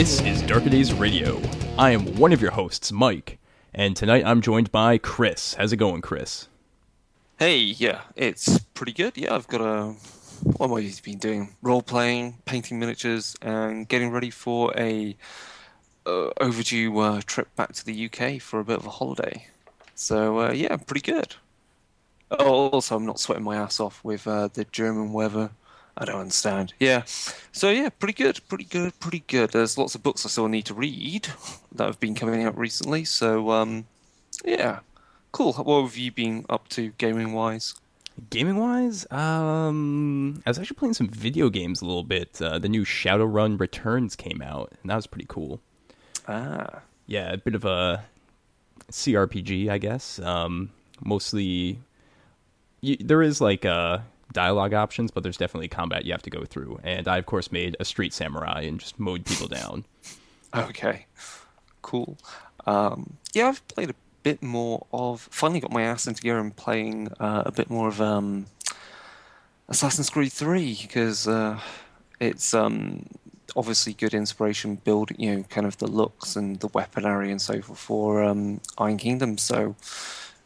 This 0.00 0.22
is 0.22 0.40
Darker 0.40 0.70
Days 0.70 0.94
Radio. 0.94 1.38
I 1.76 1.90
am 1.90 2.16
one 2.16 2.32
of 2.32 2.40
your 2.40 2.52
hosts, 2.52 2.90
Mike, 2.90 3.38
and 3.74 3.94
tonight 3.94 4.24
I'm 4.24 4.40
joined 4.40 4.72
by 4.72 4.96
Chris. 4.96 5.52
How's 5.52 5.74
it 5.74 5.76
going, 5.76 6.00
Chris? 6.00 6.48
Hey, 7.38 7.58
yeah, 7.58 8.00
it's 8.16 8.60
pretty 8.72 8.92
good. 8.92 9.18
Yeah, 9.18 9.34
I've 9.34 9.46
got 9.46 9.60
a. 9.60 9.92
What 10.56 10.68
have 10.68 10.78
I 10.78 10.90
been 11.04 11.18
doing? 11.18 11.54
Role 11.60 11.82
playing, 11.82 12.38
painting 12.46 12.78
miniatures, 12.78 13.36
and 13.42 13.86
getting 13.86 14.10
ready 14.10 14.30
for 14.30 14.72
a 14.74 15.14
uh, 16.06 16.30
overdue 16.40 16.98
uh, 16.98 17.20
trip 17.26 17.54
back 17.54 17.74
to 17.74 17.84
the 17.84 18.06
UK 18.06 18.40
for 18.40 18.58
a 18.58 18.64
bit 18.64 18.78
of 18.78 18.86
a 18.86 18.90
holiday. 18.90 19.48
So 19.96 20.40
uh, 20.40 20.52
yeah, 20.52 20.78
pretty 20.78 21.12
good. 21.12 21.34
Oh, 22.30 22.70
also, 22.70 22.96
I'm 22.96 23.04
not 23.04 23.20
sweating 23.20 23.44
my 23.44 23.56
ass 23.56 23.78
off 23.80 24.02
with 24.02 24.26
uh, 24.26 24.48
the 24.48 24.64
German 24.64 25.12
weather. 25.12 25.50
I 26.00 26.06
don't 26.06 26.20
understand. 26.20 26.72
Yeah. 26.80 27.02
So 27.52 27.68
yeah, 27.68 27.90
pretty 27.90 28.14
good, 28.14 28.40
pretty 28.48 28.64
good, 28.64 28.98
pretty 29.00 29.22
good. 29.26 29.50
There's 29.50 29.76
lots 29.76 29.94
of 29.94 30.02
books 30.02 30.24
I 30.24 30.30
still 30.30 30.48
need 30.48 30.64
to 30.66 30.74
read 30.74 31.28
that 31.72 31.84
have 31.84 32.00
been 32.00 32.14
coming 32.14 32.42
out 32.42 32.56
recently. 32.56 33.04
So 33.04 33.50
um, 33.50 33.86
yeah, 34.44 34.80
cool. 35.30 35.52
What 35.52 35.82
have 35.82 35.98
you 35.98 36.10
been 36.10 36.46
up 36.48 36.68
to 36.70 36.88
gaming 36.96 37.34
wise? 37.34 37.74
Gaming 38.30 38.56
wise, 38.56 39.10
um, 39.10 40.42
I 40.44 40.50
was 40.50 40.58
actually 40.58 40.76
playing 40.76 40.94
some 40.94 41.08
video 41.08 41.48
games 41.48 41.80
a 41.80 41.86
little 41.86 42.02
bit. 42.02 42.40
Uh, 42.40 42.58
the 42.58 42.68
new 42.68 42.84
Shadowrun 42.84 43.58
Returns 43.58 44.14
came 44.14 44.42
out, 44.42 44.72
and 44.82 44.90
that 44.90 44.96
was 44.96 45.06
pretty 45.06 45.26
cool. 45.28 45.60
Ah. 46.28 46.80
Yeah, 47.06 47.32
a 47.32 47.38
bit 47.38 47.54
of 47.54 47.64
a 47.64 48.04
CRPG, 48.90 49.68
I 49.68 49.78
guess. 49.78 50.18
Um, 50.18 50.70
mostly, 51.02 51.80
you, 52.82 52.96
there 53.00 53.22
is 53.22 53.40
like 53.40 53.64
uh, 53.64 53.98
dialogue 54.32 54.74
options, 54.74 55.10
but 55.10 55.22
there's 55.22 55.36
definitely 55.36 55.68
combat 55.68 56.04
you 56.04 56.12
have 56.12 56.22
to 56.22 56.30
go 56.30 56.44
through. 56.44 56.80
And 56.82 57.08
I, 57.08 57.18
of 57.18 57.26
course, 57.26 57.52
made 57.52 57.76
a 57.80 57.84
street 57.84 58.12
samurai 58.12 58.62
and 58.62 58.80
just 58.80 58.98
mowed 58.98 59.24
people 59.24 59.48
down. 59.48 59.84
Okay. 60.52 61.06
Cool. 61.80 62.18
Um, 62.66 63.18
yeah, 63.34 63.46
I've 63.46 63.68
played 63.68 63.90
a 63.90 63.94
bit 64.24 64.42
more 64.42 64.84
of. 64.92 65.28
Finally, 65.30 65.60
got 65.60 65.70
my 65.70 65.82
ass 65.82 66.08
into 66.08 66.22
gear 66.22 66.40
and 66.40 66.54
playing 66.56 67.06
uh, 67.20 67.44
a 67.46 67.52
bit 67.52 67.70
more 67.70 67.86
of 67.86 68.00
um, 68.00 68.46
Assassin's 69.68 70.10
Creed 70.10 70.32
Three 70.32 70.76
because 70.82 71.28
uh, 71.28 71.60
it's 72.18 72.52
um, 72.52 73.06
obviously 73.54 73.92
good 73.92 74.12
inspiration 74.12 74.74
building, 74.74 75.20
you 75.20 75.36
know, 75.36 75.42
kind 75.44 75.68
of 75.68 75.78
the 75.78 75.86
looks 75.86 76.34
and 76.34 76.58
the 76.58 76.66
weaponry 76.66 77.30
and 77.30 77.40
so 77.40 77.62
forth 77.62 77.78
for 77.78 78.24
um, 78.24 78.60
Iron 78.78 78.98
Kingdom. 78.98 79.38
So, 79.38 79.76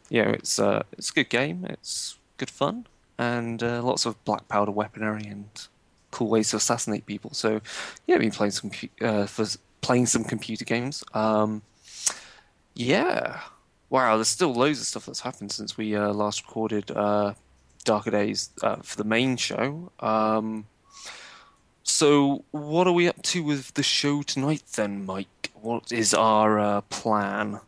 yeah, 0.09 0.29
it's 0.29 0.59
uh, 0.59 0.83
it's 0.91 1.09
a 1.09 1.13
good 1.13 1.29
game. 1.29 1.65
It's 1.67 2.19
good 2.37 2.51
fun 2.51 2.85
and 3.17 3.61
uh, 3.63 3.81
lots 3.81 4.05
of 4.05 4.23
black 4.25 4.47
powder 4.47 4.71
weaponry 4.71 5.25
and 5.25 5.67
cool 6.11 6.29
ways 6.29 6.49
to 6.51 6.57
assassinate 6.57 7.05
people. 7.05 7.31
So, 7.33 7.61
yeah, 8.07 8.15
I've 8.15 8.21
been 8.21 8.31
playing 8.31 8.51
some 8.51 8.71
uh, 9.01 9.25
for 9.25 9.45
playing 9.81 10.05
some 10.05 10.23
computer 10.23 10.65
games. 10.65 11.03
Um, 11.13 11.61
yeah, 12.73 13.41
wow, 13.89 14.15
there's 14.15 14.27
still 14.27 14.53
loads 14.53 14.79
of 14.79 14.87
stuff 14.87 15.05
that's 15.05 15.21
happened 15.21 15.51
since 15.51 15.77
we 15.77 15.95
uh, 15.95 16.11
last 16.13 16.45
recorded 16.45 16.91
uh, 16.91 17.33
Darker 17.83 18.11
Days 18.11 18.49
uh, 18.63 18.77
for 18.77 18.97
the 18.97 19.03
main 19.03 19.37
show. 19.37 19.91
Um, 19.99 20.65
so, 21.83 22.43
what 22.51 22.87
are 22.87 22.93
we 22.93 23.07
up 23.07 23.21
to 23.23 23.43
with 23.43 23.73
the 23.75 23.83
show 23.83 24.23
tonight, 24.23 24.63
then, 24.75 25.05
Mike? 25.05 25.51
What 25.53 25.91
is 25.91 26.13
our 26.13 26.59
uh, 26.59 26.81
plan? 26.81 27.59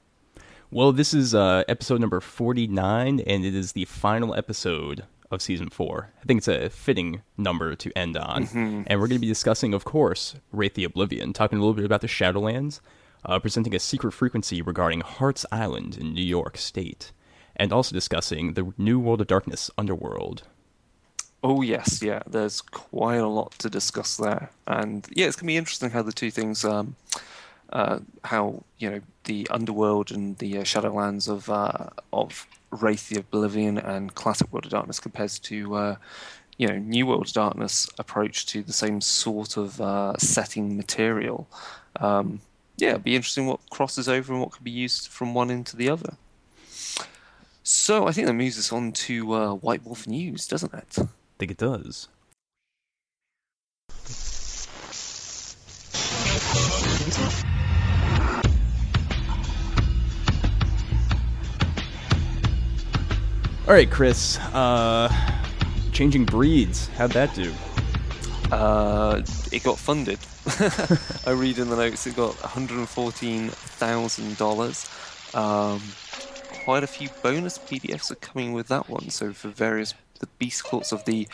Well, 0.72 0.92
this 0.92 1.14
is 1.14 1.34
episode 1.34 2.02
number 2.02 2.20
49, 2.20 3.20
and 3.22 3.46
it 3.46 3.56
is 3.56 3.72
the 3.72 3.86
final 3.86 4.34
episode 4.36 5.04
of 5.32 5.42
season 5.42 5.70
four. 5.70 6.12
I 6.22 6.26
think 6.26 6.40
it's 6.40 6.48
a 6.48 6.70
fitting 6.70 7.22
number 7.38 7.76
to 7.76 7.98
end 7.98 8.18
on. 8.18 8.46
Mm-hmm. 8.46 8.84
And 8.88 9.00
we're 9.00 9.08
going 9.08 9.18
to 9.18 9.20
be 9.20 9.28
discussing, 9.28 9.74
of 9.74 9.84
course, 9.84 10.36
Wraith 10.52 10.76
the 10.76 10.84
Oblivion, 10.84 11.34
talking 11.34 11.58
a 11.58 11.62
little 11.62 11.74
bit 11.74 11.86
about 11.86 12.02
the 12.02 12.08
Shadowlands, 12.08 12.80
uh, 13.26 13.40
presenting 13.40 13.76
a 13.76 13.80
secret 13.80 14.14
frequency 14.14 14.62
regarding 14.62 15.02
Hart's 15.02 15.46
Island 15.52 15.98
in 15.98 16.14
New 16.14 16.24
York 16.24 16.58
State, 16.58 17.12
and 17.56 17.74
also 17.74 17.94
discussing 17.94 18.54
the 18.54 18.74
new 18.78 19.00
World 19.00 19.22
of 19.22 19.28
Darkness 19.28 19.70
Underworld. 19.78 20.44
Oh 21.44 21.62
yes, 21.62 22.02
yeah. 22.02 22.24
There's 22.28 22.62
quite 22.62 23.18
a 23.18 23.28
lot 23.28 23.52
to 23.60 23.70
discuss 23.70 24.18
there, 24.18 24.50
and 24.66 25.08
yeah, 25.14 25.28
it's 25.28 25.36
gonna 25.36 25.48
be 25.48 25.58
interesting 25.58 25.92
how 25.92 26.02
the 26.02 26.12
two 26.12 26.32
things, 26.32 26.66
um, 26.66 26.96
uh, 27.72 28.00
how 28.24 28.64
you 28.80 28.90
know 28.90 29.02
the 29.26 29.48
underworld 29.52 30.12
and 30.12 30.38
the 30.40 30.58
uh, 30.58 30.64
Shadowlands 30.64 31.30
of 31.30 31.50
uh, 31.50 31.90
of 32.12 32.48
Wraith 32.72 33.10
the 33.10 33.20
Oblivion 33.20 33.78
and 33.78 34.14
classic 34.14 34.52
World 34.52 34.66
of 34.66 34.72
Darkness 34.72 35.00
compares 35.00 35.40
to 35.40 35.76
uh, 35.76 35.96
you 36.58 36.68
know 36.68 36.78
New 36.78 37.06
World 37.06 37.28
of 37.28 37.34
Darkness 37.34 37.90
approach 37.98 38.46
to 38.48 38.62
the 38.62 38.74
same 38.74 39.02
sort 39.02 39.58
of 39.58 39.80
uh, 39.80 40.18
setting 40.18 40.78
material. 40.78 41.48
Um, 42.00 42.42
yeah, 42.78 42.90
it'd 42.90 43.04
be 43.04 43.16
interesting 43.16 43.48
what 43.48 43.60
crosses 43.70 44.08
over 44.08 44.32
and 44.32 44.42
what 44.42 44.52
could 44.52 44.64
be 44.64 44.72
used 44.72 45.08
from 45.08 45.34
one 45.34 45.50
into 45.50 45.76
the 45.76 45.90
other. 45.90 46.18
So 47.64 48.08
I 48.08 48.12
think 48.12 48.28
that 48.28 48.34
moves 48.34 48.58
us 48.58 48.72
on 48.72 48.92
to 48.94 49.34
uh, 49.34 49.54
White 49.56 49.84
Wolf 49.84 50.08
News, 50.08 50.48
doesn't 50.48 50.74
it? 50.74 50.96
I 51.00 51.08
think 51.40 51.52
it 51.52 51.58
does. 51.58 52.08
All 63.68 63.74
right, 63.74 63.92
Chris. 63.92 64.40
Uh, 64.54 65.12
changing 65.92 66.24
breeds. 66.24 66.88
How'd 66.88 67.12
that 67.12 67.36
do? 67.36 67.54
Uh, 68.50 69.22
it 69.52 69.62
got 69.62 69.78
funded. 69.78 70.20
I 71.28 71.32
read 71.32 71.58
in 71.58 71.70
the 71.70 71.76
notes 71.76 72.08
it 72.08 72.16
got 72.16 72.36
$114,000. 72.36 75.36
Um, 75.36 75.82
quite 76.64 76.86
a 76.86 76.88
few 76.88 77.10
bonus 77.22 77.58
PDFs 77.58 78.10
are 78.10 78.16
coming 78.16 78.54
with 78.54 78.70
that 78.70 78.88
one. 78.88 79.10
So 79.10 79.34
for 79.34 79.50
various 79.50 79.94
the 80.20 80.28
beast 80.40 80.64
cults 80.64 80.94
of 80.94 81.04
the 81.04 81.28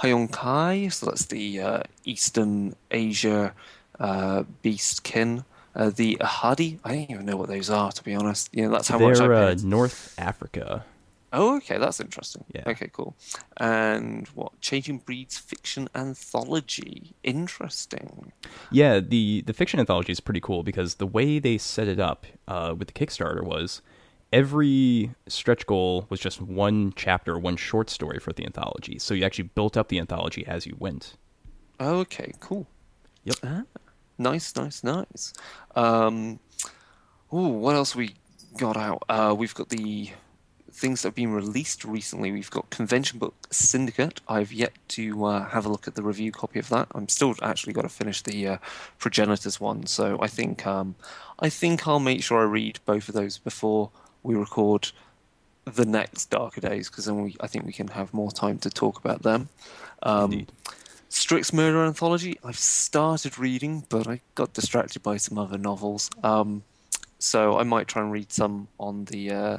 Hengeyokai, 0.00 0.92
so 0.92 1.06
that's 1.06 1.24
the 1.24 1.58
uh, 1.58 1.82
Eastern 2.04 2.76
Asia 2.90 3.54
uh, 3.98 4.42
beast 4.60 5.04
kin. 5.04 5.42
Uh, 5.74 5.88
the 5.88 6.18
Ahadi, 6.20 6.80
I 6.84 6.96
don't 6.96 7.10
even 7.10 7.24
know 7.24 7.38
what 7.38 7.48
those 7.48 7.70
are 7.70 7.92
to 7.92 8.04
be 8.04 8.14
honest. 8.14 8.50
Yeah, 8.52 8.68
that's 8.68 8.88
how 8.88 8.98
They're 8.98 9.08
much 9.08 9.20
I 9.20 9.32
uh, 9.32 9.54
paid. 9.54 9.64
North 9.64 10.14
Africa. 10.18 10.84
Oh, 11.32 11.56
okay, 11.56 11.76
that's 11.76 12.00
interesting. 12.00 12.44
Yeah. 12.54 12.62
Okay, 12.66 12.88
cool. 12.92 13.14
And 13.58 14.26
what? 14.28 14.58
Changing 14.60 14.98
Breeds 14.98 15.36
fiction 15.36 15.88
anthology. 15.94 17.14
Interesting. 17.22 18.32
Yeah, 18.70 19.00
the 19.00 19.42
the 19.42 19.52
fiction 19.52 19.78
anthology 19.78 20.12
is 20.12 20.20
pretty 20.20 20.40
cool 20.40 20.62
because 20.62 20.94
the 20.94 21.06
way 21.06 21.38
they 21.38 21.58
set 21.58 21.86
it 21.86 22.00
up 22.00 22.24
uh, 22.46 22.74
with 22.76 22.88
the 22.88 22.94
Kickstarter 22.94 23.42
was 23.42 23.82
every 24.32 25.14
stretch 25.26 25.66
goal 25.66 26.06
was 26.08 26.20
just 26.20 26.40
one 26.40 26.92
chapter, 26.96 27.38
one 27.38 27.56
short 27.56 27.90
story 27.90 28.18
for 28.18 28.32
the 28.32 28.44
anthology. 28.44 28.98
So 28.98 29.14
you 29.14 29.24
actually 29.24 29.50
built 29.54 29.76
up 29.76 29.88
the 29.88 29.98
anthology 29.98 30.46
as 30.46 30.66
you 30.66 30.76
went. 30.78 31.16
Okay, 31.80 32.32
cool. 32.40 32.66
Yep. 33.24 33.36
Ah, 33.44 33.62
nice, 34.16 34.56
nice, 34.56 34.82
nice. 34.82 35.32
Um, 35.76 36.40
oh, 37.30 37.48
what 37.48 37.74
else 37.74 37.94
we 37.94 38.14
got 38.56 38.76
out? 38.76 39.02
Uh, 39.08 39.34
we've 39.36 39.54
got 39.54 39.68
the 39.68 40.10
things 40.78 41.02
that 41.02 41.08
have 41.08 41.14
been 41.14 41.32
released 41.32 41.84
recently. 41.84 42.30
We've 42.32 42.50
got 42.50 42.70
Convention 42.70 43.18
Book 43.18 43.34
Syndicate. 43.50 44.20
I've 44.28 44.52
yet 44.52 44.72
to 44.88 45.24
uh, 45.24 45.48
have 45.48 45.66
a 45.66 45.68
look 45.68 45.88
at 45.88 45.94
the 45.94 46.02
review 46.02 46.32
copy 46.32 46.58
of 46.58 46.68
that. 46.68 46.88
I'm 46.94 47.08
still 47.08 47.34
actually 47.42 47.72
got 47.72 47.82
to 47.82 47.88
finish 47.88 48.22
the 48.22 48.46
uh, 48.46 48.56
Progenitors 48.98 49.60
one, 49.60 49.86
so 49.86 50.18
I 50.20 50.28
think 50.28 50.66
um, 50.66 50.94
I 51.38 51.48
think 51.48 51.86
I'll 51.86 51.98
make 52.00 52.22
sure 52.22 52.40
I 52.40 52.44
read 52.44 52.78
both 52.86 53.08
of 53.08 53.14
those 53.14 53.38
before 53.38 53.90
we 54.22 54.34
record 54.34 54.90
the 55.64 55.84
next 55.84 56.30
Darker 56.30 56.60
Days, 56.60 56.88
because 56.88 57.04
then 57.04 57.22
we 57.22 57.36
I 57.40 57.46
think 57.46 57.66
we 57.66 57.72
can 57.72 57.88
have 57.88 58.14
more 58.14 58.30
time 58.30 58.58
to 58.60 58.70
talk 58.70 58.98
about 58.98 59.22
them. 59.22 59.48
Um, 60.02 60.32
Indeed. 60.32 60.52
Strix 61.10 61.52
Murder 61.52 61.84
Anthology, 61.84 62.38
I've 62.44 62.58
started 62.58 63.38
reading, 63.38 63.84
but 63.88 64.06
I 64.06 64.20
got 64.34 64.52
distracted 64.52 65.02
by 65.02 65.16
some 65.16 65.38
other 65.38 65.56
novels. 65.56 66.10
Um, 66.22 66.64
so 67.18 67.58
I 67.58 67.62
might 67.64 67.88
try 67.88 68.02
and 68.02 68.12
read 68.12 68.30
some 68.30 68.68
on 68.78 69.06
the 69.06 69.30
uh, 69.30 69.36
uh, 69.38 69.58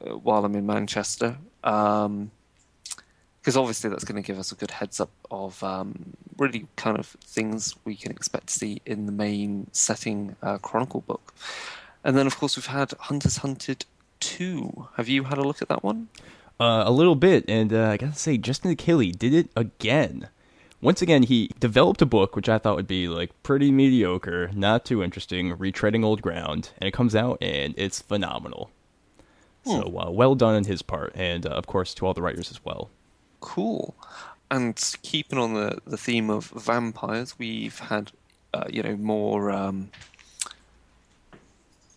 while 0.00 0.44
I'm 0.44 0.54
in 0.54 0.66
Manchester. 0.66 1.38
Um, 1.64 2.30
because 3.40 3.56
obviously 3.56 3.88
that's 3.88 4.04
going 4.04 4.22
to 4.22 4.26
give 4.26 4.38
us 4.38 4.52
a 4.52 4.54
good 4.54 4.72
heads 4.72 5.00
up 5.00 5.10
of 5.30 5.62
um, 5.64 6.12
really 6.36 6.66
kind 6.76 6.98
of 6.98 7.06
things 7.24 7.74
we 7.86 7.96
can 7.96 8.10
expect 8.10 8.48
to 8.48 8.52
see 8.52 8.82
in 8.84 9.06
the 9.06 9.12
main 9.12 9.68
setting 9.72 10.36
uh, 10.42 10.58
chronicle 10.58 11.00
book. 11.00 11.32
And 12.04 12.14
then, 12.14 12.26
of 12.26 12.36
course, 12.36 12.56
we've 12.56 12.66
had 12.66 12.92
Hunters 13.00 13.38
Hunted 13.38 13.86
2. 14.20 14.88
Have 14.96 15.08
you 15.08 15.24
had 15.24 15.38
a 15.38 15.42
look 15.42 15.62
at 15.62 15.68
that 15.68 15.82
one? 15.82 16.08
Uh, 16.60 16.82
a 16.84 16.90
little 16.90 17.14
bit, 17.14 17.44
and 17.48 17.72
uh, 17.72 17.88
I 17.88 17.96
gotta 17.96 18.16
say, 18.16 18.36
Justin 18.36 18.74
Achilli 18.74 19.16
did 19.16 19.32
it 19.32 19.48
again. 19.56 20.28
Once 20.80 21.00
again, 21.00 21.22
he 21.22 21.50
developed 21.58 22.02
a 22.02 22.06
book 22.06 22.36
which 22.36 22.48
I 22.48 22.58
thought 22.58 22.76
would 22.76 22.86
be 22.86 23.08
like 23.08 23.30
pretty 23.42 23.70
mediocre, 23.70 24.50
not 24.52 24.84
too 24.84 25.02
interesting, 25.02 25.56
retreading 25.56 26.04
old 26.04 26.20
ground, 26.20 26.70
and 26.78 26.88
it 26.88 26.92
comes 26.92 27.16
out 27.16 27.38
and 27.40 27.74
it's 27.76 28.02
phenomenal. 28.02 28.70
So 29.76 29.98
uh, 29.98 30.10
well 30.10 30.34
done 30.34 30.54
on 30.54 30.64
his 30.64 30.82
part, 30.82 31.12
and 31.14 31.46
uh, 31.46 31.50
of 31.50 31.66
course 31.66 31.94
to 31.94 32.06
all 32.06 32.14
the 32.14 32.22
writers 32.22 32.50
as 32.50 32.64
well. 32.64 32.90
Cool. 33.40 33.94
And 34.50 34.82
keeping 35.02 35.38
on 35.38 35.54
the, 35.54 35.78
the 35.86 35.98
theme 35.98 36.30
of 36.30 36.46
vampires, 36.46 37.38
we've 37.38 37.78
had, 37.78 38.12
uh, 38.54 38.64
you 38.70 38.82
know, 38.82 38.96
more, 38.96 39.50
um, 39.50 39.90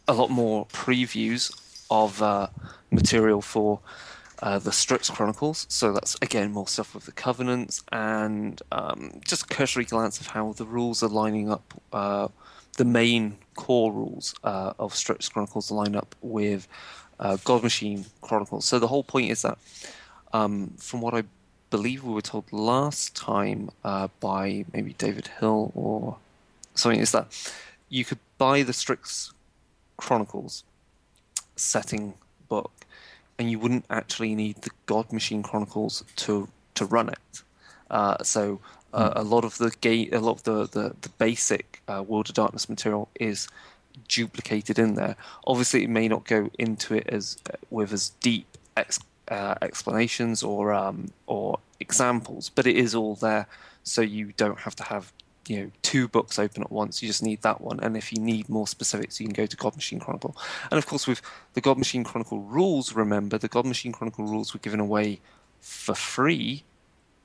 a 0.07 0.13
lot 0.13 0.29
more 0.29 0.65
previews 0.67 1.51
of 1.89 2.21
uh, 2.21 2.47
material 2.91 3.41
for 3.41 3.79
uh, 4.41 4.59
the 4.59 4.71
Strix 4.71 5.09
Chronicles. 5.09 5.65
So 5.69 5.93
that's 5.93 6.17
again 6.21 6.51
more 6.51 6.67
stuff 6.67 6.93
with 6.93 7.05
the 7.05 7.11
Covenants 7.11 7.83
and 7.91 8.61
um, 8.71 9.21
just 9.25 9.43
a 9.43 9.47
cursory 9.47 9.85
glance 9.85 10.19
of 10.19 10.27
how 10.27 10.53
the 10.53 10.65
rules 10.65 11.03
are 11.03 11.09
lining 11.09 11.51
up. 11.51 11.73
Uh, 11.93 12.27
the 12.77 12.85
main 12.85 13.37
core 13.55 13.91
rules 13.91 14.33
uh, 14.43 14.73
of 14.79 14.95
Strix 14.95 15.29
Chronicles 15.29 15.69
line 15.71 15.95
up 15.95 16.15
with 16.21 16.67
uh, 17.21 17.37
God 17.43 17.63
Machine 17.63 18.05
Chronicles. 18.21 18.65
So 18.65 18.79
the 18.79 18.87
whole 18.87 19.03
point 19.03 19.31
is 19.31 19.43
that, 19.43 19.57
um, 20.33 20.73
from 20.77 21.01
what 21.01 21.13
I 21.13 21.23
believe 21.69 22.03
we 22.03 22.13
were 22.13 22.21
told 22.21 22.51
last 22.51 23.15
time 23.15 23.69
uh, 23.83 24.07
by 24.19 24.65
maybe 24.73 24.93
David 24.97 25.27
Hill 25.39 25.71
or 25.75 26.17
something, 26.75 26.99
is 26.99 27.11
that 27.11 27.27
you 27.89 28.03
could 28.03 28.19
buy 28.37 28.63
the 28.63 28.73
Strix 28.73 29.33
Chronicles 29.97 30.63
setting 31.55 32.15
book, 32.49 32.71
and 33.37 33.51
you 33.51 33.59
wouldn't 33.59 33.85
actually 33.89 34.35
need 34.35 34.55
the 34.63 34.71
God 34.85 35.13
Machine 35.13 35.43
Chronicles 35.43 36.03
to 36.17 36.47
to 36.73 36.85
run 36.85 37.09
it. 37.09 37.43
Uh, 37.89 38.17
so 38.23 38.59
uh, 38.93 39.13
a 39.15 39.23
lot 39.23 39.45
of 39.45 39.57
the 39.57 39.71
gate, 39.81 40.13
a 40.13 40.19
lot 40.19 40.37
of 40.37 40.43
the 40.43 40.67
the, 40.79 40.95
the 41.01 41.09
basic 41.17 41.81
uh, 41.87 42.01
World 42.01 42.29
of 42.29 42.35
Darkness 42.35 42.67
material 42.67 43.09
is 43.19 43.47
duplicated 44.07 44.79
in 44.79 44.95
there. 44.95 45.15
Obviously, 45.45 45.83
it 45.83 45.89
may 45.89 46.07
not 46.07 46.25
go 46.25 46.49
into 46.57 46.95
it 46.95 47.07
as 47.07 47.37
with 47.69 47.91
as 47.93 48.09
deep 48.21 48.57
ex, 48.77 48.99
uh, 49.29 49.55
explanations 49.61 50.43
or 50.43 50.73
um, 50.73 51.11
or 51.27 51.59
examples, 51.79 52.49
but 52.49 52.67
it 52.67 52.75
is 52.75 52.93
all 52.95 53.15
there, 53.15 53.47
so 53.83 54.01
you 54.01 54.33
don't 54.37 54.59
have 54.59 54.75
to 54.75 54.83
have 54.83 55.13
you 55.47 55.57
know 55.57 55.71
two 55.81 56.07
books 56.07 56.37
open 56.39 56.63
at 56.63 56.71
once. 56.71 57.01
You 57.01 57.07
just 57.07 57.23
need 57.23 57.41
that 57.41 57.61
one, 57.61 57.79
and 57.79 57.97
if 57.97 58.11
you 58.11 58.19
need 58.19 58.49
more 58.49 58.67
specifics, 58.67 59.19
you 59.19 59.27
can 59.27 59.33
go 59.33 59.45
to 59.45 59.57
God 59.57 59.75
Machine 59.75 59.99
Chronicle. 59.99 60.35
And 60.69 60.77
of 60.77 60.85
course, 60.85 61.07
with 61.07 61.21
the 61.53 61.61
God 61.61 61.77
Machine 61.77 62.03
Chronicle 62.03 62.39
rules, 62.39 62.93
remember 62.93 63.37
the 63.37 63.47
God 63.47 63.65
Machine 63.65 63.91
Chronicle 63.91 64.25
rules 64.25 64.53
were 64.53 64.59
given 64.59 64.79
away 64.79 65.19
for 65.59 65.93
free 65.95 66.63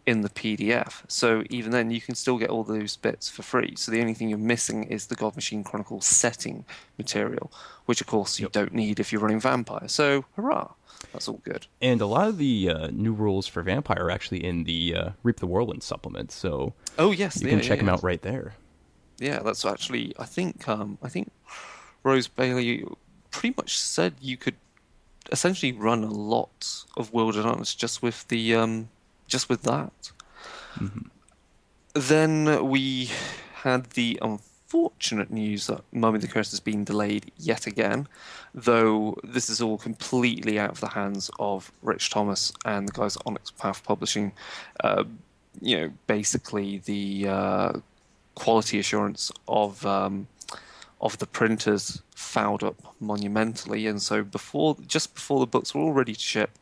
in 0.07 0.21
the 0.23 0.29
PDF. 0.31 1.03
So 1.09 1.43
even 1.51 1.73
then, 1.73 1.91
you 1.91 2.01
can 2.01 2.15
still 2.15 2.39
get 2.39 2.49
all 2.49 2.63
those 2.63 2.97
bits 2.97 3.29
for 3.29 3.43
free. 3.43 3.75
So 3.77 3.91
the 3.91 4.01
only 4.01 4.15
thing 4.15 4.29
you're 4.29 4.39
missing 4.39 4.85
is 4.85 5.07
the 5.07 5.17
God 5.17 5.35
Machine 5.35 5.65
Chronicle 5.65 6.01
setting 6.01 6.65
material, 6.97 7.51
which 7.87 8.01
of 8.01 8.07
course 8.07 8.39
you 8.39 8.45
Yep. 8.45 8.53
don't 8.53 8.73
need 8.75 9.01
if 9.01 9.11
you're 9.13 9.21
running 9.21 9.41
Vampire. 9.41 9.89
So 9.89 10.25
hurrah, 10.37 10.73
that's 11.13 11.27
all 11.29 11.41
good. 11.43 11.67
And 11.83 12.01
a 12.01 12.07
lot 12.07 12.29
of 12.29 12.39
the 12.39 12.71
uh, 12.71 12.87
new 12.93 13.13
rules 13.13 13.49
for 13.49 13.63
Vampire 13.63 14.05
are 14.05 14.11
actually 14.11 14.45
in 14.45 14.63
the 14.65 14.95
uh, 14.95 15.11
Reap 15.25 15.41
the 15.41 15.47
Whirlwind 15.47 15.83
supplement, 15.83 16.31
so 16.31 16.73
Oh 16.99 17.11
yes, 17.11 17.41
you 17.43 17.49
yeah, 17.49 17.55
can 17.55 17.61
check 17.63 17.71
yeah, 17.71 17.77
them 17.77 17.87
yeah. 17.89 17.93
out 17.95 18.03
right 18.05 18.23
there. 18.23 18.55
Yeah, 19.19 19.41
that's 19.41 19.65
actually. 19.65 20.13
I 20.19 20.25
think. 20.25 20.69
Um, 20.69 20.99
I 21.03 21.09
think 21.09 21.33
Rose 22.05 22.29
Bailey 22.29 22.85
pretty 23.31 23.55
much 23.57 23.77
said 23.79 24.15
you 24.21 24.37
could 24.37 24.55
essentially 25.33 25.73
run 25.73 26.05
a 26.05 26.11
lot 26.11 26.85
of 26.97 27.13
World 27.13 27.37
of 27.37 27.45
Darkness 27.45 27.75
just 27.75 28.03
with 28.03 28.29
the 28.29 28.55
um, 28.55 28.89
just 29.27 29.49
with 29.49 29.63
that. 29.63 30.13
Then 31.95 32.69
we 32.69 33.11
had 33.55 33.91
the 33.91 34.19
unfortunate 34.21 35.31
news 35.31 35.67
that 35.69 35.83
Mummy 35.93 36.19
the 36.19 36.29
Curse 36.29 36.51
has 36.51 36.61
been 36.61 36.85
delayed 36.85 37.33
yet 37.39 37.67
again, 37.67 38.07
though 38.55 39.17
this 39.25 39.49
is 39.49 39.63
all 39.63 39.79
completely 39.79 40.59
out 40.59 40.71
of 40.71 40.81
the 40.81 40.89
hands 40.89 41.31
of 41.39 41.73
Rich 41.83 42.11
Thomas 42.11 42.53
and 42.65 42.89
the 42.89 42.93
guys 42.93 43.17
at 43.17 43.23
Onyx 43.27 43.51
Path 43.53 43.83
Publishing. 43.83 44.33
Uh, 44.83 45.05
you 45.61 45.81
know, 45.81 45.93
basically 46.07 46.79
the 46.79 47.29
uh, 47.29 47.73
quality 48.35 48.79
assurance 48.79 49.33
of 49.49 49.85
um, 49.87 50.29
of 51.01 51.19
the 51.19 51.27
printers 51.27 52.03
fouled 52.15 52.63
up 52.63 52.77
monumentally, 53.01 53.87
and 53.87 54.01
so 54.03 54.23
before 54.23 54.77
just 54.87 55.15
before 55.15 55.41
the 55.41 55.47
books 55.47 55.75
were 55.75 55.81
all 55.81 55.93
ready 55.93 56.13
to 56.13 56.21
ship, 56.21 56.59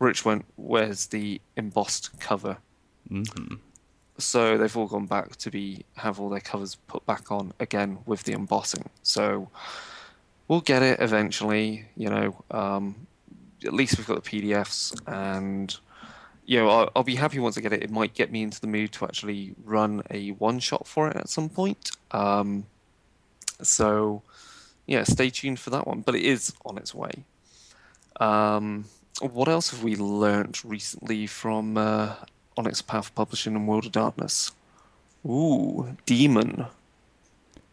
Rich 0.00 0.24
went, 0.24 0.44
"Where's 0.56 1.06
the 1.06 1.40
embossed 1.56 2.18
cover?" 2.18 2.58
hmm 3.08 3.54
So 4.18 4.58
they've 4.58 4.76
all 4.76 4.88
gone 4.88 5.06
back 5.06 5.36
to 5.36 5.50
be 5.50 5.84
have 5.96 6.18
all 6.18 6.28
their 6.28 6.40
covers 6.40 6.74
put 6.74 7.06
back 7.06 7.30
on 7.30 7.52
again 7.60 7.98
with 8.06 8.24
the 8.24 8.32
embossing. 8.32 8.90
So 9.02 9.48
we'll 10.48 10.62
get 10.62 10.82
it 10.82 11.00
eventually. 11.00 11.86
You 11.96 12.10
know, 12.10 12.44
um, 12.50 13.06
at 13.64 13.72
least 13.72 13.98
we've 13.98 14.06
got 14.06 14.24
the 14.24 14.30
PDFs, 14.30 15.00
and 15.06 15.76
you 16.44 16.58
know, 16.58 16.68
I'll, 16.68 16.90
I'll 16.96 17.04
be 17.04 17.14
happy 17.14 17.38
once 17.38 17.56
I 17.56 17.60
get 17.60 17.72
it. 17.72 17.82
It 17.82 17.90
might 17.90 18.14
get 18.14 18.32
me 18.32 18.42
into 18.42 18.60
the 18.60 18.66
mood 18.66 18.92
to 18.92 19.04
actually 19.04 19.54
run 19.64 20.02
a 20.10 20.30
one 20.32 20.58
shot 20.58 20.86
for 20.88 21.08
it 21.08 21.16
at 21.16 21.28
some 21.28 21.48
point. 21.48 21.92
Um, 22.10 22.66
so 23.62 24.22
yeah, 24.86 25.04
stay 25.04 25.30
tuned 25.30 25.60
for 25.60 25.70
that 25.70 25.86
one. 25.86 26.00
But 26.00 26.16
it 26.16 26.22
is 26.22 26.52
on 26.64 26.78
its 26.78 26.94
way. 26.94 27.12
Um, 28.18 28.86
what 29.20 29.48
else 29.48 29.70
have 29.70 29.82
we 29.82 29.96
learnt 29.96 30.64
recently 30.64 31.26
from 31.26 31.76
uh, 31.76 32.14
Onyx 32.56 32.82
Path 32.82 33.14
Publishing 33.14 33.54
and 33.54 33.68
World 33.68 33.86
of 33.86 33.92
Darkness? 33.92 34.52
Ooh, 35.26 35.96
Demon. 36.06 36.66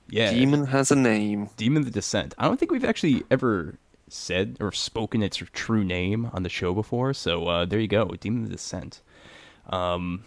Yeah, 0.10 0.32
Demon 0.32 0.68
has 0.68 0.92
a 0.92 0.96
name. 0.96 1.50
Demon 1.58 1.84
the 1.84 1.92
Descent. 1.92 2.34
I 2.38 2.46
don't 2.48 2.58
think 2.58 2.72
we've 2.72 2.86
actually 2.86 3.24
ever 3.30 3.76
said 4.10 4.58
or 4.60 4.72
spoken 4.72 5.22
its 5.22 5.38
true 5.54 5.84
name 5.84 6.30
on 6.34 6.44
the 6.44 6.50
show 6.50 6.74
before, 6.74 7.14
so 7.14 7.48
uh, 7.48 7.66
there 7.66 7.80
you 7.80 7.88
go, 7.88 8.10
Demon 8.20 8.44
the 8.44 8.50
Descent. 8.50 9.02
Um, 9.70 10.24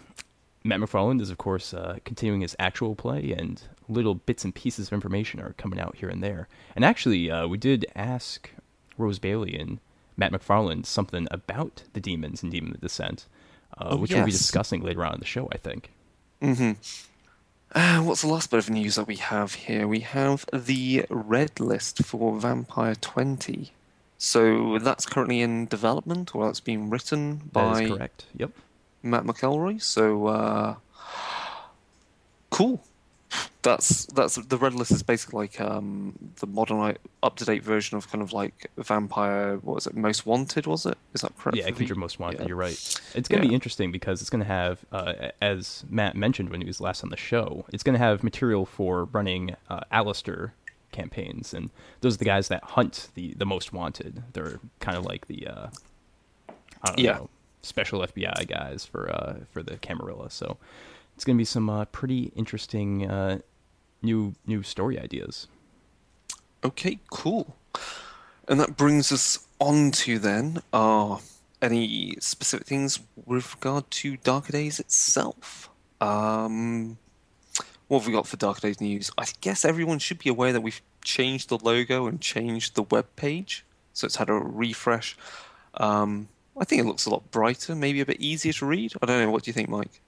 Matt 0.63 0.81
McFarland 0.81 1.23
is, 1.23 1.31
of 1.31 1.39
course, 1.39 1.73
uh, 1.73 1.99
continuing 2.05 2.43
his 2.43 2.55
actual 2.59 2.95
play, 2.95 3.35
and 3.37 3.63
little 3.89 4.15
bits 4.15 4.45
and 4.45 4.55
pieces 4.55 4.89
of 4.89 4.93
information 4.93 5.41
are 5.41 5.55
coming 5.55 5.81
out 5.81 5.97
here 5.97 6.09
and 6.11 6.23
there. 6.23 6.49
And 6.77 6.85
actually, 6.85 7.31
uh, 7.31 7.47
we 7.47 7.57
did 7.57 7.87
ask 7.97 8.51
Rose 8.99 9.19
Bailey 9.19 9.59
and 9.59 9.81
Matt 10.21 10.33
McFarland 10.33 10.85
something 10.87 11.27
about 11.31 11.83
the 11.95 12.01
demons 12.01 12.43
in 12.43 12.51
Demon 12.51 12.77
Descent, 12.81 13.25
uh, 13.79 13.89
Oh, 13.91 13.97
which 13.97 14.13
we'll 14.13 14.25
be 14.27 14.31
discussing 14.31 14.83
later 14.83 15.05
on 15.05 15.15
in 15.15 15.21
the 15.21 15.27
show, 15.27 15.49
I 15.51 15.57
think. 15.57 15.91
hmm 16.41 16.73
Uh, 17.75 18.01
what's 18.03 18.23
the 18.23 18.29
last 18.29 18.51
bit 18.51 18.59
of 18.59 18.69
news 18.69 18.97
that 18.97 19.07
we 19.07 19.17
have 19.17 19.55
here? 19.55 19.87
We 19.89 20.01
have 20.01 20.45
the 20.53 21.07
red 21.09 21.59
list 21.61 22.05
for 22.05 22.39
Vampire 22.39 22.95
20. 22.97 23.71
So 24.19 24.79
that's 24.79 25.07
currently 25.07 25.41
in 25.41 25.67
development, 25.67 26.35
or 26.35 26.45
that's 26.47 26.61
being 26.61 26.91
written 26.91 27.41
by 27.53 27.89
correct. 27.89 28.27
Yep. 28.37 28.51
Matt 29.03 29.25
McElroy. 29.25 29.81
So 29.81 30.27
uh, 30.27 30.75
cool. 32.51 32.83
That's 33.63 34.07
that's 34.07 34.35
the 34.37 34.57
red 34.57 34.75
list 34.75 34.91
is 34.91 35.03
basically 35.03 35.41
like 35.43 35.61
um, 35.61 36.19
the 36.41 36.47
modern, 36.47 36.97
up 37.23 37.37
to 37.37 37.45
date 37.45 37.63
version 37.63 37.97
of 37.97 38.11
kind 38.11 38.23
of 38.23 38.33
like 38.33 38.71
Vampire. 38.79 39.57
What 39.59 39.75
was 39.77 39.87
it? 39.87 39.95
Most 39.97 40.27
Wanted 40.27 40.67
was 40.67 40.87
it? 40.87 40.97
Is 41.15 41.21
that 41.21 41.37
correct? 41.39 41.57
Yeah, 41.59 41.67
for 41.67 41.73
Kindred 41.75 41.97
the- 41.97 42.01
Most 42.01 42.19
Wanted. 42.19 42.41
yeah. 42.41 42.47
You're 42.49 42.57
right. 42.57 42.73
It's 43.15 43.29
going 43.29 43.43
to 43.43 43.49
be 43.49 43.55
interesting 43.55 43.93
because 43.93 44.21
it's 44.21 44.31
going 44.31 44.41
to 44.41 44.47
have, 44.49 44.85
uh, 44.93 45.29
as 45.43 45.85
Matt 45.91 46.17
mentioned 46.17 46.49
when 46.51 46.61
he 46.61 46.67
was 46.67 46.81
last 46.81 47.05
on 47.05 47.11
the 47.11 47.17
show, 47.17 47.67
it's 47.73 47.83
going 47.83 47.93
to 47.95 47.99
have 47.99 48.25
material 48.25 48.65
for 48.67 49.05
running 49.05 49.55
uh, 49.69 49.81
Alastor 49.93 50.53
campaigns, 50.91 51.53
and 51.55 51.71
those 52.01 52.15
are 52.15 52.19
the 52.19 52.25
guys 52.25 52.49
that 52.49 52.65
hunt 52.65 53.11
the 53.15 53.35
the 53.35 53.47
Most 53.47 53.73
Wanted. 53.73 54.23
They're 54.33 54.59
kind 54.81 54.97
of 54.97 55.05
like 55.05 55.27
the, 55.29 55.47
uh, 55.47 55.67
I 56.83 56.87
don't 56.89 56.99
Yeah. 56.99 57.13
know, 57.13 57.31
special 57.63 58.01
FBI 58.01 58.49
guys 58.49 58.85
for 58.87 59.09
uh, 59.15 59.41
for 59.53 59.63
the 59.63 59.77
Camarilla. 59.77 60.31
So 60.31 60.57
it's 61.21 61.27
going 61.27 61.37
to 61.37 61.39
be 61.39 61.45
some 61.45 61.69
uh, 61.69 61.85
pretty 61.85 62.33
interesting 62.35 63.07
uh, 63.07 63.41
new 64.01 64.35
new 64.47 64.63
story 64.63 64.99
ideas. 64.99 65.49
Okay, 66.65 66.99
cool. 67.11 67.59
And 68.49 68.59
that 68.59 68.75
brings 68.75 69.13
us 69.13 69.47
on 69.59 69.91
to 69.91 70.19
then 70.19 70.63
uh, 70.73 71.19
any 71.61 72.17
specific 72.21 72.67
things 72.67 73.01
with 73.27 73.55
regard 73.55 73.91
to 73.91 74.17
Darker 74.17 74.53
Days 74.53 74.81
itself. 74.81 75.69
Um, 76.01 76.97
what 77.89 77.99
have 77.99 78.07
we 78.07 78.15
got 78.15 78.27
for 78.27 78.39
Darker 78.39 78.63
Days 78.63 78.81
news? 78.81 79.11
I 79.19 79.27
guess 79.43 79.63
everyone 79.63 79.99
should 79.99 80.21
be 80.21 80.31
aware 80.31 80.55
that 80.55 80.63
we've 80.63 80.81
changed 81.05 81.51
the 81.51 81.59
logo 81.59 82.07
and 82.07 82.19
changed 82.19 82.77
the 82.77 82.85
web 82.85 83.05
page, 83.17 83.67
so 83.93 84.07
it's 84.07 84.17
had 84.17 84.31
a 84.31 84.33
refresh. 84.33 85.19
Um, 85.75 86.31
I 86.59 86.65
think 86.65 86.81
it 86.81 86.87
looks 86.87 87.05
a 87.05 87.11
lot 87.11 87.31
brighter, 87.31 87.75
maybe 87.75 88.01
a 88.01 88.07
bit 88.07 88.23
easier 88.23 88.55
to 88.55 88.65
read. 88.65 88.95
I 89.03 89.05
don't 89.05 89.21
know. 89.21 89.31
What 89.31 89.43
do 89.43 89.51
you 89.51 89.53
think, 89.53 89.69
Mike? 89.69 90.01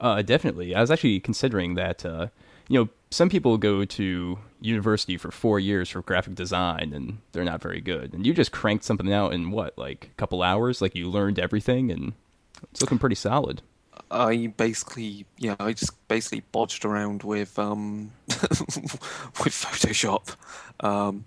Uh, 0.00 0.22
definitely. 0.22 0.74
I 0.74 0.80
was 0.80 0.90
actually 0.90 1.20
considering 1.20 1.74
that. 1.74 2.04
Uh, 2.04 2.28
you 2.70 2.78
know, 2.78 2.88
some 3.10 3.28
people 3.28 3.58
go 3.58 3.84
to 3.84 4.38
university 4.60 5.16
for 5.16 5.32
four 5.32 5.58
years 5.58 5.88
for 5.88 6.02
graphic 6.02 6.36
design 6.36 6.92
and 6.94 7.18
they're 7.32 7.44
not 7.44 7.60
very 7.60 7.80
good. 7.80 8.14
And 8.14 8.24
you 8.24 8.32
just 8.32 8.52
cranked 8.52 8.84
something 8.84 9.12
out 9.12 9.34
in 9.34 9.50
what, 9.50 9.76
like 9.76 10.10
a 10.12 10.16
couple 10.16 10.40
hours? 10.40 10.80
Like 10.80 10.94
you 10.94 11.10
learned 11.10 11.40
everything 11.40 11.90
and 11.90 12.12
it's 12.70 12.80
looking 12.80 13.00
pretty 13.00 13.16
solid. 13.16 13.62
I 14.08 14.52
basically, 14.56 15.26
yeah, 15.36 15.56
I 15.58 15.72
just 15.72 16.06
basically 16.06 16.44
bodged 16.52 16.84
around 16.84 17.24
with 17.24 17.58
um, 17.58 18.12
with 18.28 19.52
Photoshop, 19.52 20.34
um, 20.80 21.24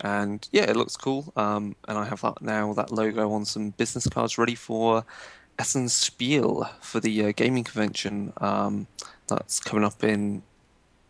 and 0.00 0.46
yeah, 0.52 0.64
it 0.64 0.76
looks 0.76 0.96
cool. 0.96 1.32
Um, 1.36 1.76
and 1.88 1.96
I 1.96 2.04
have 2.04 2.20
that 2.22 2.42
now 2.42 2.74
that 2.74 2.90
logo 2.90 3.32
on 3.32 3.44
some 3.46 3.70
business 3.70 4.06
cards 4.08 4.36
ready 4.36 4.54
for 4.54 5.04
Essen 5.58 5.88
Spiel 5.88 6.68
for 6.80 7.00
the 7.00 7.26
uh, 7.26 7.32
gaming 7.34 7.64
convention. 7.64 8.32
Um, 8.38 8.86
that's 9.28 9.58
coming 9.58 9.84
up 9.84 10.04
in 10.04 10.42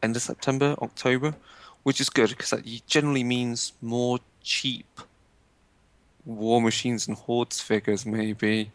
end 0.02 0.16
of 0.16 0.22
September, 0.22 0.74
October, 0.80 1.34
which 1.82 2.00
is 2.00 2.08
good 2.08 2.30
because 2.30 2.50
that 2.50 2.64
generally 2.86 3.24
means 3.24 3.72
more 3.82 4.18
cheap 4.42 5.00
War 6.26 6.60
Machines 6.60 7.06
and 7.06 7.16
Hordes 7.16 7.60
figures, 7.60 8.04
maybe, 8.04 8.72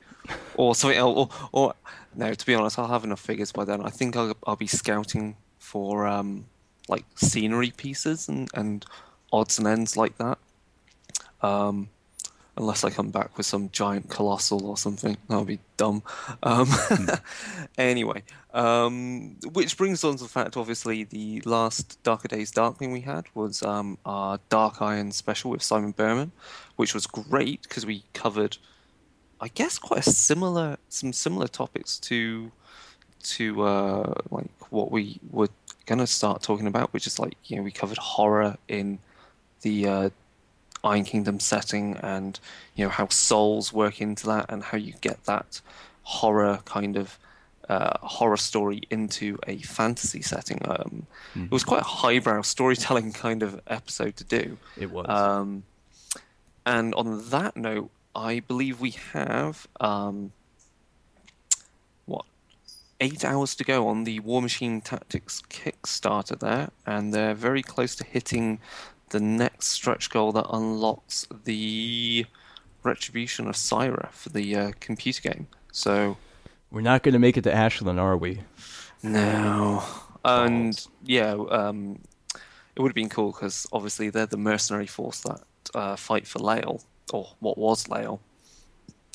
or 0.55 0.73
something. 0.73 0.99
Or, 0.99 1.29
or 1.51 1.73
no, 2.15 2.33
to 2.33 2.45
be 2.45 2.55
honest, 2.55 2.79
I'll 2.79 2.87
have 2.87 3.03
enough 3.03 3.19
figures 3.19 3.51
by 3.51 3.65
then. 3.65 3.81
I 3.81 3.89
think 3.89 4.15
I'll, 4.15 4.33
I'll 4.47 4.55
be 4.55 4.67
scouting 4.67 5.35
for 5.59 6.07
um, 6.07 6.45
like 6.87 7.05
scenery 7.15 7.71
pieces 7.71 8.29
and, 8.29 8.49
and 8.53 8.85
odds 9.33 9.59
and 9.59 9.67
ends 9.67 9.97
like 9.97 10.17
that. 10.17 10.37
Um, 11.41 11.89
unless 12.57 12.83
I 12.83 12.89
come 12.89 13.11
back 13.11 13.37
with 13.37 13.45
some 13.45 13.69
giant 13.71 14.09
colossal 14.09 14.65
or 14.65 14.77
something. 14.77 15.17
That'll 15.27 15.45
be 15.45 15.59
dumb. 15.77 16.03
Um, 16.43 16.69
anyway, 17.77 18.23
um, 18.53 19.37
which 19.53 19.77
brings 19.77 20.03
on 20.03 20.17
to 20.17 20.23
the 20.23 20.29
fact, 20.29 20.57
obviously, 20.57 21.03
the 21.05 21.41
last 21.45 22.01
Darker 22.03 22.27
Days 22.27 22.51
Darkling 22.51 22.91
we 22.91 23.01
had 23.01 23.25
was 23.33 23.63
um, 23.63 23.97
our 24.05 24.39
Dark 24.49 24.81
Iron 24.81 25.11
special 25.11 25.51
with 25.51 25.63
Simon 25.63 25.91
Berman, 25.91 26.31
which 26.75 26.93
was 26.93 27.07
great 27.07 27.61
because 27.63 27.85
we 27.85 28.03
covered, 28.13 28.57
I 29.39 29.47
guess, 29.47 29.79
quite 29.79 30.05
a 30.05 30.11
similar, 30.11 30.77
some 30.89 31.13
similar 31.13 31.47
topics 31.47 31.97
to, 31.99 32.51
to 33.23 33.61
uh, 33.63 34.13
like 34.29 34.49
what 34.71 34.91
we 34.91 35.19
were 35.31 35.49
gonna 35.85 36.07
start 36.07 36.41
talking 36.41 36.67
about, 36.67 36.93
which 36.93 37.07
is 37.07 37.17
like 37.19 37.35
you 37.45 37.55
know 37.55 37.63
we 37.63 37.71
covered 37.71 37.97
horror 37.97 38.57
in 38.67 38.99
the 39.61 39.87
uh, 39.87 40.09
Iron 40.83 41.03
Kingdom 41.03 41.39
setting 41.39 41.97
and 41.97 42.39
you 42.75 42.85
know 42.85 42.89
how 42.89 43.07
souls 43.07 43.71
work 43.71 44.01
into 44.01 44.25
that 44.27 44.45
and 44.49 44.63
how 44.63 44.77
you 44.77 44.93
get 45.01 45.23
that 45.25 45.61
horror 46.03 46.59
kind 46.65 46.97
of 46.97 47.19
uh, 47.69 47.97
horror 48.01 48.37
story 48.37 48.81
into 48.89 49.37
a 49.47 49.57
fantasy 49.59 50.21
setting. 50.21 50.59
Um, 50.65 51.07
mm-hmm. 51.33 51.45
It 51.45 51.51
was 51.51 51.63
quite 51.63 51.81
a 51.81 51.85
highbrow 51.85 52.41
storytelling 52.41 53.13
kind 53.25 53.43
of 53.43 53.61
episode 53.67 54.17
to 54.17 54.23
do. 54.23 54.57
It 54.77 54.91
was. 54.91 55.07
Um, 55.07 55.63
and 56.65 56.93
on 56.95 57.29
that 57.29 57.55
note, 57.55 57.89
I 58.15 58.41
believe 58.41 58.81
we 58.81 58.91
have 59.13 59.67
um, 59.79 60.33
what 62.05 62.25
eight 62.99 63.23
hours 63.23 63.55
to 63.55 63.63
go 63.63 63.87
on 63.87 64.03
the 64.03 64.19
Warmachine 64.19 64.83
Tactics 64.83 65.41
Kickstarter 65.49 66.37
there, 66.37 66.71
and 66.85 67.13
they're 67.13 67.33
very 67.33 67.63
close 67.63 67.95
to 67.95 68.03
hitting 68.03 68.59
the 69.11 69.19
next 69.19 69.67
stretch 69.67 70.09
goal 70.09 70.31
that 70.31 70.47
unlocks 70.49 71.27
the 71.45 72.25
retribution 72.83 73.47
of 73.47 73.55
Scyrah 73.55 74.11
for 74.11 74.29
the 74.29 74.55
uh, 74.55 74.71
computer 74.79 75.21
game. 75.21 75.47
So 75.71 76.17
we're 76.71 76.81
not 76.81 77.03
going 77.03 77.13
to 77.13 77.19
make 77.19 77.37
it 77.37 77.43
to 77.43 77.53
Ashland, 77.53 77.99
are 77.99 78.17
we? 78.17 78.41
No. 79.03 79.83
And 80.25 80.79
yeah, 81.03 81.33
um, 81.33 81.99
it 82.75 82.81
would 82.81 82.89
have 82.89 82.95
been 82.95 83.09
cool 83.09 83.31
because 83.31 83.67
obviously 83.71 84.09
they're 84.09 84.25
the 84.25 84.37
mercenary 84.37 84.87
force 84.87 85.21
that 85.21 85.41
uh, 85.75 85.95
fight 85.95 86.27
for 86.27 86.39
Llael, 86.39 86.83
or 87.13 87.35
what 87.39 87.57
was 87.57 87.85
Llael. 87.85 88.19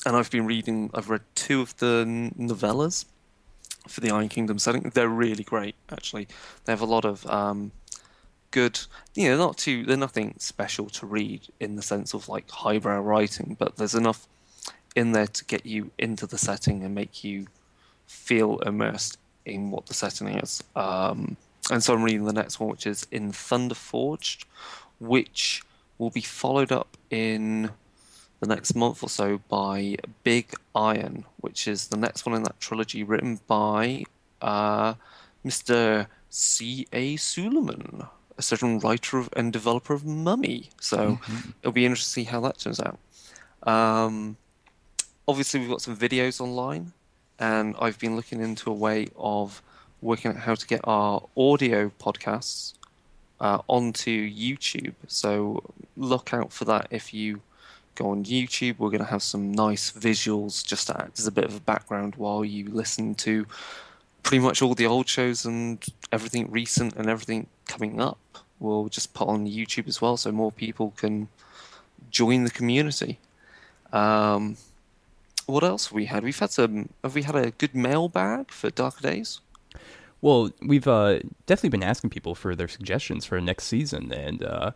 And 0.05 0.15
I've 0.15 0.29
been 0.29 0.45
reading, 0.45 0.91
I've 0.93 1.09
read 1.09 1.21
two 1.35 1.61
of 1.61 1.75
the 1.77 2.05
novellas 2.37 3.05
for 3.87 4.01
the 4.01 4.11
Iron 4.11 4.29
Kingdom 4.29 4.59
setting. 4.59 4.91
They're 4.93 5.09
really 5.09 5.43
great, 5.43 5.75
actually. 5.91 6.27
They 6.65 6.71
have 6.71 6.81
a 6.81 6.85
lot 6.85 7.05
of 7.05 7.25
um, 7.27 7.71
good. 8.51 8.79
You 9.15 9.29
know, 9.29 9.37
not 9.37 9.57
too. 9.57 9.85
They're 9.85 9.97
nothing 9.97 10.35
special 10.37 10.89
to 10.89 11.05
read 11.05 11.47
in 11.59 11.75
the 11.75 11.81
sense 11.81 12.13
of 12.13 12.29
like 12.29 12.49
highbrow 12.49 13.01
writing, 13.01 13.55
but 13.57 13.77
there's 13.77 13.95
enough 13.95 14.27
in 14.95 15.11
there 15.11 15.27
to 15.27 15.45
get 15.45 15.65
you 15.65 15.91
into 15.97 16.25
the 16.25 16.37
setting 16.37 16.83
and 16.83 16.95
make 16.95 17.23
you 17.23 17.47
feel 18.07 18.59
immersed 18.59 19.17
in 19.45 19.71
what 19.71 19.85
the 19.85 19.93
setting 19.93 20.27
is. 20.29 20.63
Um, 20.75 21.37
and 21.69 21.83
so 21.83 21.93
I'm 21.93 22.03
reading 22.03 22.25
the 22.25 22.33
next 22.33 22.59
one, 22.59 22.69
which 22.69 22.87
is 22.87 23.05
in 23.11 23.31
Thunder 23.31 23.75
Forged, 23.75 24.45
which 24.99 25.63
will 25.97 26.09
be 26.09 26.21
followed 26.21 26.71
up 26.71 26.97
in 27.09 27.71
the 28.39 28.47
next 28.47 28.75
month 28.75 29.03
or 29.03 29.09
so 29.09 29.39
by 29.49 29.97
Big 30.23 30.53
Iron, 30.75 31.25
which 31.41 31.67
is 31.67 31.87
the 31.87 31.97
next 31.97 32.25
one 32.25 32.35
in 32.35 32.43
that 32.43 32.59
trilogy, 32.59 33.03
written 33.03 33.39
by 33.47 34.03
uh, 34.41 34.93
Mr. 35.45 36.07
C. 36.29 36.87
A. 36.93 37.15
Suleiman, 37.15 38.07
a 38.37 38.41
certain 38.41 38.79
writer 38.79 39.17
of, 39.17 39.29
and 39.35 39.51
developer 39.51 39.93
of 39.93 40.05
Mummy. 40.05 40.69
So 40.79 40.97
mm-hmm. 40.97 41.49
it'll 41.61 41.71
be 41.71 41.85
interesting 41.85 42.23
to 42.23 42.29
see 42.29 42.31
how 42.31 42.41
that 42.41 42.59
turns 42.59 42.79
out. 42.79 42.99
Um, 43.63 44.37
obviously, 45.27 45.59
we've 45.59 45.69
got 45.69 45.81
some 45.81 45.97
videos 45.97 46.39
online, 46.39 46.93
and 47.39 47.75
I've 47.79 47.99
been 47.99 48.15
looking 48.15 48.41
into 48.41 48.69
a 48.69 48.73
way 48.73 49.07
of 49.17 49.61
working 50.01 50.31
out 50.31 50.37
how 50.37 50.55
to 50.55 50.67
get 50.67 50.81
our 50.83 51.23
audio 51.35 51.91
podcasts 51.99 52.73
uh, 53.39 53.59
onto 53.67 54.29
YouTube. 54.29 54.93
So 55.07 55.63
look 55.95 56.33
out 56.33 56.51
for 56.51 56.65
that 56.65 56.87
if 56.91 57.13
you 57.13 57.41
go 57.95 58.11
on 58.11 58.23
YouTube. 58.23 58.77
We're 58.77 58.89
going 58.89 58.99
to 58.99 59.09
have 59.09 59.23
some 59.23 59.51
nice 59.51 59.91
visuals 59.91 60.65
just 60.65 60.87
to 60.87 61.01
act 61.01 61.19
as 61.19 61.27
a 61.27 61.31
bit 61.31 61.45
of 61.45 61.55
a 61.55 61.59
background 61.59 62.15
while 62.15 62.45
you 62.45 62.69
listen 62.69 63.15
to 63.15 63.45
pretty 64.27 64.43
much 64.43 64.61
all 64.61 64.75
the 64.75 64.85
old 64.85 65.07
shows 65.07 65.45
and 65.45 65.85
everything 66.11 66.51
recent 66.51 66.95
and 66.95 67.09
everything 67.09 67.47
coming 67.65 68.01
up 68.01 68.19
we'll 68.59 68.89
just 68.89 69.13
put 69.13 69.27
on 69.27 69.45
YouTube 69.45 69.87
as 69.87 70.01
well 70.01 70.17
so 70.17 70.31
more 70.31 70.51
people 70.51 70.93
can 70.97 71.27
join 72.09 72.43
the 72.43 72.49
community. 72.49 73.19
Um, 73.93 74.57
what 75.45 75.63
else 75.63 75.87
have 75.87 75.93
we 75.93 76.05
had? 76.05 76.23
We've 76.23 76.37
had 76.37 76.51
some. 76.51 76.89
Have 77.03 77.15
we 77.15 77.23
had 77.23 77.35
a 77.35 77.51
good 77.51 77.73
mailbag 77.73 78.51
for 78.51 78.69
Darker 78.69 79.01
Days? 79.01 79.39
Well, 80.19 80.51
we've 80.61 80.87
uh, 80.87 81.19
definitely 81.45 81.69
been 81.69 81.83
asking 81.83 82.09
people 82.09 82.35
for 82.35 82.55
their 82.55 82.67
suggestions 82.67 83.25
for 83.25 83.39
next 83.39 83.65
season, 83.65 84.11
and 84.11 84.43
uh, 84.43 84.71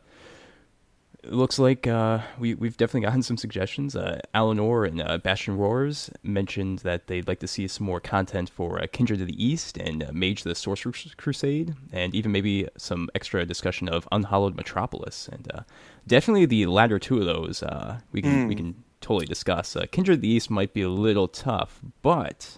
it 1.23 1.33
looks 1.33 1.59
like 1.59 1.85
uh, 1.85 2.19
we 2.39 2.55
we've 2.55 2.77
definitely 2.77 3.01
gotten 3.01 3.21
some 3.21 3.37
suggestions. 3.37 3.95
Uh, 3.95 4.19
Eleanor 4.33 4.85
and 4.85 5.01
uh, 5.01 5.17
Bastion 5.19 5.55
Roars 5.55 6.09
mentioned 6.23 6.79
that 6.79 7.07
they'd 7.07 7.27
like 7.27 7.39
to 7.39 7.47
see 7.47 7.67
some 7.67 7.85
more 7.85 7.99
content 7.99 8.49
for 8.49 8.81
uh, 8.81 8.87
Kindred 8.91 9.21
of 9.21 9.27
the 9.27 9.43
East 9.43 9.77
and 9.77 10.03
uh, 10.03 10.11
Mage 10.11 10.43
the 10.43 10.55
Sorcerer's 10.55 11.13
Crusade, 11.17 11.75
and 11.93 12.15
even 12.15 12.31
maybe 12.31 12.67
some 12.75 13.09
extra 13.13 13.45
discussion 13.45 13.87
of 13.87 14.07
Unhallowed 14.11 14.55
Metropolis. 14.55 15.29
And 15.31 15.51
uh, 15.53 15.61
definitely 16.07 16.45
the 16.47 16.65
latter 16.65 16.97
two 16.97 17.19
of 17.19 17.25
those 17.25 17.61
uh, 17.61 17.99
we 18.11 18.21
can 18.21 18.45
mm. 18.45 18.47
we 18.47 18.55
can 18.55 18.83
totally 18.99 19.27
discuss. 19.27 19.77
Kindred 19.91 20.17
of 20.17 20.21
the 20.21 20.29
East 20.29 20.49
might 20.49 20.73
be 20.73 20.81
a 20.81 20.89
little 20.89 21.27
tough, 21.27 21.81
but 22.01 22.57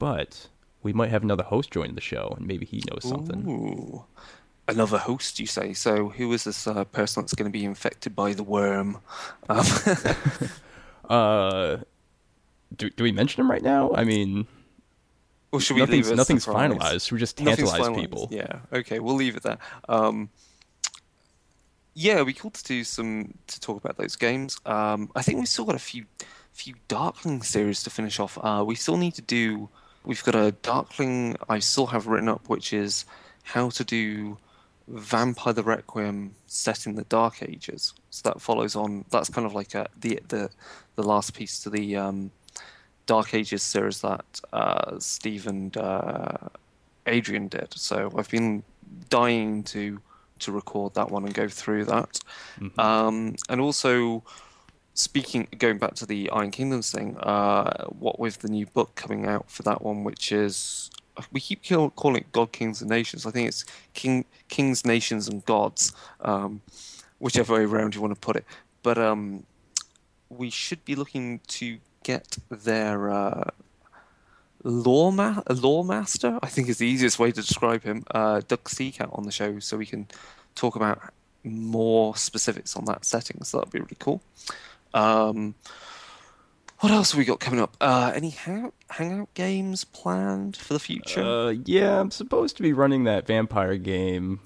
but 0.00 0.48
we 0.82 0.92
might 0.92 1.10
have 1.10 1.22
another 1.22 1.44
host 1.44 1.70
join 1.70 1.94
the 1.94 2.00
show, 2.00 2.34
and 2.36 2.46
maybe 2.46 2.66
he 2.66 2.82
knows 2.90 3.08
something. 3.08 3.48
Ooh 3.48 4.04
another 4.68 4.98
host, 4.98 5.40
you 5.40 5.46
say. 5.46 5.72
So, 5.72 6.10
who 6.10 6.32
is 6.32 6.44
this 6.44 6.66
uh, 6.66 6.84
person 6.84 7.22
that's 7.22 7.34
going 7.34 7.50
to 7.50 7.58
be 7.58 7.64
infected 7.64 8.14
by 8.14 8.34
the 8.34 8.42
worm? 8.42 8.98
Um, 9.48 9.66
uh, 11.10 11.76
do 12.76 12.90
do 12.90 13.02
we 13.02 13.12
mention 13.12 13.40
him 13.40 13.50
right 13.50 13.62
now? 13.62 13.90
I 13.94 14.04
mean, 14.04 14.46
or 15.50 15.60
should 15.60 15.74
we 15.74 15.80
nothing's, 15.80 16.06
leave 16.06 16.12
it 16.12 16.16
nothing's 16.16 16.46
finalized. 16.46 17.10
We 17.10 17.18
just 17.18 17.36
tantalize 17.36 17.88
people. 17.96 18.28
Yeah. 18.30 18.60
Okay, 18.72 18.98
we'll 19.00 19.16
leave 19.16 19.36
it 19.36 19.42
there. 19.42 19.58
Um, 19.88 20.28
yeah, 21.94 22.14
it'd 22.14 22.26
be 22.26 22.32
cool 22.32 22.50
to 22.50 22.64
do 22.64 22.84
some 22.84 23.34
to 23.48 23.58
talk 23.58 23.82
about 23.82 23.96
those 23.96 24.14
games. 24.14 24.58
Um, 24.66 25.10
I 25.16 25.22
think 25.22 25.38
we've 25.38 25.48
still 25.48 25.64
got 25.64 25.74
a 25.74 25.80
few 25.80 26.04
few 26.52 26.74
Darkling 26.88 27.42
series 27.42 27.82
to 27.84 27.90
finish 27.90 28.20
off. 28.20 28.38
Uh, 28.42 28.62
we 28.66 28.74
still 28.74 28.96
need 28.96 29.14
to 29.14 29.22
do. 29.22 29.68
We've 30.04 30.22
got 30.22 30.34
a 30.34 30.52
Darkling 30.52 31.36
I 31.48 31.58
still 31.58 31.86
have 31.86 32.06
written 32.06 32.28
up, 32.28 32.48
which 32.48 32.72
is 32.72 33.04
how 33.42 33.70
to 33.70 33.84
do 33.84 34.36
Vampire 34.88 35.52
the 35.52 35.62
Requiem 35.62 36.34
set 36.46 36.86
in 36.86 36.94
the 36.94 37.04
Dark 37.04 37.42
Ages. 37.42 37.94
So 38.10 38.28
that 38.28 38.40
follows 38.40 38.74
on. 38.74 39.04
That's 39.10 39.28
kind 39.28 39.46
of 39.46 39.54
like 39.54 39.74
a, 39.74 39.88
the 39.98 40.20
the 40.28 40.50
the 40.96 41.02
last 41.02 41.34
piece 41.34 41.60
to 41.60 41.70
the 41.70 41.96
um, 41.96 42.30
Dark 43.06 43.34
Ages 43.34 43.62
series 43.62 44.00
that 44.00 44.40
uh, 44.52 44.98
Steve 44.98 45.46
and 45.46 45.76
uh, 45.76 46.48
Adrian 47.06 47.48
did. 47.48 47.72
So 47.74 48.12
I've 48.16 48.30
been 48.30 48.62
dying 49.08 49.62
to 49.64 50.00
to 50.40 50.52
record 50.52 50.94
that 50.94 51.10
one 51.10 51.24
and 51.24 51.34
go 51.34 51.48
through 51.48 51.84
that. 51.86 52.20
Mm-hmm. 52.60 52.80
Um, 52.80 53.34
and 53.48 53.60
also, 53.60 54.22
speaking, 54.94 55.48
going 55.58 55.78
back 55.78 55.94
to 55.96 56.06
the 56.06 56.30
Iron 56.30 56.50
Kingdoms 56.50 56.90
thing, 56.92 57.16
uh, 57.18 57.86
what 57.86 58.18
with 58.18 58.38
the 58.38 58.48
new 58.48 58.66
book 58.66 58.94
coming 58.94 59.26
out 59.26 59.50
for 59.50 59.62
that 59.64 59.82
one, 59.82 60.04
which 60.04 60.32
is 60.32 60.90
we 61.32 61.40
keep 61.40 61.62
calling 61.64 62.16
it 62.16 62.32
God, 62.32 62.52
Kings, 62.52 62.80
and 62.80 62.90
Nations. 62.90 63.26
I 63.26 63.30
think 63.30 63.48
it's 63.48 63.64
King, 63.94 64.24
Kings, 64.48 64.84
Nations, 64.84 65.28
and 65.28 65.44
Gods, 65.44 65.92
um, 66.20 66.60
whichever 67.18 67.54
way 67.54 67.64
around 67.64 67.94
you 67.94 68.00
want 68.00 68.14
to 68.14 68.20
put 68.20 68.36
it. 68.36 68.44
But 68.82 68.98
um, 68.98 69.44
we 70.28 70.50
should 70.50 70.84
be 70.84 70.94
looking 70.94 71.40
to 71.48 71.78
get 72.02 72.38
their 72.50 73.10
uh, 73.10 73.50
law 74.62 75.10
ma- 75.10 75.42
law 75.50 75.82
master. 75.82 76.38
I 76.42 76.48
think 76.48 76.68
is 76.68 76.78
the 76.78 76.86
easiest 76.86 77.18
way 77.18 77.32
to 77.32 77.40
describe 77.40 77.82
him. 77.82 78.04
Uh, 78.10 78.40
Doug 78.46 78.64
Seacat 78.64 79.16
on 79.16 79.24
the 79.24 79.32
show, 79.32 79.58
so 79.58 79.76
we 79.76 79.86
can 79.86 80.06
talk 80.54 80.76
about 80.76 81.12
more 81.44 82.16
specifics 82.16 82.76
on 82.76 82.84
that 82.86 83.04
setting. 83.04 83.42
So 83.44 83.58
that'd 83.58 83.72
be 83.72 83.80
really 83.80 83.96
cool. 83.98 84.20
Um, 84.94 85.54
what 86.80 86.92
else 86.92 87.12
have 87.12 87.18
we 87.18 87.24
got 87.24 87.40
coming 87.40 87.60
up? 87.60 87.76
Uh, 87.80 88.12
any 88.14 88.30
hangout, 88.30 88.74
hangout 88.90 89.32
games 89.34 89.84
planned 89.84 90.56
for 90.56 90.74
the 90.74 90.80
future? 90.80 91.22
Uh, 91.22 91.54
yeah, 91.64 92.00
I'm 92.00 92.10
supposed 92.10 92.56
to 92.56 92.62
be 92.62 92.72
running 92.72 93.04
that 93.04 93.26
vampire 93.26 93.76
game. 93.76 94.40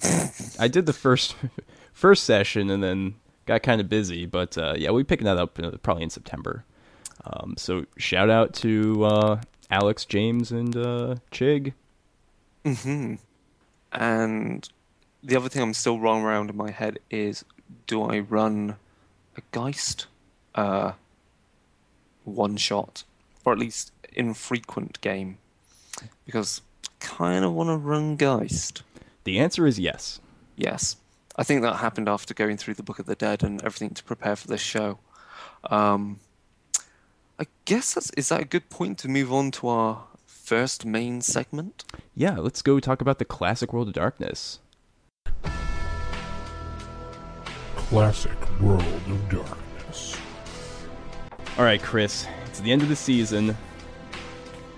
I 0.59 0.67
did 0.67 0.85
the 0.85 0.93
first 0.93 1.35
first 1.93 2.23
session 2.23 2.69
and 2.69 2.83
then 2.83 3.15
got 3.45 3.61
kind 3.61 3.79
of 3.79 3.89
busy, 3.89 4.25
but 4.25 4.57
uh, 4.57 4.73
yeah, 4.77 4.89
we'll 4.89 5.01
be 5.01 5.07
picking 5.07 5.25
that 5.25 5.37
up 5.37 5.59
uh, 5.59 5.71
probably 5.83 6.03
in 6.03 6.09
September. 6.09 6.65
Um, 7.25 7.55
so 7.57 7.85
shout 7.97 8.29
out 8.29 8.53
to 8.55 9.05
uh, 9.05 9.41
Alex, 9.69 10.05
James, 10.05 10.51
and 10.51 10.75
uh, 10.75 11.15
Chig. 11.31 11.73
hmm 12.65 13.15
And 13.91 14.67
the 15.23 15.35
other 15.35 15.49
thing 15.49 15.61
I'm 15.61 15.73
still 15.73 15.99
rolling 15.99 16.23
around 16.23 16.49
in 16.49 16.57
my 16.57 16.71
head 16.71 16.99
is, 17.09 17.45
do 17.87 18.03
I 18.03 18.19
run 18.19 18.75
a 19.37 19.41
Geist? 19.51 20.07
One 22.23 22.57
shot, 22.57 23.03
or 23.45 23.53
at 23.53 23.59
least 23.59 23.91
infrequent 24.13 25.01
game, 25.01 25.37
because 26.25 26.61
I 26.85 26.87
kind 26.99 27.43
of 27.43 27.53
want 27.53 27.69
to 27.69 27.77
run 27.77 28.15
Geist. 28.15 28.83
The 29.23 29.39
answer 29.39 29.65
is 29.67 29.79
yes. 29.79 30.19
Yes, 30.55 30.97
I 31.35 31.43
think 31.43 31.61
that 31.61 31.77
happened 31.77 32.07
after 32.07 32.33
going 32.33 32.57
through 32.57 32.75
the 32.75 32.83
Book 32.83 32.99
of 32.99 33.05
the 33.05 33.15
Dead 33.15 33.43
and 33.43 33.63
everything 33.63 33.91
to 33.91 34.03
prepare 34.03 34.35
for 34.35 34.47
this 34.47 34.61
show. 34.61 34.99
Um, 35.69 36.19
I 37.39 37.47
guess 37.65 37.95
that's 37.95 38.11
is 38.11 38.29
that 38.29 38.41
a 38.41 38.45
good 38.45 38.69
point 38.69 38.99
to 38.99 39.07
move 39.07 39.33
on 39.33 39.51
to 39.51 39.67
our 39.67 40.03
first 40.25 40.85
main 40.85 41.21
segment? 41.21 41.83
Yeah, 42.15 42.37
let's 42.37 42.61
go 42.61 42.79
talk 42.79 43.01
about 43.01 43.17
the 43.17 43.25
classic 43.25 43.73
World 43.73 43.87
of 43.87 43.93
Darkness. 43.93 44.59
Classic 47.75 48.61
World 48.61 48.83
of 49.07 49.29
Darkness. 49.29 49.62
All 51.57 51.63
right, 51.63 51.81
Chris, 51.81 52.25
it's 52.47 52.59
the 52.61 52.71
end 52.71 52.81
of 52.81 52.89
the 52.89 52.95
season, 52.95 53.55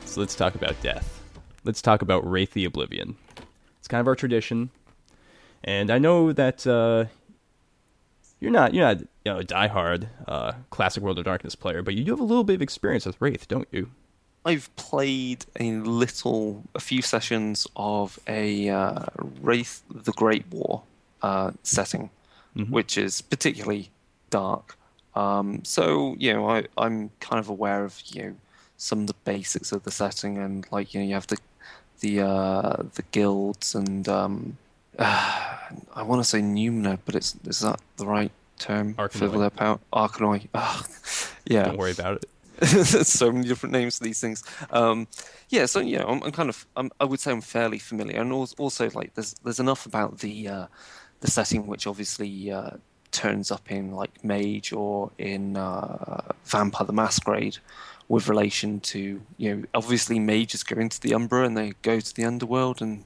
so 0.03 0.19
let's 0.19 0.35
talk 0.35 0.55
about 0.55 0.79
death. 0.81 1.21
Let's 1.63 1.81
talk 1.81 2.01
about 2.01 2.29
Wraith 2.29 2.51
the 2.51 2.65
Oblivion. 2.65 3.15
It's 3.79 3.87
kind 3.87 4.01
of 4.01 4.07
our 4.07 4.15
tradition, 4.15 4.69
and 5.63 5.89
I 5.89 5.99
know 5.99 6.33
that 6.33 6.67
uh, 6.67 7.05
you're 8.41 8.51
not 8.51 8.73
you're 8.73 8.85
not 8.85 8.99
you 8.99 9.07
know 9.25 9.39
a 9.39 9.43
diehard 9.43 10.07
uh, 10.27 10.51
classic 10.69 11.01
World 11.01 11.17
of 11.17 11.23
Darkness 11.25 11.55
player, 11.55 11.81
but 11.81 11.93
you 11.93 12.03
do 12.03 12.11
have 12.11 12.19
a 12.19 12.23
little 12.25 12.43
bit 12.43 12.55
of 12.55 12.61
experience 12.61 13.05
with 13.05 13.19
Wraith, 13.21 13.47
don't 13.47 13.67
you? 13.71 13.89
I've 14.43 14.73
played 14.75 15.45
a 15.59 15.71
little, 15.77 16.63
a 16.75 16.79
few 16.79 17.01
sessions 17.01 17.65
of 17.75 18.19
a 18.27 18.69
uh, 18.69 19.05
Wraith 19.41 19.81
the 19.89 20.11
Great 20.11 20.45
War 20.51 20.83
uh, 21.21 21.51
setting, 21.63 22.09
Mhm. 22.55 22.69
which 22.69 22.97
is 22.97 23.21
particularly 23.21 23.89
dark. 24.29 24.77
Um, 25.15 25.63
so 25.63 26.15
you 26.19 26.33
know, 26.33 26.49
I, 26.49 26.65
I'm 26.77 27.11
kind 27.19 27.39
of 27.39 27.49
aware 27.49 27.83
of 27.83 28.01
you 28.07 28.23
know 28.23 28.35
some 28.77 29.01
of 29.01 29.07
the 29.07 29.15
basics 29.23 29.71
of 29.71 29.83
the 29.83 29.91
setting, 29.91 30.37
and 30.37 30.65
like 30.71 30.93
you 30.93 30.99
know, 30.99 31.07
you 31.07 31.13
have 31.13 31.27
the 31.27 31.37
the 31.99 32.21
uh, 32.21 32.83
the 32.95 33.03
guilds, 33.11 33.75
and 33.75 34.07
um, 34.09 34.57
I 34.99 36.03
want 36.03 36.21
to 36.21 36.23
say 36.23 36.41
Numina, 36.41 36.99
but 37.05 37.15
it's 37.15 37.35
is 37.45 37.59
that 37.59 37.79
the 37.97 38.05
right 38.05 38.31
term 38.59 38.93
for 38.95 39.07
Arcanoi. 39.09 39.55
power? 39.55 39.79
Arcanoi. 39.93 40.47
Ugh. 40.53 40.85
yeah. 41.45 41.65
Don't 41.65 41.77
worry 41.77 41.91
about 41.91 42.17
it. 42.17 42.25
There's 42.59 43.07
so 43.07 43.31
many 43.31 43.47
different 43.47 43.73
names 43.73 43.97
for 43.97 44.05
these 44.05 44.21
things. 44.21 44.43
Um, 44.71 45.07
yeah, 45.49 45.65
so 45.65 45.79
you 45.79 45.99
know, 45.99 46.05
I'm, 46.05 46.23
I'm 46.23 46.31
kind 46.31 46.49
of, 46.49 46.65
I'm, 46.77 46.89
I 46.99 47.05
would 47.05 47.19
say 47.19 47.31
I'm 47.31 47.41
fairly 47.41 47.79
familiar, 47.79 48.21
and 48.21 48.31
als- 48.31 48.55
also 48.57 48.89
like 48.91 49.13
there's 49.13 49.33
there's 49.43 49.59
enough 49.59 49.85
about 49.85 50.19
the 50.19 50.47
uh, 50.47 50.67
the 51.19 51.29
setting 51.29 51.67
which 51.67 51.87
obviously 51.87 52.51
uh, 52.51 52.71
turns 53.15 53.51
up 53.51 53.71
in 53.71 53.91
like 53.91 54.23
Mage 54.23 54.73
or 54.73 55.11
in 55.17 55.55
uh, 55.57 56.21
Vampire 56.45 56.85
the 56.85 56.93
Masquerade, 56.93 57.57
with 58.07 58.27
relation 58.27 58.79
to 58.81 59.21
you 59.37 59.55
know, 59.55 59.63
obviously 59.73 60.19
mages 60.19 60.63
go 60.63 60.79
into 60.79 60.99
the 60.99 61.13
Umbra 61.15 61.45
and 61.45 61.55
they 61.57 61.73
go 61.81 61.99
to 61.99 62.13
the 62.15 62.25
underworld, 62.25 62.81
and 62.81 63.03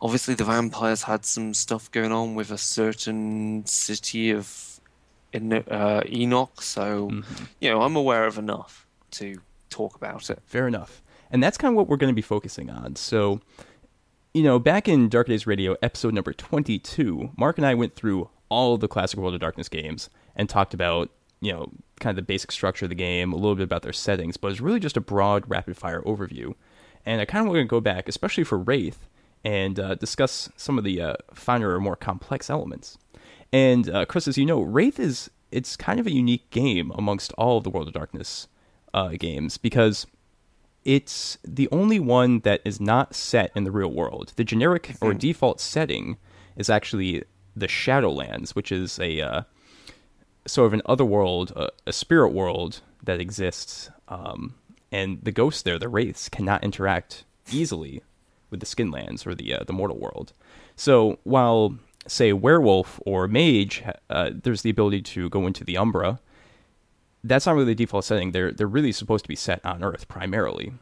obviously 0.00 0.34
the 0.34 0.44
vampires 0.44 1.02
had 1.04 1.24
some 1.24 1.54
stuff 1.54 1.90
going 1.90 2.12
on 2.12 2.34
with 2.34 2.50
a 2.50 2.58
certain 2.58 3.64
city 3.66 4.30
of 4.30 4.80
in 5.32 5.52
uh, 5.52 6.02
Enoch, 6.08 6.60
so 6.62 7.08
Mhm. 7.10 7.24
you 7.60 7.70
know 7.70 7.82
I'm 7.82 7.96
aware 7.96 8.26
of 8.26 8.36
enough 8.38 8.86
to 9.12 9.40
talk 9.70 9.94
about 9.94 10.28
it. 10.30 10.40
Fair 10.44 10.66
enough. 10.66 11.02
And 11.30 11.40
that's 11.42 11.56
kind 11.56 11.72
of 11.72 11.76
what 11.76 11.86
we're 11.88 11.96
going 11.96 12.12
to 12.12 12.22
be 12.22 12.22
focusing 12.34 12.68
on. 12.70 12.96
So, 12.96 13.40
you 14.34 14.42
know, 14.42 14.58
back 14.58 14.88
in 14.88 15.08
Dark 15.08 15.28
Days 15.28 15.46
Radio, 15.46 15.76
episode 15.80 16.12
number 16.12 16.32
22, 16.32 17.30
Mark 17.36 17.56
and 17.56 17.64
I 17.64 17.74
went 17.74 17.94
through 17.94 18.28
all 18.50 18.74
of 18.74 18.80
the 18.80 18.88
classic 18.88 19.18
World 19.18 19.34
of 19.34 19.40
Darkness 19.40 19.68
games 19.68 20.10
and 20.36 20.48
talked 20.48 20.74
about, 20.74 21.10
you 21.40 21.52
know, 21.52 21.72
kind 22.00 22.10
of 22.10 22.16
the 22.16 22.26
basic 22.26 22.52
structure 22.52 22.84
of 22.84 22.90
the 22.90 22.94
game, 22.94 23.32
a 23.32 23.36
little 23.36 23.54
bit 23.54 23.64
about 23.64 23.82
their 23.82 23.92
settings, 23.92 24.36
but 24.36 24.50
it's 24.50 24.60
really 24.60 24.80
just 24.80 24.96
a 24.96 25.00
broad, 25.00 25.44
rapid 25.48 25.76
fire 25.76 26.02
overview. 26.02 26.54
And 27.06 27.20
I 27.20 27.24
kind 27.24 27.46
of 27.46 27.52
want 27.52 27.62
to 27.62 27.64
go 27.64 27.80
back, 27.80 28.08
especially 28.08 28.44
for 28.44 28.58
Wraith, 28.58 29.08
and 29.44 29.80
uh, 29.80 29.94
discuss 29.94 30.50
some 30.56 30.76
of 30.76 30.84
the 30.84 31.00
uh, 31.00 31.14
finer 31.32 31.74
or 31.74 31.80
more 31.80 31.96
complex 31.96 32.50
elements. 32.50 32.98
And 33.52 33.88
uh, 33.88 34.04
Chris, 34.04 34.28
as 34.28 34.36
you 34.36 34.44
know, 34.44 34.60
Wraith 34.60 35.00
is 35.00 35.30
it's 35.50 35.76
kind 35.76 35.98
of 35.98 36.06
a 36.06 36.12
unique 36.12 36.48
game 36.50 36.92
amongst 36.96 37.32
all 37.32 37.58
of 37.58 37.64
the 37.64 37.70
World 37.70 37.88
of 37.88 37.94
Darkness 37.94 38.46
uh, 38.94 39.10
games 39.18 39.58
because 39.58 40.06
it's 40.84 41.38
the 41.44 41.68
only 41.70 41.98
one 41.98 42.40
that 42.40 42.60
is 42.64 42.80
not 42.80 43.14
set 43.14 43.50
in 43.54 43.64
the 43.64 43.70
real 43.70 43.90
world. 43.90 44.32
The 44.36 44.44
generic 44.44 44.94
or 45.00 45.12
default 45.14 45.60
setting 45.60 46.16
is 46.56 46.70
actually 46.70 47.24
the 47.56 47.66
Shadowlands, 47.66 48.50
which 48.50 48.72
is 48.72 48.98
a 48.98 49.20
uh, 49.20 49.42
sort 50.46 50.66
of 50.66 50.72
an 50.72 50.82
other 50.86 51.04
world, 51.04 51.52
a, 51.56 51.70
a 51.86 51.92
spirit 51.92 52.30
world 52.30 52.80
that 53.02 53.20
exists, 53.20 53.90
um, 54.08 54.54
and 54.92 55.18
the 55.22 55.32
ghosts 55.32 55.62
there, 55.62 55.78
the 55.78 55.88
wraiths, 55.88 56.28
cannot 56.28 56.64
interact 56.64 57.24
easily 57.52 58.02
with 58.50 58.60
the 58.60 58.66
Skinlands 58.66 59.26
or 59.26 59.34
the 59.34 59.54
uh, 59.54 59.64
the 59.64 59.72
mortal 59.72 59.98
world. 59.98 60.32
So 60.76 61.18
while 61.24 61.76
say 62.06 62.32
werewolf 62.32 63.00
or 63.04 63.28
mage, 63.28 63.84
uh, 64.08 64.30
there's 64.42 64.62
the 64.62 64.70
ability 64.70 65.02
to 65.02 65.28
go 65.28 65.46
into 65.46 65.64
the 65.64 65.76
Umbra 65.76 66.18
that's 67.22 67.46
not 67.46 67.54
really 67.54 67.66
the 67.66 67.74
default 67.74 68.04
setting. 68.04 68.32
They're 68.32 68.52
they're 68.52 68.66
really 68.66 68.92
supposed 68.92 69.24
to 69.24 69.28
be 69.28 69.36
set 69.36 69.64
on 69.64 69.84
Earth 69.84 70.08
primarily, 70.08 70.72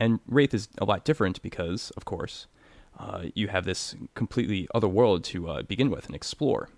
and 0.00 0.20
Wraith 0.26 0.54
is 0.54 0.68
a 0.78 0.84
lot 0.84 1.04
different 1.04 1.40
because, 1.42 1.90
of 1.92 2.04
course, 2.04 2.46
uh, 2.98 3.24
you 3.34 3.48
have 3.48 3.64
this 3.64 3.94
completely 4.14 4.68
other 4.74 4.88
world 4.88 5.24
to 5.24 5.48
uh, 5.48 5.62
begin 5.62 5.90
with 5.90 6.06
and 6.06 6.14
explore. 6.14 6.68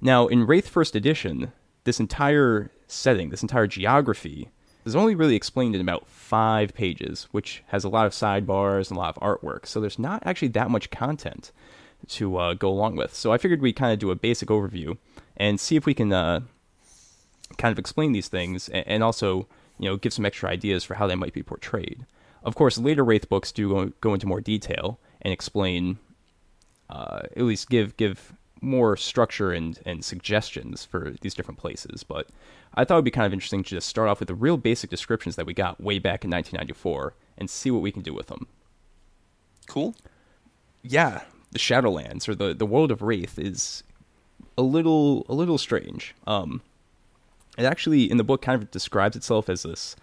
Now, 0.00 0.26
in 0.26 0.46
Wraith 0.46 0.68
First 0.68 0.96
Edition, 0.96 1.52
this 1.84 2.00
entire 2.00 2.70
setting, 2.86 3.30
this 3.30 3.42
entire 3.42 3.66
geography, 3.66 4.48
is 4.84 4.96
only 4.96 5.14
really 5.14 5.36
explained 5.36 5.74
in 5.74 5.80
about 5.80 6.08
five 6.08 6.74
pages, 6.74 7.28
which 7.32 7.62
has 7.68 7.84
a 7.84 7.88
lot 7.88 8.06
of 8.06 8.12
sidebars 8.12 8.88
and 8.88 8.96
a 8.96 9.00
lot 9.00 9.16
of 9.16 9.22
artwork. 9.22 9.66
So 9.66 9.80
there's 9.80 9.98
not 9.98 10.22
actually 10.24 10.48
that 10.48 10.70
much 10.70 10.90
content 10.90 11.52
to 12.08 12.36
uh, 12.36 12.54
go 12.54 12.70
along 12.70 12.96
with. 12.96 13.14
So 13.14 13.32
I 13.32 13.38
figured 13.38 13.60
we'd 13.60 13.76
kind 13.76 13.92
of 13.92 13.98
do 13.98 14.10
a 14.10 14.16
basic 14.16 14.48
overview 14.48 14.96
and 15.36 15.60
see 15.60 15.76
if 15.76 15.84
we 15.84 15.94
can 15.94 16.12
uh, 16.12 16.40
kind 17.58 17.72
of 17.72 17.78
explain 17.78 18.12
these 18.12 18.28
things 18.28 18.68
and, 18.68 18.86
and 18.86 19.04
also 19.04 19.46
you 19.78 19.88
know 19.88 19.96
give 19.96 20.12
some 20.12 20.26
extra 20.26 20.48
ideas 20.48 20.84
for 20.84 20.94
how 20.94 21.06
they 21.06 21.14
might 21.14 21.34
be 21.34 21.42
portrayed. 21.42 22.06
Of 22.42 22.54
course, 22.54 22.78
later 22.78 23.04
Wraith 23.04 23.28
books 23.28 23.52
do 23.52 23.68
go, 23.68 23.92
go 24.00 24.14
into 24.14 24.26
more 24.26 24.40
detail 24.40 24.98
and 25.22 25.32
explain, 25.32 25.98
uh, 26.88 27.20
at 27.36 27.42
least 27.42 27.68
give 27.68 27.96
give 27.96 28.32
more 28.60 28.96
structure 28.96 29.52
and 29.52 29.78
and 29.86 30.04
suggestions 30.04 30.84
for 30.84 31.14
these 31.22 31.34
different 31.34 31.58
places. 31.58 32.02
But 32.02 32.28
I 32.74 32.84
thought 32.84 32.96
it'd 32.96 33.04
be 33.04 33.10
kind 33.10 33.26
of 33.26 33.32
interesting 33.32 33.62
to 33.64 33.70
just 33.70 33.88
start 33.88 34.08
off 34.08 34.20
with 34.20 34.28
the 34.28 34.34
real 34.34 34.56
basic 34.56 34.90
descriptions 34.90 35.36
that 35.36 35.46
we 35.46 35.54
got 35.54 35.80
way 35.80 35.98
back 35.98 36.24
in 36.24 36.30
1994 36.30 37.14
and 37.38 37.50
see 37.50 37.70
what 37.70 37.82
we 37.82 37.92
can 37.92 38.02
do 38.02 38.14
with 38.14 38.26
them. 38.26 38.46
Cool. 39.66 39.94
Yeah, 40.82 41.22
the 41.52 41.58
Shadowlands 41.58 42.28
or 42.28 42.34
the 42.34 42.54
the 42.54 42.66
world 42.66 42.90
of 42.90 43.02
Wraith 43.02 43.38
is 43.38 43.82
a 44.56 44.62
little 44.62 45.26
a 45.28 45.34
little 45.34 45.58
strange. 45.58 46.14
Um, 46.26 46.62
it 47.58 47.64
actually 47.64 48.10
in 48.10 48.16
the 48.16 48.24
book 48.24 48.42
kind 48.42 48.60
of 48.60 48.70
describes 48.70 49.16
itself 49.16 49.48
as 49.48 49.62
this 49.62 49.96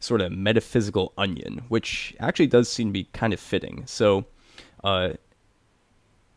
sort 0.00 0.20
of 0.20 0.32
metaphysical 0.32 1.12
onion, 1.18 1.62
which 1.68 2.14
actually 2.20 2.46
does 2.46 2.68
seem 2.68 2.88
to 2.88 2.92
be 2.92 3.04
kind 3.12 3.32
of 3.32 3.40
fitting. 3.40 3.82
So, 3.86 4.24
uh, 4.84 5.10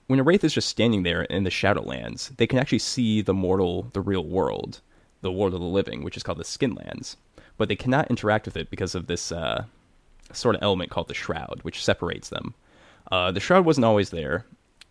when 0.07 0.19
a 0.19 0.23
wraith 0.23 0.43
is 0.43 0.53
just 0.53 0.69
standing 0.69 1.03
there 1.03 1.23
in 1.23 1.43
the 1.43 1.49
Shadowlands, 1.49 2.35
they 2.37 2.47
can 2.47 2.59
actually 2.59 2.79
see 2.79 3.21
the 3.21 3.33
mortal, 3.33 3.83
the 3.93 4.01
real 4.01 4.25
world, 4.25 4.81
the 5.21 5.31
world 5.31 5.53
of 5.53 5.61
the 5.61 5.65
living, 5.65 6.03
which 6.03 6.17
is 6.17 6.23
called 6.23 6.37
the 6.37 6.43
Skinlands, 6.43 7.15
but 7.57 7.69
they 7.69 7.75
cannot 7.75 8.09
interact 8.09 8.45
with 8.45 8.57
it 8.57 8.69
because 8.69 8.95
of 8.95 9.07
this 9.07 9.31
uh, 9.31 9.63
sort 10.33 10.55
of 10.55 10.63
element 10.63 10.89
called 10.89 11.07
the 11.07 11.13
shroud, 11.13 11.59
which 11.61 11.83
separates 11.83 12.29
them. 12.29 12.53
Uh, 13.11 13.31
the 13.31 13.39
shroud 13.39 13.65
wasn't 13.65 13.85
always 13.85 14.09
there, 14.09 14.45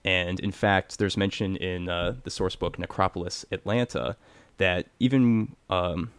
and 0.04 0.40
in 0.40 0.52
fact, 0.52 0.98
there's 0.98 1.16
mention 1.16 1.56
in 1.56 1.88
uh, 1.88 2.14
the 2.24 2.30
source 2.30 2.56
book 2.56 2.78
Necropolis 2.78 3.44
Atlanta 3.50 4.16
that 4.56 4.86
even 4.98 5.54
um, 5.68 6.10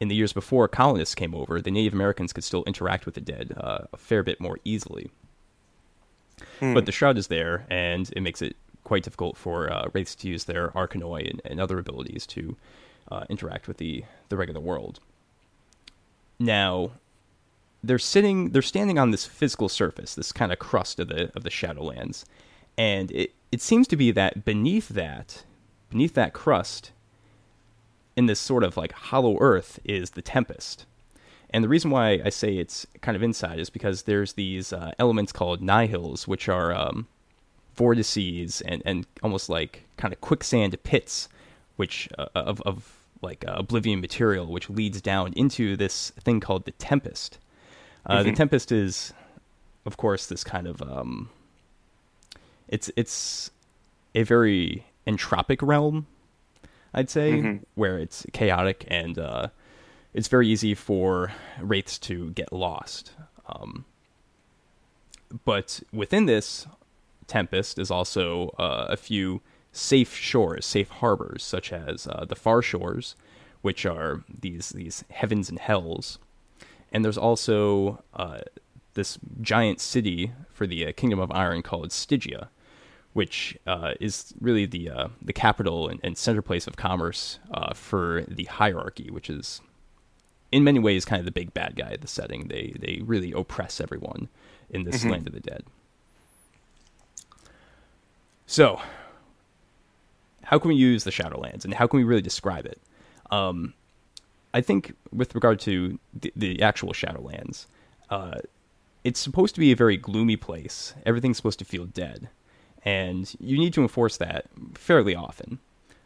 in 0.00 0.08
the 0.08 0.14
years 0.14 0.32
before 0.32 0.68
colonists 0.68 1.14
came 1.14 1.34
over, 1.34 1.60
the 1.60 1.70
Native 1.70 1.94
Americans 1.94 2.32
could 2.32 2.44
still 2.44 2.64
interact 2.64 3.06
with 3.06 3.14
the 3.14 3.20
dead 3.20 3.54
uh, 3.56 3.86
a 3.92 3.96
fair 3.96 4.22
bit 4.22 4.40
more 4.40 4.58
easily. 4.64 5.10
But 6.74 6.86
the 6.86 6.92
shroud 6.92 7.18
is 7.18 7.28
there, 7.28 7.66
and 7.70 8.10
it 8.16 8.20
makes 8.20 8.42
it 8.42 8.56
quite 8.84 9.02
difficult 9.02 9.36
for 9.36 9.72
uh, 9.72 9.88
wraiths 9.92 10.14
to 10.14 10.28
use 10.28 10.44
their 10.44 10.68
arcanoi 10.68 11.28
and, 11.28 11.42
and 11.44 11.60
other 11.60 11.78
abilities 11.78 12.26
to 12.28 12.56
uh, 13.10 13.24
interact 13.28 13.68
with 13.68 13.78
the, 13.78 14.04
the 14.28 14.36
regular 14.36 14.60
world. 14.60 15.00
Now, 16.38 16.92
they're 17.82 17.98
sitting, 17.98 18.50
they're 18.50 18.62
standing 18.62 18.98
on 18.98 19.10
this 19.10 19.24
physical 19.24 19.68
surface, 19.68 20.14
this 20.14 20.32
kind 20.32 20.52
of 20.52 20.58
crust 20.58 21.00
of 21.00 21.08
the 21.08 21.30
of 21.36 21.42
the 21.42 21.50
Shadowlands, 21.50 22.24
and 22.76 23.10
it 23.12 23.32
it 23.52 23.62
seems 23.62 23.86
to 23.88 23.96
be 23.96 24.10
that 24.10 24.44
beneath 24.44 24.88
that, 24.88 25.44
beneath 25.90 26.14
that 26.14 26.32
crust, 26.32 26.90
in 28.16 28.26
this 28.26 28.40
sort 28.40 28.64
of 28.64 28.76
like 28.76 28.92
hollow 28.92 29.38
earth, 29.40 29.78
is 29.84 30.10
the 30.10 30.22
Tempest. 30.22 30.84
And 31.50 31.62
the 31.62 31.68
reason 31.68 31.90
why 31.90 32.20
I 32.24 32.30
say 32.30 32.56
it's 32.56 32.86
kind 33.00 33.16
of 33.16 33.22
inside 33.22 33.58
is 33.58 33.70
because 33.70 34.02
there's 34.02 34.32
these 34.34 34.72
uh, 34.72 34.92
elements 34.98 35.32
called 35.32 35.62
nihils, 35.62 36.26
which 36.26 36.48
are 36.48 36.74
um, 36.74 37.06
vortices 37.76 38.60
and, 38.62 38.82
and 38.84 39.06
almost 39.22 39.48
like 39.48 39.84
kind 39.96 40.12
of 40.12 40.20
quicksand 40.20 40.76
pits, 40.82 41.28
which 41.76 42.08
uh, 42.18 42.26
of, 42.34 42.60
of 42.62 42.92
like 43.22 43.44
uh, 43.46 43.54
oblivion 43.56 44.00
material, 44.00 44.46
which 44.46 44.68
leads 44.68 45.00
down 45.00 45.32
into 45.34 45.76
this 45.76 46.10
thing 46.20 46.40
called 46.40 46.64
the 46.64 46.72
Tempest. 46.72 47.38
Uh, 48.04 48.22
The 48.22 48.32
Tempest 48.36 48.72
is, 48.72 49.12
of 49.84 49.96
course, 49.96 50.26
this 50.26 50.44
kind 50.44 50.66
of 50.66 50.82
um, 50.82 51.30
it's 52.68 52.90
it's 52.96 53.50
a 54.14 54.22
very 54.24 54.86
entropic 55.06 55.66
realm, 55.66 56.06
I'd 56.92 57.08
say, 57.10 57.60
where 57.74 57.98
it's 57.98 58.26
chaotic 58.32 58.84
and 58.88 59.18
uh, 59.18 59.48
it's 60.16 60.28
very 60.28 60.48
easy 60.48 60.74
for 60.74 61.30
wraiths 61.60 61.98
to 61.98 62.30
get 62.30 62.50
lost. 62.50 63.12
Um, 63.46 63.84
but 65.44 65.82
within 65.92 66.24
this 66.24 66.66
tempest 67.26 67.78
is 67.78 67.90
also 67.90 68.48
uh, 68.58 68.86
a 68.88 68.96
few 68.96 69.42
safe 69.72 70.14
shores, 70.14 70.64
safe 70.64 70.88
harbors, 70.88 71.44
such 71.44 71.70
as 71.70 72.06
uh, 72.06 72.24
the 72.26 72.34
far 72.34 72.62
shores, 72.62 73.14
which 73.60 73.84
are 73.84 74.24
these 74.40 74.70
these 74.70 75.04
heavens 75.10 75.50
and 75.50 75.58
hells, 75.58 76.18
and 76.90 77.04
there's 77.04 77.18
also 77.18 78.02
uh, 78.14 78.38
this 78.94 79.18
giant 79.42 79.80
city 79.80 80.32
for 80.50 80.66
the 80.66 80.86
uh, 80.86 80.92
Kingdom 80.92 81.18
of 81.18 81.30
Iron 81.32 81.62
called 81.62 81.92
Stygia, 81.92 82.48
which 83.12 83.58
uh, 83.66 83.92
is 84.00 84.32
really 84.40 84.64
the 84.64 84.88
uh, 84.88 85.08
the 85.20 85.34
capital 85.34 85.88
and, 85.88 86.00
and 86.02 86.16
center 86.16 86.40
place 86.40 86.66
of 86.66 86.76
commerce 86.76 87.38
for 87.74 88.24
the 88.28 88.44
hierarchy, 88.44 89.10
which 89.10 89.28
is 89.28 89.60
in 90.56 90.64
many 90.64 90.78
ways 90.78 91.04
kind 91.04 91.20
of 91.20 91.26
the 91.26 91.30
big 91.30 91.52
bad 91.52 91.76
guy 91.76 91.90
of 91.90 92.00
the 92.00 92.08
setting. 92.08 92.48
They 92.48 92.74
they 92.78 93.02
really 93.04 93.32
oppress 93.32 93.78
everyone 93.78 94.28
in 94.70 94.84
this 94.84 95.04
land 95.04 95.26
of 95.26 95.34
the 95.34 95.40
dead. 95.40 95.64
So, 98.46 98.80
how 100.44 100.58
can 100.58 100.68
we 100.68 100.76
use 100.76 101.04
the 101.04 101.10
Shadowlands, 101.10 101.64
and 101.64 101.74
how 101.74 101.86
can 101.86 101.98
we 101.98 102.04
really 102.04 102.22
describe 102.22 102.64
it? 102.64 102.80
Um, 103.30 103.74
I 104.54 104.62
think 104.62 104.94
with 105.12 105.34
regard 105.34 105.60
to 105.60 105.98
the, 106.14 106.32
the 106.34 106.62
actual 106.62 106.92
Shadowlands, 106.92 107.66
uh, 108.08 108.38
it's 109.04 109.20
supposed 109.20 109.54
to 109.56 109.60
be 109.60 109.72
a 109.72 109.76
very 109.76 109.98
gloomy 109.98 110.36
place. 110.36 110.94
Everything's 111.04 111.36
supposed 111.36 111.58
to 111.58 111.64
feel 111.66 111.84
dead, 111.84 112.30
and 112.82 113.34
you 113.40 113.58
need 113.58 113.74
to 113.74 113.82
enforce 113.82 114.16
that 114.16 114.46
fairly 114.74 115.14
often. 115.14 115.58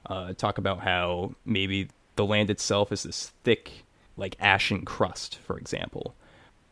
Uh, 0.07 0.33
talk 0.33 0.59
about 0.59 0.81
how 0.81 1.35
maybe 1.45 1.89
the 2.17 2.27
land 2.27 2.51
itself 2.51 2.91
is 2.91 3.05
this 3.05 3.33
thick, 3.45 3.85
like 4.17 4.37
ashen 4.41 4.85
crust, 4.85 5.39
for 5.39 5.59
example, 5.59 6.15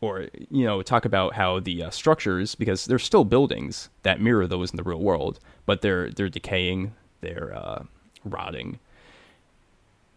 or 0.01 0.27
you 0.49 0.65
know, 0.65 0.81
talk 0.81 1.05
about 1.05 1.33
how 1.33 1.59
the 1.59 1.83
uh, 1.83 1.89
structures, 1.89 2.55
because 2.55 2.85
there's 2.85 3.03
still 3.03 3.25
buildings 3.25 3.89
that 4.03 4.21
mirror 4.21 4.47
those 4.47 4.71
in 4.71 4.77
the 4.77 4.83
real 4.83 4.99
world, 4.99 5.39
but 5.65 5.81
they're 5.81 6.09
they're 6.11 6.29
decaying, 6.29 6.93
they're 7.21 7.53
uh, 7.55 7.83
rotting, 8.23 8.79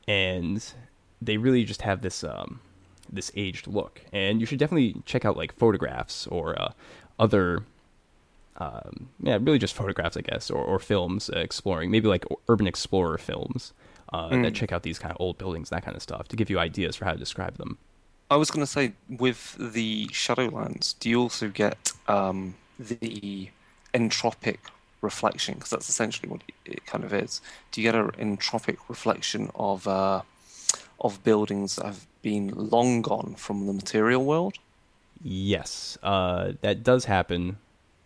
and 0.07 0.73
they 1.21 1.37
really 1.37 1.65
just 1.65 1.83
have 1.83 2.03
this 2.03 2.23
um, 2.25 2.61
this 3.11 3.33
aged 3.35 3.67
look. 3.67 4.03
And 4.13 4.41
you 4.41 4.47
should 4.47 4.59
definitely 4.59 5.03
check 5.05 5.25
out 5.25 5.37
like 5.37 5.53
photographs 5.55 6.27
or 6.27 6.59
uh, 6.61 6.73
other, 7.19 7.65
um, 8.57 9.09
yeah, 9.21 9.39
really 9.41 9.59
just 9.59 9.75
photographs, 9.75 10.17
I 10.17 10.23
guess, 10.23 10.51
or, 10.51 10.63
or 10.63 10.79
films 10.79 11.31
uh, 11.31 11.39
exploring, 11.39 11.91
maybe 11.91 12.09
like 12.09 12.25
urban 12.49 12.67
explorer 12.67 13.19
films 13.19 13.73
uh, 14.13 14.29
that 14.43 14.55
check 14.55 14.73
out 14.73 14.83
these 14.83 14.99
kind 14.99 15.13
of 15.13 15.21
old 15.21 15.39
buildings, 15.39 15.71
that 15.71 15.85
kind 15.85 15.97
of 15.97 16.03
stuff, 16.03 16.29
to 16.29 16.37
give 16.37 16.51
you 16.51 16.59
ideas 16.59 16.97
for 16.97 17.05
how 17.05 17.13
to 17.13 17.19
describe 17.19 17.57
them. 17.57 17.79
I 18.31 18.37
was 18.37 18.51
going 18.51 18.65
to 18.65 18.71
say, 18.71 18.93
with 19.09 19.57
the 19.59 20.07
Shadowlands, 20.07 20.99
do 20.99 21.11
you 21.11 21.21
also 21.21 21.49
get 21.49 21.93
um, 22.09 22.55
the 22.79 23.51
entropic 23.93 24.59
reflection? 25.03 25.55
Because 25.55 25.71
that's 25.71 25.89
essentially 25.89 26.31
what 26.31 26.43
it 26.65 26.87
kind 26.87 27.05
of 27.05 27.13
is. 27.13 27.41
Do 27.71 27.83
you 27.83 27.91
get 27.91 27.95
an 27.95 28.37
entropic 28.37 28.79
reflection 28.89 29.51
of 29.55 29.87
uh, 29.87 30.23
of 31.01 31.23
buildings 31.25 31.77
that 31.77 31.87
have 31.87 32.07
been 32.23 32.53
long 32.55 33.03
gone 33.03 33.35
from 33.37 33.67
the 33.67 33.73
material 33.73 34.25
world? 34.25 34.57
Yes, 35.23 35.99
uh, 36.03 36.53
that 36.63 36.83
does 36.83 37.05
happen. 37.05 37.59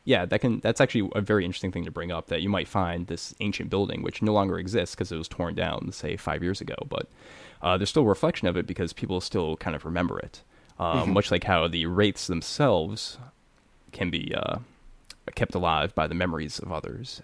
Yeah, 0.07 0.25
that 0.25 0.41
can. 0.41 0.61
That's 0.61 0.81
actually 0.81 1.11
a 1.17 1.21
very 1.21 1.45
interesting 1.45 1.73
thing 1.73 1.85
to 1.85 1.91
bring 1.91 2.13
up. 2.13 2.29
That 2.29 2.41
you 2.41 2.49
might 2.49 2.69
find 2.69 3.09
this 3.09 3.35
ancient 3.41 3.71
building, 3.71 4.03
which 4.03 4.23
no 4.23 4.33
longer 4.33 4.57
exists 4.57 4.95
because 4.95 5.11
it 5.11 5.17
was 5.17 5.27
torn 5.27 5.57
down, 5.57 5.91
say 5.91 6.17
five 6.17 6.45
years 6.45 6.61
ago, 6.61 6.77
but 6.89 7.09
uh, 7.61 7.77
there's 7.77 7.91
still 7.91 8.05
a 8.05 8.09
reflection 8.09 8.47
of 8.47 8.57
it 8.57 8.69
because 8.69 8.93
people 8.93 9.21
still 9.21 9.57
kind 9.57 9.75
of 9.75 9.85
remember 9.85 10.19
it. 10.21 10.43
Uh, 10.79 11.05
Much 11.07 11.33
like 11.33 11.45
how 11.45 11.67
the 11.67 11.87
wraiths 11.87 12.29
themselves 12.29 13.19
can 13.91 14.09
be 14.09 14.33
uh, 14.33 14.59
kept 15.35 15.57
alive 15.57 15.93
by 15.95 16.07
the 16.07 16.15
memories 16.15 16.61
of 16.61 16.71
others. 16.71 17.21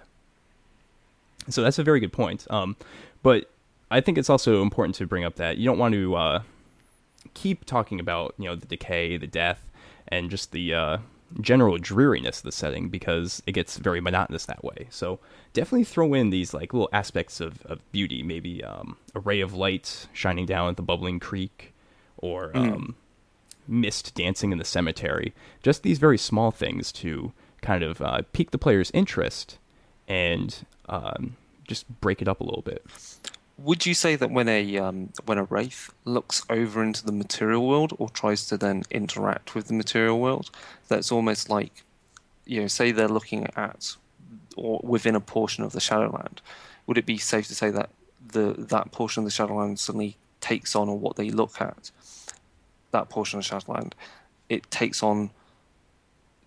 So 1.49 1.63
that's 1.63 1.79
a 1.79 1.85
very 1.85 2.01
good 2.01 2.13
point. 2.13 2.47
Um, 2.51 2.77
but 3.23 3.49
I 3.93 4.01
think 4.01 4.19
it's 4.19 4.31
also 4.31 4.61
important 4.61 4.97
to 4.97 5.07
bring 5.07 5.25
up 5.25 5.37
that 5.37 5.57
you 5.59 5.67
don't 5.67 5.79
want 5.79 5.95
to 5.95 6.17
uh, 6.17 6.43
keep 7.35 7.65
talking 7.65 8.01
about 8.01 8.35
you 8.39 8.47
know 8.47 8.57
the 8.57 8.67
decay, 8.67 9.17
the 9.19 9.29
death, 9.29 9.71
and 10.09 10.31
just 10.31 10.51
the 10.51 10.75
uh, 10.75 10.99
general 11.41 11.79
dreariness 11.79 12.39
of 12.39 12.45
the 12.45 12.53
setting 12.53 12.89
because 12.89 13.43
it 13.47 13.53
gets 13.53 13.79
very 13.79 14.01
monotonous 14.01 14.47
that 14.47 14.63
way. 14.63 14.87
So 14.91 15.19
definitely 15.53 15.85
throw 15.85 16.15
in 16.15 16.31
these 16.31 16.53
like 16.55 16.73
little 16.73 16.89
aspects 16.93 17.41
of, 17.41 17.65
of 17.67 17.81
beauty, 17.93 18.23
maybe 18.23 18.63
um, 18.65 18.97
a 19.15 19.21
ray 19.21 19.41
of 19.41 19.55
light 19.55 20.07
shining 20.13 20.47
down 20.47 20.69
at 20.69 20.77
the 20.77 20.83
bubbling 20.83 21.21
creek, 21.21 21.75
or 22.19 22.57
um, 22.57 22.97
mist 23.67 24.15
dancing 24.15 24.53
in 24.53 24.59
the 24.59 24.65
cemetery. 24.65 25.35
Just 25.63 25.83
these 25.83 25.99
very 25.99 26.19
small 26.19 26.51
things 26.51 26.93
to 26.93 27.33
kind 27.61 27.83
of 27.83 28.01
uh, 28.03 28.23
pique 28.33 28.51
the 28.51 28.59
player's 28.59 28.91
interest 28.93 29.59
and 30.09 30.67
um, 30.89 31.37
just 31.67 31.89
break 32.01 32.21
it 32.21 32.29
up 32.29 32.41
a 32.41 32.45
little 32.45 32.63
bit. 32.63 32.85
Would 33.59 33.87
you 33.87 33.95
say 33.95 34.17
that 34.17 34.31
when 34.31 34.49
a 34.49 34.79
um, 34.79 35.11
when 35.25 35.39
a 35.39 35.45
wraith 35.45 35.93
looks 36.05 36.45
over 36.51 36.83
into 36.83 37.05
the 37.05 37.13
material 37.13 37.67
world 37.67 37.95
or 37.99 38.09
tries 38.09 38.47
to 38.47 38.57
then 38.57 38.83
interact 38.91 39.55
with 39.55 39.69
the 39.69 39.75
material 39.75 40.19
world, 40.19 40.51
that's 40.89 41.13
almost 41.13 41.49
like, 41.49 41.85
you 42.45 42.61
know, 42.61 42.67
say 42.67 42.91
they're 42.91 43.09
looking 43.09 43.47
at 43.57 43.97
or 44.57 44.81
within 44.83 45.15
a 45.15 45.21
portion 45.21 45.65
of 45.65 45.73
the 45.73 45.81
Shadowland, 45.81 46.41
would 46.87 46.99
it 46.99 47.07
be 47.07 47.19
safe 47.19 47.47
to 47.49 47.55
say 47.55 47.71
that 47.71 47.91
the 48.27 48.55
that 48.59 48.91
portion 48.93 49.23
of 49.23 49.25
the 49.25 49.31
Shadowland 49.31 49.79
suddenly 49.79 50.17
takes 50.41 50.75
on, 50.75 50.89
or 50.89 50.99
what 50.99 51.17
they 51.17 51.31
look 51.31 51.61
at, 51.61 51.91
that 52.91 53.09
portion 53.09 53.39
of 53.39 53.45
Shadowland, 53.45 53.95
it 54.49 54.71
takes 54.71 55.03
on 55.03 55.31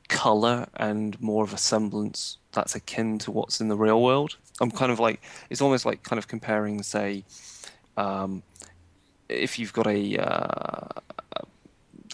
color 0.08 0.68
and 0.76 1.20
more 1.22 1.44
of 1.44 1.54
a 1.54 1.58
semblance 1.58 2.38
that's 2.56 2.76
akin 2.76 3.20
to 3.20 3.32
what's 3.32 3.62
in 3.62 3.68
the 3.68 3.78
real 3.78 4.02
world. 4.02 4.38
I'm 4.60 4.72
kind 4.72 4.92
of 4.92 5.00
like 5.00 5.22
it's 5.50 5.62
almost 5.62 5.86
like 5.86 6.02
kind 6.04 6.18
of 6.18 6.28
comparing, 6.28 6.82
say, 6.82 7.24
um, 7.98 8.42
if 9.30 9.60
you've 9.60 9.74
got 9.74 9.88
a 9.88 10.18
uh, 10.18 11.02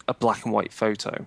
a 0.07 0.13
black 0.13 0.43
and 0.43 0.53
white 0.53 0.73
photo, 0.73 1.25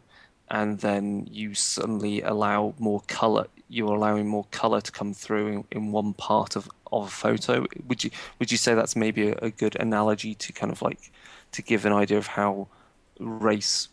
and 0.50 0.80
then 0.80 1.26
you 1.30 1.54
suddenly 1.54 2.20
allow 2.22 2.74
more 2.78 3.02
color. 3.06 3.46
You're 3.68 3.94
allowing 3.94 4.28
more 4.28 4.46
color 4.50 4.80
to 4.80 4.92
come 4.92 5.14
through 5.14 5.46
in, 5.48 5.64
in 5.70 5.92
one 5.92 6.12
part 6.12 6.54
of, 6.54 6.68
of 6.92 7.06
a 7.06 7.10
photo. 7.10 7.66
Would 7.88 8.04
you 8.04 8.10
would 8.38 8.52
you 8.52 8.58
say 8.58 8.74
that's 8.74 8.96
maybe 8.96 9.30
a, 9.30 9.38
a 9.40 9.50
good 9.50 9.76
analogy 9.80 10.34
to 10.34 10.52
kind 10.52 10.70
of 10.70 10.82
like 10.82 11.10
to 11.52 11.62
give 11.62 11.86
an 11.86 11.92
idea 11.92 12.18
of 12.18 12.26
how 12.26 12.68
race 13.18 13.88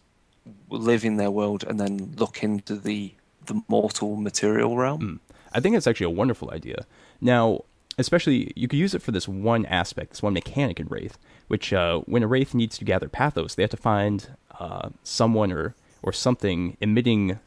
live 0.69 1.05
in 1.05 1.17
their 1.17 1.31
world 1.31 1.63
and 1.63 1.79
then 1.79 2.13
look 2.17 2.43
into 2.43 2.75
the 2.75 3.13
the 3.45 3.61
mortal 3.67 4.15
material 4.15 4.77
realm? 4.77 5.19
I 5.53 5.59
think 5.59 5.75
it's 5.75 5.87
actually 5.87 6.05
a 6.05 6.11
wonderful 6.11 6.51
idea. 6.51 6.85
Now, 7.19 7.61
especially 7.97 8.53
you 8.55 8.67
could 8.67 8.79
use 8.79 8.93
it 8.93 9.01
for 9.01 9.11
this 9.11 9.27
one 9.27 9.65
aspect, 9.65 10.11
this 10.11 10.23
one 10.23 10.33
mechanic 10.33 10.79
in 10.79 10.87
Wraith, 10.87 11.17
which 11.47 11.73
uh, 11.73 11.99
when 12.01 12.23
a 12.23 12.27
Wraith 12.27 12.53
needs 12.53 12.77
to 12.77 12.85
gather 12.85 13.09
pathos, 13.09 13.55
they 13.55 13.63
have 13.63 13.69
to 13.71 13.77
find 13.77 14.29
uh, 14.59 14.89
someone 15.03 15.51
or 15.51 15.75
or 16.03 16.11
something 16.11 16.77
emitting 16.81 17.37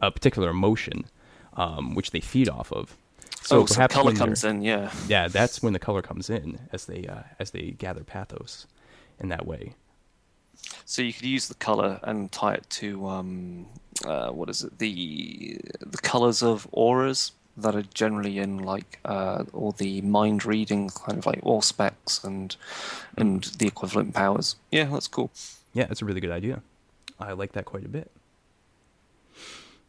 a 0.00 0.10
particular 0.10 0.50
emotion, 0.50 1.04
um, 1.56 1.94
which 1.94 2.12
they 2.12 2.20
feed 2.20 2.48
off 2.48 2.72
of. 2.72 2.96
So 3.42 3.60
oh, 3.60 3.66
so 3.66 3.86
color 3.88 4.14
comes 4.14 4.44
in, 4.44 4.62
yeah. 4.62 4.90
yeah, 5.06 5.28
that's 5.28 5.62
when 5.62 5.72
the 5.74 5.78
color 5.78 6.00
comes 6.00 6.30
in 6.30 6.60
as 6.72 6.86
they 6.86 7.06
uh, 7.06 7.24
as 7.38 7.50
they 7.50 7.72
gather 7.72 8.04
pathos 8.04 8.66
in 9.18 9.28
that 9.28 9.46
way. 9.46 9.74
So 10.84 11.02
you 11.02 11.12
could 11.12 11.24
use 11.24 11.48
the 11.48 11.54
color 11.54 12.00
and 12.02 12.30
tie 12.30 12.54
it 12.54 12.68
to 12.70 13.06
um, 13.08 13.66
uh, 14.04 14.30
what 14.30 14.48
is 14.48 14.62
it? 14.64 14.78
The 14.78 15.58
the 15.80 15.98
colors 15.98 16.42
of 16.42 16.68
auras 16.72 17.32
that 17.56 17.76
are 17.76 17.82
generally 17.82 18.38
in 18.38 18.58
like 18.58 18.98
uh, 19.04 19.44
all 19.52 19.72
the 19.72 20.00
mind 20.02 20.44
reading 20.44 20.90
kind 20.90 21.18
of 21.18 21.26
like 21.26 21.40
Auspex 21.42 22.24
and 22.24 22.56
and 23.16 23.44
the 23.58 23.66
equivalent 23.66 24.14
powers. 24.14 24.56
Yeah, 24.70 24.84
that's 24.84 25.08
cool. 25.08 25.30
Yeah, 25.72 25.86
that's 25.86 26.02
a 26.02 26.04
really 26.04 26.20
good 26.20 26.30
idea. 26.30 26.62
I 27.18 27.32
like 27.32 27.52
that 27.52 27.64
quite 27.64 27.84
a 27.84 27.88
bit. 27.88 28.10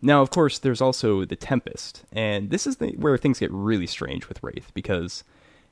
Now, 0.02 0.22
of 0.22 0.30
course, 0.30 0.60
there's 0.60 0.82
also 0.82 1.26
the 1.26 1.36
Tempest, 1.36 2.04
and 2.12 2.52
this 2.52 2.68
is 2.68 2.78
the, 2.78 2.92
where 2.92 3.18
things 3.18 3.40
get 3.40 3.52
really 3.52 3.88
strange 3.88 4.28
with 4.28 4.44
Wraith 4.44 4.72
because 4.74 5.24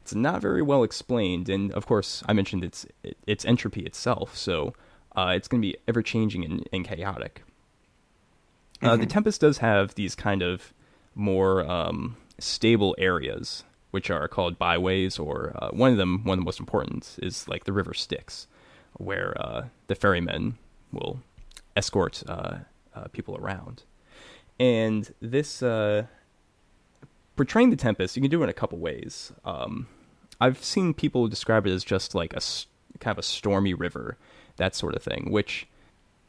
it's 0.01 0.15
not 0.15 0.41
very 0.41 0.61
well 0.61 0.83
explained. 0.83 1.49
And 1.49 1.71
of 1.73 1.85
course, 1.85 2.23
I 2.27 2.33
mentioned 2.33 2.63
its 2.63 2.85
its 3.27 3.45
entropy 3.45 3.81
itself, 3.81 4.35
so 4.35 4.73
uh, 5.15 5.33
it's 5.35 5.47
going 5.47 5.61
to 5.61 5.67
be 5.67 5.77
ever 5.87 6.01
changing 6.01 6.43
and, 6.43 6.67
and 6.71 6.85
chaotic. 6.85 7.43
Uh, 8.81 8.97
the 8.97 9.05
Tempest 9.05 9.39
does 9.39 9.59
have 9.59 9.95
these 9.95 10.13
kind 10.13 10.41
of 10.41 10.73
more 11.15 11.65
um, 11.69 12.17
stable 12.39 12.95
areas, 12.97 13.63
which 13.91 14.09
are 14.09 14.27
called 14.27 14.59
byways, 14.59 15.19
or 15.19 15.55
uh, 15.61 15.69
one 15.69 15.91
of 15.91 15.97
them, 15.97 16.23
one 16.23 16.37
of 16.37 16.41
the 16.41 16.45
most 16.45 16.59
important, 16.59 17.17
is 17.21 17.47
like 17.47 17.63
the 17.63 17.71
River 17.71 17.93
Styx, 17.93 18.47
where 18.97 19.39
uh, 19.39 19.67
the 19.87 19.95
ferrymen 19.95 20.57
will 20.91 21.19
escort 21.75 22.23
uh, 22.27 22.57
uh, 22.95 23.05
people 23.11 23.37
around. 23.37 23.83
And 24.59 25.13
this 25.21 25.63
uh, 25.63 26.07
portraying 27.35 27.69
the 27.69 27.75
Tempest, 27.75 28.15
you 28.15 28.21
can 28.21 28.31
do 28.31 28.41
it 28.41 28.45
in 28.45 28.49
a 28.49 28.53
couple 28.53 28.77
ways. 28.77 29.31
Um, 29.45 29.87
I've 30.41 30.63
seen 30.63 30.93
people 30.93 31.27
describe 31.27 31.65
it 31.65 31.71
as 31.71 31.83
just 31.83 32.13
like 32.13 32.33
a 32.33 32.41
kind 32.99 33.15
of 33.15 33.19
a 33.19 33.23
stormy 33.23 33.73
river, 33.73 34.17
that 34.57 34.75
sort 34.75 34.95
of 34.95 35.03
thing, 35.03 35.27
which 35.29 35.67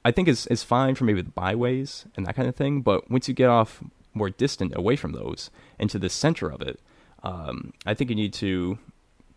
I 0.05 0.11
think 0.11 0.29
is 0.29 0.47
is 0.49 0.63
fine 0.63 0.95
for 0.95 1.05
maybe 1.05 1.23
the 1.23 1.31
byways 1.31 2.07
and 2.17 2.27
that 2.27 2.37
kind 2.37 2.49
of 2.49 2.57
thing. 2.57 2.83
But 2.83 3.11
once 3.11 3.29
you 3.29 3.35
get 3.35 3.49
off 3.49 3.83
more 4.13 4.31
distant 4.31 4.77
away 4.77 4.97
from 4.97 5.13
those 5.13 5.51
into 5.79 5.99
the 5.99 6.09
center 6.09 6.51
of 6.51 6.63
it, 6.63 6.81
um, 7.23 7.73
I 7.85 7.95
think 7.95 8.11
you 8.11 8.17
need 8.17 8.33
to 8.35 8.79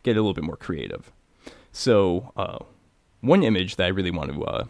get 0.03 0.11
a 0.17 0.21
little 0.21 0.33
bit 0.33 0.43
more 0.43 0.57
creative. 0.57 1.11
So 1.71 2.31
uh, 2.37 2.59
one 3.21 3.43
image 3.43 3.75
that 3.77 3.85
I 3.85 3.89
really 3.89 4.11
want 4.11 4.33
to 4.33 4.43
uh, 4.43 4.65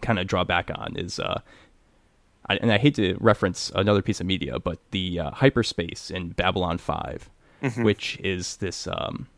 kind 0.00 0.18
of 0.18 0.26
draw 0.26 0.44
back 0.44 0.70
on 0.74 0.96
is, 0.96 1.18
uh, 1.18 1.40
I, 2.48 2.56
and 2.56 2.72
I 2.72 2.78
hate 2.78 2.94
to 2.96 3.16
reference 3.20 3.72
another 3.74 4.02
piece 4.02 4.20
of 4.20 4.26
media, 4.26 4.58
but 4.58 4.78
the 4.92 5.18
uh, 5.18 5.30
hyperspace 5.32 6.10
in 6.10 6.30
Babylon 6.30 6.78
5 6.78 7.28
which 7.76 8.18
is 8.22 8.56
this. 8.56 8.86
Um, 8.86 9.28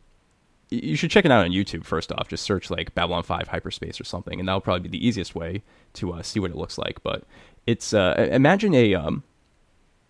you 0.72 0.96
should 0.96 1.10
check 1.10 1.24
it 1.24 1.30
out 1.30 1.44
on 1.44 1.50
YouTube 1.50 1.84
first 1.84 2.12
off. 2.12 2.28
Just 2.28 2.44
search 2.44 2.70
like 2.70 2.94
Babylon 2.94 3.22
5 3.22 3.48
hyperspace 3.48 4.00
or 4.00 4.04
something, 4.04 4.38
and 4.38 4.48
that'll 4.48 4.60
probably 4.60 4.88
be 4.88 4.98
the 4.98 5.06
easiest 5.06 5.34
way 5.34 5.62
to 5.94 6.12
uh, 6.12 6.22
see 6.22 6.40
what 6.40 6.50
it 6.50 6.56
looks 6.56 6.78
like. 6.78 7.02
But 7.02 7.24
it's 7.66 7.92
uh, 7.92 8.28
imagine 8.30 8.74
a 8.74 8.94
um, 8.94 9.22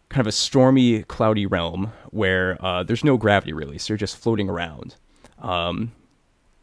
kind 0.08 0.20
of 0.20 0.26
a 0.26 0.32
stormy, 0.32 1.02
cloudy 1.02 1.46
realm 1.46 1.92
where 2.10 2.62
uh, 2.64 2.82
there's 2.82 3.04
no 3.04 3.16
gravity 3.16 3.52
really, 3.52 3.78
so 3.78 3.92
you're 3.92 3.98
just 3.98 4.16
floating 4.16 4.48
around. 4.48 4.96
Um, 5.40 5.92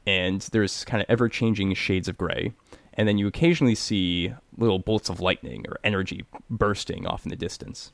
and 0.07 0.41
there's 0.51 0.85
kind 0.85 1.01
of 1.01 1.09
ever 1.09 1.29
changing 1.29 1.73
shades 1.73 2.07
of 2.07 2.17
gray. 2.17 2.53
And 2.93 3.07
then 3.07 3.17
you 3.17 3.27
occasionally 3.27 3.75
see 3.75 4.33
little 4.57 4.79
bolts 4.79 5.09
of 5.09 5.19
lightning 5.19 5.65
or 5.67 5.77
energy 5.83 6.25
bursting 6.49 7.05
off 7.05 7.25
in 7.25 7.29
the 7.29 7.35
distance. 7.35 7.91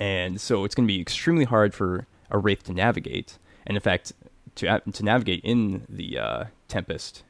And 0.00 0.40
so 0.40 0.64
it's 0.64 0.74
going 0.74 0.86
to 0.86 0.92
be 0.92 1.00
extremely 1.00 1.44
hard 1.44 1.74
for 1.74 2.06
a 2.30 2.38
wraith 2.38 2.64
to 2.64 2.72
navigate. 2.72 3.38
And 3.66 3.76
in 3.76 3.80
fact, 3.82 4.12
to 4.58 4.80
to 4.80 5.04
navigate 5.04 5.40
in 5.42 5.86
the 5.88 6.18
uh, 6.18 6.44
tempest 6.68 7.22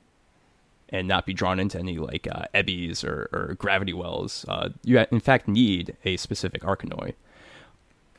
and 0.88 1.06
not 1.06 1.26
be 1.26 1.34
drawn 1.34 1.60
into 1.60 1.78
any 1.78 1.98
like 1.98 2.26
uh, 2.30 2.46
ebbies 2.54 3.04
or, 3.04 3.28
or 3.32 3.54
gravity 3.58 3.92
wells, 3.92 4.44
uh, 4.48 4.70
you 4.82 4.98
in 5.10 5.20
fact 5.20 5.46
need 5.46 5.96
a 6.04 6.16
specific 6.16 6.62
arcanoi. 6.62 7.14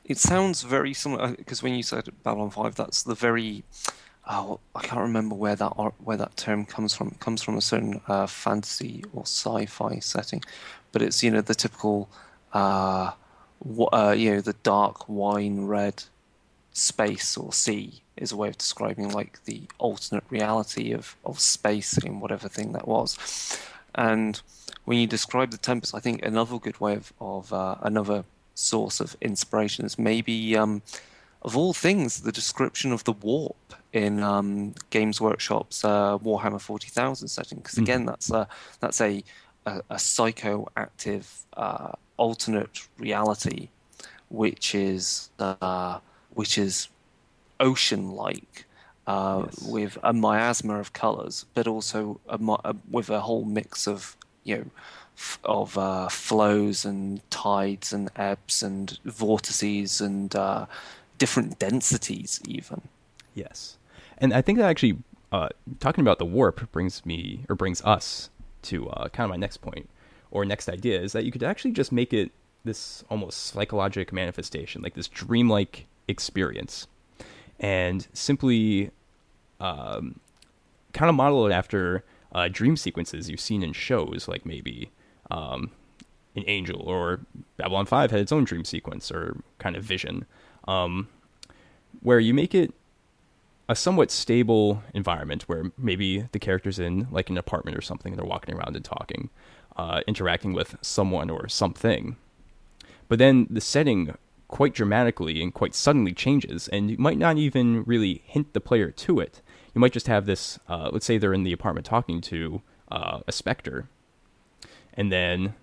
It 0.05 0.17
sounds 0.17 0.63
very 0.63 0.93
similar 0.93 1.35
because 1.35 1.61
when 1.61 1.73
you 1.73 1.83
said 1.83 2.09
Babylon 2.23 2.49
Five, 2.49 2.75
that's 2.75 3.03
the 3.03 3.15
very. 3.15 3.63
Oh, 4.31 4.59
I 4.75 4.81
can't 4.81 5.01
remember 5.01 5.33
where 5.35 5.55
that 5.55 5.69
where 6.03 6.17
that 6.17 6.37
term 6.37 6.65
comes 6.65 6.93
from. 6.95 7.09
It 7.09 7.19
comes 7.19 7.41
from 7.41 7.57
a 7.57 7.61
certain 7.61 8.01
uh, 8.07 8.27
fantasy 8.27 9.03
or 9.13 9.23
sci-fi 9.23 9.99
setting, 9.99 10.43
but 10.91 11.01
it's 11.01 11.23
you 11.23 11.31
know 11.31 11.41
the 11.41 11.55
typical, 11.55 12.09
uh, 12.53 13.11
wa- 13.63 13.89
uh, 13.91 14.15
you 14.17 14.33
know 14.33 14.41
the 14.41 14.53
dark 14.63 15.07
wine 15.09 15.65
red 15.65 16.03
space 16.71 17.35
or 17.37 17.51
sea 17.51 18.01
is 18.19 18.31
a 18.31 18.37
way 18.37 18.49
of 18.49 18.57
describing 18.57 19.09
like 19.09 19.43
the 19.45 19.63
alternate 19.77 20.23
reality 20.29 20.91
of, 20.91 21.15
of 21.25 21.39
space 21.39 21.97
in 21.97 22.19
whatever 22.19 22.47
thing 22.47 22.73
that 22.73 22.87
was. 22.87 23.59
And 23.95 24.41
when 24.85 24.97
you 24.99 25.07
describe 25.07 25.51
the 25.51 25.57
Tempest, 25.57 25.95
I 25.95 25.99
think 25.99 26.23
another 26.23 26.59
good 26.59 26.79
way 26.79 26.95
of, 26.95 27.13
of 27.19 27.51
uh, 27.51 27.75
another 27.81 28.23
source 28.55 28.99
of 28.99 29.15
inspiration 29.21 29.85
is 29.85 29.97
maybe, 29.97 30.55
um, 30.55 30.81
of 31.41 31.55
all 31.57 31.73
things, 31.73 32.21
the 32.21 32.31
description 32.31 32.91
of 32.91 33.03
the 33.05 33.13
warp 33.13 33.73
in 33.93 34.21
um, 34.21 34.75
Games 34.89 35.19
Workshop's 35.19 35.83
uh, 35.83 36.17
Warhammer 36.19 36.61
40,000 36.61 37.27
setting. 37.27 37.59
Because 37.59 37.77
again, 37.77 38.05
that's 38.05 38.29
a, 38.29 38.47
that's 38.79 39.01
a, 39.01 39.23
a, 39.65 39.81
a 39.89 39.95
psychoactive 39.95 41.25
uh, 41.55 41.93
alternate 42.17 42.87
reality, 42.97 43.69
which 44.29 44.75
is 44.75 45.29
uh, 45.39 45.99
which 46.33 46.57
is 46.57 46.89
ocean-like, 47.59 48.65
uh, 49.07 49.43
Yes. 49.45 49.67
with 49.67 49.97
a 50.03 50.13
miasma 50.13 50.79
of 50.79 50.93
colors, 50.93 51.45
but 51.53 51.67
also 51.67 52.19
a, 52.27 52.37
a, 52.65 52.75
with 52.89 53.09
a 53.09 53.21
whole 53.21 53.43
mix 53.45 53.87
of 53.87 54.15
you 54.43 54.57
know 54.57 54.65
f- 55.17 55.39
of 55.43 55.77
uh, 55.77 56.07
flows 56.09 56.85
and 56.85 57.21
tides 57.29 57.91
and 57.93 58.09
ebbs 58.15 58.63
and 58.63 58.99
vortices 59.05 59.99
and 60.01 60.35
uh, 60.35 60.65
different 61.17 61.59
densities 61.59 62.39
even. 62.47 62.81
Yes, 63.33 63.77
and 64.17 64.33
I 64.33 64.41
think 64.41 64.57
that 64.59 64.69
actually 64.69 64.97
uh, 65.31 65.49
talking 65.79 66.01
about 66.01 66.19
the 66.19 66.25
warp 66.25 66.71
brings 66.71 67.05
me 67.05 67.45
or 67.49 67.55
brings 67.55 67.81
us 67.83 68.29
to 68.63 68.89
uh, 68.89 69.09
kind 69.09 69.25
of 69.25 69.29
my 69.29 69.37
next 69.37 69.57
point 69.57 69.89
or 70.31 70.45
next 70.45 70.69
idea 70.69 70.99
is 71.01 71.11
that 71.13 71.25
you 71.25 71.31
could 71.31 71.43
actually 71.43 71.71
just 71.71 71.91
make 71.91 72.13
it 72.13 72.31
this 72.65 73.03
almost 73.09 73.37
psychological 73.47 74.13
manifestation, 74.15 74.81
like 74.81 74.93
this 74.93 75.07
dreamlike 75.07 75.87
experience, 76.07 76.87
and 77.59 78.07
simply 78.13 78.91
um, 79.59 80.19
kind 80.93 81.09
of 81.09 81.15
model 81.15 81.47
it 81.47 81.51
after 81.51 82.03
uh, 82.31 82.47
dream 82.51 82.77
sequences 82.77 83.29
you've 83.29 83.39
seen 83.39 83.63
in 83.63 83.73
shows, 83.73 84.27
like 84.27 84.45
maybe 84.45 84.91
um, 85.31 85.71
an 86.35 86.43
Angel 86.47 86.81
or 86.81 87.21
Babylon 87.57 87.85
Five 87.85 88.11
had 88.11 88.19
its 88.19 88.31
own 88.31 88.43
dream 88.43 88.63
sequence 88.63 89.11
or 89.11 89.41
kind 89.57 89.75
of 89.75 89.83
vision, 89.83 90.25
um, 90.67 91.07
where 92.01 92.19
you 92.19 92.33
make 92.33 92.53
it 92.53 92.73
a 93.67 93.75
somewhat 93.75 94.09
stable 94.09 94.81
environment 94.93 95.43
where 95.43 95.71
maybe 95.77 96.27
the 96.31 96.39
character's 96.39 96.79
in 96.79 97.07
like 97.11 97.29
an 97.29 97.37
apartment 97.37 97.77
or 97.77 97.81
something, 97.81 98.13
and 98.13 98.19
they're 98.19 98.27
walking 98.27 98.55
around 98.55 98.75
and 98.75 98.85
talking, 98.85 99.29
uh, 99.75 100.01
interacting 100.07 100.53
with 100.53 100.75
someone 100.81 101.29
or 101.29 101.47
something. 101.47 102.15
But 103.07 103.19
then 103.19 103.47
the 103.49 103.61
setting 103.61 104.15
quite 104.49 104.73
dramatically 104.73 105.41
and 105.41 105.53
quite 105.53 105.73
suddenly 105.73 106.13
changes, 106.13 106.67
and 106.67 106.91
you 106.91 106.97
might 106.97 107.17
not 107.17 107.37
even 107.37 107.83
really 107.85 108.21
hint 108.25 108.53
the 108.53 108.59
player 108.59 108.91
to 108.91 109.19
it. 109.19 109.41
You 109.73 109.79
might 109.79 109.93
just 109.93 110.07
have 110.07 110.25
this. 110.25 110.59
Uh, 110.67 110.89
let's 110.91 111.05
say 111.05 111.17
they're 111.17 111.33
in 111.33 111.43
the 111.43 111.53
apartment 111.53 111.85
talking 111.85 112.19
to 112.21 112.61
uh, 112.91 113.19
a 113.27 113.31
specter, 113.31 113.87
and 114.93 115.11
then 115.11 115.53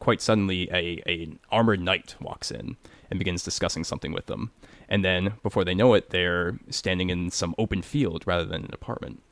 quite 0.00 0.20
suddenly 0.20 0.68
a, 0.72 1.02
a 1.06 1.22
an 1.22 1.38
armored 1.52 1.80
knight 1.80 2.16
walks 2.20 2.50
in 2.50 2.76
and 3.10 3.18
begins 3.18 3.42
discussing 3.42 3.84
something 3.84 4.12
with 4.12 4.26
them. 4.26 4.50
And 4.88 5.04
then 5.04 5.34
before 5.42 5.64
they 5.64 5.74
know 5.74 5.94
it, 5.94 6.10
they're 6.10 6.58
standing 6.70 7.10
in 7.10 7.30
some 7.30 7.54
open 7.58 7.82
field 7.82 8.24
rather 8.26 8.44
than 8.44 8.64
an 8.64 8.70
apartment. 8.72 9.22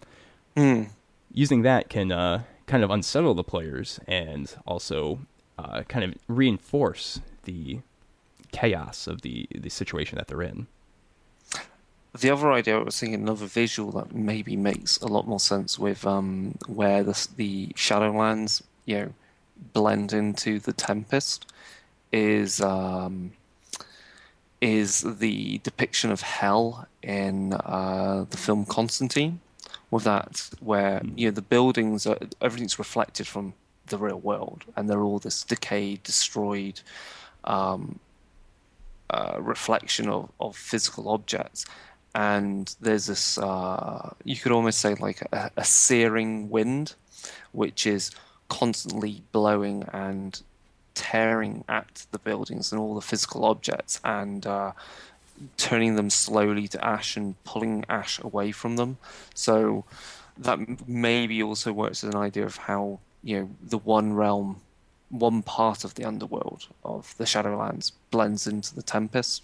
Using 1.33 1.63
that 1.63 1.89
can 1.89 2.13
uh, 2.13 2.43
kind 2.67 2.85
of 2.85 2.91
unsettle 2.91 3.35
the 3.35 3.45
players 3.45 4.01
and 4.07 4.55
also 4.67 5.21
uh, 5.59 5.83
kind 5.83 6.05
of 6.05 6.15
reinforce 6.29 7.21
the 7.45 7.81
chaos 8.53 9.07
of 9.07 9.23
the, 9.23 9.49
the 9.55 9.71
situation 9.71 10.17
that 10.19 10.29
they're 10.29 10.43
in. 10.43 10.67
The 12.19 12.31
other 12.31 12.51
idea 12.53 12.79
I 12.79 12.83
was 12.83 12.99
thinking, 12.99 13.21
another 13.21 13.47
visual 13.47 13.93
that 13.93 14.15
maybe 14.15 14.57
makes 14.57 14.97
a 14.99 15.07
lot 15.07 15.29
more 15.29 15.41
sense 15.41 15.79
with 15.79 16.07
um, 16.07 16.57
where 16.67 17.03
the 17.03 17.29
the 17.37 17.69
Shadowlands, 17.75 18.63
you 18.87 18.97
know, 18.97 19.13
blend 19.75 20.15
into 20.15 20.59
the 20.59 20.73
Tempest, 20.73 21.45
is 22.13 22.61
um, 22.63 23.33
is 24.63 25.03
the 25.03 25.59
depiction 25.59 26.11
of 26.11 26.23
hell 26.23 26.89
in 27.03 27.53
uh, 27.53 28.25
the 28.31 28.39
film 28.39 28.65
Constantine, 28.65 29.41
with 29.91 30.05
that 30.05 30.49
where 30.61 31.03
you 31.17 31.29
know 31.29 31.33
the 31.33 31.43
buildings 31.43 32.07
are 32.07 32.19
everything's 32.41 32.79
reflected 32.79 33.27
from 33.27 33.53
the 33.89 33.99
real 33.99 34.21
world, 34.21 34.65
and 34.75 34.89
they're 34.89 35.03
all 35.03 35.19
this 35.19 35.43
decayed, 35.43 36.03
destroyed 36.03 36.81
um, 37.45 37.99
uh, 39.11 39.37
reflection 39.39 40.09
of, 40.09 40.31
of 40.41 40.57
physical 40.57 41.09
objects. 41.09 41.67
And 42.15 42.75
there's 42.81 43.07
this, 43.07 43.39
uh, 43.39 44.15
you 44.25 44.37
could 44.37 44.53
almost 44.53 44.79
say 44.79 44.95
like 44.95 45.23
a, 45.33 45.51
a 45.57 45.65
searing 45.65 46.49
wind, 46.49 46.95
which 47.53 47.87
is 47.87 48.11
constantly 48.49 49.23
blowing 49.33 49.85
and 49.93 50.41
tearing 50.95 51.65
at 51.69 52.07
the 52.11 52.19
buildings 52.19 52.73
and 52.73 52.81
all 52.81 52.95
the 52.95 53.03
physical 53.03 53.45
objects 53.45 54.01
and 54.03 54.47
uh, 54.47 54.73
turning 55.57 55.97
them 55.97 56.11
slowly 56.11 56.67
to 56.69 56.85
ash 56.85 57.17
and 57.17 57.43
pulling 57.45 57.85
ash 57.89 58.19
away 58.21 58.51
from 58.53 58.77
them. 58.77 58.97
So 59.35 59.85
that 60.39 60.89
maybe 60.89 61.43
also 61.43 61.73
works 61.73 62.03
as 62.03 62.15
an 62.15 62.21
idea 62.21 62.45
of 62.45 62.57
how 62.57 62.99
you 63.23 63.41
know 63.41 63.51
the 63.63 63.79
one 63.79 64.15
realm, 64.15 64.61
one 65.09 65.43
part 65.43 65.85
of 65.85 65.95
the 65.95 66.05
underworld 66.05 66.67
of 66.85 67.15
the 67.17 67.25
Shadowlands 67.25 67.93
blends 68.11 68.47
into 68.47 68.75
the 68.75 68.83
Tempest. 68.83 69.43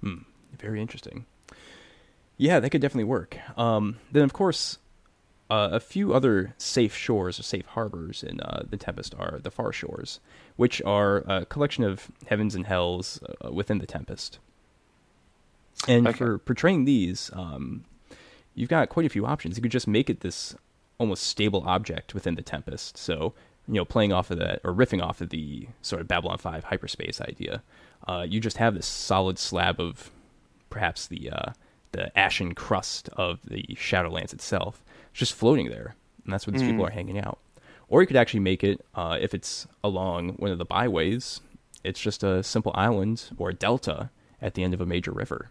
Hmm. 0.00 0.18
Very 0.58 0.80
interesting. 0.80 1.26
Yeah, 2.36 2.60
that 2.60 2.70
could 2.70 2.80
definitely 2.80 3.04
work. 3.04 3.36
Um, 3.56 3.98
then, 4.10 4.24
of 4.24 4.32
course, 4.32 4.78
uh, 5.50 5.68
a 5.72 5.80
few 5.80 6.12
other 6.14 6.54
safe 6.58 6.94
shores 6.96 7.38
or 7.38 7.42
safe 7.42 7.66
harbors 7.66 8.22
in 8.22 8.40
uh, 8.40 8.64
the 8.68 8.76
Tempest 8.76 9.14
are 9.18 9.38
the 9.42 9.50
Far 9.50 9.72
Shores, 9.72 10.18
which 10.56 10.82
are 10.82 11.18
a 11.28 11.44
collection 11.46 11.84
of 11.84 12.10
heavens 12.26 12.54
and 12.54 12.66
hells 12.66 13.20
uh, 13.44 13.52
within 13.52 13.78
the 13.78 13.86
Tempest. 13.86 14.38
And 15.86 16.06
Okay. 16.08 16.18
for 16.18 16.38
portraying 16.38 16.84
these, 16.84 17.30
um, 17.34 17.84
you've 18.54 18.68
got 18.70 18.88
quite 18.88 19.06
a 19.06 19.10
few 19.10 19.26
options. 19.26 19.56
You 19.56 19.62
could 19.62 19.72
just 19.72 19.88
make 19.88 20.08
it 20.10 20.20
this 20.20 20.54
almost 20.98 21.24
stable 21.24 21.62
object 21.66 22.14
within 22.14 22.34
the 22.34 22.42
Tempest. 22.42 22.96
So, 22.96 23.34
you 23.72 23.78
know, 23.80 23.86
playing 23.86 24.12
off 24.12 24.30
of 24.30 24.38
that 24.38 24.60
or 24.64 24.74
riffing 24.74 25.02
off 25.02 25.22
of 25.22 25.30
the 25.30 25.66
sort 25.80 26.02
of 26.02 26.06
Babylon 26.06 26.36
5 26.36 26.64
hyperspace 26.64 27.22
idea, 27.22 27.62
uh, 28.06 28.26
you 28.28 28.38
just 28.38 28.58
have 28.58 28.74
this 28.74 28.86
solid 28.86 29.38
slab 29.38 29.80
of 29.80 30.10
perhaps 30.68 31.06
the 31.06 31.30
uh, 31.30 31.52
the 31.92 32.16
ashen 32.18 32.54
crust 32.54 33.08
of 33.16 33.40
the 33.44 33.64
Shadowlands 33.70 34.34
itself, 34.34 34.84
just 35.14 35.32
floating 35.32 35.70
there, 35.70 35.94
and 36.24 36.32
that's 36.32 36.46
where 36.46 36.52
these 36.52 36.62
people 36.62 36.84
are 36.84 36.90
hanging 36.90 37.18
out. 37.18 37.38
Or 37.88 38.02
you 38.02 38.06
could 38.06 38.16
actually 38.16 38.40
make 38.40 38.62
it, 38.62 38.84
uh, 38.94 39.18
if 39.20 39.32
it's 39.34 39.66
along 39.82 40.34
one 40.34 40.50
of 40.50 40.58
the 40.58 40.64
byways, 40.66 41.40
it's 41.82 42.00
just 42.00 42.22
a 42.22 42.42
simple 42.42 42.72
island 42.74 43.30
or 43.38 43.50
a 43.50 43.54
delta 43.54 44.10
at 44.40 44.54
the 44.54 44.64
end 44.64 44.74
of 44.74 44.82
a 44.82 44.86
major 44.86 45.12
river. 45.12 45.50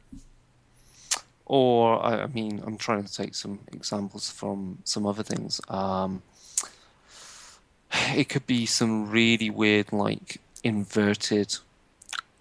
Or 1.46 2.04
I 2.06 2.24
I 2.24 2.28
mean, 2.28 2.62
I'm 2.66 2.78
trying 2.78 3.04
to 3.04 3.12
take 3.12 3.34
some 3.34 3.62
examples 3.74 4.30
from 4.30 4.80
some 4.84 5.08
other 5.08 5.24
things. 5.24 5.60
Um, 5.70 6.22
it 7.94 8.30
could 8.30 8.48
be 8.48 8.66
some 8.66 9.10
really 9.10 9.50
weird, 9.50 9.92
like 9.92 10.40
inverted 10.64 11.58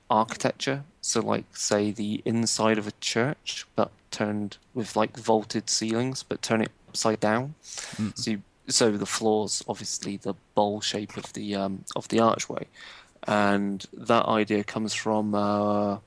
architecture. 0.08 0.84
So, 1.00 1.20
like, 1.20 1.56
say 1.56 1.90
the 1.90 2.22
inside 2.24 2.78
of 2.78 2.86
a 2.86 2.92
church, 3.00 3.66
but 3.74 3.90
turned 4.10 4.58
with 4.74 4.96
like 4.96 5.16
vaulted 5.16 5.70
ceilings, 5.70 6.22
but 6.22 6.42
turn 6.42 6.60
it 6.62 6.70
upside 6.88 7.20
down. 7.20 7.54
So, 8.14 8.30
you, 8.32 8.42
so 8.68 8.90
the 8.92 9.06
floors, 9.06 9.62
obviously, 9.66 10.16
the 10.16 10.34
bowl 10.54 10.80
shape 10.80 11.16
of 11.16 11.32
the 11.32 11.54
um, 11.54 11.84
of 11.96 12.08
the 12.08 12.20
archway, 12.20 12.66
and 13.26 13.84
that 13.92 14.26
idea 14.26 14.64
comes 14.64 14.94
from. 14.94 15.34
Uh, 15.34 15.98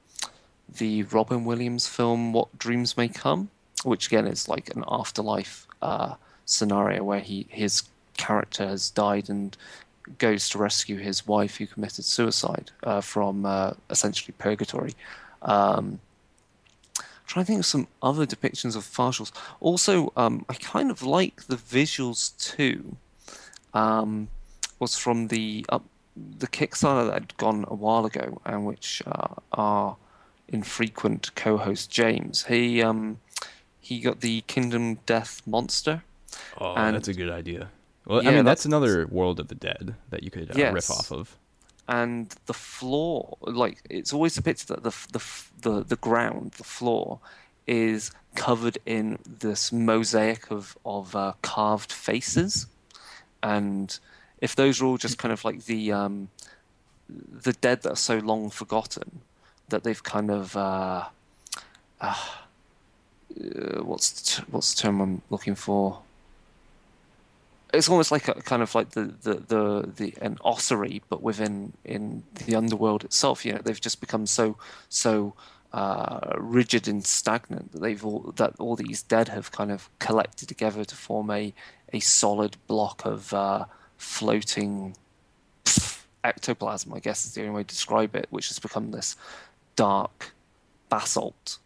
the 0.78 1.04
Robin 1.04 1.46
Williams 1.46 1.88
film 1.88 2.34
What 2.34 2.58
Dreams 2.58 2.98
May 2.98 3.08
Come, 3.08 3.50
which 3.84 4.08
again 4.08 4.28
is 4.28 4.48
like 4.48 4.76
an 4.76 4.84
afterlife 4.88 5.68
uh, 5.82 6.16
scenario 6.46 7.04
where 7.04 7.20
he 7.20 7.46
his 7.50 7.84
character 8.18 8.68
has 8.68 8.90
died 8.90 9.30
and 9.30 9.56
goes 10.18 10.50
to 10.50 10.58
rescue 10.58 10.98
his 10.98 11.26
wife 11.26 11.58
who 11.58 11.66
committed 11.68 12.06
suicide 12.06 12.72
uh, 12.84 13.02
from 13.02 13.46
uh, 13.46 13.74
essentially 13.90 14.34
purgatory. 14.38 14.94
Um, 15.42 16.00
trying 17.26 17.46
to 17.46 17.48
think 17.48 17.60
of 17.60 17.66
some 17.66 17.88
other 18.02 18.26
depictions 18.26 18.76
of 18.76 18.84
Far 18.84 19.14
Shores. 19.14 19.32
Also, 19.60 20.12
um, 20.18 20.46
I 20.50 20.54
kind 20.56 20.92
of 20.92 21.02
like 21.04 21.44
the 21.48 21.56
visuals 21.56 22.38
too. 22.38 22.98
Um, 23.74 24.28
was 24.80 24.98
from 24.98 25.30
the 25.30 25.66
up 25.70 25.84
the 26.16 26.48
Kickstarter 26.48 27.08
that 27.08 27.14
had 27.14 27.38
gone 27.38 27.66
a 27.68 27.74
while 27.74 28.06
ago, 28.06 28.40
and 28.46 28.66
which 28.66 29.02
uh, 29.08 29.34
our 29.54 29.96
infrequent 30.48 31.34
co-host 31.36 31.90
James. 31.90 32.46
He 32.46 32.84
um, 32.84 33.20
he 33.80 34.00
got 34.00 34.22
the 34.22 34.42
Kingdom 34.42 34.96
Death 35.06 35.42
monster. 35.48 36.04
Oh, 36.60 36.76
And- 36.76 36.96
that's 36.96 37.08
a 37.08 37.14
good 37.14 37.30
idea. 37.32 37.70
Well, 38.06 38.20
I 38.20 38.32
mean, 38.32 38.46
that's 38.46 38.64
that's- 38.64 38.66
another 38.66 39.08
World 39.08 39.40
of 39.40 39.48
the 39.48 39.56
Dead 39.56 39.96
that 40.10 40.24
you 40.24 40.32
could 40.32 40.52
uh, 40.52 40.56
Yes. 40.58 40.74
riff 40.74 40.92
off 40.92 41.12
of. 41.12 41.38
and 41.88 42.34
the 42.46 42.54
floor 42.54 43.38
like 43.42 43.82
it's 43.90 44.14
always 44.14 44.36
depicted 44.36 44.68
that 44.70 44.84
the 44.84 44.94
the 45.12 45.22
the, 45.62 45.84
the 45.84 45.96
ground 45.98 46.52
the 46.58 46.64
floor 46.64 47.20
is 47.68 48.12
covered 48.36 48.78
in 48.86 49.20
this 49.40 49.72
mosaic 49.72 50.50
of 50.52 50.78
of 50.86 51.14
uh, 51.16 51.34
carved 51.42 51.92
faces 51.92 52.68
and 53.42 54.00
if 54.40 54.56
those 54.56 54.82
are 54.82 54.86
all 54.86 54.98
just 54.98 55.18
kind 55.18 55.32
of 55.34 55.44
like 55.44 55.66
the 55.66 55.92
um 55.92 56.30
the 57.10 57.54
dead 57.54 57.82
that 57.82 57.92
are 57.92 57.96
so 58.12 58.18
long 58.18 58.50
forgotten 58.50 59.20
that 59.70 59.84
they've 59.84 60.04
kind 60.04 60.30
of 60.32 60.56
uh, 60.56 61.04
uh, 62.00 62.16
uh 63.40 63.82
what's 63.84 64.10
the 64.12 64.24
t- 64.42 64.48
what's 64.52 64.74
the 64.74 64.82
term 64.84 65.02
I'm 65.02 65.22
looking 65.30 65.56
for 65.56 66.00
it's 67.74 67.90
almost 67.90 68.12
like 68.12 68.28
a 68.28 68.36
kind 68.36 68.62
of 68.62 68.74
like 68.76 68.92
the, 68.92 69.06
the, 69.24 69.34
the, 69.34 69.94
the 69.96 70.14
an 70.22 70.38
ossuary, 70.44 71.02
but 71.10 71.24
within 71.24 71.74
in 71.84 72.24
the 72.46 72.56
underworld 72.56 73.04
itself. 73.04 73.46
You 73.46 73.54
know, 73.54 73.62
they've 73.64 73.82
just 73.82 74.00
become 74.00 74.28
so 74.28 74.58
so 74.90 75.34
uh, 75.74 76.36
rigid 76.38 76.88
and 76.88 77.04
stagnant 77.04 77.72
that 77.72 77.82
they've 77.82 78.06
all 78.06 78.32
that 78.36 78.54
all 78.60 78.76
these 78.76 79.02
dead 79.02 79.28
have 79.30 79.52
kind 79.52 79.72
of 79.72 79.90
collected 79.98 80.48
together 80.48 80.86
to 80.86 80.96
form 80.96 81.32
a 81.32 81.54
a 81.92 82.00
solid 82.00 82.58
block 82.68 83.06
of 83.06 83.34
uh, 83.34 83.66
floating 83.98 84.96
ectoplasm. 86.24 86.94
I 86.94 87.00
guess 87.00 87.26
is 87.26 87.34
the 87.34 87.42
only 87.42 87.56
way 87.56 87.64
to 87.64 87.68
describe 87.68 88.16
it, 88.16 88.28
which 88.30 88.50
has 88.50 88.60
become 88.60 88.92
this 88.92 89.16
dark 89.76 90.34
basalt. 90.90 91.58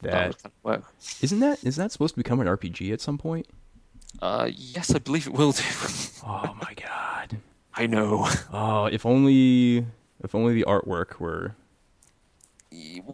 that, 0.00 0.10
that 0.10 0.42
kind 0.42 0.46
of 0.46 0.52
work. 0.62 0.84
isn't 1.20 1.40
that 1.40 1.62
is 1.62 1.76
that 1.76 1.92
supposed 1.92 2.14
to 2.14 2.20
become 2.20 2.40
an 2.40 2.46
RPG 2.46 2.90
at 2.90 3.02
some 3.02 3.18
point? 3.18 3.46
Uh, 4.20 4.48
yes, 4.54 4.94
I 4.94 4.98
believe 4.98 5.26
it 5.26 5.32
will 5.32 5.52
do. 5.52 5.62
Oh 6.24 6.54
my 6.62 6.72
god! 6.74 7.38
I 7.74 7.86
know. 7.88 8.28
Oh, 8.52 8.84
if 8.86 9.04
only 9.04 9.84
if 10.22 10.34
only 10.36 10.54
the 10.54 10.64
artwork 10.68 11.18
were 11.18 11.56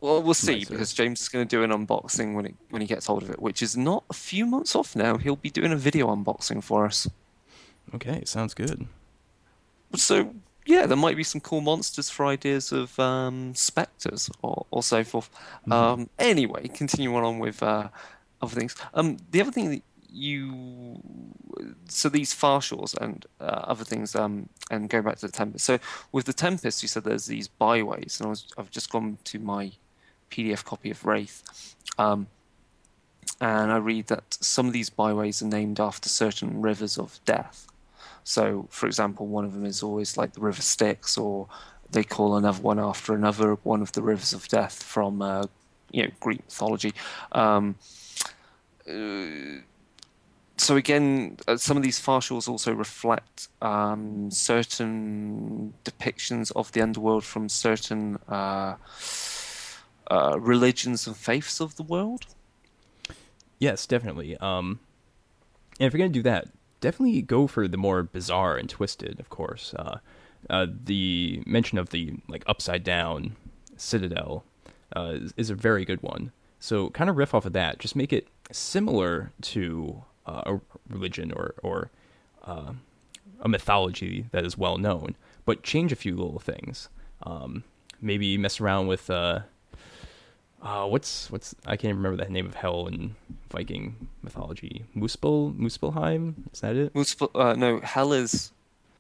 Well, 0.03 0.23
we'll 0.23 0.35
see 0.35 0.57
Nicer. 0.59 0.71
because 0.71 0.93
James 0.93 1.23
is 1.23 1.29
going 1.31 1.49
to 1.49 1.57
do 1.57 1.63
an 1.63 1.71
unboxing 1.71 2.35
when 2.35 2.45
it, 2.47 2.55
when 2.69 2.83
he 2.83 2.87
gets 2.87 3.07
hold 3.07 3.23
of 3.23 3.31
it, 3.31 3.41
which 3.41 3.63
is 3.63 3.79
not 3.79 4.05
a 4.11 4.13
few 4.15 4.45
months 4.45 4.77
off 4.77 4.95
now. 4.95 5.17
He'll 5.17 5.37
be 5.37 5.49
doing 5.49 5.73
a 5.73 5.77
video 5.77 6.09
unboxing 6.15 6.63
for 6.63 6.85
us. 6.85 7.09
okay. 7.95 8.23
Sounds 8.27 8.53
good. 8.53 8.87
So 9.97 10.35
yeah, 10.67 10.85
there 10.85 10.99
might 10.99 11.17
be 11.17 11.25
some 11.25 11.41
cool 11.41 11.63
monsters 11.63 12.11
for 12.11 12.27
ideas 12.27 12.73
of 12.73 12.99
um, 13.01 13.55
specters 13.55 14.29
or, 14.43 14.67
or 14.71 14.83
so 14.83 15.03
forth. 15.03 15.31
Um, 15.71 16.11
anyway, 16.19 16.69
continuing 16.69 17.25
on 17.25 17.39
with 17.39 17.63
uh, 17.63 17.89
other 18.43 18.55
things. 18.55 18.77
Um, 18.93 19.17
the 19.31 19.41
other 19.41 19.51
thing 19.51 19.71
that 19.71 19.83
you 20.11 21.01
so 21.89 22.09
these 22.09 22.33
far 22.33 22.61
shores 22.63 22.95
and 22.95 23.27
uh, 23.41 23.45
other 23.45 23.85
things 23.85 24.15
um, 24.15 24.49
and 24.71 24.89
going 24.89 25.05
back 25.05 25.17
to 25.19 25.27
the 25.27 25.33
tempest. 25.33 25.65
So 25.65 25.79
with 26.13 26.27
the 26.27 26.33
tempest, 26.33 26.83
you 26.83 26.89
said 26.89 27.05
there's 27.05 27.27
these 27.27 27.49
byways, 27.49 28.19
and 28.21 28.27
I 28.27 28.31
was 28.31 28.47
I've 28.57 28.71
just 28.71 28.91
gone 28.91 29.19
to 29.25 29.39
my 29.39 29.73
PDF 30.31 30.65
copy 30.65 30.91
of 30.91 31.05
Wraith. 31.05 31.77
Um, 31.99 32.29
and 33.41 33.71
I 33.71 33.77
read 33.77 34.09
that 34.09 34.37
some 34.41 34.67
of 34.67 34.73
these 34.73 34.91
byways 34.91 35.43
are 35.43 35.47
named 35.47 35.79
after 35.79 36.09
certain 36.09 36.61
rivers 36.61 36.99
of 36.99 37.21
death. 37.25 37.69
So, 38.25 38.67
for 38.71 38.87
example, 38.87 39.27
one 39.27 39.45
of 39.45 39.53
them 39.55 39.65
is 39.65 39.83
always 39.83 40.17
like 40.17 40.33
the 40.33 40.41
River 40.41 40.63
Styx, 40.63 41.17
or 41.17 41.49
they 41.91 42.05
call 42.05 42.37
another 42.37 42.61
one 42.61 42.79
after 42.79 43.15
another 43.15 43.55
one 43.63 43.81
of 43.81 43.93
the 43.93 44.03
rivers 44.03 44.33
of 44.33 44.49
death 44.49 44.83
from 44.83 45.23
uh, 45.23 45.45
you 45.91 46.03
know 46.03 46.11
Greek 46.21 46.45
mythology. 46.45 46.93
Um, 47.33 47.77
uh, 48.89 49.63
so 50.61 50.77
again, 50.77 51.37
uh, 51.47 51.57
some 51.57 51.77
of 51.77 51.83
these 51.83 51.99
far 51.99 52.21
shores 52.21 52.49
also 52.49 52.73
reflect 52.73 53.49
um, 53.63 54.31
certain 54.31 55.75
depictions 55.85 56.53
of 56.55 56.73
the 56.73 56.83
underworld 56.83 57.25
from 57.25 57.49
certain 57.49 58.19
uh, 58.29 58.75
uh, 60.11 60.37
religions 60.41 61.07
and 61.07 61.17
faiths 61.17 61.61
of 61.61 61.77
the 61.77 61.83
world. 61.83 62.27
Yes, 63.59 63.87
definitely. 63.87 64.37
Um, 64.39 64.81
and 65.79 65.87
if 65.87 65.93
you're 65.93 65.99
gonna 65.99 66.09
do 66.11 66.23
that, 66.23 66.49
definitely 66.81 67.23
go 67.23 67.47
for 67.47 67.69
the 67.69 67.77
more 67.77 68.03
bizarre 68.03 68.57
and 68.57 68.69
twisted. 68.69 69.21
Of 69.21 69.31
course, 69.31 69.75
uh, 69.79 69.99
uh, 70.51 70.67
the 70.85 71.43
mention 71.47 71.79
of 71.79 71.91
the 71.91 72.15
like 72.29 72.45
upside 72.47 72.85
down 72.85 73.37
citadel 73.77 74.45
is, 74.97 75.33
is 75.37 75.51
a 75.51 75.55
very 75.55 75.85
good 75.85 76.03
one. 76.03 76.33
So 76.61 76.91
kind 76.91 77.09
of 77.09 77.17
riff 77.17 77.35
off 77.35 77.47
of 77.47 77.53
that. 77.53 77.79
Just 77.79 77.95
make 77.95 78.13
it 78.13 78.29
similar 78.51 79.33
to 79.43 80.05
uh, 80.29 80.43
a 80.53 80.61
religion 80.97 81.33
or 81.39 81.47
or 81.63 81.91
uh, 82.45 82.73
a 83.41 83.49
mythology 83.49 84.27
that 84.33 84.45
is 84.45 84.55
well 84.65 84.79
known, 84.79 85.17
but 85.47 85.63
change 85.63 85.91
a 85.93 85.97
few 86.05 86.15
little 86.17 86.41
things. 86.53 86.89
Um, 87.23 87.65
maybe 88.01 88.37
mess 88.39 88.61
around 88.61 88.87
with 88.93 89.11
uh, 89.11 89.41
uh, 90.63 90.87
what's 90.87 91.31
what's 91.31 91.55
I 91.67 91.77
can't 91.77 91.97
remember 91.97 92.23
the 92.25 92.31
name 92.31 92.47
of 92.47 92.55
hell 92.55 92.87
in 92.87 93.15
Viking 93.51 94.09
mythology. 94.23 94.85
Muspel 94.97 95.57
Muspelheim 95.57 96.35
is 96.53 96.61
that 96.61 96.77
it? 96.77 96.93
Muspel, 96.95 97.31
uh, 97.35 97.55
no, 97.55 97.81
Hell 97.81 98.13
is 98.13 98.53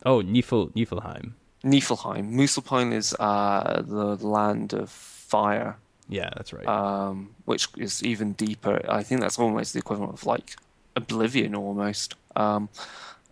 Oh, 0.07 0.23
Nifl 0.23 0.71
Niflheim. 0.75 1.33
Niflheim. 1.65 2.33
Muspelheim 2.33 2.93
is 2.95 3.15
uh, 3.19 3.83
the 3.85 4.15
land 4.25 4.73
of 4.73 4.89
fire, 4.91 5.77
Yeah, 6.09 6.31
that's 6.37 6.53
right. 6.53 6.67
um, 6.69 7.35
which 7.47 7.67
is 7.77 8.03
even 8.05 8.33
deeper. 8.35 8.81
I 8.89 9.03
think 9.03 9.21
that's 9.21 9.39
almost 9.41 9.73
the 9.73 9.81
equivalent 9.81 10.13
of 10.15 10.25
like 10.25 10.55
Oblivion, 10.99 11.55
almost. 11.55 12.15
Um, 12.37 12.69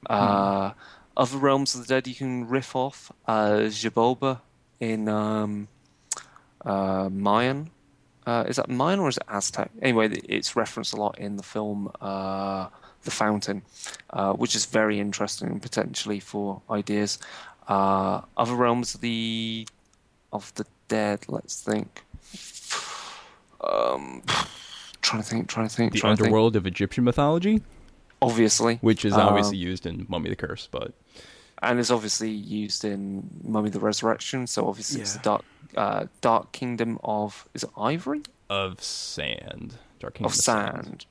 uh, 0.09 0.73
other 1.17 1.39
realms 1.39 1.75
of 1.75 1.83
the 1.83 1.87
dead 1.87 2.07
you 2.07 2.15
can 2.15 2.49
riff 2.49 2.75
off. 2.75 3.13
Uh, 3.27 3.69
Xibalba 3.69 4.41
in 4.81 5.09
um, 5.09 5.69
uh, 6.65 7.09
Mayan. 7.11 7.71
Uh, 8.27 8.45
is 8.49 8.57
that 8.57 8.69
Mayan 8.69 8.99
or 8.99 9.09
is 9.09 9.17
it 9.17 9.23
Aztec? 9.29 9.71
Anyway, 9.81 10.09
it's 10.29 10.57
referenced 10.57 10.93
a 10.93 10.97
lot 10.97 11.19
in 11.19 11.37
the 11.37 11.43
film 11.43 11.91
uh, 12.01 12.69
The 13.05 13.11
Fountain, 13.11 13.63
uh, 14.11 14.33
which 14.33 14.57
is 14.57 14.67
very 14.67 14.99
interesting 14.99 15.61
potentially 15.61 16.21
for 16.21 16.61
ideas. 16.69 17.19
Uh, 17.69 18.23
other 18.37 18.55
realms 18.55 18.95
of 18.95 19.01
the 19.01 19.67
of 20.33 20.53
the 20.55 20.67
dead. 20.89 21.25
Let's 21.29 21.63
think. 21.63 22.03
Um, 23.61 24.23
trying 25.07 25.23
to 25.23 25.29
think. 25.29 25.49
Trying 25.49 25.69
to 25.69 25.75
think. 25.75 25.93
the 25.93 26.01
trying 26.01 26.17
to 26.17 26.23
think. 26.23 26.27
underworld 26.27 26.57
of 26.57 26.67
Egyptian 26.67 27.05
mythology, 27.05 27.63
obviously, 28.21 28.79
which 28.81 29.05
is 29.05 29.15
Um, 29.15 29.21
obviously 29.21 29.57
used 29.57 29.87
in 29.87 30.07
Mummy 30.09 30.29
the 30.29 30.37
Curse, 30.37 30.69
but 30.71 30.93
and 31.63 31.79
is 31.79 31.91
obviously 31.91 32.31
used 32.31 32.85
in 32.85 33.31
Mummy 33.43 33.71
the 33.71 33.81
Resurrection. 33.81 34.47
So 34.47 34.69
obviously 34.69 35.01
it's 35.01 35.15
the 35.15 35.21
dark, 35.21 35.45
uh, 35.77 36.07
dark 36.21 36.53
kingdom 36.53 36.99
of 37.03 37.49
is 37.55 37.63
it 37.63 37.71
Ivory 37.79 38.23
of 38.51 38.83
sand, 38.83 39.79
Dark 40.01 40.15
Kingdom 40.15 40.33
of 40.33 40.35
sand. 40.35 41.07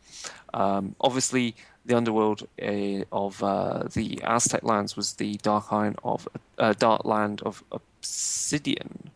Um, 0.53 0.95
obviously, 1.01 1.55
the 1.85 1.95
underworld 1.95 2.47
uh, 2.61 3.03
of 3.11 3.41
uh, 3.43 3.83
the 3.93 4.21
Aztec 4.23 4.63
lands 4.63 4.95
was 4.95 5.13
the 5.13 5.37
dark 5.37 5.71
iron 5.71 5.95
of 6.03 6.27
uh, 6.57 6.73
dark 6.73 7.05
land 7.05 7.41
of 7.43 7.63
obsidian, 7.71 9.11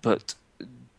but. 0.00 0.34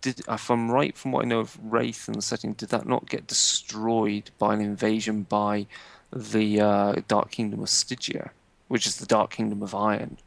Did, 0.04 0.22
if 0.28 0.52
I'm 0.52 0.70
right 0.70 0.96
from 0.96 1.14
what 1.14 1.26
I 1.26 1.28
know 1.28 1.40
of 1.40 1.58
Wraith 1.64 2.08
and 2.08 2.16
the 2.16 2.22
setting, 2.22 2.54
did 2.54 2.70
that 2.70 2.86
not 2.86 3.10
get 3.10 3.26
destroyed 3.26 4.30
by 4.38 4.54
an 4.54 4.62
invasion 4.62 5.24
by 5.24 5.66
the 6.12 6.60
uh, 6.60 6.96
Dark 7.08 7.32
Kingdom 7.32 7.62
of 7.62 7.70
Stygia, 7.70 8.32
which 8.68 8.86
is 8.86 8.98
the 8.98 9.06
Dark 9.06 9.32
Kingdom 9.32 9.64
of 9.64 9.74
Iron? 9.74 10.18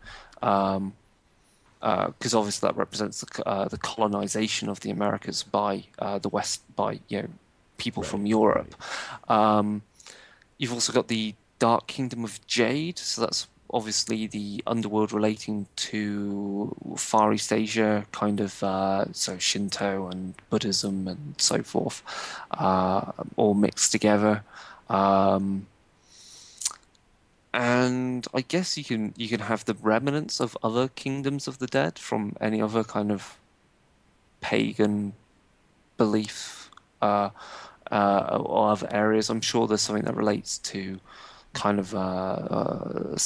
Um, 0.42 0.94
because 1.80 2.34
obviously 2.34 2.66
that 2.66 2.76
represents 2.76 3.20
the, 3.20 3.46
uh, 3.46 3.68
the 3.68 3.78
colonization 3.78 4.68
of 4.68 4.80
the 4.80 4.90
Americas 4.90 5.42
by 5.42 5.84
uh, 5.98 6.18
the 6.18 6.30
West, 6.30 6.62
by 6.74 6.98
you 7.08 7.22
know 7.22 7.28
people 7.76 8.02
Right, 8.02 8.10
from 8.10 8.26
Europe. 8.26 8.74
Um, 9.28 9.82
you've 10.58 10.72
also 10.72 10.92
got 10.92 11.08
the 11.08 11.34
Dark 11.58 11.86
Kingdom 11.86 12.24
of 12.24 12.44
Jade, 12.46 12.98
so 12.98 13.20
that's 13.20 13.46
obviously 13.70 14.26
the 14.26 14.62
underworld 14.66 15.12
relating 15.12 15.66
to 15.76 16.74
Far 16.96 17.32
East 17.32 17.52
Asia, 17.52 18.06
kind 18.12 18.40
of 18.40 18.62
uh, 18.62 19.12
so 19.12 19.38
Shinto 19.38 20.08
and 20.08 20.34
Buddhism 20.50 21.08
and 21.08 21.34
so 21.38 21.62
forth, 21.62 22.02
uh, 22.52 23.12
all 23.36 23.54
mixed 23.54 23.92
together. 23.92 24.42
Um, 24.88 25.66
and 27.52 28.26
I 28.34 28.42
guess 28.42 28.76
you 28.76 28.84
can 28.84 29.14
you 29.16 29.28
can 29.28 29.40
have 29.40 29.64
the 29.64 29.74
remnants 29.74 30.40
of 30.40 30.58
other 30.62 30.88
kingdoms 30.88 31.48
of 31.48 31.58
the 31.58 31.66
dead 31.66 31.98
from 31.98 32.36
any 32.38 32.60
other 32.60 32.84
kind 32.84 33.10
of 33.10 33.38
pagan 34.42 35.14
belief 35.96 36.70
uh, 37.00 37.30
uh, 37.90 38.38
or 38.44 38.72
other 38.72 38.88
areas. 38.90 39.30
I'm 39.30 39.40
sure 39.40 39.66
there's 39.66 39.80
something 39.80 40.04
that 40.04 40.14
relates 40.14 40.58
to 40.58 41.00
kind 41.56 41.78
of 41.78 41.94
uh, 41.94 41.98
uh, 41.98 43.16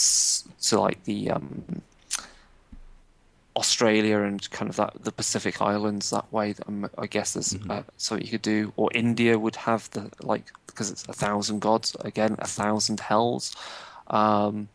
to 0.62 0.80
like 0.80 1.02
the 1.04 1.30
um, 1.32 1.82
Australia 3.56 4.20
and 4.20 4.48
kind 4.50 4.70
of 4.70 4.76
that 4.76 4.92
the 5.02 5.12
Pacific 5.12 5.60
Islands 5.60 6.10
that 6.10 6.32
way. 6.32 6.54
Um, 6.66 6.88
I 6.96 7.06
guess 7.06 7.34
there's 7.34 7.54
uh, 7.68 7.82
something 7.96 8.24
you 8.24 8.30
could 8.30 8.42
do, 8.42 8.72
or 8.76 8.88
India 8.94 9.38
would 9.38 9.56
have 9.56 9.90
the 9.90 10.10
like 10.22 10.46
because 10.66 10.90
it's 10.90 11.04
a 11.08 11.12
thousand 11.12 11.58
gods 11.60 11.96
again, 12.00 12.36
a 12.38 12.46
thousand 12.46 13.00
hells. 13.00 13.54
Um, 14.06 14.68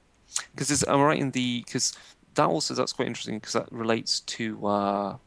because 0.53 0.83
I'm 0.83 1.01
right 1.01 1.19
in 1.19 1.31
the 1.31 1.61
because 1.65 1.93
that 2.35 2.47
also 2.47 2.73
that's 2.73 2.93
quite 2.93 3.07
interesting 3.07 3.39
because 3.39 3.53
that 3.53 3.71
relates 3.71 4.19
to 4.19 4.67
uh, 4.67 5.17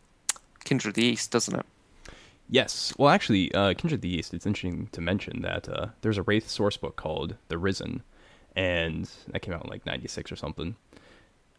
Kindred 0.64 0.90
of 0.90 0.94
the 0.94 1.04
East, 1.04 1.30
doesn't 1.30 1.58
it? 1.58 1.66
Yes. 2.50 2.94
Well, 2.96 3.10
actually, 3.10 3.52
uh, 3.54 3.74
Kindred 3.74 3.94
of 3.94 4.00
the 4.00 4.14
East, 4.14 4.32
it's 4.32 4.46
interesting 4.46 4.88
to 4.92 5.00
mention 5.00 5.42
that 5.42 5.68
uh, 5.68 5.86
there's 6.00 6.18
a 6.18 6.22
Wraith 6.22 6.48
source 6.48 6.76
book 6.78 6.96
called 6.96 7.34
The 7.48 7.58
Risen, 7.58 8.02
and 8.58 9.08
that 9.28 9.40
came 9.40 9.54
out 9.54 9.64
in 9.64 9.70
like 9.70 9.86
96 9.86 10.32
or 10.32 10.36
something. 10.36 10.74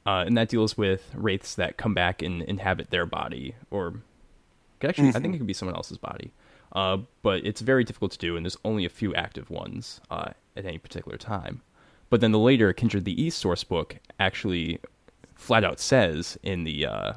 Uh, 0.06 0.26
and 0.28 0.38
that 0.38 0.50
deals 0.50 0.78
with 0.78 1.12
wraiths 1.16 1.56
that 1.56 1.78
come 1.78 1.94
back 1.94 2.22
and 2.22 2.42
inhabit 2.44 2.90
their 2.90 3.06
body, 3.06 3.56
or 3.72 4.02
could 4.80 4.90
actually, 4.90 5.10
I 5.10 5.14
think 5.14 5.34
it 5.34 5.38
could 5.38 5.48
be 5.48 5.54
someone 5.54 5.76
else's 5.76 5.98
body. 5.98 6.32
Uh, 6.74 6.98
but 7.22 7.46
it's 7.46 7.62
very 7.62 7.84
difficult 7.86 8.12
to 8.12 8.18
do, 8.18 8.36
and 8.36 8.46
there's 8.46 8.58
only 8.66 8.86
a 8.86 8.90
few 8.90 9.16
active 9.16 9.50
ones 9.50 10.02
uh, 10.12 10.32
at 10.58 10.66
any 10.66 10.78
particular 10.78 11.18
time. 11.18 11.62
But 12.10 12.22
then 12.22 12.32
the 12.32 12.40
later 12.40 12.74
Kindred 12.74 13.02
of 13.02 13.06
the 13.06 13.22
East 13.22 13.40
source 13.40 13.64
book 13.64 13.98
actually 14.20 14.80
flat 15.36 15.64
out 15.64 15.80
says 15.80 16.38
in 16.44 16.66
the 16.66 16.86
uh, 16.86 17.14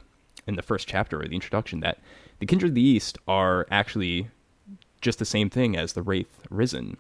in 0.47 0.55
the 0.55 0.63
first 0.63 0.87
chapter 0.87 1.21
or 1.21 1.27
the 1.27 1.35
introduction 1.35 1.81
that 1.81 1.99
the 2.39 2.47
Kindred 2.47 2.71
of 2.71 2.75
the 2.75 2.83
East 2.83 3.19
are 3.27 3.67
actually 3.71 4.29
just 5.01 5.19
the 5.19 5.25
same 5.25 5.51
thing 5.51 5.77
as 5.77 5.95
the 5.95 6.03
Wraith 6.03 6.47
Risen, 6.51 6.99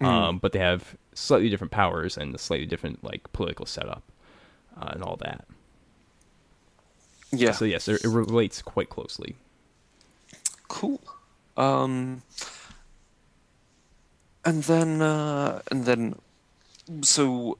um, 0.00 0.38
but 0.38 0.52
they 0.52 0.58
have 0.58 0.96
slightly 1.14 1.48
different 1.48 1.70
powers 1.70 2.16
and 2.16 2.34
a 2.34 2.38
slightly 2.38 2.66
different 2.66 3.02
like 3.04 3.32
political 3.32 3.66
setup 3.66 4.02
uh, 4.80 4.90
and 4.92 5.02
all 5.02 5.16
that. 5.16 5.44
Yeah. 7.30 7.52
So 7.52 7.64
yes, 7.64 7.88
it, 7.88 8.04
it 8.04 8.08
relates 8.08 8.62
quite 8.62 8.90
closely. 8.90 9.36
Cool. 10.68 11.00
Um, 11.56 12.22
and 14.44 14.62
then, 14.64 15.02
uh, 15.02 15.62
and 15.70 15.84
then, 15.84 16.16
so 17.02 17.58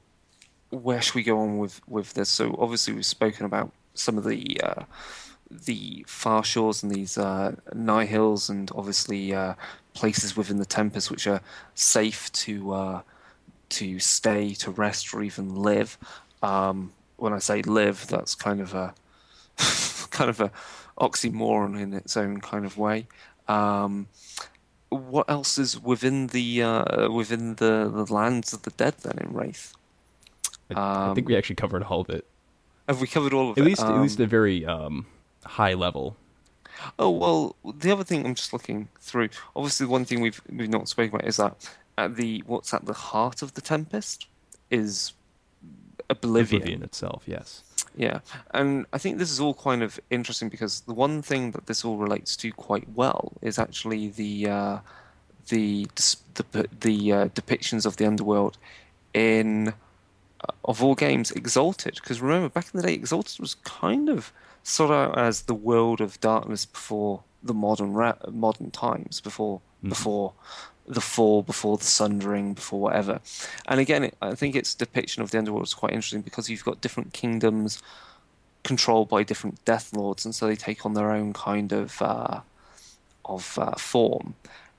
where 0.69 1.01
should 1.01 1.15
we 1.15 1.23
go 1.23 1.39
on 1.39 1.57
with 1.57 1.81
with 1.87 2.13
this? 2.13 2.29
So 2.29 2.55
obviously 2.59 2.93
we've 2.93 3.05
spoken 3.05 3.45
about 3.45 3.71
some 3.93 4.17
of 4.17 4.23
the 4.23 4.59
uh, 4.61 4.83
the 5.49 6.03
far 6.07 6.43
shores 6.43 6.83
and 6.83 6.91
these 6.91 7.17
uh, 7.17 7.55
Nihils, 7.73 8.49
and 8.49 8.71
obviously 8.75 9.33
uh, 9.33 9.53
places 9.93 10.35
within 10.35 10.57
the 10.57 10.65
Tempest 10.65 11.11
which 11.11 11.27
are 11.27 11.41
safe 11.75 12.31
to 12.33 12.73
uh, 12.73 13.01
to 13.69 13.99
stay, 13.99 14.53
to 14.55 14.71
rest, 14.71 15.13
or 15.13 15.21
even 15.23 15.55
live. 15.55 15.97
Um, 16.41 16.93
when 17.17 17.33
I 17.33 17.39
say 17.39 17.61
live, 17.61 18.07
that's 18.07 18.35
kind 18.35 18.59
of 18.61 18.73
a 18.73 18.93
kind 20.11 20.29
of 20.29 20.39
a 20.41 20.51
oxymoron 20.99 21.79
in 21.79 21.93
its 21.93 22.15
own 22.17 22.41
kind 22.41 22.65
of 22.65 22.77
way. 22.77 23.07
Um, 23.47 24.07
what 24.89 25.29
else 25.29 25.57
is 25.57 25.81
within 25.81 26.27
the 26.27 26.61
uh, 26.63 27.09
within 27.11 27.55
the, 27.55 27.89
the 27.93 28.13
lands 28.13 28.53
of 28.53 28.61
the 28.63 28.71
dead 28.71 28.95
then 29.03 29.17
in 29.19 29.33
Wraith? 29.33 29.73
I, 30.75 31.11
I 31.11 31.13
think 31.13 31.27
we 31.27 31.35
actually 31.35 31.55
covered 31.55 31.83
all 31.83 32.01
of 32.01 32.09
it, 32.09 32.25
Have 32.87 33.01
we 33.01 33.07
covered 33.07 33.33
all 33.33 33.51
of 33.51 33.57
it? 33.57 33.61
at 33.61 33.65
it? 33.67 33.69
least 33.69 33.81
at 33.81 34.01
least 34.01 34.19
Um, 34.19 34.23
a 34.23 34.27
very 34.27 34.65
um, 34.65 35.05
high 35.45 35.73
level. 35.73 36.15
Oh 36.97 37.09
well, 37.11 37.55
the 37.77 37.91
other 37.91 38.03
thing 38.03 38.25
I'm 38.25 38.35
just 38.35 38.53
looking 38.53 38.87
through. 38.99 39.29
Obviously, 39.55 39.85
one 39.87 40.05
thing 40.05 40.21
we've 40.21 40.41
we've 40.49 40.69
not 40.69 40.87
spoken 40.89 41.15
about 41.15 41.27
is 41.27 41.37
that 41.37 41.55
at 41.97 42.15
the 42.15 42.43
what's 42.45 42.73
at 42.73 42.85
the 42.85 42.93
heart 42.93 43.41
of 43.41 43.53
the 43.53 43.61
Tempest 43.61 44.27
is 44.69 45.13
Oblivion. 46.09 46.61
Oblivion 46.61 46.83
itself, 46.83 47.23
yes. 47.25 47.63
Yeah, 47.95 48.19
and 48.51 48.85
I 48.91 48.97
think 48.97 49.19
this 49.19 49.29
is 49.29 49.39
all 49.39 49.53
kind 49.53 49.83
of 49.83 49.99
interesting 50.09 50.49
because 50.49 50.81
the 50.81 50.93
one 50.93 51.21
thing 51.21 51.51
that 51.51 51.67
this 51.67 51.85
all 51.85 51.97
relates 51.97 52.35
to 52.37 52.51
quite 52.51 52.89
well 52.89 53.33
is 53.41 53.59
actually 53.59 54.09
the 54.09 54.49
uh, 54.49 54.77
the 55.49 55.87
the 56.33 56.67
the 56.81 57.11
uh, 57.11 57.27
depictions 57.29 57.85
of 57.85 57.97
the 57.97 58.05
underworld 58.07 58.57
in 59.13 59.69
uh, 59.69 60.53
of 60.65 60.83
all 60.83 60.95
games 60.95 61.31
Exalted. 61.31 61.95
Because 61.95 62.19
remember, 62.19 62.49
back 62.49 62.65
in 62.73 62.81
the 62.81 62.87
day, 62.87 62.93
Exalted 62.93 63.39
was 63.39 63.55
kind 63.63 64.09
of 64.09 64.33
sort 64.63 64.89
of 64.89 65.15
as 65.15 65.43
the 65.43 65.53
world 65.53 66.01
of 66.01 66.19
darkness 66.19 66.65
before 66.65 67.23
the 67.43 67.53
modern 67.53 67.93
ra- 67.93 68.17
modern 68.31 68.71
times, 68.71 69.21
before 69.21 69.61
before 69.83 70.33
the 70.87 71.01
fall, 71.01 71.43
before 71.43 71.77
the 71.77 71.83
sundering, 71.83 72.53
before 72.53 72.79
whatever. 72.79 73.21
And 73.67 73.79
again, 73.79 74.11
I 74.21 74.35
think 74.35 74.55
its 74.55 74.73
depiction 74.75 75.23
of 75.23 75.31
the 75.31 75.37
underworld 75.37 75.65
is 75.65 75.73
quite 75.73 75.93
interesting 75.93 76.21
because 76.21 76.49
you've 76.49 76.65
got 76.65 76.81
different 76.81 77.13
kingdoms 77.13 77.81
controlled 78.63 79.09
by 79.09 79.23
different 79.23 79.63
death 79.65 79.93
lords, 79.93 80.25
and 80.25 80.33
so 80.33 80.47
they 80.47 80.55
take 80.55 80.85
on 80.85 80.93
their 80.93 81.11
own 81.11 81.33
kind 81.33 81.71
of 81.71 82.01
uh, 82.01 82.41
of 83.25 83.57
uh, 83.57 83.75
form. 83.75 84.35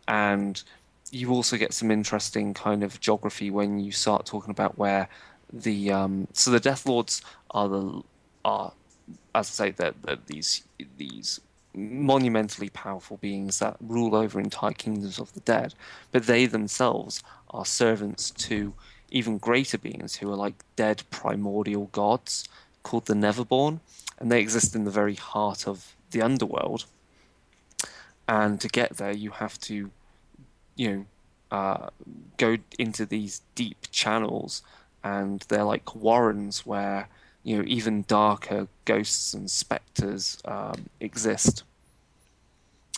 And 0.08 0.62
you 1.10 1.30
also 1.30 1.56
get 1.56 1.72
some 1.72 1.90
interesting 1.90 2.54
kind 2.54 2.82
of 2.82 3.00
geography 3.00 3.50
when 3.50 3.78
you 3.78 3.92
start 3.92 4.26
talking 4.26 4.50
about 4.50 4.76
where 4.78 5.08
the 5.52 5.92
um, 5.92 6.26
so 6.32 6.50
the 6.50 6.60
Death 6.60 6.86
Lords 6.86 7.22
are 7.50 7.68
the 7.68 8.02
are 8.44 8.72
as 9.34 9.60
I 9.60 9.66
say 9.66 9.70
that 9.72 10.26
these 10.26 10.64
these 10.96 11.40
monumentally 11.74 12.68
powerful 12.70 13.16
beings 13.16 13.58
that 13.58 13.76
rule 13.80 14.14
over 14.14 14.40
entire 14.40 14.72
kingdoms 14.72 15.18
of 15.18 15.32
the 15.34 15.40
dead, 15.40 15.74
but 16.12 16.26
they 16.26 16.46
themselves 16.46 17.22
are 17.50 17.64
servants 17.64 18.30
to 18.30 18.74
even 19.10 19.38
greater 19.38 19.78
beings 19.78 20.16
who 20.16 20.30
are 20.30 20.36
like 20.36 20.64
dead 20.76 21.02
primordial 21.10 21.86
gods 21.92 22.48
called 22.82 23.06
the 23.06 23.14
Neverborn, 23.14 23.80
and 24.18 24.30
they 24.30 24.40
exist 24.40 24.74
in 24.74 24.84
the 24.84 24.90
very 24.90 25.14
heart 25.14 25.66
of 25.66 25.94
the 26.10 26.22
underworld. 26.22 26.84
And 28.26 28.60
to 28.60 28.68
get 28.68 28.96
there, 28.96 29.12
you 29.12 29.30
have 29.30 29.58
to, 29.60 29.90
you 30.76 30.90
know, 30.90 31.06
uh, 31.50 31.90
go 32.36 32.56
into 32.78 33.06
these 33.06 33.42
deep 33.54 33.86
channels, 33.90 34.62
and 35.02 35.44
they're 35.48 35.64
like 35.64 35.94
warrens 35.94 36.64
where 36.64 37.08
you 37.44 37.58
know 37.58 37.64
even 37.66 38.04
darker 38.08 38.66
ghosts 38.84 39.34
and 39.34 39.50
specters 39.50 40.38
um, 40.46 40.88
exist. 40.98 41.62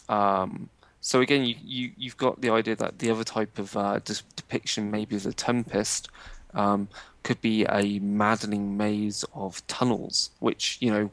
Um, 0.08 0.70
so 1.00 1.20
again, 1.20 1.44
you, 1.44 1.56
you 1.62 1.90
you've 1.96 2.16
got 2.16 2.40
the 2.40 2.50
idea 2.50 2.76
that 2.76 2.98
the 3.00 3.10
other 3.10 3.24
type 3.24 3.58
of 3.58 3.76
uh, 3.76 4.00
depiction, 4.36 4.90
maybe 4.90 5.16
the 5.18 5.32
Tempest, 5.32 6.08
um, 6.54 6.88
could 7.22 7.40
be 7.40 7.66
a 7.68 7.98
maddening 7.98 8.76
maze 8.76 9.24
of 9.34 9.66
tunnels, 9.66 10.30
which 10.38 10.78
you 10.80 10.90
know 10.90 11.10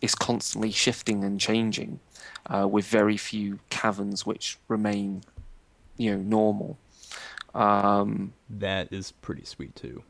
is 0.00 0.14
constantly 0.14 0.70
shifting 0.70 1.24
and 1.24 1.40
changing, 1.40 1.98
uh, 2.46 2.68
with 2.68 2.86
very 2.86 3.16
few 3.16 3.58
caverns 3.70 4.26
which 4.26 4.58
remain, 4.68 5.22
you 5.96 6.10
know, 6.10 6.22
normal. 6.22 6.78
Um, 7.54 8.34
that 8.50 8.92
is 8.92 9.12
pretty 9.12 9.44
sweet 9.44 9.74
too. 9.74 10.02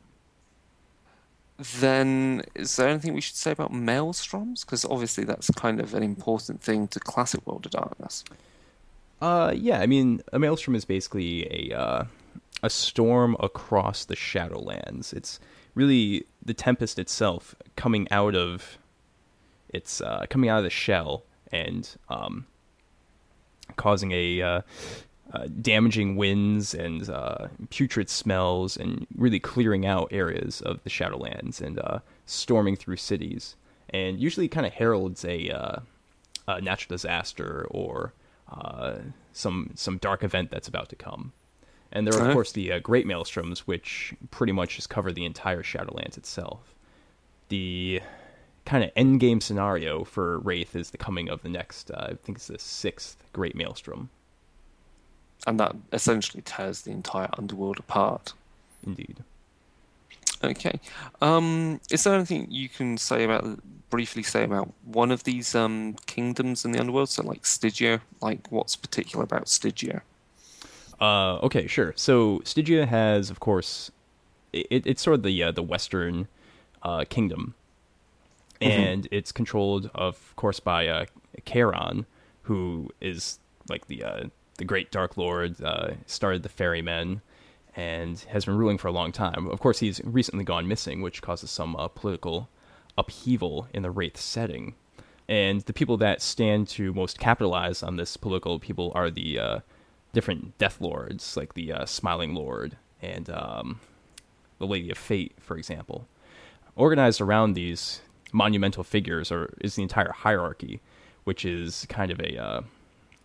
Then, 1.59 2.43
is 2.55 2.75
there 2.77 2.89
anything 2.89 3.15
we 3.15 3.21
should 3.21 3.37
say 3.37 3.53
about 3.53 3.73
maelstroms? 3.73 4.65
Because 4.65 4.85
obviously, 4.85 5.25
that's 5.25 5.51
kind 5.51 5.81
of 5.81 5.95
an 5.95 6.03
important 6.03 6.61
thing 6.61 6.89
to 6.89 7.01
classic 7.01 7.47
World 7.47 7.67
of 7.67 7.73
Darkness. 7.73 8.25
Uh, 9.23 9.53
yeah. 9.55 9.81
I 9.81 9.87
mean, 9.87 10.21
a 10.33 10.39
maelstrom 10.39 10.75
is 10.75 10.85
basically 10.85 11.71
a 11.71 11.79
uh, 11.79 12.05
a 12.63 12.71
storm 12.71 13.37
across 13.41 14.05
the 14.05 14.17
Shadowlands. 14.17 15.13
It's 15.13 15.39
really 15.75 16.27
the 16.45 16.55
Tempest 16.55 16.99
itself 16.99 17.55
coming 17.77 18.09
out 18.11 18.35
of 18.35 18.79
it's 19.69 20.01
uh, 20.01 20.27
coming 20.31 20.51
out 20.51 20.59
of 20.59 20.65
the 20.65 20.71
shell 20.71 21.25
and 21.53 21.89
um, 22.09 22.47
causing 23.77 24.13
a 24.13 24.63
uh, 25.33 25.39
uh, 25.45 25.49
damaging 25.61 26.17
winds 26.17 26.75
and 26.75 27.09
uh, 27.09 27.49
putrid 27.71 28.09
smells, 28.09 28.77
and 28.77 29.07
really 29.17 29.41
clearing 29.41 29.87
out 29.87 30.09
areas 30.11 30.61
of 30.61 30.83
the 30.85 30.91
Shadowlands 30.91 31.61
and 31.61 31.79
uh, 31.79 31.99
storming 32.27 32.77
through 32.77 32.97
cities. 32.97 33.57
And 33.91 34.19
usually, 34.19 34.49
kind 34.49 34.67
of 34.67 34.73
heralds 34.73 35.25
a, 35.25 35.51
uh, 35.51 35.77
a, 36.49 36.61
natural 36.61 36.95
disaster 36.95 37.67
or 37.71 38.13
uh, 38.51 38.97
some 39.33 39.71
some 39.75 39.99
dark 39.99 40.25
event 40.25 40.51
that's 40.51 40.69
about 40.69 40.89
to 40.91 40.97
come. 40.97 41.33
And 41.93 42.07
there 42.07 42.21
are, 42.21 42.29
of 42.29 42.35
course, 42.35 42.51
the 42.53 42.81
Great 42.81 43.07
Maelstroms, 43.07 43.61
which 43.61 44.15
pretty 44.33 44.53
much 44.53 44.77
just 44.77 44.91
cover 44.91 45.13
the 45.13 45.25
entire 45.25 45.63
Shadowlands 45.63 46.19
itself. 46.19 46.75
The 47.51 48.01
kind 48.65 48.83
of 48.83 48.91
end 48.97 49.21
game 49.21 49.41
scenario 49.41 50.03
for 50.03 50.39
Wraith 50.41 50.75
is 50.75 50.91
the 50.91 50.99
coming 50.99 51.29
of 51.29 51.43
the 51.43 51.49
next, 51.49 51.93
I 51.93 52.15
think 52.23 52.39
it's 52.39 52.49
the 52.49 52.59
sixth 52.59 53.23
Great 53.33 53.55
Maelstrom 53.55 54.11
and 55.47 55.61
that 55.61 55.75
essentially 55.93 56.43
tears 56.43 56.83
the 56.83 56.91
entire 56.91 57.29
underworld 57.37 57.79
apart. 57.79 58.33
Indeed. 58.87 59.19
Okay. 60.43 60.79
Um, 61.23 61.81
is 61.91 62.05
there 62.05 62.15
anything 62.15 62.49
you 62.51 62.69
can 62.69 62.99
say 62.99 63.25
about 63.25 63.61
briefly 63.91 64.23
say 64.23 64.45
about 64.45 64.73
one 64.85 65.11
of 65.11 65.25
these 65.25 65.55
um, 65.55 65.95
kingdoms 66.07 66.65
in 66.65 66.73
the 66.73 66.81
underworld? 66.81 67.09
So, 67.09 67.23
like 67.23 67.47
Stygia, 67.47 68.01
like 68.21 68.47
what's 68.51 68.77
particular 68.77 69.25
about 69.25 69.49
Stygia? 69.49 70.03
Uh, 71.01 71.37
okay, 71.43 71.67
sure. 71.67 71.93
So 71.97 72.41
Stygia 72.45 72.87
has, 72.87 73.31
of 73.31 73.41
course, 73.41 73.91
it, 74.53 74.87
it's 74.87 75.03
sort 75.03 75.15
of 75.15 75.23
the 75.23 75.43
uh, 75.43 75.51
the 75.53 75.63
Western 75.63 76.29
uh, 76.83 77.05
kingdom, 77.09 77.55
mm-hmm. 78.61 78.71
and 78.71 79.09
it's 79.11 79.33
controlled, 79.33 79.91
of 79.95 80.35
course, 80.37 80.61
by 80.61 80.87
uh, 80.87 81.07
Charon, 81.45 82.07
who 82.43 82.91
is 83.01 83.39
like 83.69 83.87
the 83.87 84.05
uh, 84.05 84.25
the 84.59 84.65
great 84.65 84.91
Dark 84.91 85.17
Lord, 85.17 85.63
uh, 85.63 85.93
started 86.07 86.43
the 86.43 86.49
Ferrymen, 86.49 87.21
and 87.77 88.19
has 88.31 88.45
been 88.45 88.57
ruling 88.57 88.79
for 88.79 88.89
a 88.89 88.93
long 88.93 89.13
time. 89.13 89.49
Of 89.49 89.61
course, 89.61 89.81
he's 89.81 90.01
recently 90.05 90.45
gone 90.45 90.69
missing, 90.69 91.03
which 91.03 91.23
causes 91.23 91.51
some 91.51 91.75
uh, 91.77 91.89
political 91.89 92.49
upheaval 92.97 93.69
in 93.75 93.83
the 93.83 93.91
Wraith 93.91 94.17
setting. 94.17 94.75
And 95.29 95.63
the 95.63 95.73
people 95.73 95.97
that 95.97 96.23
stand 96.23 96.69
to 96.69 96.93
most 96.93 97.19
capitalize 97.19 97.83
on 97.83 97.97
this 97.97 98.17
political 98.17 98.59
people 98.59 98.93
are 98.95 99.11
the 99.11 99.39
uh, 99.39 99.59
different 100.13 100.57
Death 100.59 100.81
Lords, 100.81 101.37
like 101.37 101.55
the 101.55 101.73
uh, 101.73 101.87
Smiling 101.87 102.35
Lord 102.35 102.77
and 103.03 103.29
um, 103.31 103.81
the 104.59 104.67
Lady 104.67 104.91
of 104.91 104.99
Fate, 104.99 105.33
for 105.41 105.57
example. 105.57 106.07
Organized 106.77 107.21
around 107.21 107.55
these 107.55 108.01
monumental 108.33 108.85
figures 108.85 109.33
are, 109.33 109.55
is 109.61 109.77
the 109.77 109.83
entire 109.83 110.13
hierarchy, 110.13 110.81
which 111.25 111.45
is 111.45 111.87
kind 111.89 112.11
of 112.11 112.21
a 112.21 112.37
uh, 112.37 112.61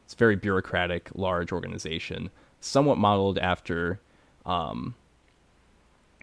it's 0.09 0.15
a 0.15 0.17
very 0.17 0.35
bureaucratic, 0.35 1.11
large 1.13 1.51
organization, 1.51 2.31
somewhat 2.61 2.97
modeled 2.97 3.37
after 3.37 3.99
um, 4.43 4.95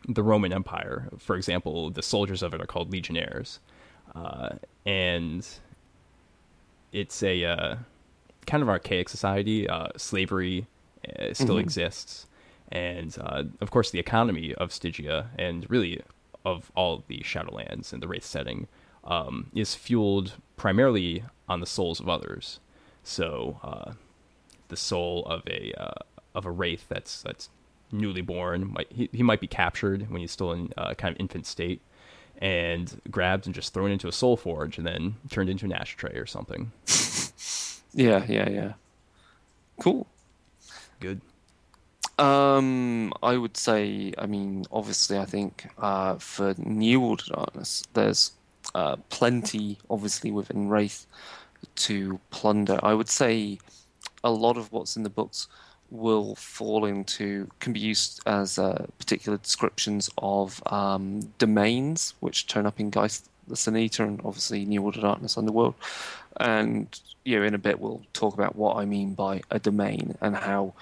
the 0.09 0.25
Roman 0.25 0.53
Empire. 0.53 1.09
For 1.19 1.37
example, 1.37 1.91
the 1.91 2.03
soldiers 2.03 2.43
of 2.43 2.53
it 2.53 2.61
are 2.61 2.67
called 2.67 2.91
legionnaires, 2.91 3.61
uh, 4.13 4.57
and 4.85 5.47
it's 6.91 7.23
a 7.23 7.45
uh, 7.45 7.77
kind 8.49 8.61
of 8.61 8.69
archaic 8.69 9.09
society. 9.09 9.69
Uh, 9.69 9.91
slavery 9.97 10.67
uh, 11.21 11.33
still 11.33 11.51
mm-hmm. 11.51 11.61
exists, 11.61 12.27
and 12.73 13.17
uh, 13.21 13.45
of 13.61 13.71
course, 13.71 13.93
the 13.93 14.01
economy 14.01 14.53
of 14.57 14.73
Stygia 14.73 15.31
and 15.39 15.65
really 15.71 16.03
of 16.45 16.73
all 16.75 17.05
the 17.07 17.21
Shadowlands 17.21 17.93
and 17.93 18.03
the 18.03 18.09
Wraith 18.09 18.25
setting 18.25 18.67
um, 19.05 19.53
is 19.55 19.77
fueled 19.77 20.33
primarily 20.57 21.23
on 21.49 21.61
the 21.61 21.67
souls 21.67 22.01
of 22.01 22.09
others. 22.09 22.59
So 23.07 23.61
uh, 23.63 23.93
the 24.67 24.77
soul 24.77 25.25
of 25.27 25.43
a 25.47 25.73
uh, 25.79 26.03
of 26.35 26.45
a 26.45 26.51
wraith 26.51 26.87
that's 26.89 27.23
that's 27.23 27.49
newly 27.93 28.21
born 28.21 28.73
might 28.73 28.91
he, 28.91 29.09
he 29.13 29.23
might 29.23 29.41
be 29.41 29.47
captured 29.47 30.11
when 30.11 30.21
he's 30.21 30.33
still 30.33 30.51
in 30.51 30.73
uh, 30.77 30.93
kind 30.95 31.15
of 31.15 31.21
infant 31.21 31.47
state 31.47 31.81
and 32.39 33.01
grabbed 33.09 33.47
and 33.47 33.55
just 33.55 33.73
thrown 33.73 33.93
into 33.93 34.09
a 34.09 34.13
soul 34.13 34.37
forge 34.37 34.77
and 34.77 34.85
then 34.85 35.15
turned 35.31 35.49
into 35.49 35.65
an 35.65 35.73
ashtray 35.73 36.17
or 36.17 36.27
something. 36.27 36.73
yeah, 37.95 38.25
yeah, 38.29 38.49
yeah. 38.51 38.73
Cool. 39.81 40.09
Good. 40.99 41.21
Um, 42.19 43.13
I 43.23 43.37
would 43.37 43.57
say, 43.57 44.13
I 44.19 44.27
mean, 44.27 44.65
obviously, 44.73 45.17
I 45.17 45.27
think 45.27 45.69
uh, 45.79 46.17
for 46.17 46.55
New 46.59 47.01
Order 47.03 47.25
Darkness, 47.29 47.85
there's 47.95 48.33
uh, 48.75 48.97
plenty, 49.11 49.79
obviously, 49.89 50.33
within 50.33 50.69
Wraith 50.69 51.07
to 51.77 52.21
plunder. 52.31 52.79
I 52.83 52.95
would 52.95 53.09
say 53.09 53.59
a 54.25 54.31
lot 54.31 54.57
of 54.57 54.73
what's 54.73 54.97
in 54.97 55.03
the 55.03 55.11
books 55.11 55.49
will 55.91 56.35
fall 56.35 56.85
into 56.85 57.49
can 57.61 57.73
be 57.73 57.81
used 57.81 58.21
as 58.27 58.59
uh, 58.59 58.87
particular 58.99 59.39
descriptions 59.39 60.11
of 60.19 60.61
um, 60.73 61.21
domains 61.39 62.15
which 62.21 62.47
turn 62.47 62.67
up 62.67 62.81
in 62.81 62.91
Geist 62.91 63.29
the 63.47 63.77
Eater 63.77 64.03
and 64.03 64.21
obviously 64.25 64.65
New 64.65 64.83
Order 64.83 65.01
Darkness 65.01 65.39
Underworld. 65.39 65.75
And 66.39 66.89
you 67.25 67.39
know, 67.39 67.47
in 67.47 67.55
a 67.55 67.59
bit 67.59 67.79
we'll 67.79 68.03
talk 68.13 68.35
about 68.35 68.57
what 68.57 68.77
I 68.77 68.85
mean 68.85 69.15
by 69.15 69.43
a 69.51 69.59
domain 69.59 70.17
and 70.21 70.37
how 70.37 70.75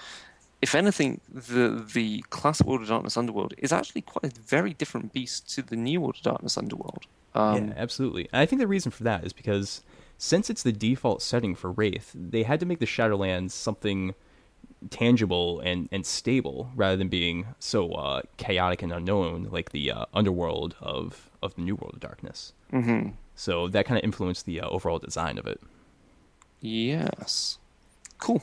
if 0.64 0.74
anything, 0.74 1.20
the 1.30 1.84
the 1.92 2.24
classic 2.30 2.66
World 2.66 2.80
of 2.80 2.88
Darkness 2.88 3.18
Underworld 3.18 3.53
is 3.59 3.70
actually 3.70 4.01
quite 4.01 4.32
a 4.32 4.40
very 4.40 4.72
different 4.72 5.12
beast 5.12 5.51
to 5.55 5.62
the 5.62 5.76
New 5.76 6.01
World 6.01 6.16
of 6.16 6.22
Darkness 6.22 6.57
Underworld. 6.57 7.07
Um, 7.34 7.68
yeah, 7.68 7.74
absolutely. 7.76 8.30
And 8.32 8.40
I 8.40 8.47
think 8.47 8.61
the 8.61 8.66
reason 8.66 8.90
for 8.90 9.05
that 9.05 9.24
is 9.24 9.34
because 9.34 9.82
since 10.18 10.50
it's 10.50 10.62
the 10.62 10.72
default 10.72 11.22
setting 11.22 11.54
for 11.54 11.70
Wraith, 11.70 12.12
they 12.14 12.42
had 12.42 12.60
to 12.60 12.66
make 12.66 12.78
the 12.78 12.86
Shadowlands 12.86 13.50
something 13.50 14.14
tangible 14.90 15.60
and, 15.60 15.88
and 15.92 16.04
stable 16.04 16.70
rather 16.74 16.96
than 16.96 17.08
being 17.08 17.46
so 17.58 17.92
uh, 17.92 18.22
chaotic 18.36 18.82
and 18.82 18.92
unknown 18.92 19.48
like 19.50 19.70
the 19.70 19.90
uh, 19.90 20.04
underworld 20.12 20.76
of, 20.80 21.30
of 21.42 21.54
the 21.54 21.62
New 21.62 21.74
World 21.74 21.94
of 21.94 22.00
Darkness. 22.00 22.52
Mm-hmm. 22.72 23.10
So 23.34 23.68
that 23.68 23.86
kind 23.86 23.98
of 23.98 24.04
influenced 24.04 24.46
the 24.46 24.60
uh, 24.60 24.68
overall 24.68 24.98
design 24.98 25.38
of 25.38 25.46
it. 25.46 25.60
Yes. 26.60 27.58
Cool. 28.18 28.42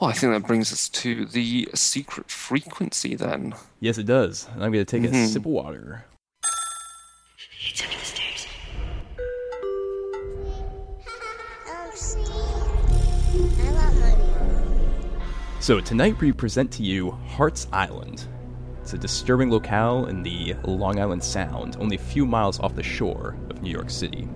Well, 0.00 0.10
I 0.10 0.14
think 0.14 0.32
that 0.32 0.46
brings 0.46 0.72
us 0.72 0.88
to 0.88 1.26
the 1.26 1.68
secret 1.74 2.28
frequency 2.28 3.14
then. 3.14 3.54
Yes, 3.78 3.98
it 3.98 4.06
does. 4.06 4.48
And 4.52 4.64
I'm 4.64 4.72
going 4.72 4.84
to 4.84 4.90
take 5.00 5.08
mm-hmm. 5.08 5.24
a 5.24 5.26
sip 5.28 5.42
of 5.42 5.46
water. 5.46 6.04
So 15.62 15.78
tonight 15.78 16.18
we 16.20 16.32
present 16.32 16.72
to 16.72 16.82
you 16.82 17.12
Hart's 17.12 17.68
Island. 17.72 18.26
It's 18.80 18.94
a 18.94 18.98
disturbing 18.98 19.48
locale 19.48 20.06
in 20.06 20.24
the 20.24 20.56
Long 20.64 20.98
Island 20.98 21.22
Sound, 21.22 21.76
only 21.78 21.94
a 21.94 22.00
few 22.00 22.26
miles 22.26 22.58
off 22.58 22.74
the 22.74 22.82
shore 22.82 23.36
of 23.48 23.62
New 23.62 23.70
York 23.70 23.88
City. 23.88 24.28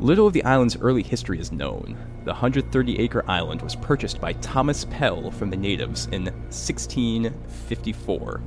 Little 0.00 0.26
of 0.26 0.32
the 0.32 0.42
island's 0.42 0.76
early 0.78 1.04
history 1.04 1.38
is 1.38 1.52
known. 1.52 1.96
The 2.24 2.32
130 2.32 2.98
acre 2.98 3.24
island 3.30 3.62
was 3.62 3.76
purchased 3.76 4.20
by 4.20 4.32
Thomas 4.32 4.84
Pell 4.86 5.30
from 5.30 5.48
the 5.48 5.56
natives 5.56 6.06
in 6.06 6.24
1654. 6.24 8.42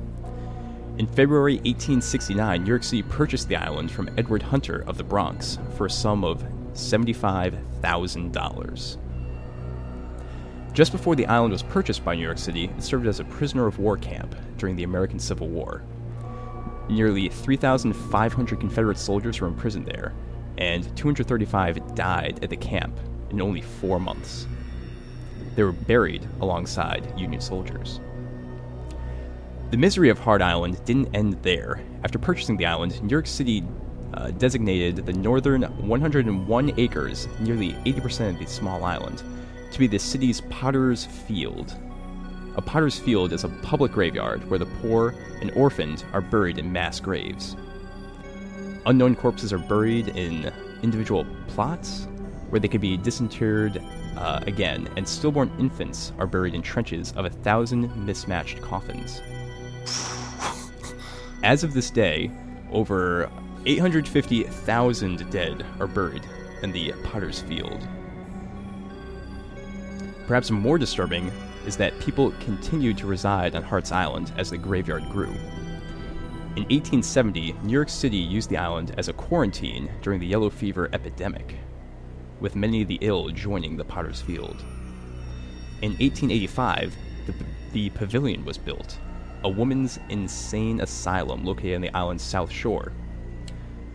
In 0.98 1.06
February 1.06 1.54
1869, 1.54 2.62
New 2.62 2.68
York 2.68 2.82
City 2.82 3.04
purchased 3.04 3.48
the 3.48 3.56
island 3.56 3.90
from 3.90 4.10
Edward 4.18 4.42
Hunter 4.42 4.84
of 4.86 4.98
the 4.98 5.04
Bronx 5.04 5.58
for 5.78 5.86
a 5.86 5.90
sum 5.90 6.24
of 6.24 6.44
$75,000. 6.74 9.01
Just 10.72 10.92
before 10.92 11.14
the 11.14 11.26
island 11.26 11.52
was 11.52 11.62
purchased 11.62 12.02
by 12.02 12.14
New 12.14 12.22
York 12.22 12.38
City, 12.38 12.64
it 12.64 12.82
served 12.82 13.06
as 13.06 13.20
a 13.20 13.24
prisoner 13.24 13.66
of 13.66 13.78
war 13.78 13.98
camp 13.98 14.34
during 14.56 14.74
the 14.74 14.84
American 14.84 15.18
Civil 15.18 15.48
War. 15.48 15.82
Nearly 16.88 17.28
3,500 17.28 18.58
Confederate 18.58 18.96
soldiers 18.96 19.38
were 19.38 19.48
imprisoned 19.48 19.84
there, 19.84 20.14
and 20.56 20.84
235 20.96 21.94
died 21.94 22.40
at 22.42 22.48
the 22.48 22.56
camp 22.56 22.98
in 23.30 23.42
only 23.42 23.60
four 23.60 24.00
months. 24.00 24.46
They 25.56 25.62
were 25.62 25.72
buried 25.72 26.26
alongside 26.40 27.18
Union 27.20 27.42
soldiers. 27.42 28.00
The 29.70 29.76
misery 29.76 30.08
of 30.08 30.18
Hart 30.18 30.40
Island 30.40 30.82
didn't 30.86 31.14
end 31.14 31.36
there. 31.42 31.82
After 32.02 32.18
purchasing 32.18 32.56
the 32.56 32.66
island, 32.66 33.02
New 33.02 33.10
York 33.10 33.26
City 33.26 33.62
uh, 34.14 34.30
designated 34.32 35.04
the 35.04 35.12
northern 35.12 35.62
101 35.62 36.74
acres, 36.78 37.28
nearly 37.40 37.72
80% 37.84 38.30
of 38.30 38.38
the 38.38 38.46
small 38.46 38.84
island, 38.84 39.22
to 39.72 39.78
be 39.78 39.86
the 39.86 39.98
city's 39.98 40.40
Potter's 40.42 41.06
Field. 41.06 41.74
A 42.56 42.62
Potter's 42.62 42.98
Field 42.98 43.32
is 43.32 43.44
a 43.44 43.48
public 43.48 43.92
graveyard 43.92 44.48
where 44.50 44.58
the 44.58 44.66
poor 44.80 45.14
and 45.40 45.50
orphaned 45.52 46.04
are 46.12 46.20
buried 46.20 46.58
in 46.58 46.70
mass 46.70 47.00
graves. 47.00 47.56
Unknown 48.84 49.16
corpses 49.16 49.52
are 49.52 49.58
buried 49.58 50.08
in 50.08 50.52
individual 50.82 51.26
plots 51.48 52.06
where 52.50 52.60
they 52.60 52.68
could 52.68 52.82
be 52.82 52.98
disinterred 52.98 53.82
uh, 54.16 54.40
again, 54.46 54.88
and 54.96 55.08
stillborn 55.08 55.50
infants 55.58 56.12
are 56.18 56.26
buried 56.26 56.54
in 56.54 56.60
trenches 56.60 57.12
of 57.12 57.24
a 57.24 57.30
thousand 57.30 57.94
mismatched 58.04 58.60
coffins. 58.60 59.22
As 61.42 61.64
of 61.64 61.72
this 61.72 61.90
day, 61.90 62.30
over 62.70 63.30
850,000 63.64 65.30
dead 65.30 65.64
are 65.80 65.86
buried 65.86 66.24
in 66.62 66.72
the 66.72 66.92
Potter's 67.04 67.40
Field. 67.40 67.88
Perhaps 70.26 70.50
more 70.50 70.78
disturbing 70.78 71.30
is 71.66 71.76
that 71.76 71.98
people 72.00 72.32
continued 72.40 72.98
to 72.98 73.06
reside 73.06 73.54
on 73.54 73.62
Hart's 73.62 73.92
Island 73.92 74.32
as 74.36 74.50
the 74.50 74.58
graveyard 74.58 75.08
grew. 75.10 75.34
In 76.54 76.64
1870, 76.64 77.52
New 77.62 77.72
York 77.72 77.88
City 77.88 78.16
used 78.16 78.50
the 78.50 78.58
island 78.58 78.94
as 78.98 79.08
a 79.08 79.14
quarantine 79.14 79.90
during 80.02 80.20
the 80.20 80.26
yellow 80.26 80.50
fever 80.50 80.90
epidemic, 80.92 81.56
with 82.40 82.56
many 82.56 82.82
of 82.82 82.88
the 82.88 82.98
ill 83.00 83.28
joining 83.30 83.76
the 83.76 83.84
Potter's 83.84 84.20
Field. 84.20 84.62
In 85.80 85.92
1885, 85.92 86.94
the, 87.26 87.34
the 87.72 87.90
pavilion 87.90 88.44
was 88.44 88.58
built, 88.58 88.98
a 89.44 89.48
woman's 89.48 89.98
insane 90.10 90.80
asylum 90.80 91.44
located 91.44 91.76
on 91.76 91.80
the 91.80 91.96
island's 91.96 92.22
south 92.22 92.50
shore. 92.50 92.92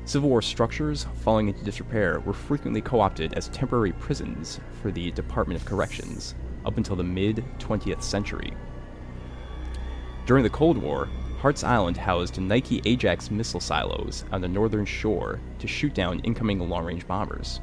Civil 0.07 0.29
War 0.29 0.41
structures, 0.41 1.05
falling 1.15 1.49
into 1.49 1.65
disrepair, 1.65 2.21
were 2.21 2.31
frequently 2.31 2.79
co 2.79 3.01
opted 3.01 3.33
as 3.33 3.49
temporary 3.49 3.91
prisons 3.91 4.61
for 4.81 4.89
the 4.89 5.11
Department 5.11 5.59
of 5.59 5.67
Corrections 5.67 6.33
up 6.65 6.77
until 6.77 6.95
the 6.95 7.03
mid 7.03 7.43
20th 7.59 8.01
century. 8.01 8.53
During 10.25 10.43
the 10.43 10.49
Cold 10.49 10.77
War, 10.77 11.09
Hart's 11.39 11.65
Island 11.65 11.97
housed 11.97 12.39
Nike 12.39 12.81
Ajax 12.85 13.29
missile 13.29 13.59
silos 13.59 14.23
on 14.31 14.39
the 14.39 14.47
northern 14.47 14.85
shore 14.85 15.41
to 15.59 15.67
shoot 15.67 15.93
down 15.93 16.21
incoming 16.21 16.59
long 16.69 16.85
range 16.85 17.05
bombers. 17.05 17.59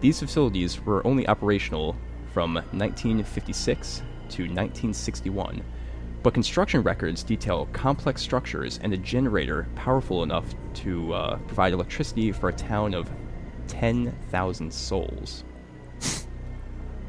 These 0.00 0.18
facilities 0.18 0.84
were 0.84 1.06
only 1.06 1.28
operational 1.28 1.94
from 2.34 2.54
1956 2.54 3.98
to 3.98 4.42
1961, 4.42 5.62
but 6.26 6.34
construction 6.34 6.82
records 6.82 7.22
detail 7.22 7.68
complex 7.72 8.20
structures 8.20 8.80
and 8.82 8.92
a 8.92 8.96
generator 8.96 9.68
powerful 9.76 10.24
enough 10.24 10.44
to 10.74 11.14
uh, 11.14 11.36
provide 11.46 11.72
electricity 11.72 12.32
for 12.32 12.48
a 12.48 12.52
town 12.52 12.94
of 12.94 13.08
10,000 13.68 14.74
souls. 14.74 15.44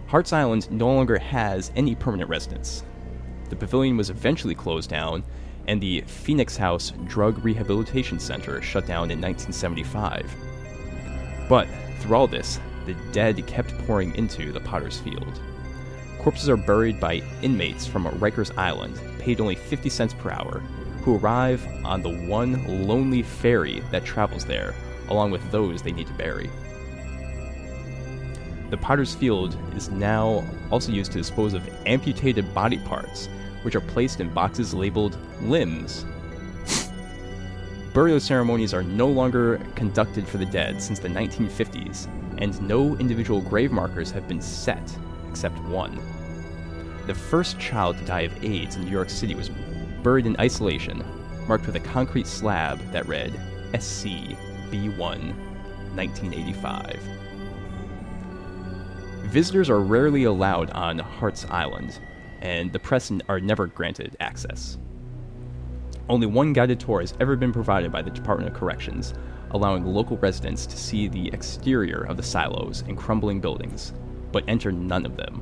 Hart's 0.05 0.34
Island 0.34 0.70
no 0.70 0.93
longer 0.93 1.18
has 1.18 1.72
any 1.76 1.95
permanent 1.95 2.30
residents. 2.30 2.84
The 3.49 3.55
pavilion 3.55 3.97
was 3.97 4.11
eventually 4.11 4.53
closed 4.53 4.91
down, 4.91 5.24
and 5.68 5.82
the 5.82 6.01
Phoenix 6.01 6.55
House 6.55 6.93
Drug 7.05 7.43
Rehabilitation 7.43 8.20
Center 8.20 8.61
shut 8.61 8.86
down 8.86 9.09
in 9.09 9.20
1975. 9.20 10.32
But 11.49 11.68
through 12.01 12.15
all 12.15 12.28
this, 12.28 12.59
the 12.86 12.93
dead 13.11 13.47
kept 13.47 13.76
pouring 13.88 14.13
into 14.13 14.51
the 14.51 14.59
Potter's 14.59 14.99
Field. 14.99 15.41
Corpses 16.20 16.49
are 16.49 16.57
buried 16.57 16.99
by 16.99 17.24
inmates 17.41 17.88
from 17.88 18.05
Rikers 18.05 18.55
Island, 18.57 18.99
paid 19.28 19.41
only 19.41 19.55
50 19.55 19.89
cents 19.89 20.13
per 20.13 20.32
hour, 20.32 20.59
who 21.01 21.17
arrive 21.17 21.67
on 21.84 22.01
the 22.01 22.28
one 22.30 22.88
lonely 22.88 23.21
ferry 23.21 23.82
that 23.91 24.05
travels 24.05 24.45
there, 24.45 24.73
along 25.09 25.32
with 25.32 25.51
those 25.51 25.82
they 25.82 25.91
need 25.91 26.07
to 26.07 26.13
bury. 26.13 26.49
The 28.69 28.78
Potter's 28.78 29.13
Field 29.13 29.57
is 29.75 29.89
now 29.89 30.45
also 30.71 30.93
used 30.93 31.11
to 31.11 31.17
dispose 31.17 31.53
of 31.53 31.69
amputated 31.86 32.53
body 32.53 32.78
parts, 32.78 33.28
which 33.63 33.75
are 33.75 33.82
placed 33.82 34.21
in 34.21 34.34
boxes 34.34 34.73
labeled 34.73 35.17
limbs. 35.41 36.05
Burial 37.93 38.21
ceremonies 38.21 38.73
are 38.73 38.84
no 38.84 39.07
longer 39.07 39.59
conducted 39.75 40.25
for 40.25 40.38
the 40.38 40.45
dead 40.45 40.82
since 40.82 40.99
the 40.99 41.09
1950s, 41.09 42.07
and 42.38 42.61
no 42.61 42.95
individual 42.95 43.41
grave 43.41 43.73
markers 43.73 44.09
have 44.09 44.25
been 44.25 44.41
set, 44.41 44.97
except 45.30 45.59
one. 45.63 45.99
The 47.08 47.16
first 47.16 47.58
child 47.58 47.97
to 47.97 48.03
die 48.03 48.22
of 48.22 48.43
AIDS 48.43 48.76
in 48.76 48.84
New 48.84 48.91
York 48.91 49.10
City 49.10 49.34
was 49.34 49.49
buried 50.03 50.26
in 50.26 50.36
isolation, 50.41 51.05
marked 51.47 51.66
with 51.66 51.78
a 51.78 51.80
concrete 51.80 52.28
slab 52.28 52.80
that 52.91 53.08
read 53.08 53.32
SC 53.80 54.36
B1 54.70 55.34
1985. 55.95 56.99
Visitors 59.24 59.70
are 59.70 59.80
rarely 59.80 60.26
allowed 60.26 60.70
on 60.72 60.99
Hart's 60.99 61.45
Island, 61.45 61.97
and 62.41 62.74
the 62.74 62.80
press 62.80 63.10
are 63.30 63.39
never 63.39 63.68
granted 63.68 64.18
access. 64.20 64.78
Only 66.10 66.28
one 66.28 66.51
guided 66.51 66.82
tour 66.82 66.99
has 66.99 67.14
ever 67.22 67.38
been 67.38 67.53
provided 67.53 67.89
by 67.89 68.01
the 68.01 68.12
Department 68.12 68.51
of 68.51 68.58
Corrections, 68.58 69.14
allowing 69.51 69.86
local 69.86 70.18
residents 70.18 70.66
to 70.66 70.78
see 70.78 71.08
the 71.08 71.30
exterior 71.30 72.01
of 72.01 72.18
the 72.18 72.24
silos 72.24 72.84
and 72.86 72.97
crumbling 72.97 73.39
buildings, 73.39 73.93
but 74.34 74.43
enter 74.49 74.74
none 74.74 75.05
of 75.05 75.16
them. 75.16 75.41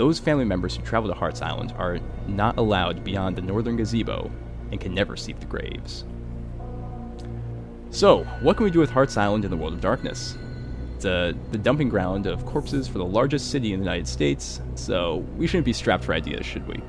Those 0.00 0.18
family 0.18 0.46
members 0.46 0.74
who 0.74 0.82
travel 0.82 1.10
to 1.10 1.14
Hart's 1.14 1.42
Island 1.42 1.74
are 1.76 1.98
not 2.26 2.56
allowed 2.56 3.04
beyond 3.04 3.36
the 3.36 3.42
northern 3.42 3.76
gazebo 3.76 4.30
and 4.70 4.80
can 4.80 4.94
never 4.94 5.14
see 5.14 5.34
the 5.34 5.44
graves. 5.44 6.06
So, 7.90 8.24
what 8.40 8.56
can 8.56 8.64
we 8.64 8.70
do 8.70 8.78
with 8.78 8.88
Hart's 8.88 9.18
Island 9.18 9.44
in 9.44 9.50
the 9.50 9.58
world 9.58 9.74
of 9.74 9.82
darkness? 9.82 10.38
It's 10.96 11.04
uh, 11.04 11.34
the 11.52 11.58
dumping 11.58 11.90
ground 11.90 12.26
of 12.26 12.46
corpses 12.46 12.88
for 12.88 12.96
the 12.96 13.04
largest 13.04 13.50
city 13.50 13.74
in 13.74 13.80
the 13.80 13.84
United 13.84 14.08
States, 14.08 14.62
so 14.74 15.16
we 15.36 15.46
shouldn't 15.46 15.66
be 15.66 15.74
strapped 15.74 16.04
for 16.04 16.14
ideas, 16.14 16.46
should 16.46 16.66
we? 16.66 16.76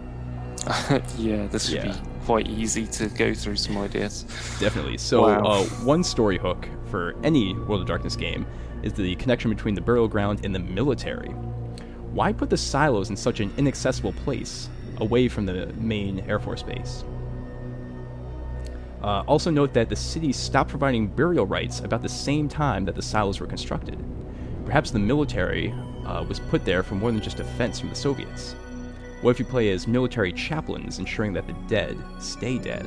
yeah, 1.18 1.48
this 1.48 1.66
should 1.68 1.84
Yeah. 1.84 1.92
be 1.92 2.26
quite 2.26 2.48
easy 2.48 2.88
to 2.88 3.10
go 3.10 3.34
through 3.34 3.58
some 3.58 3.78
ideas. 3.78 4.24
Definitely. 4.62 4.98
So, 4.98 5.24
Wow. 5.24 5.42
uh, 5.44 5.64
one 5.84 6.06
story 6.06 6.38
hook 6.38 6.66
for 6.86 7.16
any 7.26 7.56
World 7.56 7.82
of 7.82 7.88
Darkness 7.88 8.16
game 8.16 8.46
is 8.84 8.94
the 8.94 9.16
connection 9.18 9.50
between 9.54 9.76
the 9.76 9.82
burial 9.82 10.08
ground 10.08 10.46
and 10.46 10.56
the 10.56 10.60
military. 10.60 11.36
Why 12.14 12.34
put 12.34 12.50
the 12.50 12.58
silos 12.58 13.10
in 13.10 13.16
such 13.16 13.40
an 13.40 13.54
inaccessible 13.58 14.12
place, 14.12 14.68
away 14.98 15.30
from 15.30 15.46
the 15.46 15.68
main 15.78 16.20
Air 16.22 16.40
Force 16.40 16.62
base? 16.62 17.06
Uh, 19.02 19.24
also, 19.28 19.50
note 19.50 19.74
that 19.74 19.90
the 19.90 19.96
city 19.96 20.32
stopped 20.34 20.70
providing 20.70 21.08
burial 21.08 21.46
rites 21.46 21.80
about 21.80 22.02
the 22.02 22.10
same 22.10 22.48
time 22.50 22.86
that 22.86 22.96
the 22.96 23.02
silos 23.02 23.40
were 23.40 23.48
constructed. 23.48 23.98
Perhaps 24.66 24.92
the 24.92 25.00
military 25.00 25.74
uh, 26.06 26.24
was 26.28 26.40
put 26.40 26.66
there 26.66 26.84
for 26.84 26.96
more 26.96 27.12
than 27.12 27.22
just 27.22 27.38
defense 27.38 27.80
from 27.80 27.90
the 27.90 27.96
Soviets. 27.96 28.56
What 29.22 29.32
if 29.32 29.40
you 29.40 29.46
play 29.46 29.72
as 29.72 29.88
military 29.88 30.34
chaplains, 30.34 31.00
ensuring 31.00 31.34
that 31.34 31.48
the 31.48 31.54
dead 31.68 31.98
stay 32.20 32.58
dead? 32.58 32.86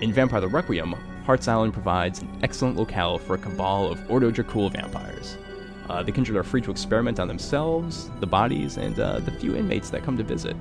In 0.00 0.12
Vampire 0.12 0.42
the 0.42 0.48
Requiem, 0.48 0.94
Hart's 1.24 1.48
Island 1.48 1.72
provides 1.72 2.20
an 2.20 2.28
excellent 2.42 2.76
locale 2.76 3.18
for 3.18 3.34
a 3.34 3.38
cabal 3.38 3.90
of 3.90 4.10
Ordo 4.10 4.30
Dracul 4.30 4.70
vampires. 4.70 5.38
Uh, 5.88 6.02
the 6.02 6.12
kindred 6.12 6.36
are 6.36 6.42
free 6.42 6.60
to 6.60 6.70
experiment 6.70 7.20
on 7.20 7.28
themselves, 7.28 8.10
the 8.20 8.26
bodies, 8.26 8.76
and 8.76 8.98
uh, 8.98 9.20
the 9.20 9.30
few 9.30 9.56
inmates 9.56 9.90
that 9.90 10.02
come 10.02 10.16
to 10.16 10.24
visit. 10.24 10.56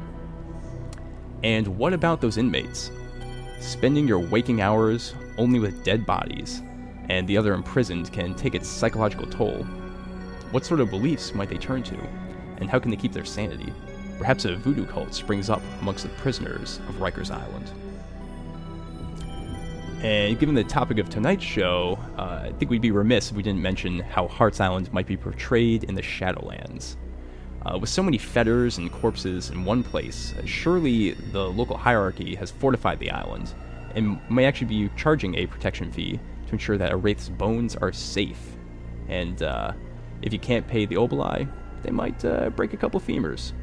And 1.44 1.68
what 1.68 1.94
about 1.94 2.22
those 2.22 2.38
inmates? 2.38 2.92
Spending 3.60 4.08
your 4.08 4.20
waking 4.20 4.62
hours 4.62 5.16
only 5.38 5.60
with 5.60 5.84
dead 5.84 6.06
bodies, 6.06 6.62
and 7.10 7.28
the 7.28 7.38
other 7.38 7.54
imprisoned 7.54 8.12
can 8.12 8.36
take 8.36 8.56
its 8.56 8.68
psychological 8.68 9.28
toll. 9.28 9.64
What 10.52 10.66
sort 10.66 10.80
of 10.80 10.90
beliefs 10.90 11.34
might 11.34 11.50
they 11.50 11.58
turn 11.58 11.84
to, 11.84 11.98
and 12.58 12.70
how 12.70 12.80
can 12.80 12.92
they 12.92 12.98
keep 12.98 13.14
their 13.14 13.26
sanity? 13.26 13.74
perhaps 14.18 14.46
a 14.46 14.56
voodoo 14.56 14.86
cult 14.86 15.14
springs 15.14 15.50
up 15.50 15.62
amongst 15.82 16.04
the 16.04 16.10
prisoners 16.10 16.80
of 16.88 16.96
Rikers 16.96 17.32
Island. 17.32 17.72
And 20.02 20.38
given 20.40 20.56
the 20.56 20.64
topic 20.64 21.00
of 21.00 21.10
tonight's 21.10 21.44
show, 21.44 21.98
uh, 22.18 22.44
I 22.46 22.52
think 22.58 22.70
we'd 22.70 22.82
be 22.82 22.92
remiss 22.92 23.32
if 23.32 23.38
we 23.38 23.44
didn't 23.44 23.62
mention 23.62 24.00
how 24.00 24.28
Hart's 24.28 24.60
Island 24.60 24.92
might 24.94 25.08
be 25.08 25.18
portrayed 25.18 25.86
in 25.86 25.96
the 25.96 26.02
Shadowlands. 26.02 26.96
Uh, 27.66 27.80
with 27.80 27.90
so 27.90 28.04
many 28.04 28.18
fetters 28.18 28.78
and 28.78 28.92
corpses 28.92 29.50
in 29.50 29.66
one 29.66 29.84
place, 29.84 30.36
surely 30.46 31.14
the 31.14 31.50
local 31.50 31.76
hierarchy 31.76 32.36
has 32.36 32.52
fortified 32.52 33.00
the 33.00 33.10
island 33.10 33.56
and 33.96 34.20
may 34.30 34.46
actually 34.46 34.68
be 34.68 34.90
charging 34.96 35.36
a 35.36 35.48
protection 35.48 35.92
fee 35.92 36.20
to 36.46 36.52
ensure 36.52 36.78
that 36.78 36.92
a 36.92 36.96
wraith's 36.96 37.30
bones 37.30 37.76
are 37.76 37.92
safe. 37.92 38.56
And 39.08 39.42
uh, 39.42 39.72
if 40.22 40.32
you 40.32 40.40
can't 40.40 40.68
pay 40.68 40.86
the 40.86 40.96
oboli, 40.96 41.50
they 41.82 41.92
might 41.92 42.24
uh, 42.24 42.50
break 42.52 42.74
a 42.74 42.78
couple 42.78 43.00
femurs. 43.00 43.54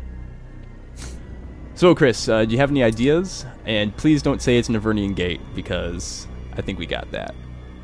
So, 1.83 1.97
Chris, 1.97 2.28
uh, 2.28 2.45
do 2.45 2.53
you 2.53 2.59
have 2.59 2.70
any 2.70 2.85
ideas? 2.85 3.45
And 3.66 3.97
please 3.97 4.22
don't 4.22 4.41
say 4.41 4.57
it's 4.57 4.68
an 4.68 4.76
Avernian 4.76 5.16
Gate 5.16 5.41
because 5.53 6.28
I 6.53 6.62
think 6.62 6.78
we 6.78 6.87
got 6.87 7.11
that. 7.11 7.35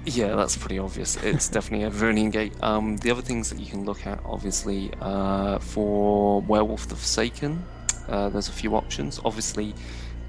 Yeah, 0.04 0.36
that's 0.36 0.56
pretty 0.56 0.78
obvious. 0.78 1.16
It's 1.16 1.48
definitely 1.56 1.84
Avernian 1.84 2.30
Gate. 2.30 2.52
Um, 2.62 2.96
the 2.98 3.10
other 3.10 3.22
things 3.22 3.50
that 3.50 3.58
you 3.58 3.66
can 3.66 3.84
look 3.84 4.06
at, 4.06 4.20
obviously, 4.24 4.92
uh, 5.00 5.58
for 5.58 6.40
Werewolf 6.42 6.86
the 6.86 6.94
Forsaken, 6.94 7.66
uh, 8.06 8.28
there's 8.28 8.48
a 8.48 8.52
few 8.52 8.76
options. 8.76 9.18
Obviously, 9.24 9.74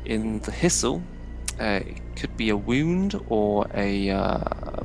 in 0.03 0.39
the 0.39 0.51
Hisil, 0.51 1.03
uh, 1.59 1.81
it 1.85 2.01
could 2.15 2.35
be 2.35 2.49
a 2.49 2.57
wound 2.57 3.23
or 3.29 3.67
a 3.75 4.09
uh, 4.09 4.39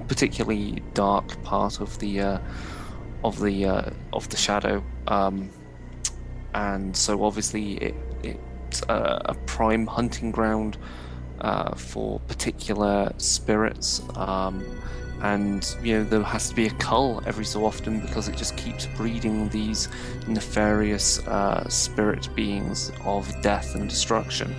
particularly 0.09 0.83
dark 0.93 1.43
part 1.43 1.81
of 1.81 1.99
the 2.01 2.21
uh, 2.21 2.39
of 3.25 3.41
the 3.41 3.65
uh, 3.65 3.91
of 4.13 4.29
the 4.29 4.37
shadow, 4.37 4.85
um, 5.09 5.49
and 6.53 6.95
so 6.95 7.25
obviously 7.25 7.77
it, 7.77 7.95
it's 8.75 8.83
a, 8.89 9.23
a 9.27 9.35
prime 9.47 9.87
hunting 9.87 10.33
ground 10.33 10.77
uh, 11.41 11.75
for 11.77 12.19
particular 12.27 13.13
spirits. 13.19 14.03
Um, 14.17 14.65
and 15.23 15.77
you 15.83 15.97
know 15.97 16.05
there 16.05 16.23
has 16.23 16.49
to 16.49 16.55
be 16.55 16.67
a 16.67 16.71
cull 16.73 17.23
every 17.25 17.45
so 17.45 17.65
often 17.65 18.01
because 18.01 18.29
it 18.29 18.37
just 18.37 18.57
keeps 18.57 18.87
breeding 18.97 19.49
these 19.49 19.89
nefarious 20.27 21.25
uh, 21.29 21.67
spirit 21.69 22.29
beings 22.35 22.91
of 23.05 23.31
death 23.43 23.77
and 23.77 23.89
destruction. 23.89 24.55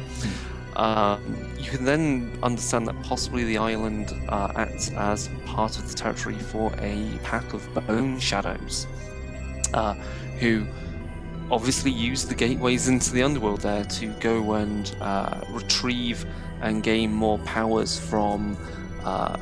Um, 0.77 1.21
you 1.57 1.69
can 1.69 1.83
then 1.83 2.31
understand 2.41 2.87
that 2.87 2.99
possibly 3.03 3.43
the 3.43 3.57
island 3.57 4.13
uh, 4.29 4.53
acts 4.55 4.91
as 4.91 5.29
part 5.45 5.77
of 5.77 5.89
the 5.89 5.93
territory 5.93 6.39
for 6.39 6.71
a 6.79 7.19
pack 7.23 7.53
of 7.53 7.61
bone 7.87 8.19
shadows, 8.19 8.87
uh, 9.73 9.93
who 10.39 10.65
obviously 11.51 11.91
use 11.91 12.25
the 12.25 12.35
gateways 12.35 12.87
into 12.87 13.11
the 13.11 13.21
underworld 13.23 13.61
there 13.61 13.83
to 13.85 14.07
go 14.19 14.53
and 14.53 14.95
uh, 15.01 15.41
retrieve 15.49 16.25
and 16.61 16.83
gain 16.83 17.11
more 17.11 17.37
powers 17.39 17.99
from 17.99 18.57
uh, 19.03 19.37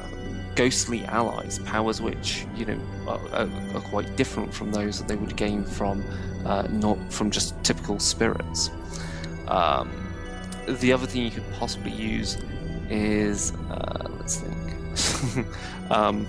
ghostly 0.55 1.05
allies, 1.05 1.59
powers 1.59 2.01
which 2.01 2.45
you 2.55 2.65
know 2.65 2.79
are, 3.07 3.47
are, 3.75 3.81
quite 3.81 4.15
different 4.15 4.53
from 4.53 4.71
those 4.71 4.99
that 4.99 5.07
they 5.07 5.15
would 5.15 5.35
gain 5.35 5.63
from 5.63 6.03
uh, 6.45 6.67
not 6.69 6.97
from 7.11 7.31
just 7.31 7.61
typical 7.63 7.99
spirits. 7.99 8.69
Um, 9.47 9.91
the 10.67 10.93
other 10.93 11.07
thing 11.07 11.23
you 11.23 11.31
could 11.31 11.49
possibly 11.53 11.91
use 11.91 12.37
is 12.89 13.53
uh, 13.69 14.09
let's 14.19 14.37
think. 14.37 15.47
um, 15.91 16.27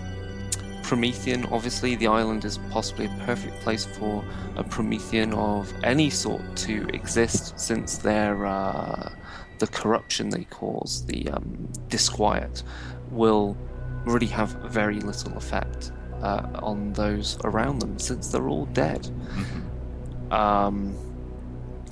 Promethean, 0.94 1.44
obviously, 1.46 1.96
the 1.96 2.06
island 2.06 2.44
is 2.44 2.58
possibly 2.70 3.06
a 3.06 3.24
perfect 3.24 3.60
place 3.62 3.84
for 3.84 4.24
a 4.54 4.62
Promethean 4.62 5.34
of 5.34 5.74
any 5.82 6.08
sort 6.08 6.56
to 6.58 6.86
exist, 6.94 7.58
since 7.58 7.98
they're 7.98 8.46
uh, 8.46 9.12
the 9.58 9.66
corruption 9.66 10.28
they 10.28 10.44
cause, 10.44 11.04
the 11.06 11.28
um, 11.30 11.68
disquiet, 11.88 12.62
will 13.10 13.56
really 14.04 14.28
have 14.28 14.50
very 14.70 15.00
little 15.00 15.36
effect 15.36 15.90
uh, 16.22 16.46
on 16.62 16.92
those 16.92 17.38
around 17.42 17.80
them 17.80 17.98
since 17.98 18.28
they're 18.28 18.48
all 18.48 18.66
dead. 18.66 19.02
Mm-hmm. 19.02 20.32
Um, 20.32 20.96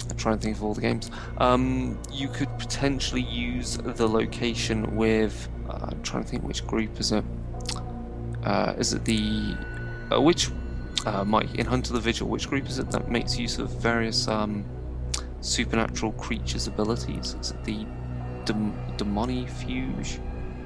I'm 0.09 0.17
trying 0.17 0.39
to 0.39 0.45
think 0.45 0.59
of 0.59 0.63
all 0.63 0.75
the 0.75 0.81
games. 0.81 1.11
Um, 1.39 2.01
you 2.13 2.29
could 2.29 2.57
potentially 2.57 3.23
use 3.23 3.79
the 3.79 4.07
location 4.07 4.95
with. 4.95 5.49
Uh, 5.69 5.89
I'm 5.91 6.03
trying 6.05 6.23
to 6.23 6.31
think 6.31 6.45
which 6.45 6.65
group 6.69 7.01
is 7.01 7.11
it. 7.11 7.25
Uh, 8.45 8.75
is 8.79 8.93
it 8.93 9.05
the 9.05 9.57
uh, 10.13 10.21
which 10.21 10.51
uh, 11.07 11.25
Mike 11.25 11.55
in 11.55 11.67
Hunter 11.67 11.93
the 11.93 12.01
Vigil? 12.01 12.29
Which 12.29 12.49
group 12.49 12.69
is 12.69 12.79
it 12.79 12.91
that 12.91 13.09
makes 13.11 13.39
use 13.39 13.59
of 13.59 13.71
various 13.81 14.29
um, 14.29 14.65
supernatural 15.41 16.13
creatures' 16.13 16.67
abilities? 16.67 17.35
Is 17.41 17.51
it 17.53 17.65
the 17.65 17.87
dem- 18.45 18.75
Demonifuge? 18.97 20.19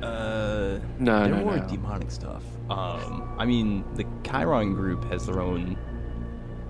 Uh, 0.02 0.78
no, 0.98 1.20
they're 1.20 1.28
no, 1.28 1.44
more 1.44 1.56
no. 1.56 1.68
demonic 1.68 2.10
stuff. 2.10 2.42
Um, 2.68 3.34
I 3.38 3.46
mean, 3.46 3.84
the 3.94 4.04
Cheiron 4.22 4.74
group 4.74 5.04
has 5.10 5.26
their 5.26 5.40
own 5.40 5.76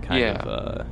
kind 0.03 0.21
Yeah. 0.21 0.33
of 0.43 0.47
uh, 0.49 0.85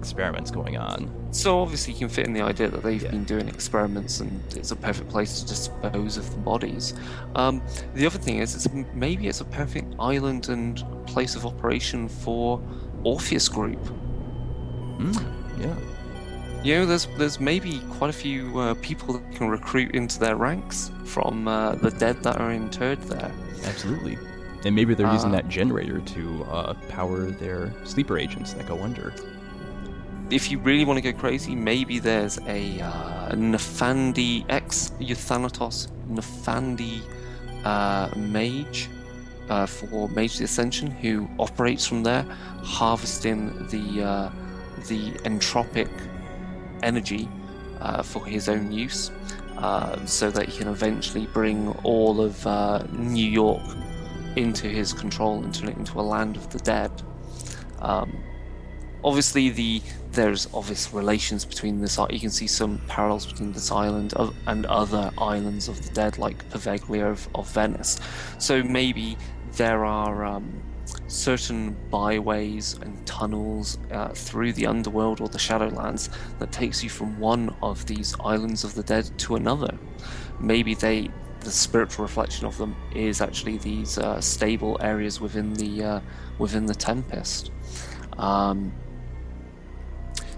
experiments 0.00 0.50
going 0.50 0.76
on. 0.88 0.98
So 1.30 1.48
obviously 1.64 1.92
you 1.92 1.98
can 2.00 2.08
fit 2.08 2.26
in 2.26 2.32
the 2.32 2.44
idea 2.52 2.68
that 2.74 2.82
they've 2.86 3.02
Yeah. 3.06 3.10
been 3.16 3.26
doing 3.34 3.48
experiments 3.48 4.20
and 4.22 4.30
it's 4.58 4.72
a 4.72 4.76
perfect 4.88 5.08
place 5.14 5.32
to 5.40 5.48
dispose 5.54 6.12
of 6.22 6.26
the 6.34 6.40
bodies. 6.52 6.94
Um, 7.40 7.54
the 7.94 8.06
other 8.08 8.18
thing 8.26 8.36
is, 8.44 8.48
it's, 8.56 8.68
maybe 9.06 9.22
it's 9.30 9.42
a 9.48 9.50
perfect 9.62 9.88
island 10.12 10.48
and 10.48 10.72
place 11.06 11.36
of 11.38 11.42
operation 11.52 12.08
for 12.08 12.60
Orpheus 13.04 13.48
Group. 13.48 13.82
Mm, 14.98 15.22
yeah. 15.64 15.76
You 16.62 16.72
know, 16.74 16.86
there's 16.90 17.06
there's 17.18 17.40
maybe 17.40 17.80
quite 17.98 18.10
a 18.10 18.18
few 18.26 18.38
uh, 18.60 18.74
people 18.88 19.08
that 19.14 19.24
can 19.36 19.48
recruit 19.48 19.94
into 19.94 20.18
their 20.24 20.36
ranks 20.36 20.90
from 21.04 21.48
uh, 21.48 21.74
the 21.84 21.90
dead 22.04 22.16
that 22.22 22.36
are 22.42 22.52
interred 22.52 23.00
there. 23.14 23.32
Absolutely. 23.64 24.18
And 24.66 24.74
maybe 24.74 24.92
they're 24.94 25.14
using 25.18 25.32
Uh, 25.32 25.36
that 25.38 25.48
generator 25.48 26.00
to 26.14 26.22
uh, 26.44 26.74
power 26.96 27.18
their 27.44 27.72
sleeper 27.84 28.18
agents 28.18 28.52
that 28.52 28.66
go 28.68 28.76
under. 28.82 29.06
If 30.30 30.48
you 30.48 30.58
really 30.60 30.84
want 30.84 31.02
to 31.02 31.12
go 31.12 31.18
crazy, 31.18 31.56
maybe 31.56 31.98
there's 31.98 32.38
a 32.46 32.80
uh, 32.80 33.32
Nefandi 33.32 34.44
ex 34.48 34.92
Euthanatos 35.00 35.88
Nefandi 36.08 37.02
uh, 37.64 38.10
mage 38.16 38.88
uh, 39.48 39.66
for 39.66 40.08
Mage 40.10 40.38
the 40.38 40.44
Ascension 40.44 40.88
who 40.88 41.28
operates 41.40 41.84
from 41.84 42.04
there, 42.04 42.22
harvesting 42.62 43.66
the 43.70 44.04
uh, 44.04 44.30
the 44.86 45.10
entropic 45.24 45.90
energy 46.84 47.28
uh, 47.80 48.00
for 48.02 48.24
his 48.24 48.48
own 48.48 48.70
use, 48.70 49.10
uh, 49.58 50.04
so 50.06 50.30
that 50.30 50.48
he 50.48 50.58
can 50.58 50.68
eventually 50.68 51.26
bring 51.26 51.68
all 51.82 52.20
of 52.20 52.46
uh, 52.46 52.84
New 52.92 53.28
York 53.28 53.62
into 54.36 54.68
his 54.68 54.92
control 54.92 55.42
and 55.42 55.52
turn 55.52 55.70
it 55.70 55.76
into 55.76 55.98
a 55.98 56.02
land 56.02 56.36
of 56.36 56.48
the 56.50 56.60
dead. 56.60 56.90
Um, 57.80 58.16
obviously, 59.02 59.50
the 59.50 59.82
there's 60.12 60.48
obvious 60.52 60.92
relations 60.92 61.44
between 61.44 61.80
this. 61.80 61.98
You 62.10 62.20
can 62.20 62.30
see 62.30 62.46
some 62.46 62.80
parallels 62.88 63.26
between 63.26 63.52
this 63.52 63.70
island 63.70 64.14
of, 64.14 64.34
and 64.46 64.66
other 64.66 65.10
islands 65.18 65.68
of 65.68 65.80
the 65.86 65.92
dead, 65.94 66.18
like 66.18 66.48
Poveglia 66.50 67.10
of, 67.10 67.28
of 67.34 67.48
Venice. 67.50 68.00
So 68.38 68.62
maybe 68.62 69.16
there 69.52 69.84
are 69.84 70.24
um, 70.24 70.62
certain 71.06 71.76
byways 71.90 72.74
and 72.82 73.06
tunnels 73.06 73.78
uh, 73.92 74.08
through 74.08 74.52
the 74.54 74.66
underworld 74.66 75.20
or 75.20 75.28
the 75.28 75.38
Shadowlands 75.38 76.10
that 76.38 76.50
takes 76.50 76.82
you 76.82 76.90
from 76.90 77.18
one 77.18 77.54
of 77.62 77.86
these 77.86 78.14
islands 78.24 78.64
of 78.64 78.74
the 78.74 78.82
dead 78.82 79.10
to 79.18 79.36
another. 79.36 79.76
Maybe 80.40 80.74
they, 80.74 81.10
the 81.40 81.50
spiritual 81.50 82.04
reflection 82.04 82.46
of 82.46 82.56
them, 82.58 82.74
is 82.94 83.20
actually 83.20 83.58
these 83.58 83.98
uh, 83.98 84.20
stable 84.20 84.76
areas 84.80 85.20
within 85.20 85.54
the 85.54 85.84
uh, 85.84 86.00
within 86.38 86.66
the 86.66 86.74
Tempest. 86.74 87.50
Um, 88.18 88.72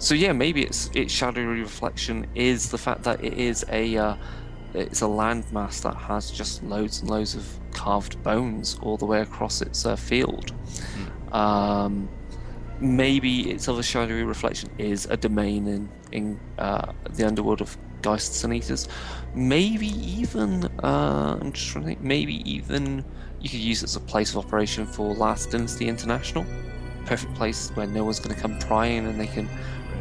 so 0.02 0.16
yeah, 0.16 0.32
maybe 0.32 0.62
its 0.64 0.90
its 0.94 1.12
shadowy 1.12 1.44
reflection 1.44 2.26
is 2.34 2.72
the 2.72 2.78
fact 2.78 3.04
that 3.04 3.22
it 3.22 3.34
is 3.34 3.64
a 3.68 3.96
uh, 3.96 4.16
it's 4.74 5.00
a 5.00 5.04
landmass 5.04 5.80
that 5.82 5.94
has 5.94 6.28
just 6.28 6.60
loads 6.64 7.00
and 7.00 7.08
loads 7.08 7.36
of 7.36 7.46
carved 7.72 8.20
bones 8.24 8.76
all 8.82 8.96
the 8.96 9.06
way 9.06 9.20
across 9.20 9.62
its 9.62 9.86
uh, 9.86 9.94
field. 9.94 10.52
Um, 11.30 12.08
maybe 12.80 13.48
its 13.48 13.68
other 13.68 13.84
shadowy 13.84 14.24
reflection 14.24 14.70
is 14.76 15.06
a 15.06 15.16
domain 15.16 15.68
in 15.68 15.88
in 16.10 16.40
uh, 16.58 16.92
the 17.10 17.24
underworld 17.24 17.60
of 17.60 17.78
Geists 18.02 18.42
and 18.42 18.52
Eaters. 18.52 18.88
Maybe 19.36 19.86
even 19.86 20.64
uh, 20.82 21.38
I'm 21.40 21.52
just 21.52 21.68
trying 21.68 21.84
to 21.84 21.88
think. 21.90 22.00
Maybe 22.00 22.42
even 22.50 23.04
you 23.40 23.48
could 23.48 23.60
use 23.60 23.82
it 23.82 23.84
as 23.84 23.94
a 23.94 24.00
place 24.00 24.30
of 24.30 24.44
operation 24.44 24.84
for 24.84 25.14
Last 25.14 25.52
Dynasty 25.52 25.86
International. 25.86 26.44
Perfect 27.06 27.34
place 27.36 27.70
where 27.74 27.86
no 27.86 28.02
one's 28.02 28.18
going 28.18 28.34
to 28.34 28.40
come 28.40 28.58
prying 28.58 29.06
and 29.06 29.20
they 29.20 29.26
can 29.28 29.48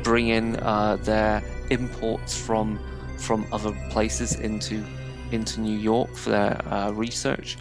bring 0.03 0.29
in 0.29 0.55
uh, 0.57 0.97
their 0.97 1.43
imports 1.69 2.37
from 2.37 2.79
from 3.17 3.45
other 3.51 3.71
places 3.89 4.39
into 4.39 4.83
into 5.31 5.61
New 5.61 5.77
York 5.77 6.13
for 6.15 6.31
their 6.31 6.61
uh, 6.67 6.91
research, 6.91 7.57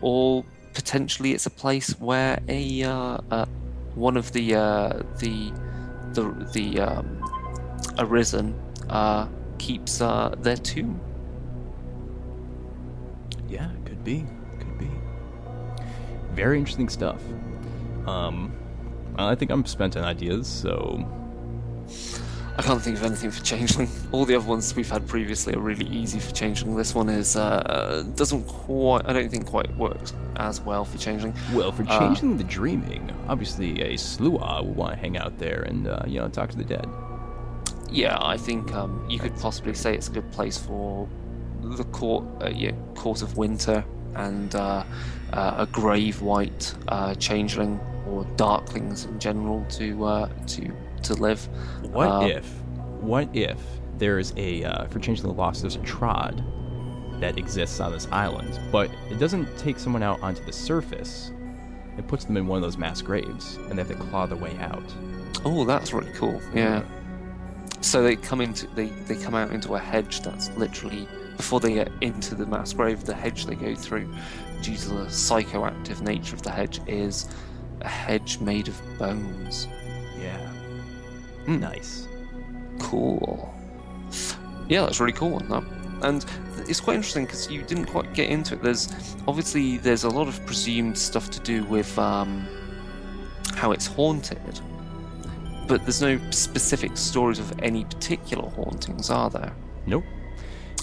or 0.00 0.44
potentially 0.74 1.32
it's 1.32 1.46
a 1.46 1.50
place 1.50 1.98
where 1.98 2.38
a 2.48 2.82
uh, 2.82 3.18
uh, 3.30 3.46
one 3.94 4.16
of 4.16 4.32
the 4.32 4.54
uh, 4.54 5.02
the 5.18 5.52
the 6.12 6.22
the 6.52 6.80
um, 6.80 7.22
arisen 7.98 8.54
uh, 8.88 9.26
keeps 9.58 9.98
their 9.98 10.56
tomb. 10.56 11.00
Yeah, 13.48 13.68
could 13.84 14.04
be. 14.04 14.24
Could 14.58 14.78
be. 14.78 14.90
Very 16.32 16.58
interesting 16.58 16.88
stuff. 16.88 17.20
Um, 18.06 18.52
I 19.18 19.34
think 19.34 19.50
I'm 19.50 19.66
spent 19.66 19.96
on 19.96 20.04
ideas, 20.04 20.46
so 20.46 21.04
I 22.58 22.62
can't 22.62 22.82
think 22.82 22.98
of 22.98 23.04
anything 23.04 23.30
for 23.30 23.42
Changeling. 23.42 23.88
All 24.12 24.24
the 24.26 24.34
other 24.36 24.46
ones 24.46 24.74
we've 24.74 24.90
had 24.90 25.06
previously 25.06 25.54
are 25.54 25.60
really 25.60 25.86
easy 25.86 26.18
for 26.18 26.32
Changeling. 26.34 26.76
This 26.76 26.94
one 26.94 27.08
is 27.08 27.36
uh, 27.36 28.04
doesn't 28.16 28.44
quite. 28.44 29.06
I 29.06 29.12
don't 29.12 29.30
think 29.30 29.46
quite 29.46 29.74
works 29.76 30.12
as 30.36 30.60
well 30.60 30.84
for 30.84 30.98
Changeling. 30.98 31.34
well, 31.54 31.72
for 31.72 31.84
Uh, 31.88 31.98
changing 31.98 32.36
the 32.36 32.44
dreaming, 32.44 33.10
obviously 33.28 33.80
a 33.80 33.94
Sluagh 33.94 34.64
will 34.64 34.74
want 34.74 34.92
to 34.92 34.98
hang 34.98 35.16
out 35.16 35.38
there 35.38 35.62
and 35.62 35.86
uh, 35.86 36.02
you 36.06 36.18
know 36.20 36.28
talk 36.28 36.50
to 36.50 36.56
the 36.58 36.64
dead. 36.64 36.86
Yeah, 37.90 38.18
I 38.20 38.36
think 38.36 38.72
um, 38.74 39.04
you 39.08 39.18
could 39.18 39.36
possibly 39.36 39.74
say 39.74 39.94
it's 39.94 40.08
a 40.08 40.12
good 40.12 40.30
place 40.30 40.58
for 40.58 41.08
the 41.62 41.84
court, 41.84 42.24
uh, 42.42 42.50
yeah, 42.50 42.72
court 42.94 43.22
of 43.22 43.36
winter, 43.36 43.84
and 44.14 44.54
uh, 44.54 44.84
uh, 45.32 45.54
a 45.58 45.66
Gravewight 45.66 46.74
uh, 46.88 47.14
changeling 47.14 47.80
or 48.06 48.24
darklings 48.36 49.06
in 49.08 49.18
general 49.18 49.64
to 49.70 50.04
uh, 50.04 50.28
to 50.46 50.72
to 51.04 51.14
live. 51.14 51.46
What 51.92 52.08
Um, 52.08 52.30
if, 52.30 52.46
what 53.00 53.28
if 53.34 53.58
there's 53.98 54.32
a 54.36 54.64
uh, 54.64 54.86
for 54.86 54.98
changing 54.98 55.26
the 55.26 55.32
lost? 55.32 55.62
There's 55.62 55.76
a 55.76 55.80
trod 55.80 56.44
that 57.20 57.38
exists 57.38 57.80
on 57.80 57.92
this 57.92 58.08
island, 58.10 58.58
but 58.72 58.90
it 59.10 59.18
doesn't 59.18 59.46
take 59.58 59.78
someone 59.78 60.02
out 60.02 60.20
onto 60.22 60.44
the 60.44 60.52
surface. 60.52 61.32
It 61.98 62.06
puts 62.08 62.24
them 62.24 62.36
in 62.36 62.46
one 62.46 62.56
of 62.56 62.62
those 62.62 62.78
mass 62.78 63.02
graves, 63.02 63.56
and 63.56 63.72
they 63.72 63.82
have 63.82 63.88
to 63.88 63.94
claw 63.94 64.26
their 64.26 64.38
way 64.38 64.56
out. 64.58 64.82
Oh, 65.44 65.64
that's 65.64 65.92
really 65.92 66.12
cool. 66.12 66.40
Yeah. 66.54 66.82
So 67.82 68.02
they 68.02 68.16
come 68.16 68.40
into 68.40 68.66
they, 68.68 68.86
they 68.86 69.16
come 69.16 69.34
out 69.34 69.50
into 69.50 69.74
a 69.74 69.78
hedge 69.78 70.20
that's 70.20 70.50
literally 70.56 71.08
before 71.36 71.60
they 71.60 71.72
get 71.72 71.90
into 72.02 72.34
the 72.34 72.44
mass 72.44 72.74
grave, 72.74 73.04
the 73.04 73.14
hedge 73.14 73.46
they 73.46 73.54
go 73.54 73.74
through, 73.74 74.12
due 74.60 74.76
to 74.76 74.88
the 74.90 75.04
psychoactive 75.06 76.02
nature 76.02 76.36
of 76.36 76.42
the 76.42 76.50
hedge, 76.50 76.80
is 76.86 77.28
a 77.80 77.88
hedge 77.88 78.38
made 78.40 78.68
of 78.68 78.78
bones. 78.98 79.66
Mm. 81.50 81.60
Nice. 81.60 82.08
Cool. 82.78 83.52
Yeah, 84.68 84.82
that's 84.82 85.00
really 85.00 85.12
cool. 85.12 85.38
That. 85.40 85.64
And 86.02 86.24
it's 86.68 86.80
quite 86.80 86.94
interesting 86.96 87.24
because 87.26 87.50
you 87.50 87.62
didn't 87.62 87.86
quite 87.86 88.12
get 88.14 88.30
into 88.30 88.54
it. 88.54 88.62
There's 88.62 88.88
obviously 89.26 89.78
there's 89.78 90.04
a 90.04 90.08
lot 90.08 90.28
of 90.28 90.44
presumed 90.46 90.96
stuff 90.96 91.28
to 91.30 91.40
do 91.40 91.64
with 91.64 91.98
um, 91.98 92.46
how 93.54 93.72
it's 93.72 93.86
haunted, 93.86 94.60
but 95.66 95.82
there's 95.82 96.00
no 96.00 96.18
specific 96.30 96.96
stories 96.96 97.38
of 97.38 97.52
any 97.60 97.84
particular 97.84 98.48
hauntings, 98.50 99.10
are 99.10 99.28
there? 99.28 99.52
Nope. 99.86 100.04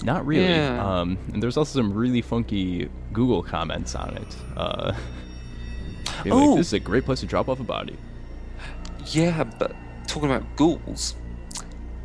Not 0.04 0.24
really. 0.26 0.44
Yeah. 0.44 0.84
Um, 1.00 1.18
and 1.32 1.42
there's 1.42 1.56
also 1.56 1.80
some 1.80 1.92
really 1.92 2.22
funky 2.22 2.88
Google 3.12 3.42
comments 3.42 3.94
on 3.94 4.16
it. 4.16 4.36
Uh, 4.56 4.92
Oh. 6.28 6.36
like, 6.36 6.56
this 6.58 6.66
is 6.68 6.72
a 6.72 6.80
great 6.80 7.04
place 7.04 7.20
to 7.20 7.26
drop 7.26 7.48
off 7.48 7.60
a 7.60 7.64
body. 7.64 7.96
Yeah, 9.06 9.44
but 9.44 9.76
talking 10.08 10.30
about 10.30 10.56
ghouls, 10.56 11.14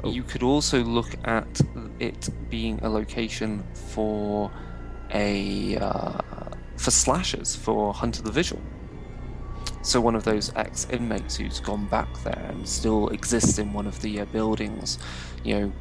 Oh. 0.03 0.11
you 0.11 0.23
could 0.23 0.43
also 0.43 0.83
look 0.83 1.15
at 1.23 1.61
it 1.99 2.29
being 2.49 2.77
a 2.83 2.89
location 2.89 3.63
for 3.73 4.51
a 5.13 5.77
uh, 5.77 6.19
for 6.75 6.91
slashers 6.91 7.55
for 7.55 7.93
Hunter 7.93 8.21
the 8.21 8.31
Vigil. 8.31 8.61
So 9.81 10.01
one 10.01 10.15
of 10.15 10.23
those 10.23 10.51
ex-inmates 10.55 11.37
who's 11.37 11.59
gone 11.59 11.85
back 11.87 12.07
there 12.23 12.45
and 12.49 12.67
still 12.67 13.09
exists 13.09 13.59
in 13.59 13.71
one 13.73 13.87
of 13.87 14.01
the 14.01 14.21
uh, 14.21 14.25
buildings, 14.25 14.97
you 15.43 15.59
know, 15.59 15.73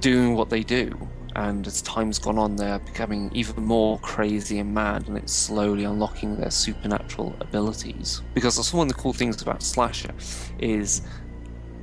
doing 0.00 0.34
what 0.34 0.50
they 0.50 0.62
do. 0.62 1.08
And 1.34 1.66
as 1.66 1.80
time's 1.82 2.18
gone 2.18 2.38
on, 2.38 2.56
they're 2.56 2.78
becoming 2.78 3.30
even 3.32 3.64
more 3.64 3.98
crazy 4.00 4.58
and 4.58 4.74
mad, 4.74 5.08
and 5.08 5.16
it's 5.16 5.32
slowly 5.32 5.84
unlocking 5.84 6.36
their 6.36 6.50
supernatural 6.50 7.34
abilities. 7.40 8.20
Because 8.34 8.56
that's 8.56 8.72
one 8.72 8.88
of 8.88 8.94
the 8.94 9.00
cool 9.00 9.12
things 9.12 9.40
about 9.40 9.62
Slasher 9.62 10.12
is 10.58 11.02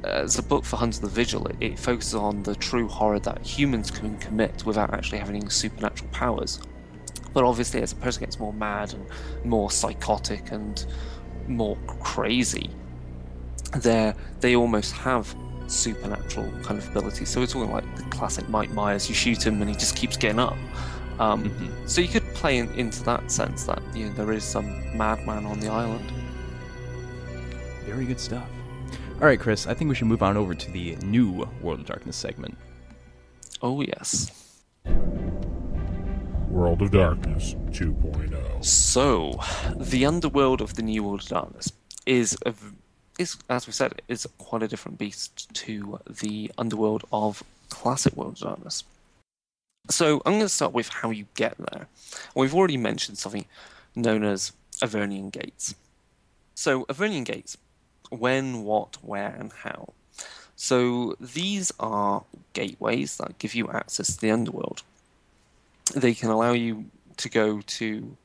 uh, 0.03 0.07
as 0.07 0.37
a 0.37 0.43
book 0.43 0.63
for 0.63 0.77
Hunter 0.77 1.01
the 1.01 1.07
Vigil, 1.07 1.47
it, 1.47 1.57
it 1.59 1.79
focuses 1.79 2.15
on 2.15 2.43
the 2.43 2.55
true 2.55 2.87
horror 2.87 3.19
that 3.19 3.45
humans 3.45 3.91
can 3.91 4.17
commit 4.17 4.65
without 4.65 4.93
actually 4.93 5.17
having 5.17 5.49
supernatural 5.49 6.09
powers. 6.11 6.61
But 7.33 7.43
obviously, 7.43 7.81
as 7.81 7.91
a 7.91 7.95
person 7.95 8.21
gets 8.21 8.39
more 8.39 8.53
mad 8.53 8.93
and 8.93 9.05
more 9.45 9.71
psychotic 9.71 10.51
and 10.51 10.85
more 11.47 11.77
crazy, 11.87 12.69
they 13.81 14.55
almost 14.55 14.93
have 14.93 15.35
supernatural 15.69 16.51
kind 16.63 16.77
of 16.79 16.87
abilities. 16.89 17.29
So 17.29 17.41
it's 17.41 17.55
all 17.55 17.65
like 17.65 17.83
the 17.95 18.03
classic 18.03 18.47
Mike 18.49 18.71
Myers: 18.71 19.07
you 19.09 19.15
shoot 19.15 19.45
him 19.45 19.61
and 19.61 19.69
he 19.69 19.75
just 19.75 19.95
keeps 19.95 20.17
getting 20.17 20.39
up. 20.39 20.57
Um, 21.19 21.49
Mhm. 21.49 21.89
So 21.89 22.01
you 22.01 22.07
could 22.07 22.23
play 22.33 22.57
in, 22.59 22.69
into 22.73 23.03
that 23.03 23.29
sense 23.31 23.65
that 23.65 23.81
you 23.93 24.05
know 24.07 24.13
there 24.13 24.31
is 24.31 24.43
some 24.43 24.67
madman 24.97 25.45
on 25.45 25.59
the 25.59 25.67
island. 25.69 26.11
Very 27.85 28.05
good 28.05 28.19
stuff. 28.19 28.47
All 29.15 29.25
right, 29.27 29.39
Chris, 29.39 29.67
I 29.67 29.73
think 29.73 29.89
we 29.89 29.95
should 29.95 30.07
move 30.07 30.23
on 30.23 30.37
over 30.37 30.53
to 30.55 30.71
the 30.71 30.95
new 30.97 31.45
World 31.61 31.81
of 31.81 31.85
Darkness 31.87 32.15
segment. 32.15 32.57
Oh 33.61 33.81
yes. 33.81 34.31
World 36.49 36.81
of 36.81 36.91
Darkness 36.91 37.55
oh. 37.57 37.71
2.0. 37.71 38.63
So, 38.65 39.39
the 39.77 40.05
underworld 40.05 40.61
of 40.61 40.75
the 40.75 40.81
New 40.81 41.03
World 41.03 41.21
of 41.21 41.27
Darkness 41.27 41.71
is, 42.05 42.37
a, 42.45 42.51
v- 42.51 42.75
is 43.19 43.37
as 43.49 43.67
we 43.67 43.73
said, 43.73 44.01
is 44.07 44.27
quite 44.37 44.63
a 44.63 44.67
different 44.67 44.97
beast 44.97 45.53
to 45.53 45.99
the 46.07 46.51
underworld 46.57 47.03
of 47.11 47.43
classic 47.69 48.15
World 48.15 48.33
of 48.33 48.39
Darkness. 48.39 48.83
So, 49.89 50.21
I'm 50.25 50.33
going 50.33 50.41
to 50.41 50.49
start 50.49 50.73
with 50.73 50.89
how 50.89 51.09
you 51.09 51.25
get 51.35 51.55
there. 51.57 51.87
We've 52.35 52.53
already 52.53 52.77
mentioned 52.77 53.17
something 53.17 53.45
known 53.95 54.23
as 54.23 54.51
Avernian 54.81 55.31
Gates. 55.31 55.75
So, 56.55 56.85
Avernian 56.85 57.25
Gates, 57.25 57.57
when, 58.09 58.63
what, 58.63 58.97
where, 59.01 59.35
and 59.37 59.51
how. 59.51 59.93
So, 60.55 61.15
these 61.19 61.71
are 61.79 62.23
gateways 62.53 63.17
that 63.17 63.39
give 63.39 63.55
you 63.55 63.69
access 63.69 64.15
to 64.15 64.21
the 64.21 64.31
underworld. 64.31 64.83
They 65.95 66.13
can 66.13 66.29
allow 66.29 66.53
you 66.53 66.85
to 67.17 67.29
go 67.29 67.61
to 67.61 68.17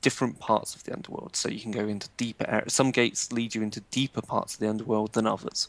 different 0.00 0.38
parts 0.38 0.74
of 0.74 0.84
the 0.84 0.92
underworld. 0.92 1.36
So 1.36 1.48
you 1.48 1.60
can 1.60 1.72
go 1.72 1.86
into 1.86 2.08
deeper 2.16 2.48
areas. 2.48 2.72
Some 2.72 2.90
gates 2.90 3.32
lead 3.32 3.54
you 3.54 3.62
into 3.62 3.80
deeper 3.90 4.22
parts 4.22 4.54
of 4.54 4.60
the 4.60 4.68
underworld 4.68 5.12
than 5.12 5.26
others. 5.26 5.68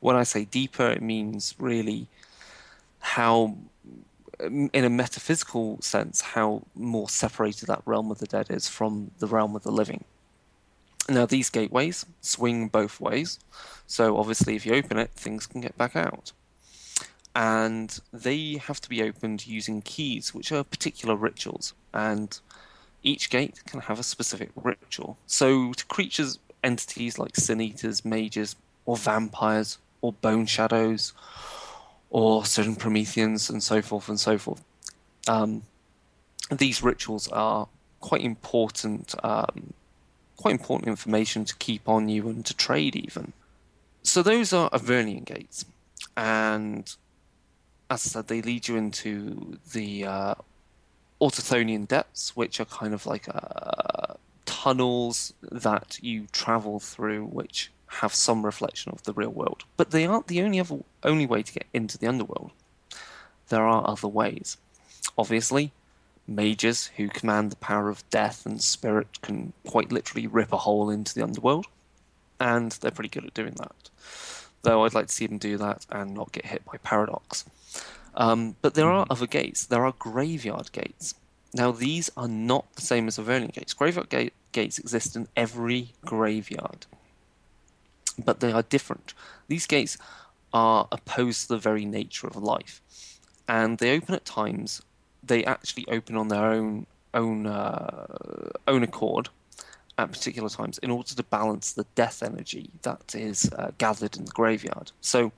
When 0.00 0.16
I 0.16 0.22
say 0.22 0.44
deeper, 0.44 0.88
it 0.88 1.02
means 1.02 1.54
really 1.58 2.08
how, 3.00 3.56
um, 4.42 4.70
in 4.72 4.84
a 4.84 4.90
metaphysical 4.90 5.80
sense, 5.80 6.20
how 6.20 6.62
more 6.74 7.08
separated 7.08 7.66
that 7.66 7.82
realm 7.84 8.10
of 8.10 8.18
the 8.18 8.26
dead 8.26 8.50
is 8.50 8.68
from 8.68 9.10
the 9.18 9.26
realm 9.26 9.56
of 9.56 9.62
the 9.62 9.72
living. 9.72 10.04
Now, 11.08 11.26
these 11.26 11.50
gateways 11.50 12.06
swing 12.20 12.68
both 12.68 13.00
ways. 13.00 13.40
So 13.86 14.16
obviously, 14.16 14.54
if 14.56 14.64
you 14.64 14.74
open 14.74 14.98
it, 14.98 15.10
things 15.10 15.46
can 15.46 15.60
get 15.60 15.76
back 15.76 15.96
out 15.96 16.32
and 17.34 18.00
they 18.12 18.54
have 18.54 18.80
to 18.80 18.88
be 18.88 19.02
opened 19.02 19.46
using 19.46 19.82
keys, 19.82 20.34
which 20.34 20.50
are 20.50 20.64
particular 20.64 21.14
rituals. 21.14 21.74
And 21.94 22.38
each 23.02 23.30
gate 23.30 23.62
can 23.66 23.80
have 23.80 23.98
a 23.98 24.02
specific 24.02 24.50
ritual. 24.54 25.16
So, 25.26 25.72
to 25.72 25.86
creatures, 25.86 26.38
entities 26.62 27.18
like 27.18 27.36
sin 27.36 27.60
eaters, 27.60 28.04
mages, 28.04 28.56
or 28.86 28.96
vampires, 28.96 29.78
or 30.00 30.12
bone 30.12 30.46
shadows, 30.46 31.12
or 32.10 32.44
certain 32.44 32.76
Prometheans, 32.76 33.50
and 33.50 33.62
so 33.62 33.82
forth 33.82 34.08
and 34.08 34.18
so 34.18 34.38
forth, 34.38 34.62
um, 35.28 35.62
these 36.50 36.82
rituals 36.82 37.28
are 37.28 37.68
quite 38.00 38.22
important. 38.22 39.14
Um, 39.22 39.74
quite 40.36 40.52
important 40.52 40.88
information 40.88 41.44
to 41.44 41.54
keep 41.56 41.86
on 41.86 42.08
you 42.08 42.26
and 42.26 42.46
to 42.46 42.54
trade 42.56 42.96
even. 42.96 43.30
So 44.02 44.22
those 44.22 44.54
are 44.54 44.70
Avernian 44.70 45.26
gates, 45.26 45.66
and 46.16 46.84
as 47.90 48.06
I 48.06 48.08
said, 48.08 48.28
they 48.28 48.40
lead 48.40 48.66
you 48.66 48.76
into 48.76 49.58
the 49.72 50.06
uh, 50.06 50.34
Autothonian 51.20 51.86
depths, 51.86 52.36
which 52.36 52.60
are 52.60 52.64
kind 52.64 52.94
of 52.94 53.06
like 53.06 53.28
uh, 53.28 54.14
tunnels 54.46 55.32
that 55.42 55.98
you 56.02 56.26
travel 56.32 56.80
through, 56.80 57.24
which 57.26 57.70
have 57.86 58.14
some 58.14 58.44
reflection 58.44 58.92
of 58.92 59.02
the 59.02 59.12
real 59.12 59.30
world. 59.30 59.64
But 59.76 59.90
they 59.90 60.06
aren't 60.06 60.28
the 60.28 60.42
only 60.42 60.60
other, 60.60 60.78
only 61.02 61.26
way 61.26 61.42
to 61.42 61.52
get 61.52 61.66
into 61.72 61.98
the 61.98 62.06
underworld. 62.06 62.52
There 63.48 63.66
are 63.66 63.88
other 63.88 64.08
ways. 64.08 64.56
Obviously, 65.18 65.72
mages 66.26 66.90
who 66.96 67.08
command 67.08 67.50
the 67.50 67.56
power 67.56 67.88
of 67.88 68.08
death 68.10 68.46
and 68.46 68.62
spirit 68.62 69.20
can 69.22 69.52
quite 69.66 69.90
literally 69.90 70.26
rip 70.26 70.52
a 70.52 70.58
hole 70.58 70.88
into 70.88 71.14
the 71.14 71.22
underworld, 71.22 71.66
and 72.38 72.72
they're 72.72 72.90
pretty 72.90 73.08
good 73.08 73.24
at 73.24 73.34
doing 73.34 73.54
that. 73.54 73.90
Though 74.62 74.84
I'd 74.84 74.94
like 74.94 75.08
to 75.08 75.12
see 75.12 75.26
them 75.26 75.38
do 75.38 75.56
that 75.58 75.86
and 75.90 76.14
not 76.14 76.32
get 76.32 76.46
hit 76.46 76.64
by 76.64 76.76
paradox. 76.78 77.44
Um, 78.14 78.56
but 78.62 78.74
there 78.74 78.90
are 78.90 79.06
other 79.08 79.26
gates. 79.26 79.66
There 79.66 79.84
are 79.84 79.94
graveyard 79.98 80.72
gates. 80.72 81.14
Now, 81.54 81.72
these 81.72 82.10
are 82.16 82.28
not 82.28 82.74
the 82.74 82.82
same 82.82 83.08
as 83.08 83.18
Avernian 83.18 83.52
gates. 83.52 83.74
Graveyard 83.74 84.08
ga- 84.08 84.32
gates 84.52 84.78
exist 84.78 85.16
in 85.16 85.28
every 85.36 85.92
graveyard, 86.04 86.86
but 88.24 88.40
they 88.40 88.52
are 88.52 88.62
different. 88.62 89.14
These 89.48 89.66
gates 89.66 89.98
are 90.52 90.88
opposed 90.92 91.42
to 91.42 91.48
the 91.48 91.58
very 91.58 91.84
nature 91.84 92.26
of 92.26 92.36
life, 92.36 92.80
and 93.48 93.78
they 93.78 93.96
open 93.96 94.14
at 94.14 94.24
times. 94.24 94.82
They 95.22 95.44
actually 95.44 95.86
open 95.88 96.16
on 96.16 96.28
their 96.28 96.46
own 96.46 96.86
own 97.12 97.46
uh, 97.46 98.52
own 98.68 98.82
accord 98.84 99.28
at 99.98 100.12
particular 100.12 100.48
times 100.48 100.78
in 100.78 100.90
order 100.90 101.14
to 101.14 101.22
balance 101.24 101.72
the 101.72 101.84
death 101.94 102.22
energy 102.22 102.70
that 102.82 103.14
is 103.14 103.50
uh, 103.58 103.70
gathered 103.78 104.16
in 104.16 104.24
the 104.24 104.32
graveyard. 104.32 104.92
So, 105.00 105.32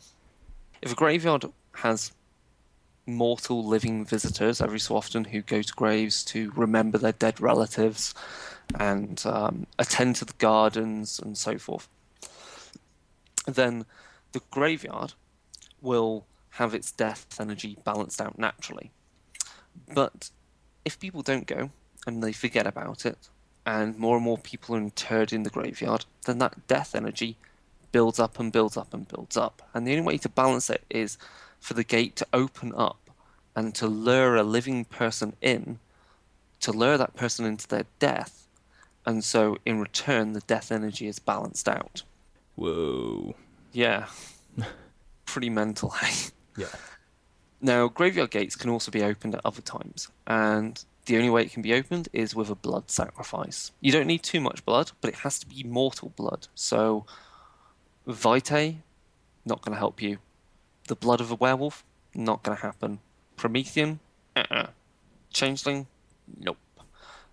if 0.83 0.93
a 0.93 0.95
graveyard 0.95 1.47
has 1.77 2.13
mortal 3.07 3.65
living 3.65 4.05
visitors 4.05 4.61
every 4.61 4.79
so 4.79 4.97
often 4.97 5.25
who 5.25 5.43
go 5.43 5.63
to 5.63 5.73
graves 5.75 6.25
to 6.25 6.53
remember 6.55 6.99
their 6.99 7.13
dead 7.13 7.41
relatives 7.41 8.15
and 8.79 9.23
um, 9.27 9.67
attend 9.79 10.17
to 10.17 10.25
the 10.25 10.35
gardens 10.35 11.19
and 11.19 11.37
so 11.37 11.59
forth, 11.59 11.89
then 13.47 13.85
the 14.33 14.41
graveyard 14.51 15.15
will 15.81 16.25
have 16.51 16.75
its 16.75 16.93
death 16.93 17.27
energy 17.41 17.77
balanced 17.85 18.21
out 18.21 18.39
naturally. 18.39 18.91
But 19.93 20.31
if 20.85 20.99
people 20.99 21.23
don't 21.23 21.47
go 21.47 21.71
and 22.07 22.23
they 22.23 22.33
forget 22.33 22.67
about 22.67 23.05
it, 23.05 23.29
and 23.65 23.97
more 23.99 24.17
and 24.17 24.25
more 24.25 24.39
people 24.39 24.75
are 24.75 24.79
interred 24.79 25.33
in 25.33 25.45
the 25.45 25.51
graveyard, 25.51 26.05
then 26.27 26.39
that 26.39 26.67
death 26.67 26.95
energy 26.95 27.37
builds 27.93 28.19
up 28.19 28.41
and 28.41 28.51
builds 28.51 28.77
up 28.77 28.93
and 28.93 29.07
builds 29.07 29.37
up. 29.37 29.63
And 29.73 29.87
the 29.87 29.93
only 29.93 30.05
way 30.05 30.19
to 30.19 30.29
balance 30.29 30.69
it 30.69 30.83
is 30.91 31.17
for 31.63 31.75
the 31.75 31.85
gate 31.85 32.17
to 32.17 32.27
open 32.33 32.75
up 32.77 33.09
and 33.55 33.73
to 33.77 33.87
lure 33.87 34.35
a 34.35 34.43
living 34.43 34.85
person 34.85 35.35
in, 35.41 35.79
to 36.61 36.73
lure 36.73 36.99
that 36.99 37.15
person 37.15 37.47
into 37.47 37.69
their 37.69 37.87
death. 38.01 38.49
And 39.07 39.23
so 39.23 39.59
in 39.65 39.79
return, 39.79 40.33
the 40.33 40.41
death 40.41 40.73
energy 40.73 41.07
is 41.07 41.21
balanced 41.21 41.69
out. 41.69 42.03
Whoa. 42.57 43.37
Yeah. 43.73 44.07
Pretty 45.25 45.51
mental, 45.51 45.91
hey? 46.01 46.31
Yeah. 46.57 46.67
Now, 47.61 47.87
graveyard 47.87 48.33
gates 48.33 48.57
can 48.57 48.69
also 48.69 48.91
be 48.91 49.05
opened 49.05 49.37
at 49.37 49.41
other 49.45 49.63
times, 49.63 50.09
and 50.27 50.85
the 51.07 51.17
only 51.17 51.31
way 51.31 51.43
it 51.43 51.53
can 51.53 51.63
be 51.63 51.75
opened 51.75 52.09
is 52.13 52.35
with 52.35 52.51
a 52.51 52.57
blood 52.57 52.91
sacrifice. 52.91 53.71
You 53.81 53.93
don't 53.93 54.09
need 54.09 54.25
too 54.25 54.41
much 54.41 54.65
blood, 54.65 54.91
but 55.01 55.11
it 55.11 55.17
has 55.21 55.39
to 55.39 55.47
be 55.47 55.63
mortal 55.63 56.13
blood. 56.17 56.49
So, 56.57 57.07
Vitae, 58.05 58.79
not 59.45 59.63
going 59.63 59.75
to 59.75 59.79
help 59.79 60.03
you. 60.03 60.19
The 60.89 60.95
blood 60.97 61.21
of 61.21 61.31
a 61.31 61.35
werewolf, 61.35 61.85
not 62.15 62.43
going 62.43 62.57
to 62.57 62.63
happen. 62.63 62.99
Promethean, 63.37 64.01
uh-uh. 64.37 64.67
Changeling, 65.33 65.87
nope. 66.41 66.59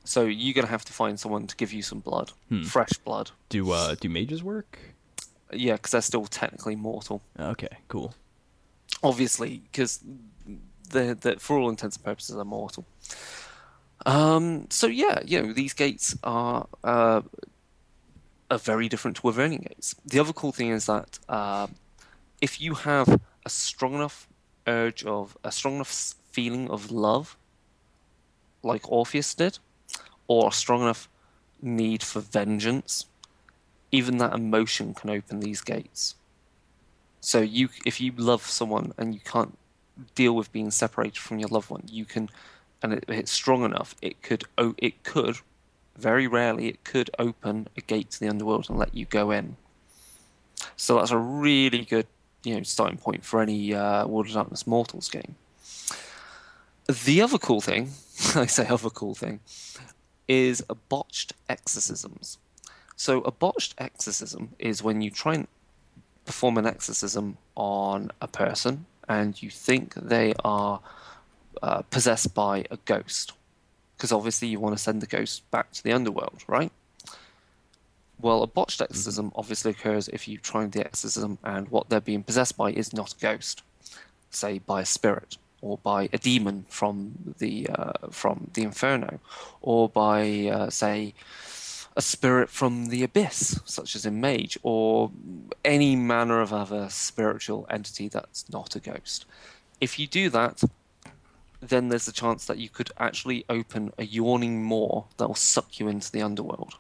So 0.06 0.26
you're 0.26 0.54
going 0.54 0.66
to 0.66 0.72
have 0.72 0.86
to 0.86 0.93
find 0.93 1.20
someone 1.20 1.47
to 1.47 1.56
give 1.56 1.74
you 1.74 1.82
some 1.82 2.00
blood, 2.00 2.32
fresh 2.66 2.93
blood. 3.06 3.32
Do 3.50 3.72
uh 3.72 3.95
do 3.95 4.10
mages 4.10 4.41
work? 4.43 4.80
Yeah, 5.52 5.74
because 5.74 5.91
they're 5.91 6.02
still 6.02 6.26
technically 6.26 6.76
mortal. 6.76 7.22
Okay, 7.39 7.68
cool. 7.88 8.14
obviously, 9.04 9.62
because 9.72 10.00
the 10.89 11.18
the 11.20 11.36
for 11.39 11.58
all 11.58 11.70
intents 11.70 11.95
and 11.97 12.06
purposes 12.06 12.36
they're 12.36 12.45
mortal. 12.45 12.86
Um, 14.06 14.68
so 14.70 14.88
yeah, 14.88 15.20
you 15.26 15.41
know 15.41 15.54
these 15.54 15.74
gates 15.74 16.16
are 16.24 16.68
uh, 16.84 17.22
are 18.50 18.58
very 18.58 18.88
different 18.89 19.18
to 19.18 19.24
Avernian 19.24 19.68
gates. 19.68 19.95
The 20.06 20.20
other 20.20 20.34
cool 20.34 20.52
thing 20.52 20.70
is 20.70 20.86
that 20.86 21.20
uh, 21.28 21.68
if 22.41 22.62
you 22.62 22.74
have 22.76 23.20
a 23.50 23.52
strong 23.52 23.95
enough 23.95 24.28
urge 24.68 25.04
of 25.04 25.36
a 25.43 25.52
strong 25.52 25.76
enough 25.76 26.14
feeling 26.30 26.70
of 26.70 26.91
love, 26.91 27.36
like 28.62 28.91
Orpheus 28.91 29.34
did, 29.34 29.58
or 30.28 30.50
a 30.50 30.52
strong 30.52 30.82
enough 30.84 31.10
need 31.60 32.04
for 32.04 32.20
vengeance, 32.20 33.06
even 33.91 34.20
that 34.20 34.36
emotion 34.36 34.93
can 34.93 35.10
open 35.10 35.39
these 35.39 35.62
gates. 35.62 36.14
So 37.22 37.41
you, 37.41 37.70
if 37.88 38.00
you 38.00 38.12
love 38.16 38.43
someone 38.45 38.93
and 39.00 39.16
you 39.16 39.20
can't 39.20 39.58
deal 40.14 40.36
with 40.36 40.52
being 40.52 40.70
separated 40.70 41.18
from 41.18 41.39
your 41.39 41.50
loved 41.50 41.72
one, 41.72 41.84
you 41.89 42.06
can, 42.06 42.30
and 42.84 42.93
it, 42.93 43.06
it's 43.08 43.32
strong 43.32 43.64
enough, 43.64 43.95
it 44.00 44.22
could, 44.22 44.43
o- 44.60 44.76
it 44.78 45.04
could, 45.04 45.38
very 45.97 46.28
rarely, 46.28 46.68
it 46.68 46.84
could 46.84 47.10
open 47.18 47.68
a 47.76 47.82
gate 47.82 48.12
to 48.12 48.20
the 48.20 48.30
underworld 48.30 48.70
and 48.70 48.78
let 48.78 48.93
you 48.93 49.06
go 49.06 49.32
in. 49.32 49.58
So 50.76 50.95
that's 50.95 51.12
a 51.12 51.18
really 51.18 51.84
good, 51.84 52.06
you 52.44 52.56
know, 52.56 52.64
starting 52.64 52.98
point 52.98 53.24
for 53.24 53.42
any 53.42 53.74
uh, 53.74 54.08
World 54.08 54.28
of 54.28 54.34
Darkness 54.34 54.66
Mortals 54.66 55.10
game. 55.10 55.36
The 56.88 57.22
other 57.22 57.38
cool 57.38 57.62
thing, 57.62 57.92
I 58.36 58.46
say 58.46 58.68
other 58.68 58.90
cool 58.90 59.16
thing, 59.16 59.40
is 60.28 60.64
a 60.70 60.76
botched 60.76 61.34
exorcisms. 61.48 62.38
So 62.96 63.22
a 63.22 63.32
botched 63.32 63.76
exorcism 63.78 64.50
is 64.60 64.84
when 64.84 65.02
you 65.02 65.10
try 65.10 65.36
and 65.36 65.48
perform 66.26 66.58
an 66.58 66.66
exorcism 66.66 67.38
on 67.56 68.12
a 68.22 68.28
person 68.28 68.86
and 69.08 69.42
you 69.42 69.50
think 69.50 69.96
they 69.96 70.34
are 70.44 70.80
uh, 71.62 71.82
possessed 71.84 72.34
by 72.34 72.66
a 72.70 72.78
ghost. 72.86 73.34
Because 73.98 74.12
obviously 74.12 74.48
you 74.48 74.60
want 74.60 74.78
to 74.78 74.82
send 74.82 75.02
the 75.02 75.08
ghost 75.08 75.50
back 75.52 75.72
to 75.74 75.84
the 75.84 75.92
underworld, 75.92 76.44
right? 76.48 76.72
Well, 78.22 78.44
a 78.44 78.48
botched 78.48 78.82
exorcism 78.82 79.32
obviously 79.36 79.72
occurs 79.72 80.10
if 80.10 80.28
you 80.28 80.38
try 80.38 80.66
the 80.66 80.86
exorcism 80.86 81.38
and 81.44 81.70
what 81.70 81.90
they're 81.90 82.02
being 82.02 82.24
possessed 82.24 82.58
by 82.58 82.72
is 82.72 82.94
not 82.94 83.14
a 83.14 83.20
ghost, 83.20 83.64
say 84.30 84.60
by 84.60 84.82
a 84.82 84.86
spirit 84.86 85.38
or 85.62 85.78
by 85.78 86.10
a 86.14 86.18
demon 86.18 86.66
from 86.70 87.36
the 87.40 87.68
uh, 87.70 88.08
from 88.12 88.50
the 88.54 88.64
inferno, 88.64 89.20
or 89.62 89.90
by 89.90 90.48
uh, 90.48 90.70
say 90.70 91.14
a 91.96 92.02
spirit 92.02 92.50
from 92.50 92.88
the 92.88 93.04
abyss, 93.04 93.60
such 93.66 93.96
as 93.96 94.06
in 94.06 94.22
Mage, 94.22 94.58
or 94.64 95.12
any 95.66 95.96
manner 95.96 96.40
of 96.42 96.54
other 96.54 96.88
spiritual 96.90 97.66
entity 97.70 98.08
that's 98.08 98.50
not 98.50 98.76
a 98.76 98.80
ghost. 98.80 99.26
If 99.82 100.00
you 100.00 100.08
do 100.08 100.30
that, 100.30 100.64
then 101.62 101.90
there's 101.90 102.08
a 102.08 102.14
chance 102.14 102.46
that 102.46 102.58
you 102.58 102.70
could 102.70 102.92
actually 102.98 103.44
open 103.50 103.92
a 103.98 104.06
yawning 104.06 104.64
maw 104.64 105.04
that 105.18 105.28
will 105.28 105.36
suck 105.36 105.80
you 105.80 105.88
into 105.88 106.12
the 106.12 106.22
underworld. 106.22 106.76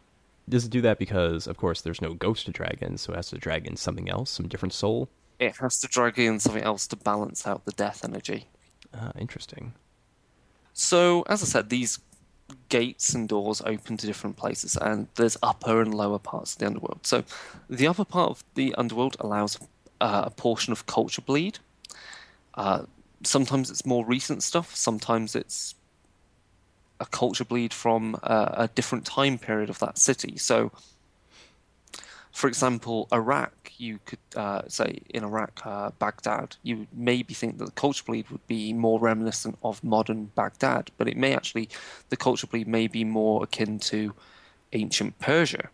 Does 0.49 0.65
it 0.65 0.71
do 0.71 0.81
that 0.81 0.97
because, 0.97 1.47
of 1.47 1.57
course, 1.57 1.81
there's 1.81 2.01
no 2.01 2.13
ghost 2.13 2.45
to 2.47 2.51
drag 2.51 2.79
in, 2.81 2.97
so 2.97 3.13
it 3.13 3.17
has 3.17 3.29
to 3.29 3.37
drag 3.37 3.67
in 3.67 3.75
something 3.75 4.09
else, 4.09 4.31
some 4.31 4.47
different 4.47 4.73
soul? 4.73 5.09
It 5.39 5.55
has 5.57 5.79
to 5.81 5.87
drag 5.87 6.17
in 6.17 6.39
something 6.39 6.63
else 6.63 6.87
to 6.87 6.95
balance 6.95 7.45
out 7.45 7.65
the 7.65 7.71
death 7.71 8.03
energy. 8.03 8.47
Ah, 8.93 9.11
interesting. 9.17 9.73
So, 10.73 11.23
as 11.29 11.43
I 11.43 11.45
said, 11.45 11.69
these 11.69 11.99
gates 12.69 13.13
and 13.13 13.29
doors 13.29 13.61
open 13.65 13.97
to 13.97 14.07
different 14.07 14.37
places, 14.37 14.75
and 14.75 15.07
there's 15.15 15.37
upper 15.43 15.81
and 15.81 15.93
lower 15.93 16.19
parts 16.19 16.53
of 16.53 16.59
the 16.59 16.65
underworld. 16.65 16.99
So, 17.03 17.23
the 17.69 17.87
upper 17.87 18.05
part 18.05 18.31
of 18.31 18.43
the 18.55 18.73
underworld 18.75 19.17
allows 19.19 19.59
uh, 20.01 20.23
a 20.25 20.31
portion 20.31 20.71
of 20.71 20.85
culture 20.87 21.21
bleed. 21.21 21.59
Uh, 22.55 22.83
sometimes 23.23 23.69
it's 23.69 23.85
more 23.85 24.05
recent 24.05 24.43
stuff. 24.43 24.75
Sometimes 24.75 25.35
it's 25.35 25.75
a 26.99 27.05
culture 27.05 27.45
bleed 27.45 27.73
from 27.73 28.15
uh, 28.23 28.49
a 28.53 28.67
different 28.67 29.05
time 29.05 29.37
period 29.37 29.69
of 29.69 29.79
that 29.79 29.97
city. 29.97 30.37
So, 30.37 30.71
for 32.31 32.47
example, 32.47 33.07
Iraq, 33.11 33.53
you 33.77 33.99
could 34.05 34.19
uh, 34.35 34.61
say 34.67 34.99
in 35.09 35.23
Iraq, 35.23 35.61
uh, 35.65 35.91
Baghdad, 35.99 36.57
you 36.63 36.87
maybe 36.93 37.33
think 37.33 37.57
that 37.57 37.65
the 37.65 37.71
culture 37.71 38.03
bleed 38.05 38.29
would 38.29 38.45
be 38.47 38.73
more 38.73 38.99
reminiscent 38.99 39.57
of 39.63 39.83
modern 39.83 40.31
Baghdad, 40.35 40.91
but 40.97 41.07
it 41.07 41.17
may 41.17 41.33
actually, 41.33 41.69
the 42.09 42.17
culture 42.17 42.47
bleed 42.47 42.67
may 42.67 42.87
be 42.87 43.03
more 43.03 43.43
akin 43.43 43.79
to 43.79 44.13
ancient 44.73 45.17
Persia. 45.19 45.69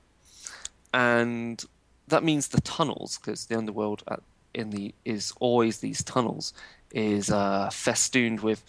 And 0.93 1.63
that 2.07 2.23
means 2.23 2.47
the 2.47 2.61
tunnels, 2.61 3.17
because 3.17 3.45
the 3.45 3.57
underworld 3.57 4.03
at, 4.07 4.21
in 4.53 4.69
the 4.69 4.93
is 5.03 5.33
always 5.39 5.79
these 5.79 6.03
tunnels, 6.03 6.53
is 6.91 7.29
uh, 7.29 7.69
festooned 7.71 8.39
with 8.39 8.63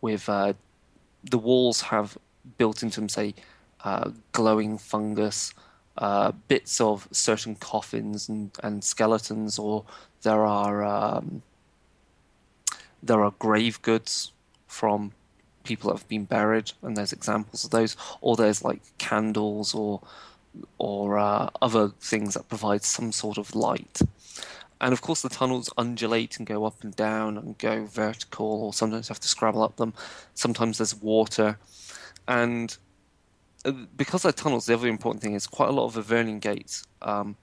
with 0.00 0.28
uh, 0.28 0.52
the 1.24 1.38
walls 1.38 1.82
have 1.82 2.18
built 2.58 2.82
into 2.82 3.00
them, 3.00 3.08
say, 3.08 3.34
uh, 3.84 4.10
glowing 4.32 4.78
fungus, 4.78 5.54
uh, 5.98 6.32
bits 6.48 6.80
of 6.80 7.08
certain 7.10 7.54
coffins 7.56 8.28
and, 8.28 8.50
and 8.62 8.82
skeletons, 8.82 9.58
or 9.58 9.84
there 10.22 10.44
are 10.44 10.84
um, 10.84 11.42
there 13.02 13.22
are 13.22 13.32
grave 13.38 13.82
goods 13.82 14.32
from 14.66 15.12
people 15.64 15.90
that 15.90 15.98
have 15.98 16.08
been 16.08 16.24
buried, 16.24 16.72
and 16.82 16.96
there's 16.96 17.12
examples 17.12 17.64
of 17.64 17.70
those, 17.70 17.96
or 18.20 18.36
there's 18.36 18.64
like 18.64 18.80
candles 18.98 19.74
or 19.74 20.00
or 20.78 21.18
uh, 21.18 21.48
other 21.60 21.88
things 22.00 22.34
that 22.34 22.48
provide 22.48 22.84
some 22.84 23.12
sort 23.12 23.38
of 23.38 23.54
light. 23.54 24.00
And 24.82 24.92
of 24.92 25.00
course, 25.00 25.22
the 25.22 25.28
tunnels 25.28 25.70
undulate 25.78 26.38
and 26.38 26.46
go 26.46 26.64
up 26.64 26.82
and 26.82 26.94
down 26.94 27.38
and 27.38 27.56
go 27.56 27.86
vertical, 27.86 28.64
or 28.64 28.74
sometimes 28.74 29.08
you 29.08 29.12
have 29.12 29.20
to 29.20 29.28
scrabble 29.28 29.62
up 29.62 29.76
them. 29.76 29.94
Sometimes 30.34 30.78
there's 30.78 30.96
water. 30.96 31.56
And 32.26 32.76
uh, 33.64 33.70
because 33.96 34.22
they're 34.22 34.32
tunnels, 34.32 34.66
the 34.66 34.74
other 34.74 34.88
important 34.88 35.22
thing 35.22 35.34
is 35.34 35.46
quite 35.46 35.68
a 35.68 35.72
lot 35.72 35.86
of 35.86 35.94
Avernian 35.94 36.40
gates 36.40 36.84
um, 37.00 37.36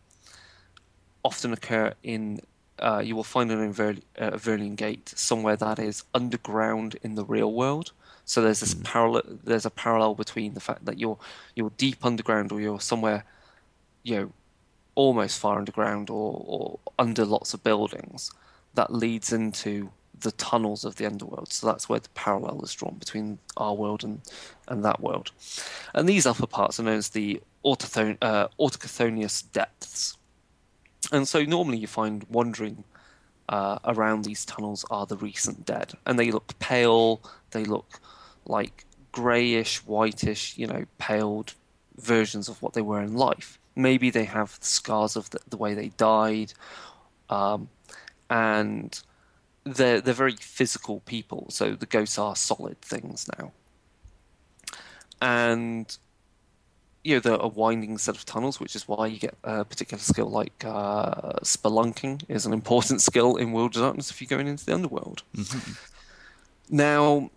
often 1.23 1.53
occur 1.53 1.93
in. 2.03 2.41
Uh, 2.77 3.01
you 3.03 3.15
will 3.15 3.25
find 3.25 3.51
an 3.51 3.69
Aver- 3.69 3.97
uh, 4.17 4.31
Avernian 4.31 4.75
gate 4.75 5.13
somewhere 5.15 5.55
that 5.55 5.79
is 5.79 6.03
underground 6.13 6.97
in 7.03 7.15
the 7.15 7.25
real 7.25 7.51
world. 7.53 7.93
So 8.25 8.41
there's 8.41 8.59
this 8.59 8.73
parallel. 8.83 9.23
There's 9.45 9.65
a 9.65 9.69
parallel 9.69 10.15
between 10.15 10.53
the 10.55 10.59
fact 10.59 10.85
that 10.85 10.99
you're 10.99 11.17
you're 11.55 11.71
deep 11.77 12.05
underground 12.05 12.51
or 12.51 12.59
you're 12.59 12.81
somewhere, 12.81 13.23
you 14.03 14.15
know, 14.17 14.31
almost 14.99 15.39
far 15.39 15.57
underground 15.57 16.09
or, 16.09 16.43
or 16.45 16.79
under 16.99 17.23
lots 17.23 17.53
of 17.53 17.63
buildings. 17.63 18.31
that 18.75 18.93
leads 18.93 19.33
into 19.33 19.89
the 20.19 20.31
tunnels 20.33 20.83
of 20.85 20.97
the 20.97 21.05
underworld. 21.05 21.51
So 21.51 21.67
that's 21.67 21.87
where 21.89 21.99
the 21.99 22.09
parallel 22.09 22.61
is 22.63 22.73
drawn 22.73 22.97
between 22.99 23.39
our 23.55 23.73
world 23.73 24.03
and, 24.03 24.21
and 24.67 24.83
that 24.83 24.99
world. 24.99 25.31
And 25.95 26.07
these 26.07 26.25
upper 26.25 26.47
parts 26.47 26.79
are 26.79 26.83
known 26.83 26.97
as 26.97 27.09
the 27.09 27.41
autochthon- 27.65 28.17
uh, 28.21 29.41
depths. 29.53 30.17
And 31.11 31.27
so 31.27 31.43
normally 31.43 31.77
you 31.77 31.87
find 31.87 32.25
wandering 32.29 32.83
uh, 33.47 33.79
around 33.85 34.25
these 34.25 34.45
tunnels 34.45 34.85
are 34.91 35.05
the 35.05 35.17
recent 35.17 35.65
dead. 35.65 35.93
And 36.05 36.19
they 36.19 36.31
look 36.31 36.59
pale, 36.59 37.21
they 37.51 37.63
look 37.63 37.99
like 38.45 38.85
greyish, 39.11 39.77
whitish, 39.77 40.57
you 40.57 40.67
know, 40.67 40.85
paled 40.97 41.53
versions 41.97 42.49
of 42.49 42.61
what 42.61 42.73
they 42.73 42.81
were 42.81 43.01
in 43.01 43.15
life. 43.15 43.58
Maybe 43.75 44.09
they 44.09 44.25
have 44.25 44.57
scars 44.61 45.15
of 45.15 45.29
the, 45.29 45.39
the 45.49 45.57
way 45.57 45.73
they 45.73 45.89
died. 45.89 46.53
Um, 47.29 47.69
and 48.29 48.99
they're 49.63 50.01
they're 50.01 50.13
very 50.13 50.35
physical 50.35 51.01
people, 51.01 51.47
so 51.49 51.73
the 51.75 51.85
ghosts 51.85 52.17
are 52.17 52.35
solid 52.35 52.81
things 52.81 53.29
now. 53.39 53.51
And 55.21 55.97
you 57.03 57.15
know, 57.15 57.19
there 57.19 57.33
are 57.33 57.41
a 57.41 57.47
winding 57.47 57.97
set 57.97 58.15
of 58.15 58.25
tunnels, 58.25 58.59
which 58.59 58.75
is 58.75 58.87
why 58.87 59.07
you 59.07 59.19
get 59.19 59.35
a 59.43 59.63
particular 59.63 60.01
skill 60.01 60.29
like 60.29 60.65
uh, 60.65 61.33
spelunking 61.43 62.23
is 62.27 62.45
an 62.45 62.53
important 62.53 63.01
skill 63.09 63.37
in 63.37 63.51
World 63.51 63.75
of 63.75 63.83
Darkness 63.83 64.11
if 64.11 64.21
you're 64.21 64.27
going 64.27 64.47
into 64.47 64.65
the 64.65 64.73
underworld. 64.73 65.23
Mm-hmm. 65.35 65.71
Now, 66.69 67.31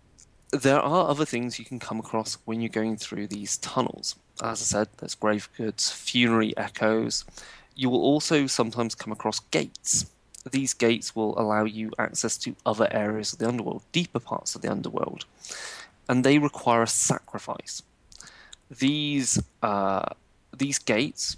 there 0.53 0.79
are 0.79 1.09
other 1.09 1.25
things 1.25 1.59
you 1.59 1.65
can 1.65 1.79
come 1.79 1.99
across 1.99 2.37
when 2.45 2.61
you're 2.61 2.69
going 2.69 2.97
through 2.97 3.27
these 3.27 3.57
tunnels. 3.57 4.15
As 4.41 4.61
I 4.61 4.65
said, 4.65 4.87
there's 4.97 5.15
grave 5.15 5.49
goods, 5.57 5.91
funerary 5.91 6.55
echoes. 6.57 7.25
You 7.75 7.89
will 7.89 8.01
also 8.01 8.47
sometimes 8.47 8.95
come 8.95 9.11
across 9.11 9.39
gates 9.39 10.05
these 10.49 10.73
gates 10.73 11.15
will 11.15 11.39
allow 11.39 11.63
you 11.63 11.91
access 11.97 12.37
to 12.39 12.55
other 12.65 12.87
areas 12.91 13.33
of 13.33 13.39
the 13.39 13.47
underworld, 13.47 13.83
deeper 13.91 14.19
parts 14.19 14.55
of 14.55 14.61
the 14.61 14.69
underworld, 14.69 15.25
and 16.09 16.23
they 16.23 16.37
require 16.37 16.83
a 16.83 16.87
sacrifice. 16.87 17.81
These 18.69 19.41
uh, 19.61 20.05
these 20.55 20.79
gates 20.79 21.37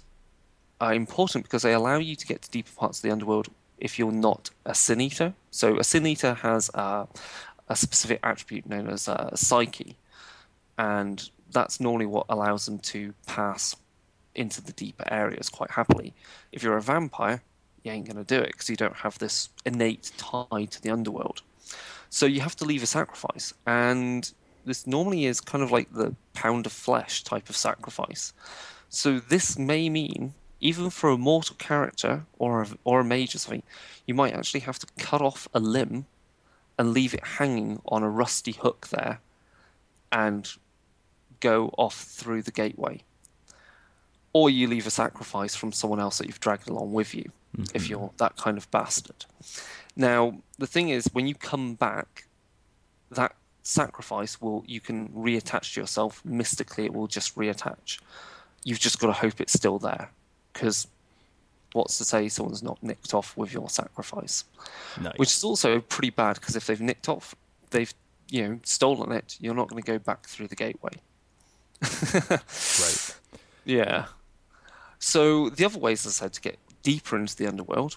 are 0.80 0.94
important 0.94 1.44
because 1.44 1.62
they 1.62 1.72
allow 1.72 1.98
you 1.98 2.16
to 2.16 2.26
get 2.26 2.42
to 2.42 2.50
deeper 2.50 2.72
parts 2.76 2.98
of 2.98 3.02
the 3.02 3.10
underworld 3.10 3.48
if 3.78 3.98
you're 3.98 4.12
not 4.12 4.50
a 4.64 4.74
sin 4.74 5.00
eater. 5.00 5.34
So 5.50 5.78
a 5.78 5.84
sin 5.84 6.06
eater 6.06 6.34
has 6.34 6.70
a, 6.74 7.06
a 7.68 7.76
specific 7.76 8.20
attribute 8.22 8.66
known 8.66 8.88
as 8.88 9.08
uh, 9.08 9.34
psyche, 9.34 9.96
and 10.78 11.30
that's 11.50 11.80
normally 11.80 12.06
what 12.06 12.26
allows 12.28 12.66
them 12.66 12.78
to 12.78 13.14
pass 13.26 13.76
into 14.34 14.60
the 14.62 14.72
deeper 14.72 15.04
areas 15.10 15.48
quite 15.48 15.70
happily. 15.70 16.12
If 16.52 16.62
you're 16.62 16.76
a 16.76 16.82
vampire, 16.82 17.42
you 17.82 17.92
ain't 17.92 18.06
going 18.06 18.22
to 18.22 18.24
do 18.24 18.42
it 18.42 18.52
because 18.52 18.68
you 18.68 18.76
don't 18.76 18.96
have 18.96 19.18
this 19.18 19.48
innate 19.64 20.12
tie 20.16 20.66
to 20.70 20.82
the 20.82 20.90
underworld. 20.90 21.42
So 22.10 22.26
you 22.26 22.40
have 22.40 22.56
to 22.56 22.64
leave 22.64 22.82
a 22.82 22.86
sacrifice. 22.86 23.54
And 23.66 24.30
this 24.64 24.86
normally 24.86 25.24
is 25.24 25.40
kind 25.40 25.62
of 25.62 25.72
like 25.72 25.92
the 25.92 26.14
pound 26.34 26.66
of 26.66 26.72
flesh 26.72 27.24
type 27.24 27.48
of 27.48 27.56
sacrifice. 27.56 28.32
So 28.88 29.18
this 29.18 29.58
may 29.58 29.88
mean, 29.88 30.34
even 30.60 30.90
for 30.90 31.10
a 31.10 31.18
mortal 31.18 31.56
character 31.56 32.24
or 32.38 32.62
a, 32.62 32.68
or 32.84 33.00
a 33.00 33.04
mage 33.04 33.34
or 33.34 33.38
something, 33.38 33.62
you 34.06 34.14
might 34.14 34.34
actually 34.34 34.60
have 34.60 34.78
to 34.80 34.86
cut 34.98 35.22
off 35.22 35.48
a 35.54 35.60
limb 35.60 36.06
and 36.78 36.92
leave 36.92 37.14
it 37.14 37.24
hanging 37.24 37.80
on 37.86 38.02
a 38.02 38.10
rusty 38.10 38.52
hook 38.52 38.88
there 38.88 39.20
and 40.12 40.52
go 41.40 41.70
off 41.76 41.96
through 41.96 42.42
the 42.42 42.50
gateway. 42.50 43.02
Or 44.32 44.50
you 44.50 44.66
leave 44.66 44.86
a 44.86 44.90
sacrifice 44.90 45.56
from 45.56 45.72
someone 45.72 46.00
else 46.00 46.18
that 46.18 46.26
you've 46.26 46.40
dragged 46.40 46.68
along 46.68 46.92
with 46.92 47.14
you 47.14 47.30
mm-hmm. 47.56 47.64
if 47.74 47.88
you're 47.88 48.10
that 48.18 48.36
kind 48.36 48.58
of 48.58 48.70
bastard. 48.70 49.24
Now, 49.96 50.42
the 50.58 50.66
thing 50.66 50.90
is, 50.90 51.08
when 51.12 51.26
you 51.26 51.34
come 51.34 51.74
back, 51.74 52.26
that 53.10 53.34
sacrifice 53.62 54.40
will 54.40 54.62
you 54.66 54.80
can 54.80 55.08
reattach 55.08 55.74
to 55.74 55.80
yourself 55.80 56.22
mystically. 56.24 56.84
It 56.84 56.92
will 56.92 57.06
just 57.06 57.34
reattach. 57.34 57.98
You've 58.62 58.78
just 58.80 58.98
got 58.98 59.06
to 59.06 59.12
hope 59.14 59.40
it's 59.40 59.54
still 59.54 59.78
there, 59.78 60.10
because 60.52 60.86
what's 61.76 61.98
to 61.98 62.04
say 62.04 62.28
someone's 62.28 62.62
not 62.62 62.82
nicked 62.82 63.14
off 63.14 63.36
with 63.36 63.52
your 63.52 63.68
sacrifice? 63.68 64.44
Which 65.16 65.32
is 65.32 65.44
also 65.44 65.80
pretty 65.80 66.10
bad 66.10 66.34
because 66.40 66.56
if 66.56 66.66
they've 66.66 66.80
nicked 66.80 67.08
off, 67.08 67.34
they've 67.70 67.92
you 68.28 68.48
know 68.48 68.60
stolen 68.64 69.12
it. 69.12 69.36
You're 69.40 69.54
not 69.54 69.68
going 69.68 69.82
to 69.82 69.86
go 69.86 69.98
back 69.98 70.26
through 70.26 70.48
the 70.48 70.56
gateway. 70.56 70.92
right. 72.30 73.16
Yeah. 73.64 74.06
So 74.98 75.50
the 75.50 75.64
other 75.64 75.78
ways, 75.78 76.06
as 76.06 76.20
I 76.20 76.24
said, 76.24 76.32
to 76.34 76.40
get 76.40 76.58
deeper 76.82 77.16
into 77.16 77.36
the 77.36 77.46
underworld 77.46 77.96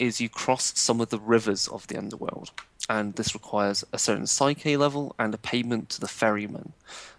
is 0.00 0.20
you 0.20 0.28
cross 0.28 0.72
some 0.78 1.00
of 1.00 1.10
the 1.10 1.18
rivers 1.18 1.68
of 1.68 1.86
the 1.86 1.96
underworld. 1.96 2.50
And 2.88 3.14
this 3.14 3.34
requires 3.34 3.84
a 3.92 3.98
certain 3.98 4.26
psyche 4.26 4.76
level 4.76 5.14
and 5.18 5.32
a 5.34 5.38
payment 5.38 5.90
to 5.90 6.00
the 6.00 6.08
ferryman. 6.08 6.72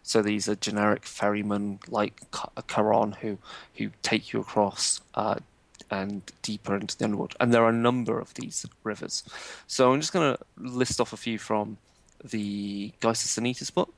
So 0.03 0.21
these 0.21 0.49
are 0.49 0.55
generic 0.55 1.05
ferrymen 1.05 1.79
like 1.87 2.21
Charon 2.67 3.13
who, 3.13 3.37
who 3.75 3.91
take 4.01 4.33
you 4.33 4.41
across 4.41 4.99
uh, 5.13 5.35
and 5.91 6.21
deeper 6.41 6.75
into 6.75 6.97
the 6.97 7.03
underworld. 7.05 7.35
And 7.39 7.53
there 7.53 7.63
are 7.63 7.69
a 7.69 7.73
number 7.73 8.19
of 8.19 8.33
these 8.33 8.65
rivers. 8.83 9.23
So 9.67 9.93
I'm 9.93 9.99
just 9.99 10.13
going 10.13 10.35
to 10.35 10.43
list 10.57 10.99
off 10.99 11.13
a 11.13 11.17
few 11.17 11.37
from 11.37 11.77
the 12.23 12.91
Geist 13.01 13.37
of 13.37 13.75
book. 13.75 13.93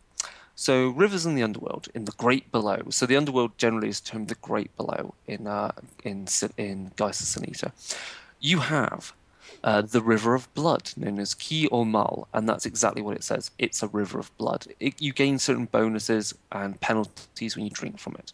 So, 0.56 0.90
rivers 0.90 1.26
in 1.26 1.34
the 1.34 1.42
underworld, 1.42 1.88
in 1.96 2.06
the 2.06 2.12
Great 2.12 2.52
Below. 2.52 2.84
So, 2.90 3.08
the 3.08 3.18
underworld 3.18 3.58
generally 3.58 3.90
is 3.90 4.00
termed 4.00 4.28
the 4.28 4.36
Great 4.36 4.76
Below 4.78 5.16
in 5.26 5.48
uh, 5.48 5.72
in 6.04 6.28
in 6.58 6.92
Geist. 6.96 7.38
You 8.40 8.60
have 8.60 9.14
uh, 9.64 9.82
the 9.82 10.02
River 10.02 10.36
of 10.36 10.54
Blood, 10.54 10.92
known 10.98 11.20
as 11.20 11.34
Ki 11.34 11.70
Omal, 11.70 12.28
and 12.34 12.48
that's 12.50 12.66
exactly 12.66 13.02
what 13.02 13.16
it 13.16 13.24
says. 13.24 13.52
It's 13.58 13.82
a 13.82 13.88
river 13.88 14.20
of 14.20 14.36
blood. 14.38 14.68
It, 14.80 15.02
you 15.02 15.14
gain 15.14 15.40
certain 15.40 15.66
bonuses 15.66 16.34
and 16.52 16.80
penalties 16.82 17.56
when 17.56 17.66
you 17.66 17.72
drink 17.72 17.98
from 17.98 18.16
it, 18.16 18.34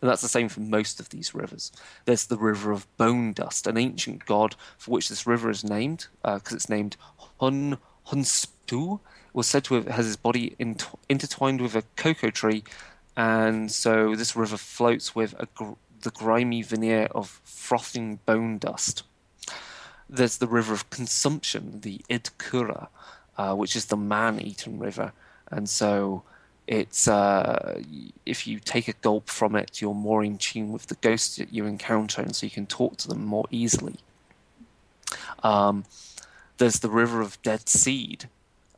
and 0.00 0.10
that's 0.10 0.22
the 0.22 0.28
same 0.28 0.48
for 0.48 0.60
most 0.60 1.00
of 1.00 1.08
these 1.08 1.34
rivers. 1.34 1.72
There's 2.04 2.26
the 2.26 2.36
River 2.36 2.72
of 2.72 2.86
Bone 2.98 3.32
Dust, 3.32 3.66
an 3.66 3.78
ancient 3.78 4.26
god 4.26 4.54
for 4.76 4.90
which 4.90 5.08
this 5.08 5.26
river 5.26 5.48
is 5.48 5.64
named, 5.64 6.08
because 6.22 6.52
uh, 6.52 6.56
it's 6.56 6.68
named 6.68 6.96
Hun 7.40 7.78
Hunstu, 8.08 9.00
was 9.32 9.46
said 9.46 9.64
to 9.64 9.74
have 9.74 9.88
has 9.88 10.06
his 10.06 10.16
body 10.16 10.56
intertwined 11.08 11.60
with 11.60 11.74
a 11.74 11.84
cocoa 11.96 12.30
tree, 12.30 12.64
and 13.16 13.72
so 13.72 14.14
this 14.14 14.36
river 14.36 14.58
floats 14.58 15.14
with 15.14 15.34
gr- 15.54 15.72
the 16.02 16.10
grimy 16.10 16.62
veneer 16.62 17.08
of 17.12 17.40
frothing 17.44 18.20
bone 18.26 18.58
dust. 18.58 19.04
There's 20.08 20.38
the 20.38 20.46
river 20.46 20.72
of 20.72 20.88
consumption, 20.90 21.80
the 21.80 22.00
Idkura, 22.08 22.88
uh, 23.36 23.54
which 23.54 23.74
is 23.76 23.86
the 23.86 23.96
man-eaten 23.96 24.78
river, 24.78 25.12
and 25.50 25.68
so 25.68 26.22
it's 26.66 27.06
uh, 27.06 27.80
if 28.24 28.46
you 28.46 28.58
take 28.58 28.88
a 28.88 28.92
gulp 28.94 29.28
from 29.28 29.54
it, 29.54 29.80
you're 29.80 29.94
more 29.94 30.24
in 30.24 30.38
tune 30.38 30.72
with 30.72 30.86
the 30.86 30.96
ghosts 30.96 31.36
that 31.36 31.52
you 31.52 31.66
encounter, 31.66 32.22
and 32.22 32.34
so 32.34 32.46
you 32.46 32.50
can 32.50 32.66
talk 32.66 32.96
to 32.98 33.08
them 33.08 33.24
more 33.24 33.46
easily. 33.50 33.96
Um, 35.42 35.84
there's 36.58 36.80
the 36.80 36.90
river 36.90 37.20
of 37.20 37.40
dead 37.42 37.68
seed, 37.68 38.28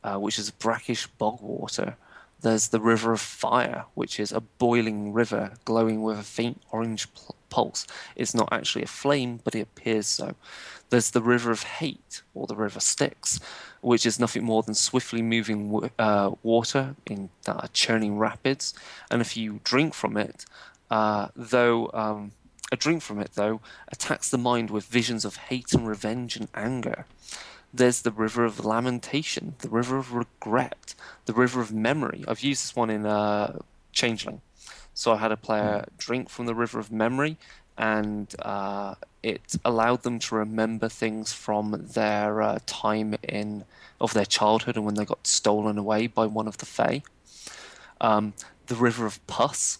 uh, 0.03 0.17
which 0.17 0.37
is 0.37 0.51
brackish 0.51 1.07
bog 1.07 1.41
water. 1.41 1.95
There's 2.41 2.69
the 2.69 2.79
River 2.79 3.11
of 3.11 3.19
Fire, 3.19 3.85
which 3.95 4.19
is 4.19 4.31
a 4.31 4.39
boiling 4.41 5.11
river 5.11 5.53
glowing 5.65 6.03
with 6.03 6.19
a 6.19 6.23
faint 6.23 6.61
orange 6.71 7.07
pulse. 7.49 7.85
It's 8.15 8.33
not 8.33 8.49
actually 8.51 8.83
a 8.83 8.87
flame, 8.87 9.41
but 9.43 9.55
it 9.55 9.61
appears 9.61 10.07
so. 10.07 10.35
There's 10.89 11.11
the 11.11 11.21
River 11.21 11.51
of 11.51 11.63
Hate, 11.63 12.21
or 12.33 12.47
the 12.47 12.55
River 12.55 12.79
Styx, 12.79 13.39
which 13.81 14.05
is 14.05 14.19
nothing 14.19 14.43
more 14.43 14.63
than 14.63 14.73
swiftly 14.73 15.21
moving 15.21 15.89
uh, 15.99 16.31
water 16.41 16.95
in 17.05 17.29
uh, 17.47 17.67
churning 17.73 18.17
rapids. 18.17 18.73
And 19.11 19.21
if 19.21 19.35
you 19.37 19.59
drink 19.63 19.93
from 19.93 20.17
it, 20.17 20.45
uh, 20.89 21.27
though 21.35 21.91
um, 21.93 22.31
a 22.71 22.75
drink 22.75 23.01
from 23.01 23.19
it, 23.19 23.31
though, 23.33 23.61
attacks 23.91 24.29
the 24.29 24.37
mind 24.37 24.69
with 24.69 24.85
visions 24.85 25.25
of 25.25 25.35
hate 25.35 25.73
and 25.73 25.87
revenge 25.87 26.35
and 26.35 26.47
anger. 26.53 27.05
There's 27.73 28.01
the 28.01 28.11
river 28.11 28.45
of 28.45 28.65
lamentation, 28.65 29.55
the 29.59 29.69
river 29.69 29.97
of 29.97 30.13
regret, 30.13 30.95
the 31.25 31.33
river 31.33 31.61
of 31.61 31.71
memory. 31.71 32.23
I've 32.27 32.41
used 32.41 32.63
this 32.63 32.75
one 32.75 32.89
in 32.89 33.05
uh, 33.05 33.59
Changeling. 33.91 34.41
So 34.93 35.13
I 35.13 35.17
had 35.17 35.31
a 35.31 35.37
player 35.37 35.85
mm. 35.85 35.97
drink 35.97 36.29
from 36.29 36.45
the 36.45 36.55
river 36.55 36.79
of 36.79 36.91
memory, 36.91 37.37
and 37.77 38.33
uh, 38.41 38.95
it 39.23 39.55
allowed 39.63 40.03
them 40.03 40.19
to 40.19 40.35
remember 40.35 40.89
things 40.89 41.31
from 41.31 41.87
their 41.93 42.41
uh, 42.41 42.59
time 42.65 43.15
in 43.23 43.65
of 44.01 44.13
their 44.13 44.25
childhood 44.25 44.75
and 44.75 44.85
when 44.85 44.95
they 44.95 45.05
got 45.05 45.27
stolen 45.27 45.77
away 45.77 46.07
by 46.07 46.25
one 46.25 46.47
of 46.47 46.57
the 46.57 46.65
Fae. 46.65 47.03
Um, 48.01 48.33
the 48.67 48.75
river 48.75 49.05
of 49.05 49.25
pus, 49.27 49.79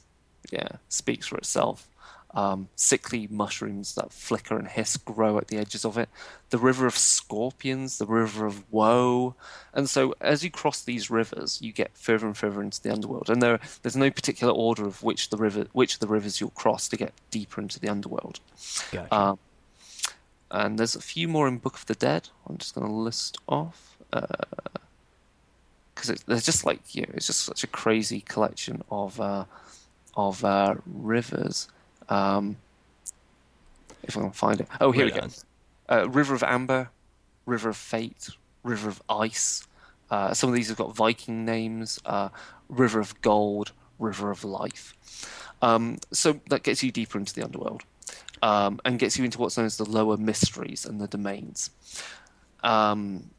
yeah, 0.52 0.74
speaks 0.90 1.28
for 1.28 1.38
itself 1.38 1.89
um, 2.32 2.70
sickly 2.76 3.28
mushrooms 3.30 3.96
that 3.96 4.14
flicker 4.14 4.58
and 4.58 4.68
hiss 4.68 4.98
grow 4.98 5.38
at 5.38 5.48
the 5.48 5.58
edges 5.58 5.84
of 5.84 5.98
it, 5.98 6.10
the 6.52 6.58
river 6.58 6.86
of 6.86 6.98
scorpions, 6.98 7.98
the 7.98 8.06
river 8.06 8.46
of 8.46 8.72
woe. 8.72 9.36
And 9.74 9.90
so 9.90 10.14
as 10.22 10.44
you 10.44 10.52
cross 10.52 10.82
these 10.82 11.10
rivers, 11.10 11.62
you 11.62 11.72
get 11.72 11.98
further 11.98 12.28
and 12.28 12.38
further 12.38 12.62
into 12.62 12.82
the 12.82 12.92
underworld. 12.92 13.30
And 13.30 13.42
there, 13.42 13.60
there's 13.82 13.96
no 13.96 14.12
particular 14.12 14.54
order 14.54 14.86
of 14.86 15.02
which 15.02 15.30
the 15.30 15.38
river, 15.38 15.66
which 15.72 15.96
of 15.96 16.00
the 16.00 16.08
rivers 16.08 16.40
you'll 16.40 16.52
cross 16.52 16.88
to 16.90 16.98
get 16.98 17.14
deeper 17.32 17.62
into 17.62 17.80
the 17.80 17.90
underworld. 17.90 18.40
Gotcha. 18.92 19.16
Um, 19.16 19.40
and 20.52 20.80
there's 20.80 20.96
a 20.96 21.02
few 21.02 21.28
more 21.28 21.48
in 21.48 21.58
Book 21.58 21.76
of 21.76 21.86
the 21.86 21.96
Dead. 21.96 22.30
I'm 22.48 22.58
just 22.58 22.76
going 22.76 22.88
to 22.88 22.94
list 22.94 23.38
off 23.48 23.98
because 24.12 26.10
it 26.10 26.24
there's 26.26 26.46
just 26.46 26.66
like 26.66 26.96
you 26.96 27.04
know, 27.04 27.10
it's 27.14 27.28
just 27.28 27.42
such 27.42 27.64
a 27.64 27.68
crazy 27.68 28.22
collection 28.22 28.82
of 28.90 29.20
uh, 29.20 29.46
of 30.16 30.44
uh, 30.44 30.76
rivers. 30.86 31.68
Um, 32.10 32.58
if 34.04 34.18
I 34.18 34.22
can 34.22 34.32
find 34.32 34.60
it. 34.60 34.68
Oh, 34.82 34.92
here 34.92 35.06
Right 35.06 35.16
we 35.16 35.22
go. 35.22 35.28
Uh, 35.88 36.10
River 36.10 36.36
of 36.36 36.44
Amber, 36.44 36.90
River 37.46 37.70
of 37.70 37.78
Fate, 37.78 38.30
River 38.64 38.90
of 38.90 39.02
Ice. 39.10 39.68
Uh, 40.10 40.34
some 40.34 40.50
of 40.50 40.56
these 40.56 40.70
have 40.70 40.78
got 40.78 40.96
Viking 40.96 41.46
names. 41.46 42.00
Uh, 42.06 42.30
River 42.70 43.00
of 43.00 43.20
Gold, 43.22 43.72
River 43.98 44.32
of 44.32 44.44
Life. 44.44 44.96
Um, 45.62 45.98
so 46.12 46.40
that 46.50 46.64
gets 46.64 46.84
you 46.84 46.92
deeper 46.92 47.18
into 47.18 47.34
the 47.34 47.44
underworld 47.44 47.84
um, 48.42 48.80
and 48.86 48.98
gets 48.98 49.18
you 49.18 49.26
into 49.26 49.40
what's 49.40 49.58
known 49.58 49.66
as 49.66 49.78
the 49.78 49.86
lower 49.86 50.18
mysteries 50.18 50.86
and 50.86 51.02
the 51.02 51.08
domains. 51.08 51.72
Um, 52.64 53.32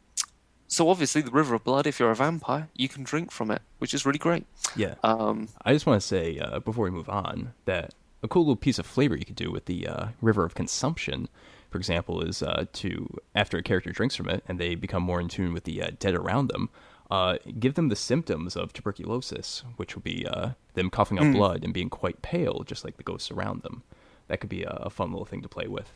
so 0.68 0.88
obviously, 0.88 1.22
the 1.22 1.30
River 1.30 1.54
of 1.54 1.64
Blood. 1.64 1.86
If 1.86 1.98
you're 1.98 2.10
a 2.10 2.16
vampire, 2.16 2.68
you 2.76 2.88
can 2.88 3.02
drink 3.02 3.32
from 3.32 3.50
it, 3.50 3.62
which 3.78 3.92
is 3.92 4.06
really 4.06 4.18
great. 4.18 4.46
Yeah. 4.76 4.94
Um, 5.02 5.48
I 5.64 5.72
just 5.72 5.86
want 5.86 6.00
to 6.00 6.06
say 6.06 6.38
uh, 6.38 6.60
before 6.60 6.84
we 6.84 6.90
move 6.90 7.08
on 7.08 7.54
that 7.64 7.94
a 8.22 8.28
cool 8.28 8.42
little 8.42 8.56
piece 8.56 8.78
of 8.78 8.86
flavor 8.86 9.16
you 9.16 9.24
could 9.24 9.36
do 9.36 9.50
with 9.50 9.66
the 9.66 9.86
uh, 9.86 10.06
river 10.20 10.44
of 10.44 10.54
consumption, 10.54 11.28
for 11.70 11.78
example, 11.78 12.20
is 12.22 12.42
uh, 12.42 12.66
to 12.74 13.08
after 13.34 13.58
a 13.58 13.62
character 13.62 13.92
drinks 13.92 14.16
from 14.16 14.28
it 14.28 14.44
and 14.46 14.58
they 14.58 14.74
become 14.74 15.02
more 15.02 15.20
in 15.20 15.28
tune 15.28 15.52
with 15.52 15.64
the 15.64 15.82
uh, 15.82 15.90
dead 15.98 16.14
around 16.14 16.48
them, 16.48 16.68
uh, 17.10 17.38
give 17.58 17.74
them 17.74 17.88
the 17.88 17.96
symptoms 17.96 18.56
of 18.56 18.72
tuberculosis, 18.72 19.64
which 19.76 19.94
would 19.94 20.04
be 20.04 20.26
uh, 20.26 20.50
them 20.74 20.90
coughing 20.90 21.18
up 21.18 21.32
blood 21.32 21.64
and 21.64 21.74
being 21.74 21.90
quite 21.90 22.22
pale, 22.22 22.62
just 22.64 22.84
like 22.84 22.96
the 22.96 23.02
ghosts 23.02 23.30
around 23.30 23.62
them. 23.62 23.82
That 24.28 24.40
could 24.40 24.50
be 24.50 24.62
a, 24.62 24.70
a 24.70 24.90
fun 24.90 25.10
little 25.10 25.24
thing 25.24 25.42
to 25.42 25.48
play 25.48 25.66
with. 25.66 25.92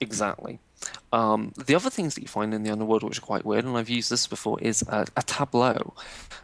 Exactly. 0.00 0.58
Um, 1.12 1.52
the 1.66 1.74
other 1.74 1.90
things 1.90 2.14
that 2.14 2.22
you 2.22 2.28
find 2.28 2.52
in 2.52 2.62
the 2.62 2.70
underworld, 2.70 3.02
which 3.02 3.18
are 3.18 3.22
quite 3.22 3.44
weird, 3.44 3.64
and 3.64 3.76
I've 3.76 3.88
used 3.88 4.10
this 4.10 4.26
before, 4.26 4.60
is 4.60 4.82
a, 4.82 5.06
a 5.16 5.22
tableau. 5.22 5.94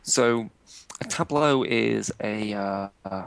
So, 0.02 0.50
a 1.00 1.04
tableau 1.04 1.62
is 1.62 2.12
a 2.20 2.54
uh, 2.54 2.88
uh, 3.04 3.26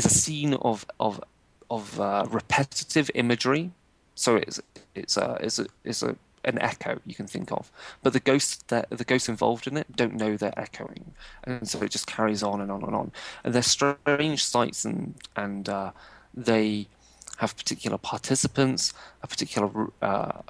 is 0.00 0.06
a 0.06 0.16
scene 0.22 0.54
of 0.54 0.86
of 0.98 1.22
of 1.70 2.00
uh, 2.00 2.26
repetitive 2.30 3.10
imagery. 3.14 3.70
So 4.14 4.36
it's 4.36 4.60
it's 4.94 5.16
a 5.16 5.38
it's 5.40 5.58
a 5.58 5.66
it's 5.84 6.02
a 6.02 6.16
an 6.42 6.58
echo 6.70 6.98
you 7.04 7.14
can 7.14 7.26
think 7.26 7.52
of, 7.52 7.70
but 8.02 8.12
the 8.14 8.20
ghosts 8.20 8.62
that 8.68 8.88
the 8.90 9.04
ghosts 9.04 9.28
involved 9.28 9.66
in 9.66 9.76
it 9.76 9.86
don't 9.94 10.14
know 10.14 10.36
they're 10.36 10.58
echoing, 10.58 11.04
and 11.44 11.68
so 11.68 11.82
it 11.82 11.90
just 11.90 12.06
carries 12.06 12.42
on 12.42 12.60
and 12.62 12.70
on 12.72 12.82
and 12.82 12.94
on. 12.94 13.12
And 13.44 13.54
they're 13.54 13.74
strange 13.78 14.44
sights, 14.44 14.84
and 14.84 15.14
and 15.36 15.68
uh, 15.68 15.90
they 16.32 16.86
have 17.42 17.56
particular 17.56 17.98
participants, 17.98 18.92
a 19.22 19.26
particular 19.26 19.70
uh, 20.02 20.42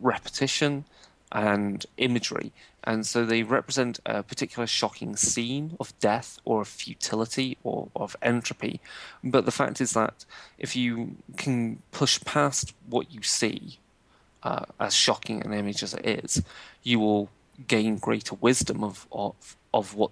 repetition, 0.00 0.84
and 1.32 1.86
imagery. 1.96 2.52
And 2.82 3.06
so 3.06 3.24
they 3.24 3.42
represent 3.42 4.00
a 4.06 4.22
particular 4.22 4.66
shocking 4.66 5.16
scene 5.16 5.76
of 5.78 5.98
death 6.00 6.38
or 6.44 6.62
of 6.62 6.68
futility 6.68 7.58
or 7.62 7.88
of 7.94 8.16
entropy. 8.22 8.80
But 9.22 9.44
the 9.44 9.50
fact 9.50 9.80
is 9.80 9.92
that 9.92 10.24
if 10.58 10.74
you 10.74 11.16
can 11.36 11.82
push 11.92 12.20
past 12.24 12.72
what 12.88 13.12
you 13.12 13.22
see, 13.22 13.78
uh, 14.42 14.64
as 14.78 14.94
shocking 14.94 15.44
an 15.44 15.52
image 15.52 15.82
as 15.82 15.92
it 15.94 16.06
is, 16.06 16.42
you 16.82 16.98
will 16.98 17.28
gain 17.68 17.96
greater 17.96 18.34
wisdom 18.36 18.82
of, 18.82 19.06
of, 19.12 19.56
of 19.74 19.94
what 19.94 20.10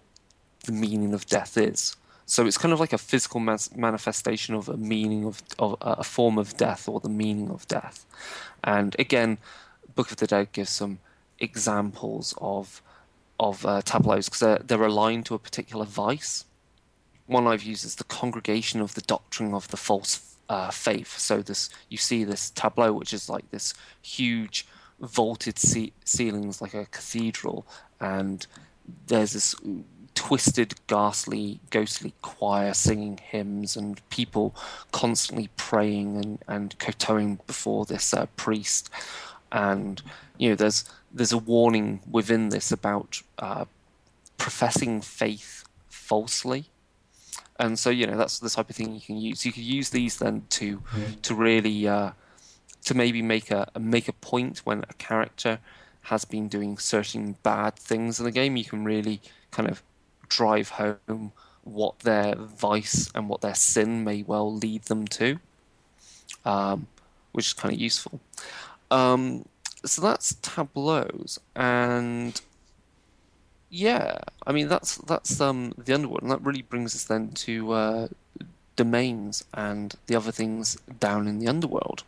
the 0.65 0.73
meaning 0.73 1.15
of 1.15 1.27
death 1.27 1.57
is. 1.57 1.97
So 2.27 2.47
it's 2.47 2.59
kind 2.59 2.75
of 2.75 2.81
like 2.81 2.93
a 2.93 2.99
physical 2.99 3.41
mas- 3.41 3.75
manifestation 3.75 4.55
of 4.55 4.69
a 4.69 4.77
meaning 4.77 5.25
of, 5.25 5.43
of 5.59 5.79
uh, 5.81 5.95
a 5.99 6.05
form 6.05 6.37
of 6.37 6.59
death 6.59 6.87
or 6.87 7.01
the 7.01 7.09
meaning 7.09 7.51
of 7.51 7.67
death. 7.69 8.05
And 8.63 8.95
again, 8.99 9.39
Book 9.95 10.11
of 10.11 10.19
the 10.19 10.27
Dead 10.27 10.53
gives 10.53 10.69
some 10.69 10.99
examples 11.39 12.35
of 12.39 12.83
of 13.41 13.65
uh, 13.65 13.81
tableaus 13.83 14.27
because 14.27 14.41
they're, 14.41 14.59
they're 14.65 14.87
aligned 14.87 15.25
to 15.27 15.35
a 15.35 15.39
particular 15.39 15.85
vice. 15.85 16.45
One 17.27 17.47
I've 17.47 17.63
used 17.63 17.85
is 17.85 17.95
the 17.97 18.05
Congregation 18.05 18.81
of 18.81 18.95
the 18.95 19.01
Doctrine 19.03 19.55
of 19.55 19.69
the 19.69 19.77
False 19.77 20.37
uh, 20.49 20.71
Faith. 20.71 21.19
So 21.19 21.43
this 21.43 21.71
you 21.89 21.99
see 21.99 22.25
this 22.25 22.51
tableau, 22.51 22.93
which 22.93 23.13
is 23.13 23.29
like 23.29 23.51
this 23.51 23.75
huge 24.03 24.67
vaulted 25.01 25.59
ce- 25.59 25.93
ceilings, 26.05 26.61
like 26.61 26.75
a 26.75 26.87
cathedral, 26.87 27.67
and 28.01 28.47
there's 29.07 29.35
this 29.35 29.55
twisted, 30.15 30.75
ghastly, 30.89 31.61
ghostly 31.71 32.13
choir 32.23 32.75
singing 32.75 33.21
hymns 33.23 33.77
and 33.77 34.01
people 34.11 34.53
constantly 34.91 35.49
praying 35.57 36.17
and, 36.17 36.39
and 36.49 36.79
kowtowing 36.79 37.39
before 37.47 37.85
this 37.85 38.13
uh, 38.13 38.27
priest. 38.37 38.91
And 39.53 40.03
you 40.37 40.51
know, 40.51 40.55
there's 40.57 40.85
there's 41.13 41.33
a 41.33 41.39
warning 41.39 42.01
within 42.11 42.51
this 42.51 42.71
about 42.73 43.23
uh, 43.39 43.65
professing 44.37 45.01
faith 45.01 45.65
falsely. 45.89 46.67
And 47.59 47.79
so 47.79 47.91
you 47.91 48.07
know 48.07 48.17
that's 48.17 48.39
the 48.39 48.51
type 48.51 48.71
of 48.71 48.77
thing 48.77 48.95
you 48.95 49.01
can 49.01 49.17
use. 49.17 49.45
You 49.45 49.53
could 49.53 49.65
use 49.65 49.91
these 49.91 50.19
then 50.19 50.45
to 50.51 50.83
to 51.23 51.35
really 51.35 51.89
uh, 51.89 52.13
to 52.85 52.95
maybe 52.95 53.21
make 53.21 53.51
a 53.51 53.69
make 53.79 54.09
a 54.09 54.13
point 54.13 54.59
when 54.65 54.85
a 54.89 54.95
character 54.95 55.59
has 56.03 56.25
been 56.25 56.49
doing 56.49 56.79
certain 56.79 57.37
bad 57.43 57.77
things 57.77 58.19
in 58.19 58.25
the 58.25 58.31
game. 58.31 58.57
You 58.57 58.65
can 58.65 58.85
really 58.85 59.21
kind 59.51 59.69
of 59.69 59.83
drive 60.29 60.71
home 60.71 61.33
what 61.65 61.99
their 62.01 62.35
vice 62.37 63.11
and 63.15 63.29
what 63.29 63.41
their 63.41 63.55
sin 63.55 64.05
may 64.05 64.23
well 64.23 64.55
lead 64.55 64.85
them 64.85 65.07
to, 65.07 65.39
um, 66.45 66.87
which 67.33 67.47
is 67.47 67.53
kind 67.53 67.75
of 67.75 67.81
useful. 67.81 68.21
Um, 68.91 69.45
so 69.89 70.03
that's 70.03 70.35
tableaus, 70.43 71.39
and 71.55 72.41
yeah, 73.71 74.19
I 74.47 74.53
mean 74.53 74.69
that's 74.69 74.97
that's 74.97 75.41
um, 75.41 75.73
the 75.77 75.95
underworld, 75.95 76.23
and 76.23 76.31
that 76.31 76.43
really 76.43 76.63
brings 76.63 76.95
us 76.95 77.05
then 77.05 77.31
to 77.31 77.73
uh, 77.73 78.09
domains 78.77 79.45
and 79.53 79.95
the 80.07 80.17
other 80.17 80.33
things 80.33 80.77
down 81.01 81.27
in 81.27 81.39
the 81.39 81.49
underworld. 81.49 82.05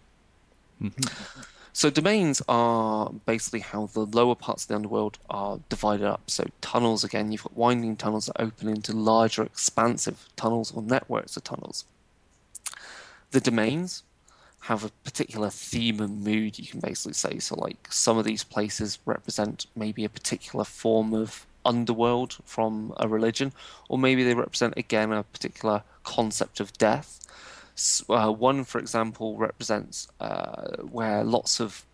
So 1.73 1.89
domains 1.89 2.43
are 2.49 3.11
basically 3.27 3.61
how 3.61 3.87
the 3.87 4.05
lower 4.05 4.35
parts 4.35 4.65
of 4.65 4.69
the 4.69 4.75
underworld 4.75 5.19
are 5.29 5.61
divided 5.69 6.07
up. 6.07 6.23
So 6.27 6.45
tunnels 6.61 7.05
again, 7.05 7.31
you've 7.31 7.45
got 7.45 7.57
winding 7.57 7.97
tunnels 7.97 8.27
that 8.27 8.41
open 8.41 8.69
into 8.69 8.93
larger, 8.93 9.43
expansive 9.43 10.29
tunnels 10.37 10.73
or 10.73 10.83
networks 10.83 11.37
of 11.37 11.45
tunnels. 11.45 11.85
The 13.31 13.41
domains 13.41 14.03
have 14.61 14.85
a 14.85 14.91
particular 15.05 15.51
theme 15.51 16.01
and 16.01 16.23
mood, 16.23 16.59
you 16.59 16.67
can 16.67 16.81
basically 16.81 17.15
say. 17.15 17.39
So 17.39 17.57
like 17.57 17.89
some 17.91 18.19
of 18.19 18.25
these 18.25 18.45
places 18.45 18.99
represent 19.07 19.67
maybe 19.75 20.05
a 20.05 20.09
particular 20.09 20.65
form 20.65 21.15
of 21.15 21.47
underworld 21.65 22.39
from 22.45 22.93
a 22.99 23.09
religion, 23.09 23.53
or 23.89 23.99
maybe 23.99 24.23
they 24.23 24.35
represent 24.35 24.75
again 24.77 25.13
a 25.13 25.23
particular 25.23 25.83
concept 26.05 26.61
of 26.61 26.73
death. 26.75 27.19
Uh, 28.09 28.31
one, 28.31 28.65
for 28.65 28.79
example, 28.79 29.39
represents 29.39 30.09
uh, 30.21 30.77
where 30.83 31.25
lots 31.25 31.61
of 31.61 31.85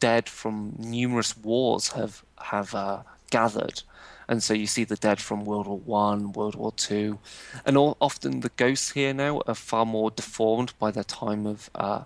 dead 0.00 0.28
from 0.28 0.74
numerous 0.78 1.36
wars 1.36 1.88
have 1.88 2.22
have 2.40 2.74
uh, 2.74 3.02
gathered, 3.30 3.82
and 4.28 4.42
so 4.42 4.52
you 4.54 4.66
see 4.66 4.84
the 4.84 4.96
dead 4.96 5.20
from 5.20 5.44
World 5.44 5.66
War 5.66 5.78
One, 5.78 6.32
World 6.32 6.54
War 6.54 6.72
Two, 6.72 7.18
and 7.64 7.76
all, 7.76 7.96
often 8.00 8.40
the 8.40 8.50
ghosts 8.50 8.92
here 8.92 9.14
now 9.14 9.40
are 9.46 9.54
far 9.54 9.86
more 9.86 10.10
deformed 10.10 10.74
by 10.78 10.90
their 10.90 11.04
time 11.04 11.46
of 11.46 11.70
uh, 11.74 12.02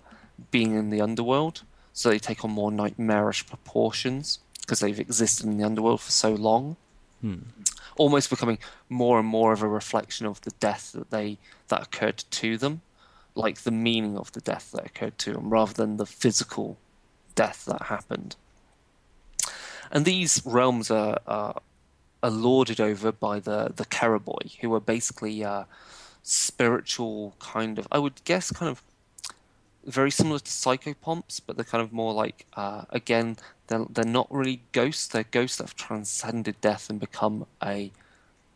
being 0.49 0.73
in 0.75 0.89
the 0.89 1.01
underworld, 1.01 1.63
so 1.91 2.09
they 2.09 2.19
take 2.19 2.43
on 2.43 2.51
more 2.51 2.71
nightmarish 2.71 3.45
proportions 3.45 4.39
because 4.61 4.79
they've 4.79 4.99
existed 4.99 5.45
in 5.45 5.57
the 5.57 5.65
underworld 5.65 5.99
for 6.01 6.11
so 6.11 6.33
long. 6.33 6.77
Almost 7.97 8.29
becoming 8.29 8.57
more 8.89 9.19
and 9.19 9.27
more 9.27 9.53
of 9.53 9.61
a 9.61 9.67
reflection 9.67 10.25
of 10.25 10.41
the 10.41 10.51
death 10.59 10.93
that 10.93 11.11
they 11.11 11.37
that 11.67 11.83
occurred 11.83 12.23
to 12.31 12.57
them, 12.57 12.81
like 13.35 13.59
the 13.59 13.71
meaning 13.71 14.17
of 14.17 14.31
the 14.31 14.41
death 14.41 14.71
that 14.71 14.85
occurred 14.85 15.17
to 15.19 15.33
them, 15.33 15.49
rather 15.49 15.73
than 15.73 15.97
the 15.97 16.05
physical 16.05 16.77
death 17.35 17.65
that 17.65 17.83
happened. 17.83 18.35
And 19.91 20.05
these 20.05 20.41
realms 20.45 20.89
are 20.89 21.19
are, 21.27 21.61
are 22.23 22.31
lauded 22.31 22.79
over 22.79 23.11
by 23.11 23.39
the 23.39 23.71
the 23.75 23.85
Kerberoi, 23.85 24.57
who 24.61 24.73
are 24.73 24.79
basically 24.79 25.43
uh, 25.43 25.65
spiritual 26.23 27.35
kind 27.39 27.77
of, 27.77 27.87
I 27.91 27.99
would 27.99 28.23
guess, 28.23 28.49
kind 28.51 28.71
of 28.71 28.81
very 29.85 30.09
similar 30.09 30.39
to 30.39 30.45
psychopomps, 30.45 31.41
but 31.45 31.57
they're 31.57 31.65
kind 31.65 31.83
of 31.83 31.91
more 31.91 32.13
like 32.13 32.45
uh, 32.53 32.85
again 32.89 33.37
they're 33.67 33.85
they're 33.89 34.05
not 34.05 34.31
really 34.31 34.61
ghosts. 34.71 35.07
They're 35.07 35.25
ghosts 35.25 35.57
that 35.57 35.65
have 35.65 35.75
transcended 35.75 36.59
death 36.61 36.89
and 36.89 36.99
become 36.99 37.45
a 37.61 37.91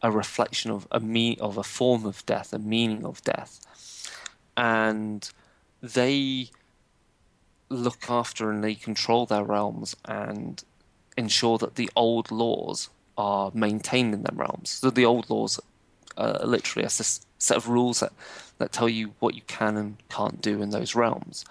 a 0.01 0.11
reflection 0.11 0.71
of 0.71 0.87
a 0.91 0.99
me 1.01 1.37
of 1.37 1.57
a 1.57 1.63
form 1.63 2.05
of 2.05 2.25
death, 2.25 2.53
a 2.53 2.59
meaning 2.59 3.05
of 3.05 3.21
death, 3.23 4.07
and 4.55 5.29
they 5.81 6.49
look 7.69 8.09
after 8.09 8.49
and 8.49 8.63
they 8.63 8.75
control 8.75 9.25
their 9.25 9.43
realms 9.43 9.93
and 10.05 10.63
ensure 11.17 11.57
that 11.57 11.75
the 11.75 11.89
old 11.97 12.31
laws 12.31 12.89
are 13.17 13.51
maintained 13.53 14.13
in 14.13 14.23
their 14.23 14.35
realms. 14.35 14.69
So 14.69 14.89
the 14.89 15.05
old 15.05 15.29
laws 15.29 15.59
are 16.17 16.39
literally 16.45 16.85
a 16.85 16.89
set 16.89 17.57
of 17.57 17.67
rules 17.67 17.99
that, 17.99 18.13
that 18.57 18.71
tell 18.71 18.89
you 18.89 19.13
what 19.19 19.35
you 19.35 19.41
can 19.47 19.77
and 19.77 19.97
can't 20.09 20.41
do 20.41 20.61
in 20.61 20.69
those 20.69 20.95
realms. 20.95 21.45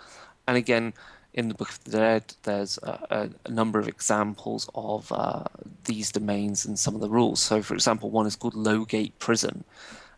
And 0.47 0.57
again, 0.57 0.95
in 1.37 1.49
the 1.49 1.55
Book 1.55 1.69
of 1.69 1.85
the 1.85 1.91
Dead, 1.91 2.35
there's 2.45 2.79
a, 2.83 3.29
a, 3.45 3.51
number 3.51 3.79
of 3.79 3.87
examples 3.87 4.69
of 4.75 5.13
uh, 5.13 5.45
these 5.85 6.11
domains 6.11 6.65
and 6.65 6.79
some 6.79 6.95
of 6.95 7.03
the 7.03 7.11
rules. 7.11 7.41
So, 7.41 7.63
for 7.63 7.75
example, 7.75 8.11
one 8.11 8.27
is 8.27 8.37
called 8.37 8.55
Lowgate 8.55 9.19
Prison, 9.19 9.65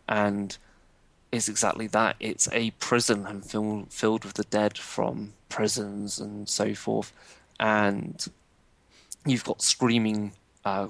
and 0.07 0.57
it's 1.31 1.49
exactly 1.49 1.87
that. 1.87 2.15
It's 2.21 2.47
a 2.53 2.71
prison 2.71 3.27
and 3.27 3.45
fill, 3.45 3.85
filled 3.89 4.23
with 4.23 4.35
the 4.35 4.45
dead 4.45 4.77
from 4.77 5.33
prisons 5.49 6.19
and 6.19 6.47
so 6.47 6.73
forth, 6.73 7.11
and 7.59 8.25
you've 9.25 9.43
got 9.43 9.61
screaming, 9.61 10.31
uh, 10.63 10.87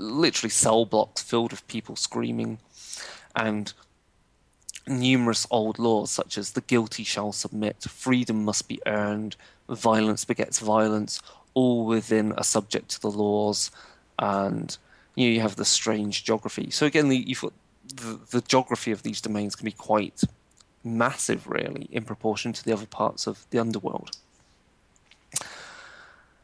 literally 0.00 0.50
cell 0.50 0.84
blocks 0.84 1.22
filled 1.22 1.52
with 1.52 1.66
people 1.68 1.96
screaming, 1.96 2.58
and 3.34 3.72
numerous 4.86 5.46
old 5.50 5.78
laws 5.78 6.10
such 6.10 6.36
as 6.36 6.52
the 6.52 6.60
guilty 6.62 7.04
shall 7.04 7.32
submit, 7.32 7.82
freedom 7.82 8.44
must 8.44 8.68
be 8.68 8.80
earned, 8.86 9.36
violence 9.68 10.24
begets 10.24 10.58
violence, 10.58 11.20
all 11.54 11.84
within 11.86 12.32
a 12.36 12.44
subject 12.44 12.90
to 12.90 13.00
the 13.00 13.10
laws, 13.10 13.70
and 14.18 14.78
you, 15.14 15.26
know, 15.26 15.34
you 15.34 15.40
have 15.40 15.56
the 15.56 15.64
strange 15.64 16.24
geography. 16.24 16.70
So 16.70 16.86
again, 16.86 17.08
the, 17.08 17.16
you've 17.16 17.40
got 17.40 17.52
the, 17.94 18.20
the 18.30 18.40
geography 18.40 18.92
of 18.92 19.02
these 19.02 19.20
domains 19.20 19.56
can 19.56 19.64
be 19.64 19.72
quite 19.72 20.22
massive, 20.84 21.46
really, 21.46 21.88
in 21.90 22.04
proportion 22.04 22.52
to 22.52 22.64
the 22.64 22.72
other 22.72 22.86
parts 22.86 23.26
of 23.26 23.46
the 23.50 23.58
underworld. 23.58 24.16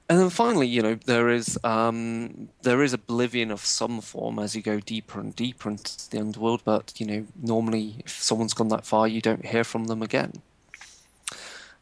And 0.09 0.21
then 0.21 0.31
finally, 0.31 0.69
you 0.69 0.83
know, 0.83 0.95
there 0.95 1.29
is 1.29 1.59
um, 1.65 2.49
there 2.63 2.83
is 2.83 2.93
oblivion 2.93 3.51
of 3.51 3.65
some 3.65 4.01
form 4.01 4.39
as 4.39 4.55
you 4.55 4.63
go 4.63 4.79
deeper 4.79 5.19
and 5.19 5.35
deeper 5.35 5.69
into 5.69 6.09
the 6.11 6.21
underworld. 6.21 6.63
But 6.65 6.93
you 7.01 7.07
know, 7.07 7.27
normally, 7.43 7.97
if 8.05 8.23
someone's 8.23 8.55
gone 8.55 8.69
that 8.69 8.87
far, 8.87 9.09
you 9.09 9.21
don't 9.21 9.47
hear 9.47 9.65
from 9.65 9.87
them 9.87 10.03
again. 10.03 10.43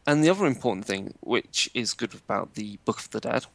And 0.06 0.22
the 0.22 0.30
other 0.30 0.46
important 0.46 0.86
thing, 0.86 1.14
which 1.20 1.70
is 1.74 1.94
good 1.94 2.14
about 2.14 2.54
the 2.54 2.78
Book 2.84 2.98
of 2.98 3.10
the 3.10 3.20
Dead 3.20 3.46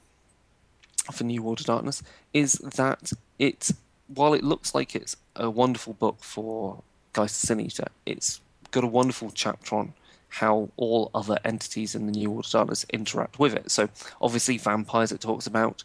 for 1.12 1.24
New 1.24 1.42
World 1.44 1.62
of 1.62 1.66
Darkness, 1.68 2.04
is 2.34 2.54
that 2.54 3.14
it, 3.38 3.72
while 4.08 4.34
it 4.34 4.44
looks 4.44 4.74
like 4.74 4.96
it's 4.96 5.16
a 5.36 5.50
wonderful 5.50 5.94
book 5.94 6.18
for 6.22 6.82
Eater, 7.18 7.88
it's 8.06 8.42
got 8.72 8.84
a 8.84 8.88
wonderful 8.88 9.32
chapter 9.34 9.76
on 9.76 9.94
how 10.30 10.70
all 10.78 11.12
other 11.14 11.38
entities 11.44 11.96
in 11.96 12.06
the 12.06 12.12
New 12.12 12.32
World 12.32 12.46
of 12.46 12.52
Darkness 12.52 12.86
interact 12.92 13.40
with 13.40 13.54
it. 13.54 13.72
So, 13.72 13.90
obviously, 14.22 14.58
vampires 14.58 15.12
it 15.12 15.22
talks 15.22 15.48
about 15.48 15.84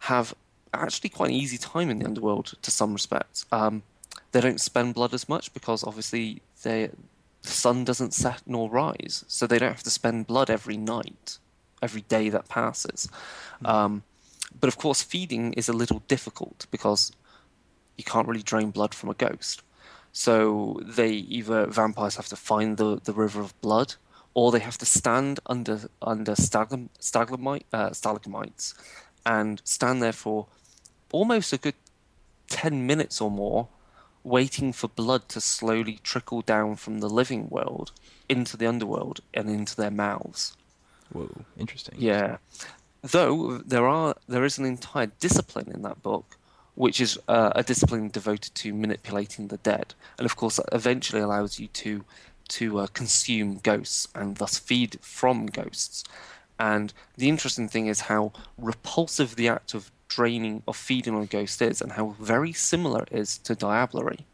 have 0.00 0.34
actually 0.72 1.10
quite 1.10 1.30
an 1.30 1.36
easy 1.36 1.58
time 1.58 1.90
in 1.90 1.98
the 1.98 2.06
underworld 2.06 2.54
to 2.62 2.70
some 2.70 2.92
respects. 2.92 3.46
Um, 3.52 3.82
they 4.32 4.40
don't 4.40 4.60
spend 4.60 4.94
blood 4.94 5.12
as 5.12 5.28
much 5.28 5.52
because 5.52 5.84
obviously 5.84 6.42
they, 6.62 6.90
the 7.42 7.48
sun 7.48 7.84
doesn't 7.84 8.14
set 8.14 8.42
nor 8.46 8.70
rise, 8.70 9.24
so 9.28 9.46
they 9.46 9.58
don't 9.58 9.72
have 9.72 9.82
to 9.82 9.90
spend 9.90 10.26
blood 10.26 10.50
every 10.50 10.76
night, 10.76 11.38
every 11.82 12.02
day 12.02 12.28
that 12.28 12.48
passes. 12.48 13.08
Um, 13.64 14.02
but 14.58 14.68
of 14.68 14.78
course, 14.78 15.02
feeding 15.02 15.52
is 15.54 15.68
a 15.68 15.72
little 15.72 16.02
difficult 16.08 16.66
because 16.70 17.12
you 17.96 18.04
can't 18.04 18.28
really 18.28 18.42
drain 18.42 18.70
blood 18.70 18.94
from 18.94 19.10
a 19.10 19.14
ghost. 19.14 19.62
So 20.12 20.80
they 20.82 21.10
either 21.10 21.66
vampires 21.66 22.16
have 22.16 22.28
to 22.28 22.36
find 22.36 22.76
the, 22.76 23.00
the 23.02 23.12
river 23.12 23.40
of 23.40 23.58
blood, 23.60 23.94
or 24.34 24.50
they 24.50 24.58
have 24.60 24.78
to 24.78 24.86
stand 24.86 25.40
under 25.46 25.88
under 26.02 26.34
stalagmite, 26.36 27.66
uh, 27.72 27.92
stalagmites 27.92 28.74
and 29.24 29.60
stand 29.64 30.02
there 30.02 30.12
for 30.12 30.46
almost 31.12 31.52
a 31.52 31.58
good 31.58 31.74
ten 32.48 32.86
minutes 32.86 33.20
or 33.20 33.30
more, 33.30 33.68
waiting 34.24 34.72
for 34.72 34.88
blood 34.88 35.28
to 35.28 35.40
slowly 35.40 35.98
trickle 36.02 36.42
down 36.42 36.76
from 36.76 36.98
the 36.98 37.08
living 37.08 37.48
world 37.48 37.92
into 38.28 38.56
the 38.56 38.66
underworld 38.66 39.20
and 39.34 39.48
into 39.48 39.76
their 39.76 39.90
mouths. 39.90 40.56
Whoa, 41.12 41.44
interesting. 41.58 41.96
Yeah. 41.98 42.38
Though 43.02 43.58
there 43.58 43.86
are 43.86 44.16
there 44.28 44.44
is 44.44 44.58
an 44.58 44.64
entire 44.64 45.06
discipline 45.06 45.70
in 45.72 45.82
that 45.82 46.02
book 46.02 46.36
which 46.80 46.98
is 46.98 47.18
uh, 47.28 47.52
a 47.54 47.62
discipline 47.62 48.08
devoted 48.08 48.54
to 48.54 48.72
manipulating 48.72 49.48
the 49.48 49.58
dead, 49.58 49.92
and 50.16 50.24
of 50.24 50.34
course 50.34 50.58
eventually 50.72 51.20
allows 51.20 51.60
you 51.60 51.66
to 51.66 52.06
to 52.48 52.78
uh, 52.78 52.86
consume 52.94 53.58
ghosts 53.58 54.08
and 54.14 54.38
thus 54.38 54.58
feed 54.58 54.98
from 55.02 55.44
ghosts. 55.44 56.04
And 56.58 56.94
the 57.18 57.28
interesting 57.28 57.68
thing 57.68 57.86
is 57.86 58.00
how 58.12 58.32
repulsive 58.56 59.36
the 59.36 59.46
act 59.46 59.74
of 59.74 59.92
draining 60.08 60.62
of 60.66 60.74
feeding 60.74 61.14
on 61.14 61.24
a 61.24 61.26
ghost 61.26 61.60
is, 61.60 61.82
and 61.82 61.92
how 61.92 62.16
very 62.18 62.54
similar 62.54 63.02
it 63.02 63.12
is 63.12 63.36
to 63.38 63.54
diablerie. 63.54 64.24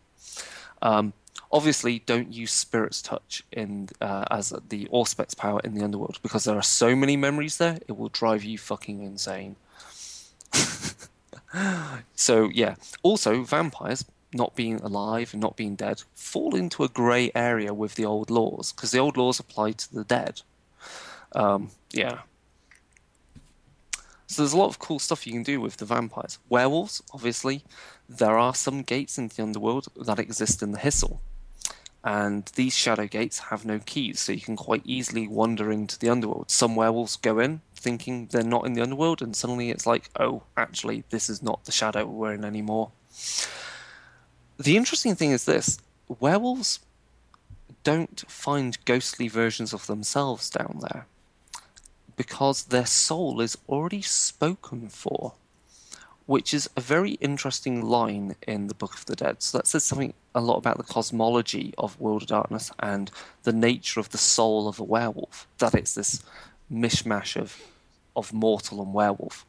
Um, 0.81 1.14
obviously, 1.51 1.98
don't 2.06 2.32
use 2.32 2.52
spirit's 2.52 3.02
touch 3.02 3.43
in 3.51 3.89
uh, 4.01 4.24
as 4.31 4.55
the 4.68 4.85
auspex 4.93 5.36
power 5.36 5.60
in 5.64 5.74
the 5.74 5.82
underworld 5.82 6.20
because 6.23 6.44
there 6.44 6.56
are 6.56 6.62
so 6.62 6.94
many 6.94 7.16
memories 7.16 7.59
there; 7.59 7.81
it 7.89 7.97
will 7.98 8.09
drive 8.09 8.44
you 8.44 8.56
fucking 8.56 9.02
insane. 9.02 9.56
so 12.14 12.51
yeah. 12.52 12.77
Also, 13.02 13.43
vampires 13.43 14.05
not 14.32 14.55
being 14.55 14.81
alive 14.81 15.32
and 15.32 15.40
not 15.40 15.56
being 15.56 15.77
dead 15.77 16.02
fall 16.14 16.55
into 16.55 16.85
a 16.85 16.89
grey 16.89 17.31
area 17.35 17.73
with 17.73 17.94
the 17.94 18.05
old 18.05 18.31
laws 18.31 18.73
because 18.73 18.90
the 18.90 18.98
old 18.98 19.16
laws 19.16 19.39
apply 19.39 19.73
to 19.73 19.94
the 19.94 20.05
dead. 20.05 20.43
Um, 21.32 21.70
yeah. 21.93 22.20
So 24.27 24.43
there's 24.43 24.52
a 24.52 24.59
lot 24.59 24.68
of 24.68 24.78
cool 24.78 24.98
stuff 24.98 25.27
you 25.27 25.32
can 25.32 25.44
do 25.44 25.60
with 25.60 25.77
the 25.77 25.85
vampires. 25.85 26.39
Werewolves, 26.48 27.02
obviously, 27.12 27.62
there 28.09 28.36
are 28.36 28.55
some 28.55 28.82
gates 28.82 29.18
in 29.18 29.28
the 29.28 29.43
underworld 29.43 29.86
that 29.97 30.18
exist 30.18 30.62
in 30.62 30.73
the 30.73 30.78
Hisil. 30.78 31.18
And 32.02 32.44
these 32.55 32.77
shadow 32.77 33.06
gates 33.06 33.39
have 33.51 33.64
no 33.64 33.81
keys, 33.81 34.20
so 34.20 34.32
you 34.32 34.40
can 34.40 34.56
quite 34.56 34.82
easily 34.85 35.27
wander 35.27 35.73
into 35.73 35.98
the 35.98 36.09
underworld. 36.09 36.51
Some 36.51 36.77
werewolves 36.77 37.16
go 37.16 37.39
in, 37.39 37.62
thinking 37.77 38.27
they're 38.27 38.43
not 38.43 38.66
in 38.66 38.73
the 38.73 38.82
underworld, 38.82 39.23
and 39.23 39.36
suddenly 39.36 39.70
it's 39.70 39.86
like, 39.86 40.11
oh, 40.19 40.43
actually, 40.57 41.05
this 41.11 41.28
is 41.28 41.43
not 41.43 41.65
the 41.65 41.73
shadow 41.73 42.07
we're 42.07 42.35
in 42.35 42.44
anymore. 42.44 42.90
The 44.59 44.77
interesting 44.77 45.15
thing 45.15 45.32
is 45.32 45.44
this 45.44 45.78
werewolves 46.09 46.81
don't 47.85 48.24
find 48.28 48.85
ghostly 48.85 49.28
versions 49.28 49.73
of 49.73 49.86
themselves 49.86 50.51
down 50.51 50.81
there 50.81 51.07
because 52.16 52.65
their 52.65 52.86
soul 52.86 53.40
is 53.40 53.59
already 53.69 54.03
spoken 54.03 54.89
for, 54.89 55.35
which 56.24 56.55
is 56.55 56.69
a 56.77 56.81
very 56.81 57.12
interesting 57.12 57.82
line 57.82 58.35
in 58.47 58.66
the 58.66 58.74
Book 58.74 58.94
of 58.94 59.05
the 59.07 59.15
Dead. 59.15 59.43
So 59.43 59.59
that 59.59 59.66
says 59.66 59.85
something 59.85 60.15
a 60.35 60.40
lot 60.40 60.57
about 60.57 60.78
the 60.78 60.82
cosmology 60.82 61.74
of 61.78 62.01
World 62.01 62.23
of 62.23 62.28
Darkness 62.28 62.73
and 62.81 63.11
the 63.44 63.53
nature 63.53 64.01
of 64.01 64.11
the 64.11 64.19
soul 64.19 64.66
of 64.66 64.81
a 64.81 64.85
werewolf. 64.85 65.47
That 65.59 65.74
it's 65.74 65.94
this 65.94 66.23
mishmash 66.72 67.36
of 67.36 67.60
of 68.14 68.32
mortal 68.32 68.82
and 68.82 68.94
werewolf 68.94 69.44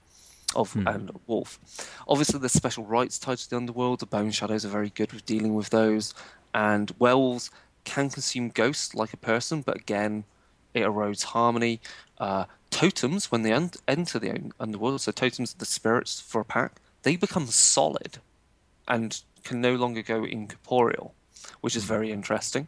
of 0.55 0.73
hmm. 0.73 0.87
and 0.87 1.11
wolf. 1.27 1.59
Obviously, 2.07 2.39
there's 2.39 2.53
special 2.53 2.85
rights 2.85 3.19
tied 3.19 3.37
to 3.37 3.49
the 3.49 3.57
underworld. 3.57 3.99
The 3.99 4.05
Bone 4.05 4.31
Shadows 4.31 4.65
are 4.65 4.69
very 4.69 4.89
good 4.89 5.13
with 5.13 5.25
dealing 5.25 5.55
with 5.55 5.69
those, 5.69 6.13
and 6.53 6.91
werewolves 6.99 7.49
can 7.83 8.09
consume 8.09 8.49
ghosts 8.49 8.93
like 8.93 9.13
a 9.13 9.17
person, 9.17 9.61
but 9.61 9.77
again, 9.77 10.25
it 10.73 10.81
erodes 10.81 11.23
harmony. 11.23 11.79
Uh, 12.17 12.45
totems, 12.69 13.31
when 13.31 13.43
they 13.43 13.53
un- 13.53 13.71
enter 13.87 14.19
the 14.19 14.51
underworld, 14.59 15.01
so 15.01 15.11
totems 15.11 15.53
are 15.53 15.59
the 15.59 15.65
spirits 15.65 16.19
for 16.19 16.41
a 16.41 16.45
pack, 16.45 16.81
they 17.03 17.15
become 17.15 17.47
solid 17.47 18.17
and 18.87 19.21
can 19.43 19.61
no 19.61 19.75
longer 19.75 20.01
go 20.01 20.23
incorporeal, 20.25 21.13
which 21.61 21.75
is 21.75 21.83
hmm. 21.83 21.89
very 21.89 22.11
interesting. 22.11 22.67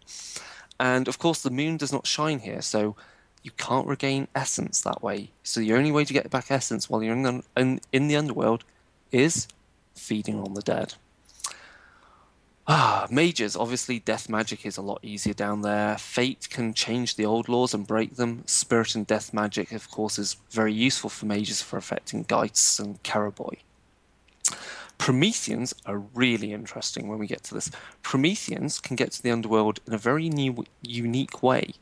And 0.79 1.07
of 1.07 1.19
course, 1.19 1.41
the 1.41 1.49
moon 1.49 1.77
does 1.77 1.91
not 1.91 2.07
shine 2.07 2.39
here, 2.39 2.61
so 2.61 2.95
you 3.43 3.51
can't 3.51 3.87
regain 3.87 4.27
essence 4.35 4.81
that 4.81 5.01
way. 5.01 5.31
So 5.43 5.59
the 5.59 5.73
only 5.73 5.91
way 5.91 6.05
to 6.05 6.13
get 6.13 6.29
back 6.29 6.51
essence 6.51 6.89
while 6.89 7.01
you're 7.01 7.13
in 7.13 7.23
the, 7.23 7.43
in, 7.55 7.79
in 7.91 8.07
the 8.07 8.15
underworld 8.15 8.63
is 9.11 9.47
feeding 9.95 10.39
on 10.39 10.53
the 10.53 10.61
dead. 10.61 10.95
Ah, 12.71 13.07
mages. 13.09 13.55
Obviously, 13.55 13.97
death 13.97 14.29
magic 14.29 14.63
is 14.63 14.77
a 14.77 14.83
lot 14.83 14.99
easier 15.01 15.33
down 15.33 15.63
there. 15.63 15.97
Fate 15.97 16.47
can 16.51 16.75
change 16.75 17.15
the 17.15 17.25
old 17.25 17.49
laws 17.49 17.73
and 17.73 17.87
break 17.87 18.15
them. 18.15 18.43
Spirit 18.45 18.93
and 18.93 19.07
death 19.07 19.33
magic, 19.33 19.71
of 19.71 19.89
course, 19.89 20.19
is 20.19 20.37
very 20.51 20.71
useful 20.71 21.09
for 21.09 21.25
mages 21.25 21.63
for 21.63 21.77
affecting 21.77 22.21
geists 22.23 22.77
and 22.77 23.01
Kerberoi. 23.01 23.57
Prometheans 24.99 25.73
are 25.87 25.97
really 25.97 26.53
interesting 26.53 27.07
when 27.07 27.17
we 27.17 27.25
get 27.25 27.41
to 27.45 27.55
this. 27.55 27.71
Prometheans 28.03 28.79
can 28.79 28.95
get 28.95 29.13
to 29.13 29.23
the 29.23 29.31
underworld 29.31 29.79
in 29.87 29.93
a 29.95 29.97
very 29.97 30.29
new, 30.29 30.63
unique 30.83 31.41
way. 31.41 31.73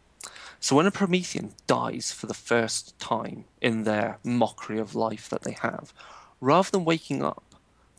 So 0.60 0.76
when 0.76 0.88
a 0.88 0.92
Promethean 0.92 1.54
dies 1.68 2.12
for 2.12 2.26
the 2.26 2.34
first 2.34 2.98
time 3.00 3.46
in 3.62 3.84
their 3.84 4.20
mockery 4.24 4.80
of 4.80 4.96
life 4.96 5.30
that 5.30 5.44
they 5.44 5.56
have, 5.62 5.94
rather 6.42 6.70
than 6.72 6.86
waking 6.86 7.24
up 7.24 7.44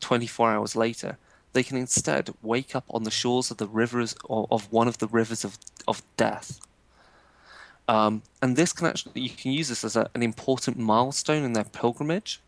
24 0.01 0.53
hours 0.53 0.77
later, 0.77 1.19
they 1.53 1.63
can 1.63 1.77
instead 1.77 2.35
wake 2.43 2.75
up 2.75 2.85
on 2.91 3.05
the 3.05 3.11
shores 3.11 3.51
of 3.51 3.57
the 3.57 3.67
rivers 3.67 4.15
or 4.25 4.47
of 4.51 4.71
one 4.73 4.89
of 4.89 4.99
the 4.99 5.07
rivers 5.07 5.45
of, 5.45 5.59
of 5.87 6.03
death. 6.17 6.61
Um, 7.89 8.23
and 8.43 8.55
this 8.55 8.73
can 8.73 8.87
actually 8.87 9.23
you 9.23 9.31
can 9.31 9.51
use 9.51 9.69
this 9.69 9.83
as 9.83 9.97
a, 9.97 10.11
an 10.15 10.23
important 10.23 10.77
milestone 10.77 11.43
in 11.43 11.55
their 11.55 11.65
pilgrimage. 11.65 12.41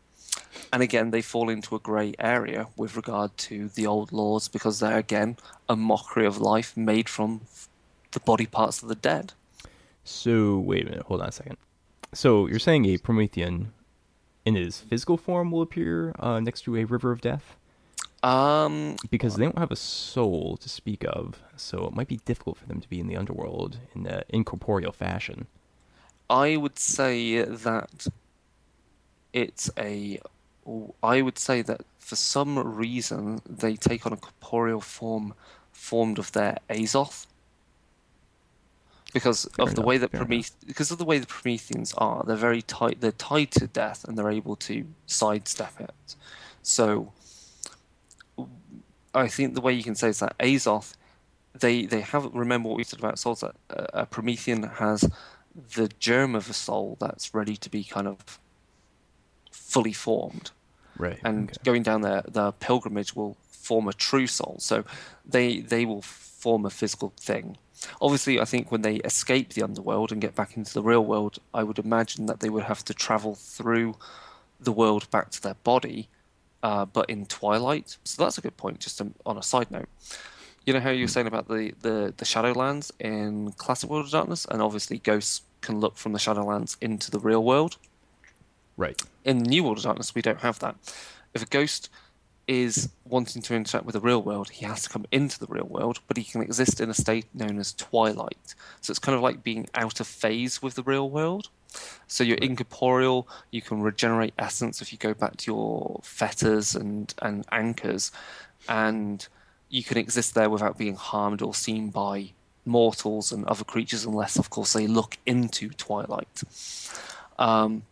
And 0.73 0.83
again, 0.83 1.11
they 1.11 1.23
fall 1.23 1.49
into 1.49 1.75
a 1.75 1.79
grey 1.79 2.15
area 2.19 2.69
with 2.77 2.95
regard 2.97 3.37
to 3.39 3.69
the 3.69 3.87
old 3.87 4.13
laws 4.13 4.49
because 4.49 4.81
they're 4.81 4.99
again 4.99 5.39
a 5.69 5.77
mockery 5.77 6.27
of 6.27 6.39
life 6.39 6.77
made 6.77 7.09
from 7.09 7.43
the 8.13 8.21
body 8.21 8.47
parts 8.47 8.83
of 8.83 8.89
the 8.89 8.95
dead. 8.95 9.33
So 10.11 10.59
wait 10.59 10.83
a 10.83 10.91
minute, 10.91 11.07
hold 11.07 11.23
on 11.23 11.29
a 11.29 11.33
second. 11.33 11.57
So 12.13 12.47
you're 12.47 12.59
saying 12.59 12.85
a 12.87 12.99
Promethean 12.99 13.73
in 14.45 14.55
his 14.55 14.81
physical 14.81 15.17
form 15.17 15.51
will 15.51 15.63
appear 15.63 16.15
uh, 16.19 16.41
next 16.41 16.63
to 16.63 16.77
a 16.77 16.85
river 16.85 17.13
of 17.13 17.21
death? 17.21 17.57
Um, 18.23 18.97
Because 19.11 19.37
they 19.37 19.45
don't 19.45 19.59
have 19.59 19.71
a 19.71 19.77
soul 19.77 20.57
to 20.59 20.69
speak 20.69 21.05
of, 21.05 21.43
so 21.57 21.87
it 21.87 21.95
might 21.95 22.09
be 22.09 22.19
difficult 22.25 22.59
for 22.59 22.67
them 22.67 22.81
to 22.81 22.89
be 22.89 23.01
in 23.01 23.07
the 23.07 23.17
underworld 23.17 23.79
in 23.95 24.07
an 24.07 24.25
incorporeal 24.29 24.93
fashion. 24.93 25.47
I 26.29 26.57
would 26.57 26.79
say 26.79 27.43
that 27.43 28.07
it's 29.33 29.71
a. 29.79 30.21
I 31.03 31.23
would 31.23 31.39
say 31.39 31.63
that 31.63 31.81
for 31.99 32.15
some 32.17 32.59
reason 32.59 33.41
they 33.49 33.75
take 33.75 34.05
on 34.07 34.13
a 34.13 34.17
corporeal 34.17 34.81
form 34.81 35.35
formed 35.73 36.19
of 36.19 36.33
their 36.33 36.59
Azoth. 36.69 37.27
Because 39.13 39.47
Fair 39.57 39.65
of 39.67 39.75
the 39.75 39.81
enough, 39.81 39.87
way 39.89 39.99
that 39.99 40.13
fair 40.13 40.21
Promethe- 40.25 40.53
because 40.67 40.91
of 40.91 40.99
the 40.99 41.05
way 41.05 41.19
the 41.19 41.27
Prometheans 41.27 41.93
are, 41.99 42.23
they're 42.27 42.37
very 42.37 42.63
tight. 42.63 43.01
They're 43.01 43.11
tied 43.13 43.51
to 43.53 43.67
death, 43.67 44.05
and 44.05 44.17
they're 44.17 44.31
able 44.31 44.57
to 44.57 44.87
sidestep 45.07 45.81
it. 45.81 46.17
So, 46.63 47.13
I 49.15 49.29
think 49.29 49.55
the 49.55 49.61
way 49.61 49.73
you 49.73 49.83
can 49.83 49.95
say 49.97 50.09
is 50.09 50.21
that 50.21 50.37
Azoth, 50.39 50.95
they 51.59 51.85
they 51.87 52.01
have 52.03 52.27
remember 52.33 52.69
what 52.69 52.77
we 52.79 52.85
said 52.85 53.01
about 53.01 53.19
souls. 53.19 53.41
That 53.41 53.57
uh, 53.71 53.87
a 54.03 54.07
Promethean 54.07 54.63
has 54.63 55.09
the 55.75 55.89
germ 55.99 56.35
of 56.37 56.49
a 56.49 56.53
soul 56.53 56.97
that's 57.01 57.35
ready 57.35 57.57
to 57.57 57.69
be 57.71 57.83
kind 57.83 58.07
of 58.07 58.39
fully 59.51 59.93
formed, 59.93 60.53
Right. 60.97 61.19
and 61.25 61.51
okay. 61.51 61.59
going 61.65 61.83
down 61.83 62.03
their 62.03 62.23
their 62.23 62.53
pilgrimage 62.53 63.17
will 63.17 63.37
form 63.51 63.89
a 63.89 63.93
true 63.93 64.29
soul. 64.29 64.57
So 64.61 64.85
they 65.27 65.61
they 65.61 65.85
will 65.85 66.03
form 66.03 66.65
a 66.65 66.71
physical 66.71 67.13
thing. 67.19 67.57
Obviously, 68.01 68.41
I 68.41 68.45
think 68.45 68.71
when 68.71 68.83
they 68.83 68.97
escape 68.97 69.55
the 69.55 69.63
underworld 69.63 70.13
and 70.13 70.21
get 70.21 70.35
back 70.35 70.57
into 70.57 70.75
the 70.75 70.83
real 70.83 71.05
world, 71.05 71.39
I 71.55 71.63
would 71.63 71.79
imagine 71.79 72.27
that 72.27 72.41
they 72.41 72.51
would 72.51 72.65
have 72.65 72.85
to 72.87 72.95
travel 72.95 73.35
through 73.35 73.97
the 74.59 74.73
world 74.73 75.11
back 75.11 75.31
to 75.31 75.43
their 75.43 75.55
body, 75.55 76.09
uh, 76.63 76.85
but 76.85 77.09
in 77.09 77.27
twilight. 77.27 77.97
So 78.05 78.23
that's 78.23 78.39
a 78.39 78.43
good 78.43 78.57
point. 78.57 78.81
Just 78.81 79.01
um, 79.01 79.15
on 79.25 79.39
a 79.39 79.43
side 79.43 79.71
note, 79.71 79.89
you 80.67 80.75
know 80.75 80.81
how 80.81 80.91
you 80.91 81.05
were 81.05 81.09
saying 81.09 81.27
about 81.27 81.49
the, 81.49 81.73
the, 81.81 82.13
the 82.17 82.25
Shadowlands 82.25 82.91
in 83.01 83.53
Classic 83.53 83.89
World 83.89 84.07
of 84.07 84.11
Darkness, 84.11 84.45
and 84.51 84.61
obviously 84.61 84.99
ghosts 84.99 85.43
can 85.63 85.81
look 85.81 85.97
from 85.97 86.13
the 86.13 86.19
Shadowlands 86.19 86.77
into 86.81 87.11
the 87.11 87.19
real 87.19 87.43
world. 87.43 87.77
Right. 88.77 89.01
In 89.25 89.39
New 89.39 89.65
World 89.65 89.79
of 89.79 89.85
Darkness, 89.85 90.15
we 90.15 90.23
don't 90.23 90.41
have 90.41 90.59
that. 90.61 90.77
If 91.35 91.43
a 91.43 91.47
ghost 91.47 91.89
is 92.47 92.89
wanting 93.05 93.43
to 93.43 93.55
interact 93.55 93.87
with 93.87 93.95
the 93.95 94.01
real 94.01 94.23
world, 94.23 94.51
he 94.51 94.67
has 94.67 94.83
to 94.83 94.89
come 94.89 95.05
into 95.13 95.39
the 95.39 95.47
real 95.47 95.67
world, 95.67 96.01
but 96.09 96.17
he 96.17 96.25
can 96.25 96.43
exist 96.43 96.81
in 96.81 96.91
a 96.91 96.95
state 96.95 97.27
known 97.35 97.59
as 97.59 97.73
twilight. 97.75 98.55
So 98.81 98.91
it's 98.91 98.99
kind 98.99 99.15
of 99.15 99.23
like 99.23 99.45
being 99.45 99.69
out 99.75 100.01
of 100.01 100.07
phase 100.07 100.61
with 100.61 100.75
the 100.75 100.83
real 100.83 101.09
world. 101.11 101.49
So 102.09 102.25
you're 102.25 102.39
incorporeal, 102.39 103.29
you 103.53 103.63
can 103.63 103.81
regenerate 103.83 104.35
essence 104.39 104.83
if 104.83 104.91
you 104.93 104.99
go 104.99 105.15
back 105.15 105.37
to 105.39 105.51
your 105.53 106.01
fetters 106.03 106.75
and, 106.75 107.15
and 107.23 107.45
anchors, 107.53 108.11
and 108.69 109.27
you 109.69 109.85
can 109.85 109.97
exist 109.97 110.35
there 110.35 110.51
without 110.51 110.77
being 110.77 110.97
harmed 110.97 111.43
or 111.43 111.55
seen 111.55 111.91
by 111.91 112.33
mortals 112.65 113.31
and 113.31 113.45
other 113.47 113.65
creatures, 113.65 114.05
unless, 114.05 114.37
of 114.37 114.51
course, 114.51 114.73
they 114.73 114.87
look 114.87 115.17
into 115.27 115.69
twilight. 115.71 116.43
Um, 117.39 117.85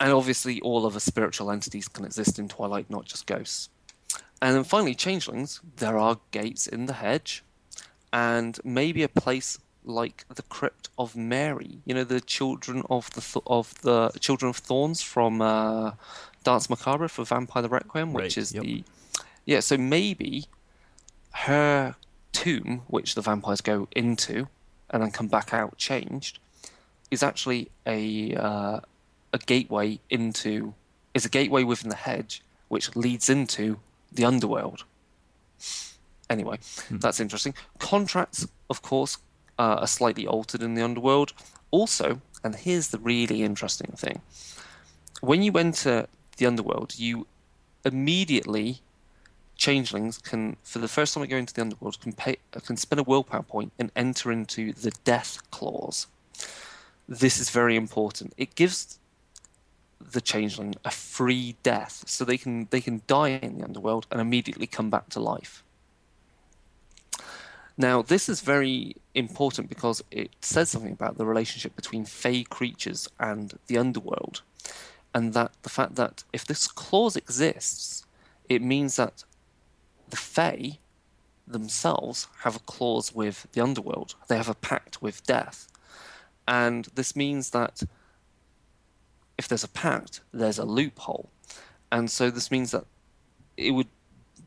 and 0.00 0.12
obviously, 0.12 0.60
all 0.62 0.86
other 0.86 1.00
spiritual 1.00 1.50
entities 1.50 1.86
can 1.88 2.04
exist 2.04 2.38
in 2.38 2.48
Twilight, 2.48 2.88
not 2.90 3.04
just 3.04 3.26
ghosts. 3.26 3.68
And 4.42 4.56
then 4.56 4.64
finally, 4.64 4.94
changelings. 4.94 5.60
There 5.76 5.98
are 5.98 6.18
gates 6.30 6.66
in 6.66 6.86
the 6.86 6.94
hedge, 6.94 7.44
and 8.12 8.58
maybe 8.64 9.02
a 9.02 9.08
place 9.08 9.58
like 9.84 10.24
the 10.34 10.42
crypt 10.42 10.88
of 10.98 11.14
Mary. 11.16 11.78
You 11.84 11.94
know, 11.94 12.04
the 12.04 12.20
children 12.20 12.82
of 12.88 13.10
the 13.10 13.20
th- 13.20 13.44
of 13.46 13.74
the 13.82 14.10
children 14.18 14.48
of 14.50 14.56
thorns 14.56 15.02
from 15.02 15.42
uh, 15.42 15.92
Danse 16.44 16.70
Macabre 16.70 17.08
for 17.08 17.24
Vampire 17.24 17.62
the 17.62 17.68
Requiem, 17.68 18.12
which 18.12 18.22
Right, 18.22 18.38
is 18.38 18.54
yep. 18.54 18.64
the 18.64 18.84
yeah. 19.44 19.60
So 19.60 19.76
maybe 19.76 20.46
her 21.32 21.96
tomb, 22.32 22.82
which 22.88 23.14
the 23.14 23.22
vampires 23.22 23.60
go 23.60 23.88
into 23.94 24.48
and 24.88 25.02
then 25.02 25.10
come 25.10 25.28
back 25.28 25.52
out 25.52 25.76
changed, 25.76 26.38
is 27.10 27.22
actually 27.22 27.70
a 27.86 28.34
uh, 28.34 28.80
a 29.32 29.38
gateway 29.38 30.00
into 30.08 30.74
is 31.14 31.24
a 31.24 31.28
gateway 31.28 31.64
within 31.64 31.90
the 31.90 31.96
hedge 31.96 32.42
which 32.68 32.94
leads 32.94 33.28
into 33.28 33.78
the 34.12 34.24
underworld. 34.24 34.84
Anyway, 36.28 36.58
that's 36.90 37.18
interesting. 37.18 37.54
Contracts, 37.78 38.46
of 38.68 38.82
course, 38.82 39.18
uh, 39.58 39.78
are 39.80 39.86
slightly 39.86 40.26
altered 40.26 40.62
in 40.62 40.74
the 40.74 40.82
underworld. 40.82 41.32
Also, 41.72 42.20
and 42.44 42.54
here's 42.54 42.88
the 42.88 42.98
really 42.98 43.42
interesting 43.42 43.92
thing: 43.96 44.22
when 45.20 45.42
you 45.42 45.52
enter 45.52 46.06
the 46.36 46.46
underworld, 46.46 46.98
you 46.98 47.26
immediately 47.84 48.80
changelings 49.56 50.18
can, 50.18 50.56
for 50.62 50.78
the 50.78 50.88
first 50.88 51.12
time 51.12 51.22
they 51.22 51.28
go 51.28 51.36
into 51.36 51.52
the 51.52 51.60
underworld, 51.60 52.00
can 52.00 52.12
pay, 52.12 52.36
can 52.64 52.76
spend 52.76 53.00
a 53.00 53.02
willpower 53.02 53.42
point 53.42 53.72
and 53.78 53.90
enter 53.94 54.32
into 54.32 54.72
the 54.72 54.92
death 55.04 55.38
clause. 55.50 56.06
This 57.08 57.40
is 57.40 57.50
very 57.50 57.76
important. 57.76 58.32
It 58.36 58.54
gives 58.54 58.99
the 60.00 60.20
changeling 60.20 60.74
a 60.84 60.90
free 60.90 61.56
death, 61.62 62.04
so 62.06 62.24
they 62.24 62.38
can 62.38 62.66
they 62.70 62.80
can 62.80 63.02
die 63.06 63.28
in 63.28 63.58
the 63.58 63.64
underworld 63.64 64.06
and 64.10 64.20
immediately 64.20 64.66
come 64.66 64.90
back 64.90 65.08
to 65.10 65.20
life. 65.20 65.62
Now, 67.76 68.02
this 68.02 68.28
is 68.28 68.40
very 68.42 68.96
important 69.14 69.68
because 69.68 70.04
it 70.10 70.30
says 70.40 70.68
something 70.68 70.92
about 70.92 71.16
the 71.16 71.24
relationship 71.24 71.74
between 71.76 72.04
fey 72.04 72.42
creatures 72.44 73.08
and 73.18 73.54
the 73.68 73.78
underworld, 73.78 74.42
and 75.14 75.32
that 75.34 75.52
the 75.62 75.70
fact 75.70 75.94
that 75.96 76.24
if 76.32 76.44
this 76.44 76.66
clause 76.66 77.16
exists, 77.16 78.04
it 78.48 78.62
means 78.62 78.96
that 78.96 79.24
the 80.10 80.16
Fae 80.16 80.78
themselves 81.46 82.28
have 82.40 82.56
a 82.56 82.60
clause 82.60 83.14
with 83.14 83.46
the 83.52 83.60
underworld. 83.60 84.14
They 84.28 84.36
have 84.36 84.48
a 84.48 84.54
pact 84.54 85.00
with 85.00 85.26
death. 85.26 85.68
And 86.46 86.86
this 86.94 87.14
means 87.16 87.50
that 87.50 87.82
if 89.40 89.48
there's 89.48 89.64
a 89.64 89.68
pact, 89.68 90.20
there's 90.32 90.58
a 90.58 90.66
loophole. 90.66 91.30
And 91.90 92.10
so 92.10 92.30
this 92.30 92.50
means 92.50 92.72
that 92.72 92.84
it 93.56 93.70
would 93.70 93.88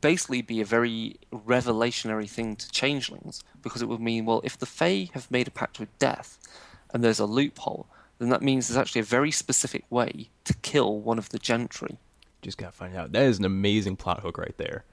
basically 0.00 0.40
be 0.40 0.60
a 0.60 0.64
very 0.64 1.16
revelationary 1.32 2.30
thing 2.30 2.54
to 2.54 2.70
changelings 2.70 3.42
because 3.60 3.82
it 3.82 3.88
would 3.88 4.00
mean, 4.00 4.24
well, 4.24 4.40
if 4.44 4.56
the 4.56 4.66
Fae 4.66 5.10
have 5.12 5.28
made 5.32 5.48
a 5.48 5.50
pact 5.50 5.80
with 5.80 5.98
death 5.98 6.38
and 6.92 7.02
there's 7.02 7.18
a 7.18 7.26
loophole, 7.26 7.88
then 8.18 8.28
that 8.28 8.40
means 8.40 8.68
there's 8.68 8.78
actually 8.78 9.00
a 9.00 9.16
very 9.18 9.32
specific 9.32 9.84
way 9.90 10.30
to 10.44 10.54
kill 10.62 11.00
one 11.00 11.18
of 11.18 11.30
the 11.30 11.40
gentry. 11.40 11.98
Just 12.40 12.56
gotta 12.56 12.70
find 12.70 12.94
out. 12.94 13.10
That 13.10 13.24
is 13.24 13.40
an 13.40 13.44
amazing 13.44 13.96
plot 13.96 14.20
hook 14.20 14.38
right 14.38 14.56
there. 14.58 14.84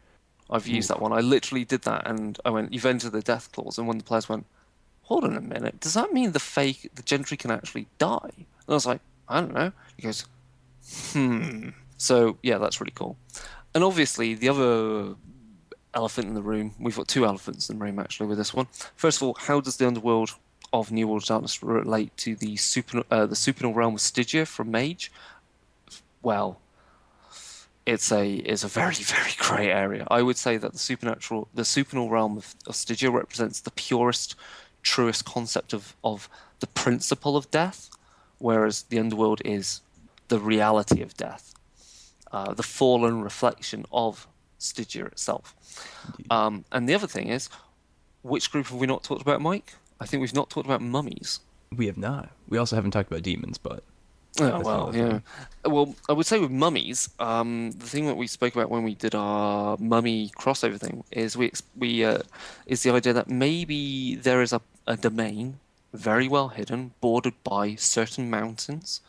I've 0.49 0.67
used 0.67 0.89
that 0.89 0.99
one. 0.99 1.13
I 1.13 1.19
literally 1.19 1.63
did 1.63 1.83
that, 1.83 2.07
and 2.07 2.39
I 2.43 2.49
went, 2.49 2.73
"You've 2.73 2.87
entered 2.87 3.11
the 3.11 3.21
death 3.21 3.51
clause," 3.51 3.77
and 3.77 3.85
one 3.87 3.97
of 3.97 4.03
the 4.03 4.07
players 4.07 4.27
went, 4.27 4.47
"Hold 5.03 5.23
on 5.25 5.37
a 5.37 5.41
minute. 5.41 5.79
Does 5.79 5.93
that 5.93 6.11
mean 6.11 6.31
the 6.31 6.39
fake, 6.39 6.89
the 6.95 7.03
gentry 7.03 7.37
can 7.37 7.51
actually 7.51 7.87
die?" 7.99 8.31
And 8.35 8.69
I 8.69 8.73
was 8.73 8.85
like, 8.85 9.01
"I 9.31 9.41
don't 9.41 9.53
know." 9.53 9.71
He 9.97 10.03
goes, 10.03 10.25
"Hmm." 11.13 11.69
So 11.97 12.37
yeah, 12.43 12.57
that's 12.57 12.79
really 12.81 12.93
cool. 12.95 13.17
And 13.73 13.83
obviously, 13.83 14.33
the 14.33 14.49
other 14.49 15.15
elephant 15.93 16.27
in 16.27 16.33
the 16.33 16.41
room. 16.41 16.73
We've 16.79 16.95
got 16.95 17.07
two 17.07 17.25
elephants 17.25 17.69
in 17.69 17.77
the 17.77 17.85
room 17.85 17.99
actually 17.99 18.27
with 18.27 18.37
this 18.37 18.53
one. 18.53 18.67
First 18.95 19.17
of 19.21 19.27
all, 19.27 19.35
how 19.39 19.61
does 19.61 19.77
the 19.77 19.87
underworld 19.87 20.31
of 20.73 20.91
New 20.91 21.07
World 21.07 21.25
Darkness 21.25 21.61
relate 21.61 22.15
to 22.17 22.35
the 22.35 22.55
super, 22.55 23.03
uh, 23.11 23.25
the 23.25 23.35
supernal 23.35 23.73
realm 23.73 23.95
of 23.95 24.01
Stygia 24.01 24.45
from 24.45 24.71
Mage? 24.71 25.11
Well, 26.21 26.59
it's 27.85 28.11
a 28.11 28.35
it's 28.35 28.63
a 28.63 28.67
very 28.67 28.93
very 28.95 29.33
grey 29.37 29.69
area. 29.69 30.07
I 30.09 30.21
would 30.21 30.37
say 30.37 30.57
that 30.57 30.73
the 30.73 30.79
supernatural 30.79 31.49
the 31.53 31.65
supernal 31.65 32.09
realm 32.09 32.37
of, 32.37 32.55
of 32.67 32.75
Stygia 32.75 33.11
represents 33.11 33.59
the 33.59 33.71
purest, 33.71 34.35
truest 34.83 35.25
concept 35.25 35.73
of 35.73 35.95
of 36.03 36.29
the 36.59 36.67
principle 36.67 37.35
of 37.35 37.49
death, 37.51 37.89
whereas 38.41 38.83
the 38.83 38.99
underworld 38.99 39.41
is 39.45 39.81
the 40.27 40.39
reality 40.39 41.01
of 41.01 41.15
death, 41.17 41.53
uh, 42.31 42.53
the 42.53 42.63
fallen 42.63 43.21
reflection 43.21 43.85
of 43.91 44.27
Stygia 44.59 45.05
itself. 45.05 45.55
Um, 46.29 46.65
and 46.71 46.87
the 46.87 46.93
other 46.93 47.07
thing 47.07 47.27
is, 47.27 47.49
which 48.23 48.51
group 48.51 48.67
have 48.67 48.79
we 48.79 48.87
not 48.87 49.03
talked 49.03 49.21
about, 49.21 49.41
Mike? 49.41 49.73
I 49.99 50.05
think 50.05 50.21
we've 50.21 50.33
not 50.35 50.49
talked 50.49 50.65
about 50.67 50.81
mummies. 50.81 51.39
We 51.75 51.85
have 51.87 51.97
not. 51.97 52.29
We 52.47 52.57
also 52.57 52.75
haven't 52.75 52.91
talked 52.91 53.11
about 53.11 53.23
demons, 53.23 53.57
but 53.57 53.83
Oh, 54.39 54.61
well, 54.61 54.91
yeah. 54.95 55.09
thing. 55.09 55.23
Well, 55.73 55.93
I 56.07 56.13
would 56.13 56.25
say 56.25 56.39
with 56.39 56.51
mummies, 56.51 57.09
um, 57.19 57.71
the 57.71 57.85
thing 57.85 58.05
that 58.05 58.15
we 58.15 58.27
spoke 58.27 58.55
about 58.55 58.69
when 58.69 58.83
we 58.83 58.95
did 58.95 59.13
our 59.13 59.75
mummy 59.77 60.31
crossover 60.37 60.79
thing 60.79 61.03
is 61.11 61.35
we 61.35 61.51
we 61.77 62.05
uh, 62.05 62.19
is 62.65 62.81
the 62.83 62.91
idea 62.91 63.11
that 63.11 63.29
maybe 63.29 64.15
there 64.15 64.41
is 64.41 64.53
a, 64.53 64.61
a 64.87 64.95
domain 64.95 65.59
very 65.93 66.27
well 66.27 66.49
hidden, 66.49 66.93
bordered 67.01 67.35
by 67.43 67.75
certain 67.75 68.29
mountains, 68.29 69.01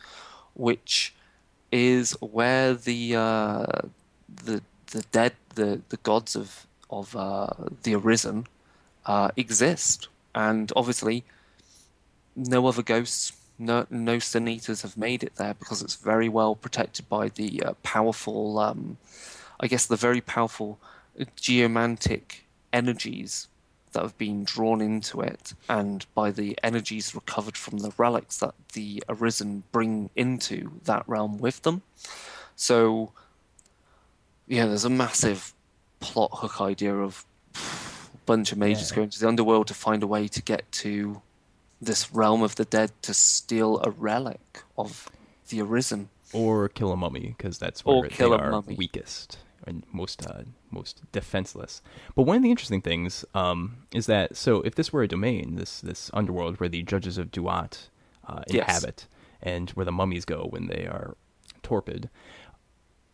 which 0.54 1.14
is 1.70 2.12
where 2.20 2.74
the 2.74 3.16
uh, 3.16 3.66
the 4.28 4.62
the 4.92 5.02
dead 5.12 5.34
the 5.54 5.80
the 5.88 5.96
gods 5.98 6.36
of 6.36 6.66
of 6.90 7.16
uh, 7.16 7.48
the 7.82 7.94
arisen 7.94 8.46
uh, 9.06 9.30
exist, 9.36 10.08
and 10.34 10.72
obviously 10.76 11.24
no 12.34 12.66
other 12.66 12.82
ghosts 12.82 13.32
no 13.58 13.86
no 13.90 14.14
Eaters 14.14 14.82
have 14.82 14.96
made 14.96 15.22
it 15.22 15.36
there 15.36 15.54
because 15.54 15.82
it's 15.82 15.94
very 15.94 16.28
well 16.28 16.54
protected 16.54 17.08
by 17.08 17.28
the 17.28 17.62
uh, 17.62 17.72
powerful, 17.82 18.58
um, 18.58 18.98
I 19.60 19.66
guess, 19.68 19.86
the 19.86 19.96
very 19.96 20.20
powerful 20.20 20.78
geomantic 21.36 22.46
energies 22.72 23.48
that 23.92 24.02
have 24.02 24.16
been 24.18 24.44
drawn 24.44 24.80
into 24.80 25.20
it, 25.20 25.54
and 25.68 26.06
by 26.14 26.30
the 26.30 26.58
energies 26.62 27.14
recovered 27.14 27.56
from 27.56 27.78
the 27.78 27.92
relics 27.96 28.38
that 28.38 28.54
the 28.72 29.02
Arisen 29.08 29.64
bring 29.72 30.10
into 30.16 30.80
that 30.84 31.04
realm 31.08 31.38
with 31.38 31.62
them. 31.62 31.82
So, 32.56 33.12
yeah, 34.46 34.66
there's 34.66 34.84
a 34.84 34.90
massive 34.90 35.54
plot 36.00 36.30
hook 36.34 36.60
idea 36.60 36.94
of 36.96 37.24
a 37.54 37.58
bunch 38.26 38.52
of 38.52 38.58
mages 38.58 38.90
Yeah. 38.90 38.96
going 38.96 39.10
to 39.10 39.20
the 39.20 39.28
underworld 39.28 39.66
to 39.68 39.74
find 39.74 40.02
a 40.02 40.06
way 40.06 40.28
to 40.28 40.42
get 40.42 40.70
to 40.72 41.22
this 41.80 42.12
realm 42.12 42.42
of 42.42 42.54
the 42.56 42.64
dead 42.64 42.92
to 43.02 43.12
steal 43.14 43.80
a 43.84 43.90
relic 43.90 44.62
of 44.78 45.08
the 45.48 45.60
Arisen. 45.60 46.08
or 46.32 46.68
kill 46.68 46.92
a 46.92 46.96
mummy 46.96 47.34
because 47.36 47.58
that's 47.58 47.82
Or 47.84 48.00
where 48.02 48.08
kill 48.08 48.30
they 48.30 48.36
are 48.38 48.50
mummy. 48.52 48.74
weakest 48.76 49.38
and 49.66 49.84
most 49.92 50.26
uh, 50.26 50.42
most 50.70 51.02
defenseless. 51.12 51.82
But 52.14 52.22
one 52.24 52.36
of 52.36 52.42
the 52.42 52.50
interesting 52.50 52.82
things 52.82 53.24
um, 53.34 53.78
is 53.94 54.06
that 54.06 54.36
so 54.36 54.60
if 54.62 54.74
this 54.74 54.92
were 54.92 55.02
a 55.02 55.08
domain, 55.08 55.56
this 55.56 55.80
this 55.80 56.10
underworld 56.14 56.58
where 56.60 56.68
the 56.68 56.82
judges 56.82 57.18
of 57.18 57.30
Duat 57.30 57.88
uh, 58.26 58.42
Yes. 58.48 58.68
inhabit 58.68 59.06
and 59.42 59.70
where 59.70 59.84
the 59.84 59.92
mummies 59.92 60.24
go 60.24 60.46
when 60.48 60.66
they 60.68 60.86
are 60.86 61.16
torpid, 61.62 62.08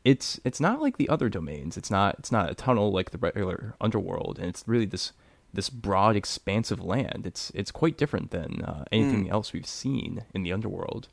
it's 0.05 0.41
it's 0.45 0.61
not 0.61 0.81
like 0.81 0.97
the 0.97 1.09
other 1.09 1.29
domains. 1.29 1.77
It's 1.77 1.91
not 1.91 2.17
it's 2.19 2.33
not 2.33 2.51
a 2.51 2.55
tunnel 2.55 2.93
like 2.93 3.11
the 3.11 3.19
regular 3.19 3.75
underworld, 3.81 4.39
and 4.39 4.49
it's 4.49 4.65
really 4.67 4.87
this 4.87 5.13
this 5.53 5.71
broad, 5.71 6.15
expansive 6.17 6.83
land. 6.85 7.23
It's 7.27 7.51
it's 7.55 7.71
quite 7.71 7.97
different 7.99 8.31
than 8.31 8.63
uh, 8.63 8.85
anything 8.93 9.27
Hmm. 9.27 9.33
else 9.33 9.53
we've 9.53 9.67
seen 9.67 10.25
in 10.35 10.43
the 10.43 10.53
underworld. 10.53 11.09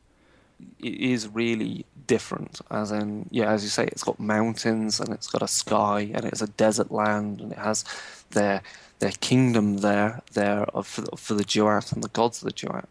It 0.79 0.93
is 0.93 1.27
really 1.27 1.85
different. 2.07 2.61
As 2.71 2.91
in, 2.91 3.27
yeah, 3.31 3.51
as 3.51 3.63
you 3.63 3.69
say, 3.69 3.85
it's 3.85 4.03
got 4.03 4.19
mountains 4.19 4.99
and 4.99 5.09
it's 5.09 5.27
got 5.27 5.41
a 5.41 5.47
sky 5.47 6.11
and 6.13 6.25
it's 6.25 6.41
a 6.41 6.47
desert 6.47 6.91
land 6.91 7.41
and 7.41 7.51
it 7.51 7.57
has 7.57 7.83
their 8.31 8.61
their 8.99 9.11
kingdom 9.11 9.77
there 9.79 10.21
there 10.33 10.65
for, 10.83 11.01
the- 11.01 11.17
for 11.17 11.33
the 11.33 11.43
Duat 11.43 11.91
and 11.91 12.01
the 12.03 12.07
gods 12.09 12.41
of 12.41 12.45
the 12.45 12.53
Duat. 12.53 12.87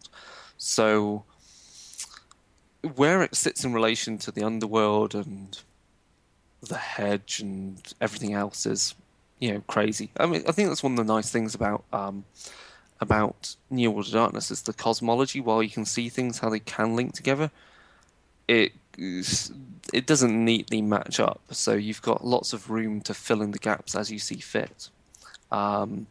So 0.58 1.24
where 2.94 3.22
it 3.22 3.34
sits 3.34 3.64
in 3.64 3.72
relation 3.72 4.18
to 4.18 4.30
the 4.30 4.42
underworld 4.44 5.14
and 5.14 5.58
the 6.62 6.76
hedge 6.76 7.40
and 7.40 7.80
everything 8.00 8.34
else 8.34 8.66
is, 8.66 8.94
you 9.38 9.52
know, 9.54 9.62
crazy. 9.66 10.10
I 10.18 10.26
mean, 10.26 10.42
I 10.46 10.52
think 10.52 10.68
that's 10.68 10.82
one 10.82 10.92
of 10.98 11.06
the 11.06 11.12
nice 11.12 11.30
things 11.30 11.54
about 11.54 11.84
um, 11.92 12.24
about 13.00 13.56
New 13.70 13.90
World 13.90 14.06
of 14.06 14.12
Darkness 14.12 14.50
is 14.50 14.62
the 14.62 14.72
cosmology. 14.72 15.40
While 15.40 15.62
you 15.62 15.70
can 15.70 15.84
see 15.84 16.08
things 16.08 16.38
how 16.38 16.50
they 16.50 16.60
can 16.60 16.96
link 16.96 17.14
together, 17.14 17.50
it 18.48 18.72
it 18.96 20.06
doesn't 20.06 20.44
neatly 20.44 20.80
match 20.80 21.18
up. 21.18 21.40
So 21.50 21.74
you've 21.74 22.02
got 22.02 22.24
lots 22.24 22.52
of 22.52 22.70
room 22.70 23.00
to 23.02 23.14
fill 23.14 23.42
in 23.42 23.50
the 23.50 23.58
gaps 23.58 23.94
as 23.94 24.10
you 24.10 24.18
see 24.18 24.36
fit. 24.36 24.88
Um, 25.50 26.06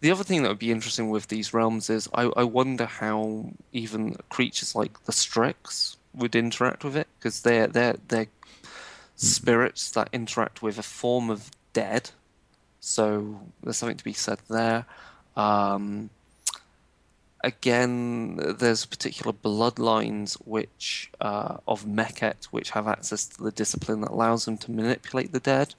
the 0.00 0.10
other 0.10 0.24
thing 0.24 0.42
that 0.42 0.48
would 0.48 0.58
be 0.58 0.70
interesting 0.70 1.10
with 1.10 1.28
these 1.28 1.52
realms 1.52 1.90
is 1.90 2.08
I, 2.14 2.22
I 2.36 2.44
wonder 2.44 2.86
how 2.86 3.50
even 3.72 4.16
creatures 4.28 4.74
like 4.74 5.04
the 5.04 5.12
Strix 5.12 5.96
would 6.14 6.34
interact 6.34 6.84
with 6.84 6.96
it 6.96 7.06
because 7.18 7.42
they're 7.42 7.66
they're 7.66 7.96
they're 8.08 8.28
spirits 9.16 9.90
that 9.90 10.08
interact 10.12 10.62
with 10.62 10.78
a 10.78 10.82
form 10.82 11.28
of 11.28 11.50
dead. 11.72 12.10
So 12.80 13.40
there's 13.62 13.76
something 13.76 13.98
to 13.98 14.04
be 14.04 14.14
said 14.14 14.38
there. 14.48 14.86
Um, 15.40 16.10
again, 17.42 18.36
there's 18.36 18.84
particular 18.84 19.32
bloodlines 19.32 20.34
which 20.46 21.10
uh, 21.20 21.56
of 21.66 21.84
Mekhet 21.84 22.40
which 22.46 22.70
have 22.70 22.86
access 22.86 23.26
to 23.26 23.42
the 23.42 23.50
discipline 23.50 24.00
that 24.02 24.10
allows 24.10 24.44
them 24.44 24.58
to 24.58 24.70
manipulate 24.70 25.32
the 25.32 25.40
dead. 25.40 25.74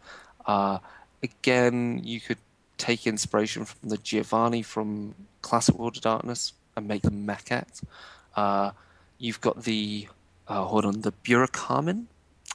Uh, 0.45 0.79
again, 1.21 2.01
you 2.03 2.19
could 2.19 2.39
take 2.77 3.05
inspiration 3.05 3.65
from 3.65 3.89
the 3.89 3.97
Giovanni 3.97 4.63
from 4.63 5.13
Classic 5.41 5.75
World 5.77 5.97
of 5.97 6.03
Darkness 6.03 6.53
and 6.75 6.87
make 6.87 7.03
them 7.03 7.27
Mekhet. 7.27 7.83
Uh, 8.35 8.71
you've 9.19 9.41
got 9.41 9.63
the 9.63 10.07
uh, 10.47 10.63
hold 10.63 10.85
on 10.85 11.01
the 11.01 11.13
Burakumin 11.23 12.05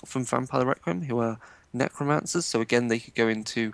from 0.04 0.24
Vampire 0.24 0.66
Requiem 0.66 1.02
who 1.02 1.20
are 1.20 1.38
necromancers. 1.72 2.44
So 2.44 2.60
again, 2.60 2.88
they 2.88 2.98
could 2.98 3.14
go 3.14 3.28
into 3.28 3.72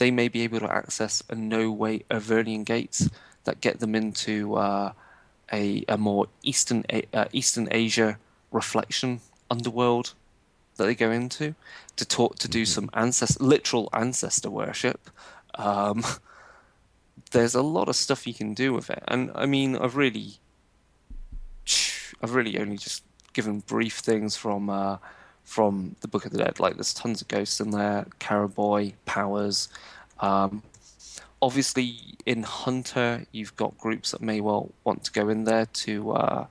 they 0.00 0.10
may 0.10 0.28
be 0.28 0.40
able 0.40 0.58
to 0.58 0.72
access 0.72 1.22
a 1.28 1.34
no 1.34 1.70
way 1.70 2.00
Avernian 2.10 2.64
gates 2.64 3.10
that 3.44 3.60
get 3.60 3.80
them 3.80 3.94
into 3.94 4.56
uh, 4.56 4.92
a 5.52 5.84
a 5.88 5.98
more 5.98 6.26
eastern 6.42 6.84
uh, 7.12 7.26
Eastern 7.32 7.68
Asia 7.70 8.18
reflection 8.50 9.20
underworld 9.50 10.14
that 10.76 10.86
they 10.86 10.94
go 10.94 11.10
into 11.10 11.54
to 11.96 12.06
talk 12.06 12.38
to 12.38 12.48
do 12.48 12.64
some 12.64 12.88
ancestor 12.94 13.44
literal 13.44 13.90
ancestor 13.92 14.50
worship. 14.50 15.10
Um, 15.56 16.02
there's 17.32 17.54
a 17.54 17.62
lot 17.62 17.90
of 17.90 17.94
stuff 17.94 18.26
you 18.26 18.32
can 18.32 18.54
do 18.54 18.72
with 18.72 18.88
it, 18.88 19.04
and 19.06 19.30
I 19.34 19.44
mean, 19.44 19.76
I've 19.76 19.96
really, 19.96 20.38
I've 22.22 22.34
really 22.34 22.58
only 22.58 22.78
just 22.78 23.04
given 23.34 23.60
brief 23.60 23.98
things 23.98 24.34
from 24.34 24.70
uh, 24.70 24.96
from 25.50 25.96
the 26.00 26.06
Book 26.06 26.24
of 26.24 26.30
the 26.30 26.38
Dead. 26.38 26.60
Like 26.60 26.76
there's 26.76 26.94
tons 26.94 27.20
of 27.20 27.26
ghosts 27.26 27.58
in 27.58 27.72
there, 27.72 28.06
Kerberoi, 28.20 28.94
powers. 29.04 29.68
Um, 30.20 30.62
obviously, 31.42 31.96
in 32.24 32.44
Hunter, 32.44 33.26
you've 33.32 33.56
got 33.56 33.76
groups 33.76 34.12
that 34.12 34.22
may 34.22 34.40
well 34.40 34.70
want 34.84 35.02
to 35.04 35.10
go 35.10 35.28
in 35.28 35.42
there 35.42 35.66
to 35.66 36.12
uh, 36.12 36.46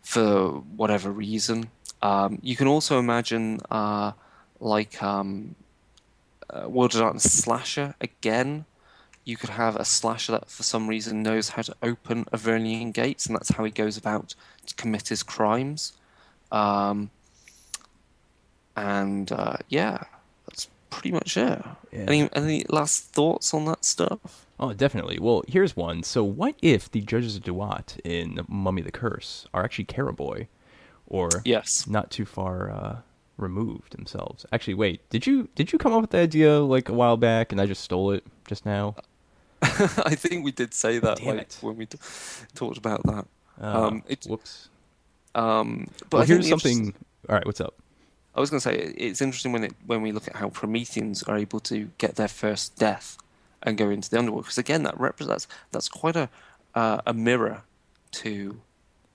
for 0.00 0.62
whatever 0.80 1.10
reason. 1.10 1.68
Um, 2.00 2.38
you 2.40 2.56
can 2.56 2.66
also 2.66 2.98
imagine 2.98 3.60
uh, 3.70 4.12
like 4.60 5.02
um, 5.02 5.54
uh, 6.48 6.70
World 6.70 6.94
of 6.94 7.00
Darkness 7.00 7.30
slasher 7.30 7.96
again. 8.00 8.64
You 9.26 9.36
could 9.36 9.50
have 9.50 9.76
a 9.76 9.84
slasher 9.84 10.32
that, 10.32 10.48
for 10.48 10.62
some 10.62 10.88
reason, 10.88 11.22
knows 11.22 11.50
how 11.50 11.62
to 11.62 11.74
open 11.82 12.24
Avernian 12.32 12.94
gates, 12.94 13.26
and 13.26 13.36
that's 13.36 13.50
how 13.50 13.64
he 13.64 13.70
goes 13.70 13.98
about 13.98 14.34
to 14.64 14.74
commit 14.74 15.08
his 15.08 15.22
crimes. 15.22 15.92
Um, 16.50 17.10
and 18.76 19.30
uh, 19.32 19.56
yeah, 19.68 20.04
that's 20.46 20.68
pretty 20.90 21.10
much 21.12 21.36
it. 21.36 21.62
Yeah. 21.92 22.04
Any 22.08 22.28
any 22.34 22.64
last 22.68 23.12
thoughts 23.12 23.52
on 23.54 23.64
that 23.66 23.84
stuff? 23.84 24.46
Oh, 24.58 24.72
definitely. 24.72 25.18
Well, 25.18 25.42
here's 25.48 25.76
one. 25.76 26.02
So, 26.02 26.24
what 26.24 26.54
if 26.62 26.90
the 26.90 27.00
judges 27.02 27.36
of 27.36 27.42
Duat 27.42 27.98
in 28.04 28.40
Mummy 28.48 28.82
the 28.82 28.90
Curse 28.92 29.46
are 29.52 29.62
actually 29.64 29.84
Kerberoi, 29.86 30.46
or 31.06 31.28
Yes. 31.44 31.86
not 31.86 32.10
too 32.10 32.24
far 32.24 32.70
uh, 32.70 32.96
removed 33.36 33.92
themselves? 33.96 34.46
Actually, 34.52 34.74
wait. 34.74 35.08
Did 35.10 35.26
you 35.26 35.48
did 35.54 35.72
you 35.72 35.78
come 35.78 35.92
up 35.92 36.00
with 36.00 36.10
the 36.10 36.18
idea 36.18 36.60
like 36.60 36.88
a 36.88 36.94
while 36.94 37.16
back, 37.16 37.52
and 37.52 37.60
I 37.60 37.66
just 37.66 37.82
stole 37.82 38.12
it 38.12 38.24
just 38.48 38.64
now? 38.64 38.94
I 39.62 40.14
think 40.14 40.44
we 40.44 40.52
did 40.52 40.72
say 40.74 40.98
that 41.00 41.18
Damn 41.18 41.36
like, 41.36 41.40
it. 41.46 41.58
when 41.60 41.76
we 41.76 41.86
t- 41.86 41.98
talked 42.54 42.78
about 42.78 43.02
that. 43.04 43.26
Uh, 43.60 43.86
Um, 43.86 44.02
it- 44.08 44.24
whoops. 44.28 44.68
Um, 45.34 45.88
but 46.08 46.18
well, 46.18 46.26
here's 46.26 46.48
something. 46.48 46.94
All 47.28 47.34
right, 47.36 47.44
what's 47.44 47.60
up? 47.60 47.74
I 48.36 48.40
was 48.40 48.50
going 48.50 48.60
to 48.60 48.68
say 48.68 48.76
it's 48.96 49.22
interesting 49.22 49.52
when 49.52 49.64
it 49.64 49.72
when 49.86 50.02
we 50.02 50.12
look 50.12 50.28
at 50.28 50.36
how 50.36 50.50
Prometheans 50.50 51.22
are 51.24 51.38
able 51.38 51.60
to 51.60 51.90
get 51.98 52.16
their 52.16 52.28
first 52.28 52.76
death 52.76 53.16
and 53.62 53.78
go 53.78 53.88
into 53.90 54.10
the 54.10 54.18
underworld 54.18 54.44
because 54.44 54.58
again 54.58 54.82
that 54.82 54.98
represents 55.00 55.48
that's 55.72 55.88
quite 55.88 56.16
a 56.16 56.28
uh, 56.74 57.00
a 57.06 57.14
mirror 57.14 57.62
to 58.10 58.60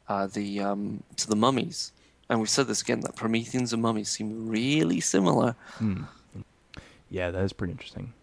uh, 0.09 0.27
the 0.27 0.59
um, 0.59 1.03
to 1.15 1.27
the 1.27 1.35
mummies 1.35 1.91
and 2.31 2.39
we've 2.39 2.49
said 2.49 2.67
this 2.67 2.81
again 2.81 3.01
that 3.01 3.15
Prometheans 3.15 3.73
and 3.73 3.81
mummies 3.81 4.07
seem 4.07 4.47
really 4.47 5.01
similar. 5.01 5.53
Yeah, 7.09 7.29
that 7.29 7.43
is 7.43 7.51
pretty 7.51 7.71
interesting. 7.71 8.13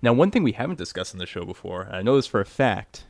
Now, 0.00 0.12
one 0.12 0.30
thing 0.30 0.44
we 0.44 0.52
haven't 0.52 0.78
discussed 0.78 1.12
on 1.12 1.18
the 1.18 1.26
show 1.26 1.44
before, 1.44 1.88
I 1.90 2.02
know 2.02 2.14
this 2.14 2.28
for 2.28 2.40
a 2.40 2.44
fact, 2.44 3.02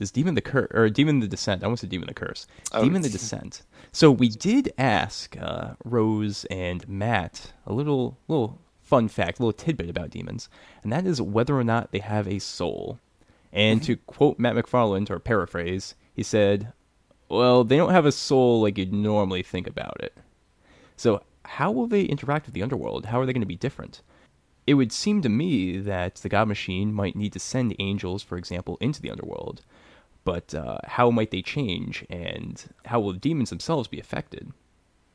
is 0.00 0.10
Demon 0.10 0.34
the 0.34 0.40
Curse 0.40 0.70
or 0.72 0.88
Demon 0.88 1.20
the 1.20 1.28
Descent. 1.28 1.62
I 1.62 1.66
almost 1.66 1.80
said 1.80 1.90
Demon 1.90 2.08
the 2.08 2.14
Curse. 2.14 2.46
Oh. 2.72 2.82
Demon 2.82 3.02
the 3.02 3.08
Descent. 3.08 3.62
So 3.92 4.10
we 4.10 4.28
did 4.28 4.72
ask 4.78 5.36
uh, 5.40 5.74
Rose 5.84 6.44
and 6.46 6.88
Matt 6.88 7.52
a 7.66 7.72
little 7.72 8.18
little 8.28 8.60
fun 8.82 9.08
fact, 9.08 9.38
a 9.38 9.42
little 9.42 9.52
tidbit 9.52 9.88
about 9.88 10.10
demons, 10.10 10.48
and 10.82 10.92
that 10.92 11.06
is 11.06 11.22
whether 11.22 11.56
or 11.56 11.64
not 11.64 11.92
they 11.92 12.00
have 12.00 12.26
a 12.26 12.40
soul. 12.40 12.98
And 13.52 13.82
to 13.84 13.96
quote 13.96 14.38
Matt 14.38 14.54
McFarland 14.54 15.10
or 15.10 15.18
paraphrase, 15.18 15.94
he 16.12 16.22
said, 16.22 16.72
"Well, 17.28 17.64
they 17.64 17.76
don't 17.76 17.92
have 17.92 18.06
a 18.06 18.12
soul 18.12 18.62
like 18.62 18.78
you'd 18.78 18.92
normally 18.92 19.42
think 19.42 19.66
about 19.66 20.00
it." 20.00 20.16
So, 20.96 21.22
how 21.44 21.72
will 21.72 21.86
they 21.86 22.02
interact 22.02 22.46
with 22.46 22.54
the 22.54 22.62
underworld? 22.62 23.06
How 23.06 23.20
are 23.20 23.26
they 23.26 23.32
going 23.32 23.40
to 23.40 23.46
be 23.46 23.56
different? 23.56 24.02
It 24.66 24.74
would 24.74 24.92
seem 24.92 25.22
to 25.22 25.28
me 25.28 25.78
that 25.78 26.16
the 26.16 26.28
God 26.28 26.46
Machine 26.46 26.92
might 26.92 27.16
need 27.16 27.32
to 27.32 27.40
send 27.40 27.74
angels, 27.78 28.22
for 28.22 28.36
example, 28.36 28.76
into 28.80 29.00
the 29.00 29.10
underworld. 29.10 29.62
But 30.24 30.54
uh, 30.54 30.78
how 30.84 31.10
might 31.10 31.30
they 31.30 31.42
change, 31.42 32.04
and 32.10 32.62
how 32.84 33.00
will 33.00 33.12
the 33.12 33.18
demons 33.18 33.50
themselves 33.50 33.88
be 33.88 33.98
affected? 33.98 34.52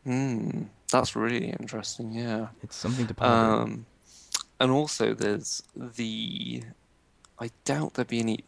Hmm, 0.04 0.64
that's 0.92 1.16
really 1.16 1.50
interesting. 1.50 2.12
Yeah. 2.12 2.48
It's 2.64 2.76
something 2.76 3.08
to 3.08 3.14
ponder. 3.14 3.62
Um, 3.62 3.86
and 4.60 4.72
also, 4.72 5.14
there's 5.14 5.64
the. 5.76 6.64
I 7.40 7.52
doubt 7.66 7.96
there'd 7.96 8.08
be 8.08 8.20
any. 8.20 8.40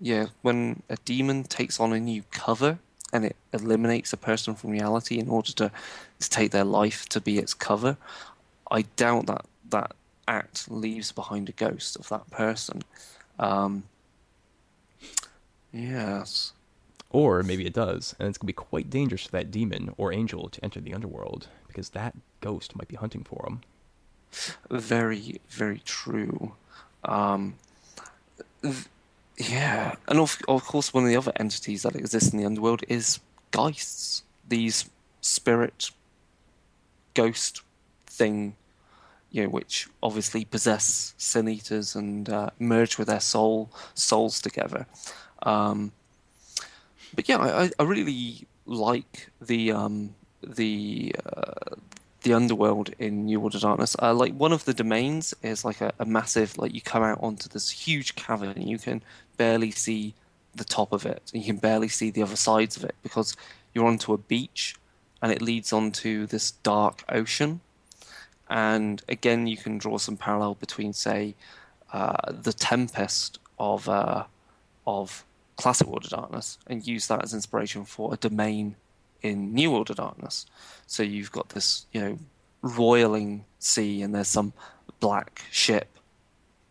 Yeah, 0.00 0.26
when 0.42 0.82
a 0.90 0.96
demon 1.04 1.44
takes 1.44 1.80
on 1.80 1.92
a 1.92 2.00
new 2.00 2.22
cover, 2.30 2.78
and 3.12 3.24
it 3.24 3.36
eliminates 3.52 4.12
a 4.12 4.16
person 4.16 4.54
from 4.54 4.70
reality 4.70 5.18
in 5.18 5.28
order 5.28 5.52
to, 5.52 5.72
to 6.20 6.30
take 6.30 6.50
their 6.50 6.64
life 6.64 7.08
to 7.10 7.20
be 7.20 7.38
its 7.38 7.54
cover, 7.54 7.96
I 8.70 8.82
doubt 8.82 9.26
that 9.26 9.46
that 9.70 9.92
act 10.28 10.70
leaves 10.70 11.12
behind 11.12 11.48
a 11.48 11.52
ghost 11.52 11.96
of 11.96 12.08
that 12.08 12.30
person. 12.30 12.82
Um, 13.38 13.84
yes. 15.76 16.52
Or 17.10 17.42
maybe 17.42 17.66
it 17.66 17.72
does, 17.72 18.14
and 18.18 18.28
it's 18.28 18.38
going 18.38 18.46
to 18.46 18.52
be 18.52 18.52
quite 18.52 18.90
dangerous 18.90 19.24
for 19.24 19.32
that 19.32 19.50
demon 19.50 19.94
or 19.96 20.12
angel 20.12 20.48
to 20.48 20.64
enter 20.64 20.80
the 20.80 20.92
underworld 20.92 21.48
because 21.68 21.90
that 21.90 22.14
ghost 22.40 22.74
might 22.74 22.88
be 22.88 22.96
hunting 22.96 23.22
for 23.22 23.44
him. 23.46 23.60
Very, 24.70 25.40
very 25.48 25.80
true. 25.84 26.52
Um, 27.04 27.54
th- 28.62 28.86
yeah, 29.38 29.96
and 30.08 30.18
of, 30.18 30.38
of 30.48 30.64
course, 30.64 30.94
one 30.94 31.04
of 31.04 31.10
the 31.10 31.16
other 31.16 31.32
entities 31.36 31.82
that 31.82 31.94
exists 31.94 32.32
in 32.32 32.38
the 32.38 32.46
underworld 32.46 32.82
is 32.88 33.20
geists. 33.50 34.22
These 34.48 34.86
spirit, 35.20 35.90
ghost 37.14 37.62
thing, 38.06 38.56
you 39.30 39.42
know, 39.42 39.48
which 39.50 39.88
obviously 40.02 40.44
possess 40.44 41.14
sin 41.18 41.48
eaters 41.48 41.94
and 41.94 42.28
uh, 42.28 42.50
merge 42.58 42.96
with 42.96 43.08
their 43.08 43.20
soul 43.20 43.70
souls 43.94 44.40
together. 44.40 44.86
Um, 45.46 45.92
but 47.14 47.28
yeah, 47.28 47.38
I, 47.38 47.70
I 47.78 47.82
really 47.84 48.46
like 48.66 49.30
the 49.40 49.72
um, 49.72 50.14
the 50.42 51.14
uh, 51.24 51.76
the 52.22 52.34
underworld 52.34 52.90
in 52.98 53.26
New 53.26 53.46
of 53.46 53.52
Darkness. 53.52 53.96
Uh, 54.02 54.12
like 54.12 54.34
one 54.34 54.52
of 54.52 54.64
the 54.64 54.74
domains 54.74 55.32
is 55.42 55.64
like 55.64 55.80
a, 55.80 55.92
a, 56.00 56.04
massive 56.04 56.58
like 56.58 56.74
you 56.74 56.80
come 56.80 57.04
out 57.04 57.18
onto 57.22 57.48
this 57.48 57.70
huge 57.70 58.16
cavern 58.16 58.50
and 58.50 58.68
you 58.68 58.78
can 58.78 59.00
barely 59.36 59.70
see 59.70 60.12
the 60.54 60.64
top 60.64 60.92
of 60.92 61.06
it 61.06 61.30
and 61.32 61.42
you 61.42 61.46
can 61.46 61.58
barely 61.58 61.88
see 61.88 62.10
the 62.10 62.22
other 62.22 62.36
sides 62.36 62.76
of 62.76 62.82
it 62.82 62.96
because 63.02 63.36
you're 63.72 63.86
onto 63.86 64.12
a 64.12 64.18
beach 64.18 64.74
and 65.22 65.30
it 65.30 65.40
leads 65.40 65.72
onto 65.72 66.26
this 66.26 66.50
dark 66.50 67.04
ocean. 67.08 67.60
And 68.48 69.02
again, 69.08 69.46
you 69.46 69.56
can 69.56 69.78
draw 69.78 69.98
some 69.98 70.16
parallel 70.16 70.54
between, 70.54 70.92
say, 70.92 71.34
uh, 71.92 72.32
the 72.32 72.52
Tempest 72.52 73.38
of 73.58 73.88
uh, 73.88 74.24
of 74.86 75.24
classic 75.56 75.86
World 75.86 76.04
of 76.04 76.10
Darkness 76.10 76.58
and 76.66 76.86
use 76.86 77.06
that 77.06 77.22
as 77.22 77.34
inspiration 77.34 77.84
for 77.84 78.12
a 78.12 78.16
domain 78.16 78.76
in 79.22 79.54
New 79.54 79.70
World 79.70 79.90
of 79.90 79.96
Darkness. 79.96 80.46
So 80.86 81.02
you've 81.02 81.32
got 81.32 81.50
this, 81.50 81.86
you 81.92 82.00
know, 82.00 82.18
roiling 82.62 83.44
sea, 83.58 84.02
and 84.02 84.14
there's 84.14 84.28
some 84.28 84.52
black 85.00 85.42
ship 85.50 85.98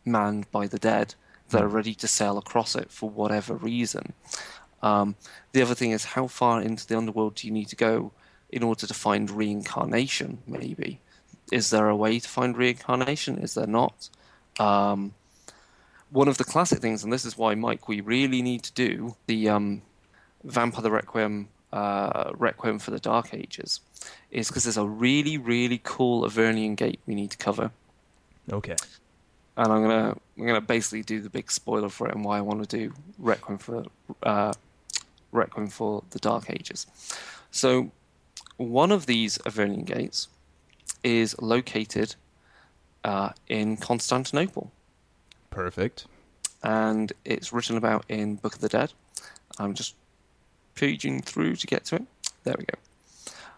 manned 0.04 0.50
by 0.52 0.68
the 0.68 0.80
dead 0.80 1.16
that 1.50 1.62
are 1.62 1.68
ready 1.68 1.96
to 1.96 2.08
sail 2.08 2.38
across 2.38 2.76
it 2.76 2.92
for 2.92 3.10
whatever 3.10 3.56
reason. 3.56 4.14
Um, 4.82 5.16
the 5.52 5.62
other 5.62 5.76
thing 5.76 5.92
is, 5.92 6.06
how 6.06 6.28
far 6.28 6.62
into 6.62 6.86
the 6.88 6.98
underworld 6.98 7.36
do 7.36 7.48
you 7.48 7.54
need 7.54 7.70
to 7.70 7.76
go 7.76 8.12
in 8.50 8.64
order 8.64 8.86
to 8.88 8.94
find 8.94 9.32
reincarnation? 9.32 10.40
Maybe 10.48 11.00
is 11.52 11.70
there 11.70 11.90
a 11.90 11.96
way 11.96 12.20
to 12.20 12.28
find 12.28 12.58
reincarnation? 12.58 13.38
Is 13.38 13.54
there 13.54 13.68
not? 13.68 14.10
Um, 14.60 15.14
one 16.16 16.30
of 16.30 16.38
the 16.38 16.46
classic 16.46 16.80
things, 16.80 17.04
and 17.04 17.12
this 17.12 17.26
is 17.26 17.38
why, 17.38 17.56
Mike, 17.56 17.90
we 17.90 18.00
really 18.00 18.42
need 18.42 18.64
to 18.64 18.74
do 18.74 19.16
the 19.28 19.50
um, 19.50 19.82
Vampire 20.46 20.82
the 20.82 20.90
Requiem, 20.90 21.50
uh, 21.74 22.32
Requiem 22.36 22.80
for 22.80 22.92
the 22.92 23.00
Dark 23.00 23.34
Ages, 23.34 23.82
is 24.32 24.48
because 24.48 24.64
there's 24.64 24.78
a 24.78 24.88
really, 24.88 25.38
really 25.38 25.82
cool 25.84 26.24
Avernian 26.24 26.78
Gate 26.78 27.02
we 27.06 27.16
need 27.16 27.32
to 27.32 27.38
cover. 27.38 27.70
Okay. 28.50 28.78
And 29.58 29.72
I'm 29.72 29.82
gonna 29.82 30.18
I'm 30.38 30.46
gonna 30.46 30.62
basically 30.62 31.04
do 31.04 31.20
the 31.20 31.30
big 31.30 31.52
spoiler 31.52 31.90
for 31.90 32.08
it 32.08 32.16
and 32.16 32.24
why 32.24 32.38
I 32.38 32.42
want 32.42 32.68
to 32.68 32.78
do 32.78 32.94
Requiem 33.20 33.58
for 33.58 33.86
uh, 34.24 34.54
Requiem 35.34 35.68
for 35.68 36.04
the 36.12 36.20
Dark 36.20 36.50
Ages. 36.50 36.88
So, 37.52 37.92
one 38.58 38.92
of 38.92 39.06
these 39.06 39.38
Avernian 39.40 39.86
Gates 39.86 40.30
is 41.04 41.36
located 41.42 42.16
uh, 43.04 43.32
in 43.48 43.76
Constantinople. 43.78 44.72
Perfect. 45.56 46.06
And 46.64 47.14
it's 47.24 47.54
written 47.54 47.78
about 47.78 48.04
in 48.10 48.36
Book 48.36 48.56
of 48.56 48.62
the 48.62 48.68
Dead. 48.68 48.92
I'm 49.58 49.74
just 49.74 49.96
paging 50.76 51.22
through 51.22 51.56
to 51.56 51.66
get 51.66 51.86
to 51.86 51.96
it. 51.96 52.04
There 52.44 52.56
we 52.58 52.66
go. 52.66 52.78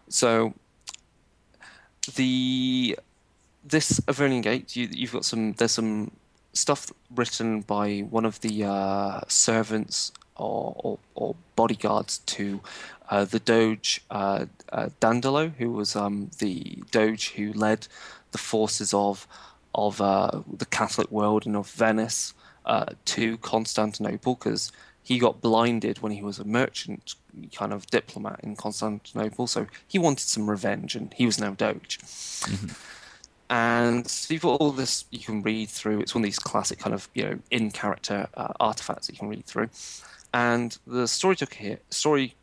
So 0.08 0.54
the 2.14 2.96
this 3.64 3.98
Avernian 4.00 4.42
Gate, 4.42 4.76
you, 4.76 4.88
have 5.06 5.12
got 5.12 5.24
some. 5.24 5.54
There's 5.54 5.72
some 5.72 6.12
stuff 6.52 6.92
written 7.14 7.62
by 7.62 8.00
one 8.10 8.24
of 8.24 8.40
the 8.40 8.64
uh, 8.64 9.20
servants 9.26 10.12
or, 10.36 10.74
or, 10.78 10.98
or, 11.14 11.36
bodyguards 11.56 12.18
to 12.18 12.60
uh, 13.10 13.24
the 13.24 13.40
Doge 13.40 14.00
uh, 14.10 14.46
uh 14.72 14.88
Dandolo, 15.00 15.48
who 15.48 15.72
was 15.72 15.96
um, 15.96 16.30
the 16.38 16.82
Doge 16.92 17.30
who 17.30 17.52
led 17.52 17.88
the 18.30 18.38
forces 18.38 18.94
of 18.94 19.26
of 19.74 20.00
uh, 20.00 20.42
the 20.52 20.66
Catholic 20.66 21.10
world 21.10 21.46
and 21.46 21.56
of 21.56 21.70
Venice 21.70 22.34
uh, 22.66 22.86
to 23.06 23.38
Constantinople 23.38 24.34
because 24.34 24.72
he 25.02 25.18
got 25.18 25.40
blinded 25.40 26.00
when 26.00 26.12
he 26.12 26.22
was 26.22 26.38
a 26.38 26.44
merchant 26.44 27.14
kind 27.54 27.72
of 27.72 27.86
diplomat 27.86 28.40
in 28.42 28.56
Constantinople. 28.56 29.46
So 29.46 29.66
he 29.86 29.98
wanted 29.98 30.28
some 30.28 30.50
revenge 30.50 30.94
and 30.94 31.12
he 31.14 31.24
was 31.24 31.40
now 31.40 31.52
Doge. 31.52 31.98
Mm-hmm. 31.98 32.68
And 33.50 34.06
so 34.06 34.34
you've 34.34 34.42
got 34.42 34.60
all 34.60 34.72
this 34.72 35.06
you 35.10 35.20
can 35.20 35.42
read 35.42 35.70
through. 35.70 36.00
It's 36.00 36.14
one 36.14 36.22
of 36.22 36.26
these 36.26 36.38
classic 36.38 36.78
kind 36.78 36.92
of 36.94 37.08
you 37.14 37.22
know 37.24 37.38
in 37.50 37.70
character 37.70 38.28
uh, 38.34 38.52
artifacts 38.60 39.06
that 39.06 39.14
you 39.14 39.18
can 39.18 39.28
read 39.28 39.46
through. 39.46 39.70
And 40.34 40.76
the 40.86 41.08
story 41.08 41.36
hook 41.38 41.54
here, 41.54 41.78
story 41.88 42.34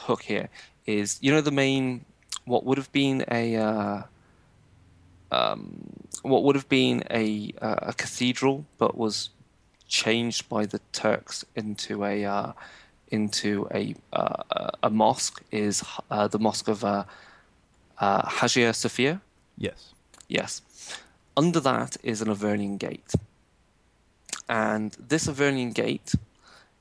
hook 0.00 0.22
here 0.22 0.48
is 0.86 1.18
you 1.20 1.30
know 1.30 1.40
the 1.40 1.52
main 1.52 2.04
what 2.44 2.64
would 2.64 2.78
have 2.78 2.90
been 2.90 3.24
a 3.30 3.56
uh, 3.56 4.02
um, 5.30 6.08
what 6.22 6.42
would 6.44 6.56
have 6.56 6.68
been 6.68 7.04
a 7.10 7.52
uh, 7.60 7.90
a 7.90 7.92
cathedral, 7.92 8.64
but 8.78 8.96
was 8.96 9.30
changed 9.88 10.48
by 10.48 10.66
the 10.66 10.80
Turks 10.92 11.44
into 11.54 12.04
a 12.04 12.24
uh, 12.24 12.52
into 13.08 13.68
a 13.72 13.94
uh, 14.12 14.70
a 14.82 14.90
mosque 14.90 15.42
is 15.50 15.82
uh, 16.10 16.28
the 16.28 16.38
mosque 16.38 16.68
of 16.68 16.84
uh, 16.84 17.04
uh, 17.98 18.28
Hagia 18.28 18.72
Sophia. 18.72 19.20
Yes. 19.56 19.92
Yes. 20.28 20.62
Under 21.36 21.60
that 21.60 21.96
is 22.02 22.22
an 22.22 22.28
Avernian 22.28 22.78
gate, 22.78 23.12
and 24.48 24.92
this 24.98 25.26
Avernian 25.26 25.74
gate 25.74 26.14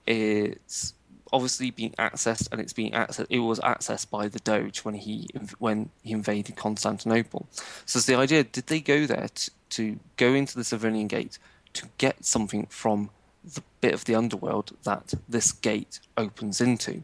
is 0.06 0.94
obviously 1.34 1.72
being 1.72 1.94
accessed, 1.98 2.48
and 2.52 2.62
it's 2.62 2.72
being 2.72 2.92
accessed. 2.92 3.26
It 3.30 3.40
was 3.40 3.60
accessed 3.60 4.10
by 4.10 4.28
the 4.28 4.40
Doge 4.40 4.80
when 4.86 4.94
he 4.94 5.28
when 5.58 5.90
he 6.04 6.14
invaded 6.14 6.56
Constantinople. 6.56 7.48
So 7.86 7.98
it's 7.98 8.06
the 8.06 8.16
idea: 8.16 8.44
did 8.44 8.68
they 8.68 8.80
go 8.80 9.06
there 9.06 9.28
to, 9.34 9.52
to 9.72 10.00
go 10.16 10.34
into 10.34 10.56
the 10.56 10.62
Avernian 10.62 11.10
Gate 11.10 11.40
to 11.74 11.90
get 11.98 12.24
something 12.24 12.68
from 12.68 13.10
the 13.44 13.64
bit 13.82 13.94
of 13.94 14.06
the 14.06 14.16
underworld 14.16 14.78
that 14.84 15.16
this 15.28 15.52
gate 15.52 16.00
opens 16.16 16.62
into? 16.62 17.04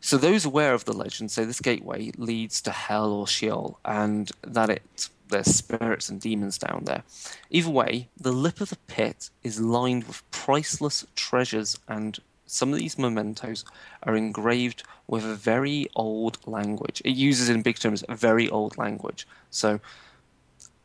So 0.00 0.16
those 0.16 0.46
aware 0.46 0.72
of 0.72 0.86
the 0.86 0.94
legend 0.94 1.30
say 1.30 1.44
this 1.44 1.60
gateway 1.60 2.10
leads 2.16 2.62
to 2.62 2.70
hell 2.70 3.12
or 3.12 3.26
Sheol, 3.26 3.78
and 3.84 4.32
that 4.42 4.70
it 4.70 5.10
there's 5.28 5.54
spirits 5.54 6.08
and 6.08 6.20
demons 6.20 6.58
down 6.58 6.82
there. 6.86 7.04
Either 7.50 7.70
way, 7.70 8.08
the 8.20 8.32
lip 8.32 8.60
of 8.60 8.70
the 8.70 8.76
pit 8.88 9.30
is 9.44 9.60
lined 9.60 10.04
with 10.04 10.28
priceless 10.32 11.06
treasures 11.14 11.78
and 11.86 12.18
some 12.50 12.72
of 12.72 12.78
these 12.78 12.98
mementos 12.98 13.64
are 14.02 14.16
engraved 14.16 14.82
with 15.06 15.24
a 15.24 15.34
very 15.34 15.88
old 15.94 16.38
language. 16.46 17.00
It 17.04 17.14
uses 17.14 17.48
in 17.48 17.62
big 17.62 17.78
terms 17.78 18.04
a 18.08 18.16
very 18.16 18.48
old 18.48 18.76
language. 18.76 19.26
So 19.50 19.80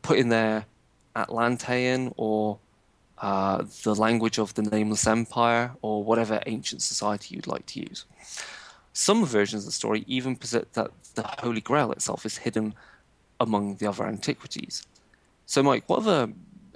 put 0.03 0.19
in 0.19 0.29
there 0.29 0.65
Atlantean 1.15 2.13
or 2.17 2.59
uh, 3.17 3.63
the 3.83 3.95
language 3.95 4.37
of 4.37 4.53
the 4.53 4.61
Nameless 4.61 5.07
Empire 5.07 5.71
or 5.81 6.03
whatever 6.03 6.39
ancient 6.45 6.81
society 6.83 7.33
you'd 7.35 7.47
like 7.47 7.65
to 7.67 7.79
use. 7.79 8.05
Some 8.93 9.25
versions 9.25 9.63
of 9.63 9.67
the 9.67 9.71
story 9.71 10.03
even 10.07 10.35
posit 10.35 10.73
that 10.73 10.91
the 11.15 11.23
Holy 11.39 11.61
Grail 11.61 11.91
itself 11.91 12.25
is 12.25 12.37
hidden 12.37 12.75
among 13.39 13.75
the 13.77 13.87
other 13.87 14.05
antiquities. 14.05 14.83
So, 15.47 15.63
Mike, 15.63 15.83
what 15.87 15.99
other 15.99 16.31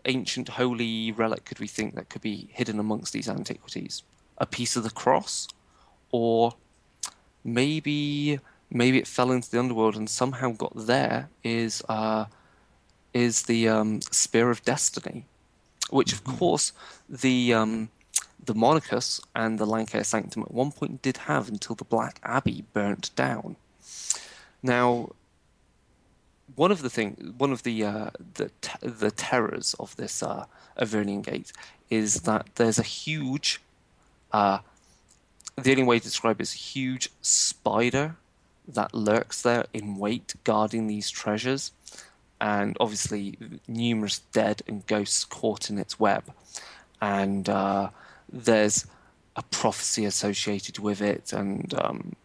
ancient 0.06 0.50
holy 0.50 1.12
relic 1.12 1.46
could 1.46 1.60
we 1.60 1.68
think 1.68 1.96
that 1.96 2.10
could 2.10 2.22
be 2.22 2.50
hidden 2.52 2.80
amongst 2.80 3.14
these 3.14 3.30
antiquities? 3.30 4.04
A 4.40 4.46
piece 4.46 4.76
of 4.76 4.84
the 4.84 4.90
cross, 4.90 5.48
or 6.12 6.54
maybe 7.44 8.40
maybe 8.70 8.98
it 9.00 9.08
fell 9.08 9.32
into 9.32 9.50
the 9.50 9.60
underworld 9.60 9.96
and 9.96 10.10
somehow 10.10 10.52
got 10.52 10.74
there. 10.76 11.30
Is 11.44 11.84
uh, 11.90 12.26
is 13.14 13.44
the 13.44 13.68
um, 13.68 14.02
spear 14.02 14.50
of 14.50 14.64
destiny, 14.64 15.26
which 15.90 16.14
of 16.14 16.24
mm-hmm. 16.24 16.38
course 16.38 16.72
the 17.10 17.54
um, 17.54 17.90
the 18.44 18.54
Monachus 18.54 19.22
and 19.36 19.60
the 19.60 19.66
Lancea 19.66 20.00
et 20.00 20.06
Sanctum 20.06 20.44
at 20.44 20.52
one 20.54 20.72
point 20.72 21.02
did 21.02 21.18
have 21.18 21.50
until 21.50 21.76
the 21.76 21.84
Black 21.84 22.20
Abbey 22.24 22.64
burnt 22.74 23.12
down. 23.16 23.56
Now, 24.64 25.12
one 26.56 26.72
of 26.72 26.82
the 26.82 26.90
thing, 26.90 27.34
one 27.38 27.52
of 27.52 27.64
the 27.64 27.84
uh, 27.84 28.10
the 28.36 28.52
the 28.82 29.12
terrors 29.12 29.76
of 29.80 29.96
this 29.96 30.24
uh, 30.24 30.46
Avernian 30.78 31.24
Gate 31.24 31.52
is 31.90 32.22
that 32.22 32.48
there's 32.56 32.80
a 32.80 32.84
huge 32.84 33.62
uh, 34.32 34.60
the 35.58 35.72
only 35.72 35.84
way 35.84 36.00
to 36.00 36.06
describe 36.06 36.40
it 36.40 36.44
is 36.44 36.54
a 36.54 36.58
huge 36.58 37.12
spider 37.22 38.16
that 38.68 38.94
lurks 38.94 39.42
there 39.42 39.66
in 39.74 39.98
wait, 39.98 40.36
guarding 40.44 40.88
these 40.88 41.10
treasures, 41.10 41.72
and 42.40 42.78
obviously 42.80 43.38
numerous 43.68 44.20
dead 44.32 44.62
and 44.68 44.86
ghosts 44.88 45.26
caught 45.26 45.70
in 45.70 45.78
its 45.78 46.00
web. 46.00 46.24
And 47.02 47.50
uh, 47.50 47.90
there's 48.32 48.86
a 49.36 49.44
prophecy 49.44 50.06
associated 50.06 50.80
with 50.80 51.02
it, 51.02 51.34
and 51.34 51.74
um, 51.76 52.16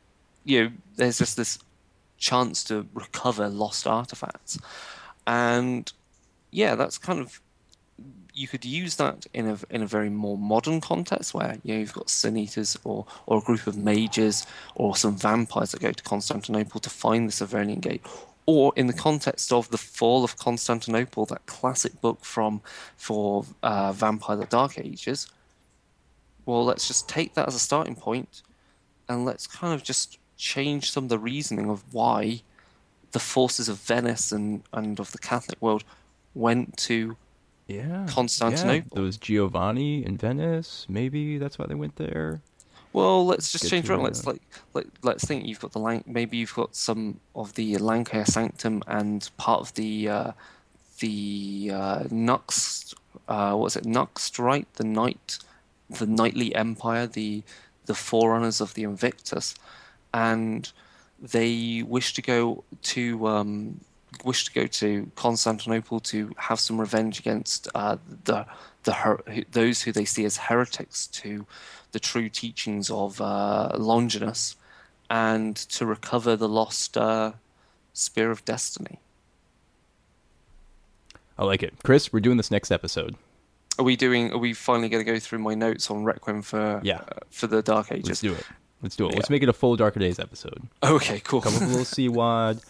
you 0.44 0.64
know, 0.64 0.70
there's 0.97 1.18
just 1.18 1.36
this 1.36 1.59
chance 2.18 2.64
to 2.64 2.86
recover 2.94 3.48
lost 3.48 3.86
artifacts, 3.86 4.59
and 5.26 5.93
yeah, 6.51 6.74
that's 6.74 6.98
kind 6.98 7.20
of 7.20 7.40
you 8.35 8.48
could 8.48 8.65
use 8.65 8.97
that 8.97 9.27
in 9.32 9.48
a 9.48 9.59
in 9.70 9.82
a 9.82 9.86
very 9.86 10.11
more 10.11 10.36
modern 10.36 10.81
context 10.81 11.32
where 11.32 11.59
you 11.62 11.74
know 11.74 11.81
you've 11.81 11.93
got 11.93 12.12
eaters 12.36 12.77
or 12.85 13.06
or 13.27 13.39
a 13.39 13.40
group 13.40 13.66
of 13.66 13.77
mages 13.77 14.47
or 14.74 14.97
some 14.97 15.16
vampires 15.16 15.70
that 15.70 15.81
go 15.81 15.93
to 15.93 16.02
Constantinople 16.02 16.81
to 16.81 16.90
find 16.90 17.28
the 17.28 17.32
Avernian 17.32 17.81
Gate. 17.81 18.05
Or 18.47 18.74
in 18.77 18.89
the 18.89 18.93
context 18.93 19.52
of 19.52 19.70
the 19.70 19.78
fall 19.78 20.23
of 20.23 20.36
Constantinople, 20.36 21.24
that 21.27 21.47
classic 21.47 21.98
book 22.02 22.24
from 22.24 22.61
for 22.97 23.47
uh, 23.62 23.93
Vampire 23.93 24.36
the 24.36 24.44
Dark 24.47 24.78
Ages. 24.78 25.28
Well, 26.44 26.62
let's 26.62 26.86
just 26.86 27.09
take 27.09 27.32
that 27.35 27.48
as 27.48 27.55
a 27.55 27.59
starting 27.59 27.94
point, 27.94 28.43
and 29.09 29.24
let's 29.24 29.47
kind 29.47 29.73
of 29.73 29.82
just 29.82 30.19
change 30.36 30.90
some 30.90 31.05
of 31.05 31.09
the 31.09 31.19
reasoning 31.19 31.70
of 31.70 31.82
why 31.94 32.43
the 33.12 33.19
forces 33.19 33.69
of 33.70 33.78
Venice 33.81 34.31
and, 34.31 34.62
and 34.74 35.01
of 35.01 35.12
the 35.12 35.19
Catholic 35.19 35.62
world 35.62 35.85
went 36.35 36.77
to 36.77 37.16
Yeah. 37.66 38.06
Constantinople. 38.08 38.74
Yeah, 38.74 38.94
there 38.94 39.02
was 39.02 39.16
Giovanni 39.16 40.04
in 40.04 40.16
Venice. 40.16 40.86
Maybe 40.88 41.38
that's 41.38 41.58
why 41.58 41.66
they 41.66 41.74
went 41.74 41.96
there. 41.96 42.40
Well, 42.92 43.26
let's 43.26 43.50
just 43.50 43.64
Get 43.64 43.70
change 43.70 43.90
around. 43.90 44.02
Let's 44.04 44.26
like, 44.26 44.42
like 44.72 44.86
let's 45.02 45.24
think 45.24 45.46
you've 45.46 45.60
got 45.60 45.72
the 45.72 45.80
Lan- 45.80 46.04
maybe 46.06 46.36
you've 46.36 46.54
got 46.54 46.76
some 46.76 47.18
of 47.34 47.54
the 47.54 47.74
Lancea 47.74 48.20
et 48.20 48.24
Sanctum 48.24 48.82
and 48.86 49.28
part 49.36 49.60
of 49.60 49.74
the 49.74 50.08
uh, 50.08 50.32
the 51.00 51.70
uh, 51.72 52.04
Nux 52.10 52.94
uh, 53.28 53.54
what's 53.54 53.76
it 53.76 53.84
Nux 53.84 54.38
right 54.38 54.66
the 54.74 54.84
night 54.84 55.38
the 55.90 56.06
knightly 56.06 56.54
empire 56.54 57.06
the 57.06 57.42
the 57.86 57.94
forerunners 57.94 58.60
of 58.60 58.74
the 58.74 58.84
Invictus 58.84 59.54
and 60.12 60.72
they 61.20 61.82
wish 61.86 62.14
to 62.14 62.22
go 62.22 62.64
to 62.82 63.26
um, 63.26 63.80
wish 64.24 64.44
to 64.46 64.52
go 64.52 64.66
to 64.66 65.10
Constantinople 65.16 66.01
to 66.01 66.32
have 66.36 66.59
some 66.60 66.80
revenge 66.80 67.18
against 67.18 67.68
uh, 67.74 67.96
the 68.24 68.46
the 68.84 68.92
her- 68.92 69.22
those 69.52 69.82
who 69.82 69.92
they 69.92 70.05
see 70.05 70.24
as 70.24 70.36
heretics 70.36 71.06
to 71.09 71.46
the 71.92 72.01
true 72.01 72.28
teachings 72.28 72.90
of 72.90 73.20
uh, 73.20 73.70
Longinus, 73.78 74.56
and 75.09 75.56
to 75.56 75.86
recover 75.86 76.36
the 76.36 76.48
lost 76.48 76.96
uh, 76.98 77.32
spear 77.92 78.30
of 78.30 78.44
destiny. 78.44 78.98
I 81.38 81.44
like 81.44 81.62
it. 81.62 81.74
Chris, 81.82 82.12
we're 82.12 82.20
doing 82.20 82.36
this 82.36 82.51
next 82.51 82.70
episode. 82.70 83.16
Are 83.78 83.84
we 83.84 83.96
doing? 83.96 84.32
Are 84.32 84.38
we 84.38 84.52
finally 84.52 84.88
going 84.88 85.05
to 85.05 85.10
go 85.12 85.18
through 85.18 85.40
my 85.40 85.55
notes 85.55 85.90
on 85.90 86.05
Requiem 86.05 86.42
for 86.42 86.80
Yeah. 86.84 86.98
uh, 86.98 87.20
for 87.30 87.46
the 87.48 87.60
Dark 87.62 87.90
Ages? 87.90 88.09
Let's 88.09 88.20
do 88.20 88.32
it. 88.34 88.44
Let's 88.82 88.96
do 88.96 89.09
it. 89.09 89.14
Let's 89.14 89.30
make 89.30 89.42
it 89.42 89.48
a 89.48 89.52
full 89.52 89.76
Darker 89.76 89.98
Days 89.98 90.18
episode. 90.18 90.62
Okay, 90.82 91.20
cool. 91.20 91.40
Come 91.40 91.55
with 91.55 91.62
a 91.62 91.66
little 91.66 91.84
C 91.84 92.09
wad. 92.09 92.60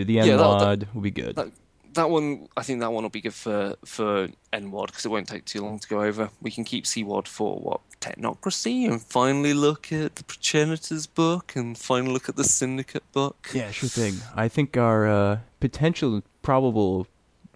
Do 0.00 0.04
the 0.04 0.14
Yeah, 0.14 0.36
that-. 0.36 0.86
We'll 0.94 1.02
be 1.02 1.10
good. 1.10 1.36
that, 1.36 1.50
that 1.94 2.08
one, 2.10 2.48
I 2.56 2.62
think 2.62 2.80
that 2.80 2.92
one 2.92 3.02
will 3.02 3.10
be 3.10 3.20
good 3.20 3.34
for 3.34 3.76
for 3.84 4.28
nWoD 4.52 4.86
because 4.86 5.04
it 5.04 5.10
won't 5.10 5.28
take 5.28 5.44
too 5.44 5.62
long 5.62 5.78
to 5.78 5.88
go 5.88 6.02
over. 6.02 6.30
We 6.40 6.50
can 6.50 6.64
keep 6.64 6.84
cWoD 6.84 7.26
for 7.26 7.58
what 7.58 7.80
technocracy 8.00 8.90
and 8.90 9.02
finally 9.02 9.52
look 9.52 9.92
at 9.92 10.16
the 10.16 10.24
Progenitors 10.24 11.06
book 11.06 11.54
and 11.54 11.76
finally 11.76 12.12
look 12.12 12.28
at 12.28 12.36
the 12.36 12.44
Syndicate 12.44 13.02
book. 13.12 13.50
Yeah, 13.52 13.70
sure 13.70 13.88
thing. 13.88 14.14
I 14.34 14.48
think 14.48 14.76
our 14.76 15.06
uh, 15.06 15.38
potential, 15.60 16.22
probable, 16.42 17.06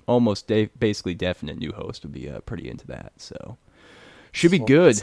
almost 0.06 0.48
de- 0.48 0.68
basically 0.78 1.14
definite 1.14 1.58
new 1.58 1.72
host 1.72 2.02
would 2.02 2.12
be 2.12 2.28
uh, 2.28 2.40
pretty 2.40 2.68
into 2.68 2.86
that. 2.88 3.12
So, 3.16 3.56
should 4.32 4.50
be 4.50 4.58
good. 4.58 5.02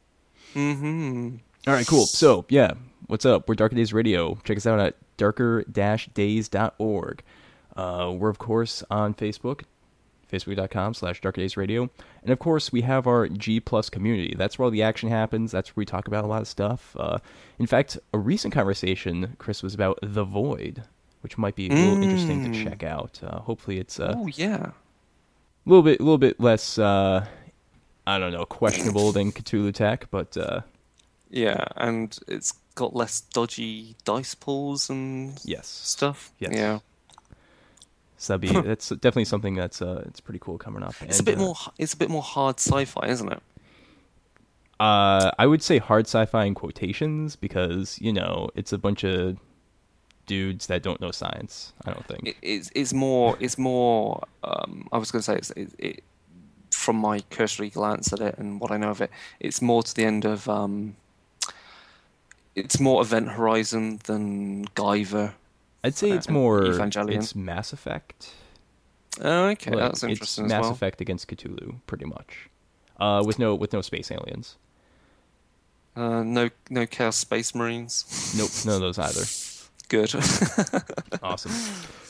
hmm 0.54 1.36
All 1.66 1.74
right, 1.74 1.86
cool. 1.86 2.06
So, 2.06 2.44
yeah, 2.48 2.72
what's 3.06 3.24
up? 3.24 3.48
We're 3.48 3.54
Darker 3.54 3.76
Days 3.76 3.92
Radio. 3.92 4.38
Check 4.44 4.56
us 4.56 4.66
out 4.66 4.80
at 4.80 4.96
darker-days.org. 5.16 7.22
Uh, 7.76 8.12
we're, 8.16 8.30
of 8.30 8.38
course, 8.38 8.82
on 8.90 9.14
Facebook, 9.14 9.62
facebook.com 10.30 10.94
slash 10.94 11.20
Darker 11.20 11.40
Days 11.40 11.56
Radio. 11.56 11.88
And, 12.22 12.30
of 12.32 12.38
course, 12.38 12.72
we 12.72 12.82
have 12.82 13.06
our 13.06 13.28
G 13.28 13.60
Plus 13.60 13.88
community. 13.90 14.34
That's 14.36 14.58
where 14.58 14.64
all 14.64 14.70
the 14.70 14.82
action 14.82 15.08
happens. 15.08 15.52
That's 15.52 15.70
where 15.76 15.82
we 15.82 15.86
talk 15.86 16.08
about 16.08 16.24
a 16.24 16.28
lot 16.28 16.42
of 16.42 16.48
stuff. 16.48 16.96
Uh, 16.98 17.18
in 17.58 17.66
fact, 17.66 17.98
a 18.12 18.18
recent 18.18 18.52
conversation, 18.52 19.36
Chris, 19.38 19.62
was 19.62 19.74
about 19.74 19.98
The 20.02 20.24
Void, 20.24 20.82
which 21.22 21.38
might 21.38 21.54
be 21.54 21.68
a 21.68 21.72
little 21.74 22.02
interesting 22.02 22.42
to 22.44 22.50
Mm. 22.58 22.64
check 22.64 22.82
out. 22.82 23.20
Uh, 23.22 23.40
hopefully 23.40 23.78
it's 23.78 24.00
uh, 24.00 24.14
oh 24.16 24.26
yeah. 24.34 24.70
a 25.66 25.66
little 25.66 25.82
bit, 25.82 26.00
a 26.00 26.02
little 26.02 26.18
bit 26.18 26.40
less, 26.40 26.78
uh, 26.78 27.26
I 28.10 28.18
don't 28.18 28.32
know, 28.32 28.44
questionable 28.44 29.12
than 29.12 29.32
CthulhuTech, 29.32 30.04
but... 30.10 30.36
Uh, 30.36 30.60
Yeah, 31.30 31.64
and 31.76 32.18
it's 32.26 32.52
got 32.74 32.94
less 32.96 33.20
dodgy 33.20 33.94
dice 34.04 34.34
pulls 34.34 34.90
and 34.90 35.38
Yes. 35.44 35.66
stuff. 35.68 36.32
Yes. 36.38 36.52
Yeah. 36.54 36.78
So 38.18 38.36
that'd 38.36 38.40
be 38.52 38.68
that's 38.68 38.88
definitely 38.90 39.24
something 39.24 39.54
that's 39.54 39.80
uh 39.80 40.02
it's 40.06 40.20
pretty 40.20 40.40
cool 40.40 40.58
coming 40.58 40.82
up. 40.82 40.94
It's 41.00 41.20
a 41.20 41.22
bit 41.22 41.38
uh, 41.38 41.42
more. 41.42 41.56
It's 41.78 41.94
a 41.94 41.96
bit 41.96 42.10
more 42.10 42.22
hard 42.22 42.56
sci-fi, 42.58 43.06
isn't 43.06 43.32
it? 43.32 43.42
Uh, 44.78 45.30
I 45.38 45.46
would 45.46 45.62
say 45.62 45.78
hard 45.78 46.06
sci-fi 46.06 46.44
in 46.44 46.54
quotations 46.54 47.36
because 47.36 47.98
you 48.00 48.12
know 48.12 48.50
it's 48.54 48.72
a 48.72 48.78
bunch 48.78 49.04
of 49.04 49.38
dudes 50.26 50.66
that 50.66 50.82
don't 50.82 51.00
know 51.00 51.10
science. 51.10 51.72
I 51.86 51.92
don't 51.92 52.06
think. 52.06 52.28
it 52.28 52.36
it's, 52.42 52.70
it's 52.74 52.92
more. 52.92 53.36
It's 53.40 53.56
more. 53.56 54.22
Um, 54.44 54.88
I 54.92 54.98
was 54.98 55.10
going 55.10 55.20
to 55.20 55.24
say 55.24 55.36
it's. 55.36 55.50
It, 55.52 55.70
it, 55.78 56.04
from 56.80 56.96
my 56.96 57.20
cursory 57.30 57.70
glance 57.70 58.12
at 58.12 58.20
it 58.20 58.38
and 58.38 58.60
what 58.60 58.70
I 58.70 58.76
know 58.78 58.90
of 58.90 59.00
it, 59.00 59.10
it's 59.38 59.60
more 59.60 59.82
to 59.82 59.94
the 59.94 60.04
end 60.04 60.24
of. 60.24 60.48
Um, 60.48 60.96
it's 62.56 62.80
more 62.80 63.00
Event 63.02 63.28
Horizon 63.30 64.00
than 64.04 64.66
Guyver. 64.74 65.34
I'd 65.84 65.94
say 65.94 66.10
it's 66.10 66.28
uh, 66.28 66.32
more 66.32 66.60
Evangelion. 66.62 67.14
it's 67.16 67.34
Mass 67.34 67.72
Effect. 67.72 68.32
Oh, 69.20 69.48
okay, 69.48 69.70
Like, 69.70 69.80
that's 69.80 70.02
it's 70.02 70.10
interesting 70.10 70.48
Mass 70.48 70.62
well. 70.62 70.72
Effect 70.72 71.00
against 71.00 71.28
Cthulhu, 71.28 71.76
pretty 71.86 72.04
much. 72.06 72.48
uh, 72.98 73.22
with 73.24 73.38
no 73.38 73.54
with 73.54 73.72
no 73.72 73.80
space 73.82 74.10
aliens. 74.10 74.56
Uh, 75.96 76.22
no, 76.22 76.48
no 76.70 76.86
Chaos 76.86 77.16
Space 77.16 77.54
Marines. 77.54 78.04
Nope, 78.36 78.50
none 78.64 78.76
of 78.76 78.80
those 78.80 78.98
either. 78.98 79.24
Good. 79.88 80.12
Awesome, 81.22 81.52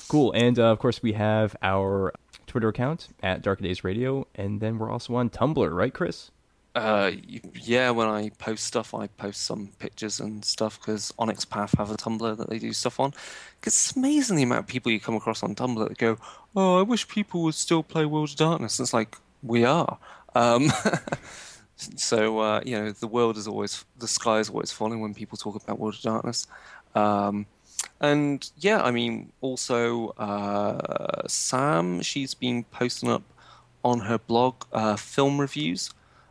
cool, 0.09 0.33
and 0.33 0.59
uh, 0.59 0.71
of 0.71 0.79
course 0.79 1.03
we 1.03 1.13
have 1.15 1.57
our 1.63 2.13
Twitter 2.51 2.69
account 2.69 3.09
at 3.23 3.43
Dark 3.43 3.61
Days 3.61 3.85
Radio, 3.85 4.27
and 4.35 4.61
then 4.61 4.77
we're 4.79 4.91
also 4.91 5.15
on 5.15 5.31
Tumblr, 5.31 5.73
right, 5.73 5.95
Chris? 5.95 6.33
Uh, 6.75 7.13
yeah, 7.55 7.91
when 7.91 8.09
I 8.09 8.31
post 8.39 8.65
stuff, 8.65 8.93
I 8.93 9.07
post 9.07 9.43
some 9.43 9.71
pictures 9.79 10.19
and 10.19 10.45
stuff 10.45 10.81
because 10.81 11.15
Onyx 11.17 11.45
Path 11.45 11.79
have 11.79 11.93
a 11.93 11.95
Tumblr 11.95 12.37
that 12.37 12.51
they 12.51 12.59
do 12.59 12.73
stuff 12.73 12.99
on. 12.99 13.15
it's 13.63 13.95
amazing 13.95 14.37
the 14.37 14.43
amount 14.43 14.61
of 14.61 14.67
people 14.67 14.91
you 14.91 14.99
come 14.99 15.15
across 15.15 15.45
on 15.45 15.55
Tumblr 15.55 15.89
that 15.89 15.97
go, 15.97 16.19
"Oh, 16.57 16.81
I 16.81 16.83
wish 16.83 17.07
people 17.07 17.43
would 17.45 17.55
still 17.55 17.85
play 17.85 18.05
World 18.05 18.31
of 18.31 18.37
Darkness." 18.37 18.81
It's 18.81 18.93
like 18.93 19.17
we 19.45 19.65
are. 19.65 19.99
Um, 20.35 20.73
so 21.77 22.41
uh, 22.41 22.63
you 22.67 22.81
know, 22.81 22.91
the 22.91 23.09
world 23.09 23.37
is 23.37 23.47
always 23.47 23.85
the 23.99 24.09
sky 24.09 24.41
is 24.41 24.51
always 24.51 24.73
falling 24.73 25.01
when 25.01 25.15
people 25.15 25.39
talk 25.39 25.55
about 25.55 25.79
World 25.79 25.95
of 25.95 26.03
Darkness. 26.03 26.49
Um, 26.97 27.47
and 28.01 28.51
yeah, 28.59 28.83
I 28.83 28.91
mean, 28.91 29.33
also 29.41 30.11
uh, 30.11 31.27
Sam, 31.29 32.01
she's 32.03 32.35
been 32.35 32.65
posting 32.65 33.11
up 33.11 33.23
on 33.85 34.01
her 34.01 34.19
blog 34.19 34.65
uh, 34.73 34.97
film 34.97 35.41
reviews. 35.41 35.91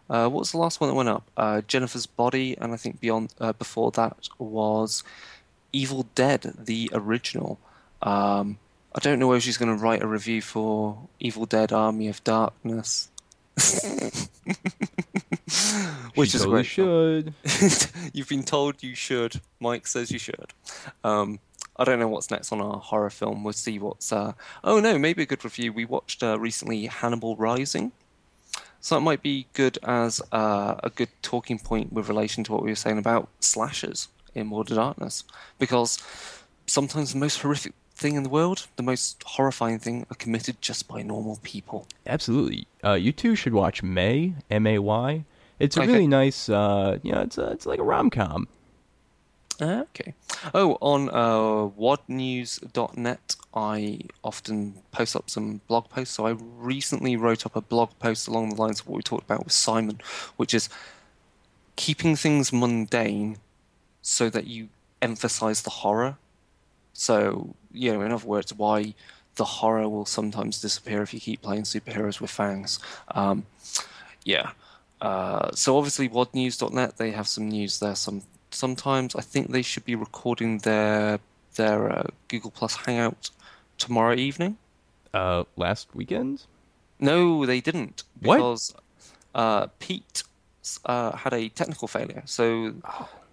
Uh, 0.09 0.27
what 0.27 0.39
was 0.39 0.51
the 0.51 0.57
last 0.57 0.81
one 0.81 0.89
that 0.89 0.95
went 0.95 1.09
up? 1.09 1.23
Uh, 1.37 1.61
Jennifer's 1.61 2.07
Body, 2.07 2.57
and 2.59 2.73
I 2.73 2.77
think 2.77 2.99
beyond 2.99 3.33
uh, 3.39 3.53
before 3.53 3.91
that 3.91 4.29
was 4.39 5.03
Evil 5.71 6.07
Dead, 6.15 6.53
the 6.57 6.89
original. 6.93 7.59
Um, 8.01 8.57
I 8.95 8.99
don't 8.99 9.19
know 9.19 9.27
whether 9.27 9.39
she's 9.39 9.57
going 9.57 9.75
to 9.75 9.81
write 9.81 10.01
a 10.01 10.07
review 10.07 10.41
for 10.41 10.97
Evil 11.19 11.45
Dead: 11.45 11.71
Army 11.71 12.07
of 12.07 12.23
Darkness, 12.23 13.08
which 16.15 16.31
She 16.31 16.37
is 16.37 16.43
totally 16.43 16.63
great 16.63 16.65
should. 16.65 17.33
You've 18.13 18.29
been 18.29 18.43
told 18.43 18.81
you 18.81 18.95
should. 18.95 19.41
Mike 19.59 19.87
says 19.87 20.11
you 20.11 20.19
should. 20.19 20.53
Um, 21.03 21.39
I 21.75 21.83
don't 21.83 21.99
know 21.99 22.07
what's 22.07 22.31
next 22.31 22.51
on 22.51 22.61
our 22.61 22.79
horror 22.79 23.09
film. 23.09 23.43
We'll 23.43 23.53
see 23.53 23.79
what's. 23.79 24.11
Uh... 24.11 24.33
Oh 24.63 24.79
no, 24.79 24.97
maybe 24.97 25.23
a 25.23 25.25
good 25.25 25.43
review. 25.43 25.73
We 25.73 25.85
watched 25.85 26.23
uh, 26.23 26.39
recently 26.39 26.87
Hannibal 26.87 27.35
Rising, 27.35 27.91
so 28.81 28.95
that 28.95 29.01
might 29.01 29.21
be 29.21 29.47
good 29.53 29.77
as 29.83 30.21
uh, 30.31 30.75
a 30.83 30.89
good 30.89 31.09
talking 31.21 31.59
point 31.59 31.91
with 31.91 32.09
relation 32.09 32.43
to 32.45 32.51
what 32.51 32.63
we 32.63 32.69
were 32.69 32.75
saying 32.75 32.97
about 32.97 33.29
slashers 33.39 34.09
in 34.35 34.49
World 34.49 34.71
of 34.71 34.77
Darkness, 34.77 35.23
because 35.57 35.99
sometimes 36.65 37.13
the 37.13 37.19
most 37.19 37.41
horrific 37.41 37.73
thing 37.99 38.15
in 38.15 38.23
the 38.23 38.29
world, 38.29 38.67
the 38.77 38.83
most 38.83 39.21
horrifying 39.25 39.79
thing, 39.79 40.05
are 40.09 40.15
committed 40.15 40.61
just 40.61 40.87
by 40.87 41.01
normal 41.01 41.39
people. 41.43 41.87
Absolutely. 42.07 42.65
Uh, 42.83 42.93
you 42.93 43.11
two 43.11 43.35
should 43.35 43.53
watch 43.53 43.83
May 43.83 44.33
M 44.49 44.65
A 44.67 44.79
Y. 44.79 45.25
It's 45.59 45.75
a 45.77 45.81
Okay. 45.81 45.91
really 45.91 46.07
nice. 46.07 46.47
Uh, 46.49 46.97
you 47.03 47.11
know, 47.11 47.21
it's 47.21 47.37
a, 47.37 47.51
it's 47.51 47.65
like 47.65 47.79
a 47.79 47.83
rom 47.83 48.09
com. 48.09 48.47
Ah, 49.61 49.81
Okay. 49.93 50.13
Oh, 50.53 50.77
on 50.79 51.09
uh, 51.09 51.67
wadnews.net, 51.77 53.35
I 53.53 53.99
often 54.23 54.75
post 54.91 55.15
up 55.15 55.29
some 55.29 55.59
blog 55.67 55.89
posts. 55.89 56.13
So 56.15 56.25
I 56.27 56.31
recently 56.57 57.15
wrote 57.17 57.45
up 57.45 57.55
a 57.55 57.61
blog 57.61 57.89
post 57.99 58.27
along 58.27 58.49
the 58.49 58.55
lines 58.55 58.79
of 58.79 58.87
what 58.87 58.95
we 58.97 59.01
talked 59.03 59.25
about 59.25 59.43
with 59.43 59.51
Simon, 59.53 59.99
which 60.37 60.53
is 60.53 60.69
keeping 61.75 62.15
things 62.15 62.53
mundane 62.53 63.37
so 64.01 64.29
that 64.29 64.47
you 64.47 64.69
emphasize 65.01 65.61
the 65.63 65.69
horror. 65.69 66.17
So, 66.93 67.55
you 67.71 67.93
know, 67.93 68.01
in 68.01 68.11
other 68.11 68.25
words, 68.25 68.53
why 68.53 68.93
the 69.35 69.45
horror 69.45 69.87
will 69.87 70.05
sometimes 70.05 70.61
disappear 70.61 71.01
if 71.01 71.13
you 71.13 71.19
keep 71.19 71.41
playing 71.41 71.63
superheroes 71.63 72.19
with 72.19 72.29
fangs. 72.29 72.79
Um, 73.09 73.45
yeah. 74.23 74.51
Uh, 75.01 75.49
so 75.53 75.77
obviously, 75.77 76.09
wadnews.net 76.09 76.97
they 76.97 77.11
have 77.11 77.27
some 77.27 77.47
news 77.47 77.79
there. 77.79 77.95
Some 77.95 78.23
sometimes 78.51 79.15
I 79.15 79.21
think 79.21 79.51
they 79.51 79.61
should 79.61 79.85
be 79.85 79.95
recording 79.95 80.59
their 80.59 81.19
their 81.55 81.91
uh, 81.91 82.03
Google 82.27 82.51
Plus 82.51 82.75
Hangout 82.75 83.29
tomorrow 83.77 84.15
evening. 84.15 84.57
Uh, 85.13 85.43
last 85.55 85.87
weekend. 85.95 86.43
No, 86.99 87.45
they 87.45 87.61
didn't 87.61 88.03
What? 88.21 88.35
because 88.35 88.75
uh, 89.33 89.67
Pete 89.79 90.23
uh, 90.85 91.15
had 91.15 91.33
a 91.33 91.49
technical 91.49 91.87
failure. 91.87 92.23
So 92.25 92.73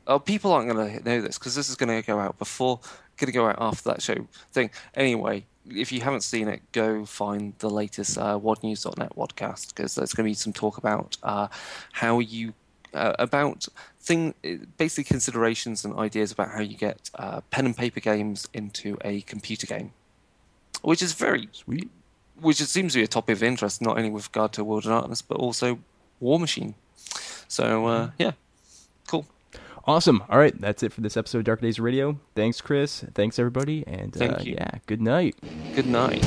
uh, 0.06 0.18
people 0.18 0.52
aren't 0.52 0.72
going 0.72 0.98
to 1.00 1.04
know 1.04 1.20
this 1.20 1.38
because 1.38 1.54
this 1.54 1.68
is 1.68 1.74
going 1.76 1.88
to 2.00 2.06
go 2.06 2.18
out 2.18 2.38
before, 2.38 2.80
going 3.16 3.26
to 3.26 3.32
go 3.32 3.46
out 3.46 3.56
after 3.58 3.90
that 3.90 4.02
show 4.02 4.26
thing. 4.52 4.70
Anyway, 4.94 5.44
if 5.68 5.90
you 5.92 6.00
haven't 6.00 6.22
seen 6.22 6.48
it, 6.48 6.62
go 6.72 7.04
find 7.04 7.54
the 7.58 7.70
latest 7.70 8.18
uh, 8.18 8.38
wadnews.net 8.38 9.16
wadcast 9.16 9.74
because 9.74 9.94
there's 9.94 10.12
going 10.12 10.24
to 10.24 10.30
be 10.30 10.34
some 10.34 10.52
talk 10.52 10.78
about 10.78 11.16
uh, 11.22 11.48
how 11.92 12.18
you 12.18 12.54
uh, 12.94 13.14
about 13.18 13.66
thing 14.00 14.34
basically 14.76 15.04
considerations 15.04 15.84
and 15.84 15.96
ideas 15.98 16.30
about 16.32 16.50
how 16.50 16.60
you 16.60 16.76
get 16.76 17.10
uh, 17.16 17.40
pen 17.50 17.66
and 17.66 17.76
paper 17.76 18.00
games 18.00 18.48
into 18.54 18.96
a 19.04 19.20
computer 19.22 19.66
game, 19.66 19.92
which 20.82 21.02
is 21.02 21.12
very 21.12 21.48
Sweet. 21.52 21.90
which 22.40 22.60
it 22.60 22.66
seems 22.66 22.92
to 22.92 23.00
be 23.00 23.04
a 23.04 23.08
topic 23.08 23.36
of 23.36 23.42
interest, 23.42 23.82
not 23.82 23.96
only 23.98 24.10
with 24.10 24.28
regard 24.28 24.52
to 24.52 24.64
World 24.64 24.84
of 24.84 24.90
Darkness, 24.90 25.22
but 25.22 25.38
also 25.38 25.78
Warmachine. 26.22 26.74
So 27.48 27.86
uh, 27.86 28.10
yeah, 28.18 28.32
cool. 28.32 28.45
Awesome. 29.86 30.22
All 30.28 30.38
right, 30.38 30.58
that's 30.60 30.82
it 30.82 30.92
for 30.92 31.00
this 31.00 31.16
episode 31.16 31.38
of 31.38 31.44
Dark 31.44 31.60
Days 31.60 31.78
Radio. 31.78 32.18
Thanks, 32.34 32.60
Chris. 32.60 33.04
Thanks, 33.14 33.38
everybody, 33.38 33.84
and 33.86 34.14
uh, 34.16 34.18
Thank 34.18 34.44
you. 34.44 34.54
yeah, 34.54 34.70
good 34.86 35.00
night. 35.00 35.36
Good 35.74 35.86
night. 35.86 36.24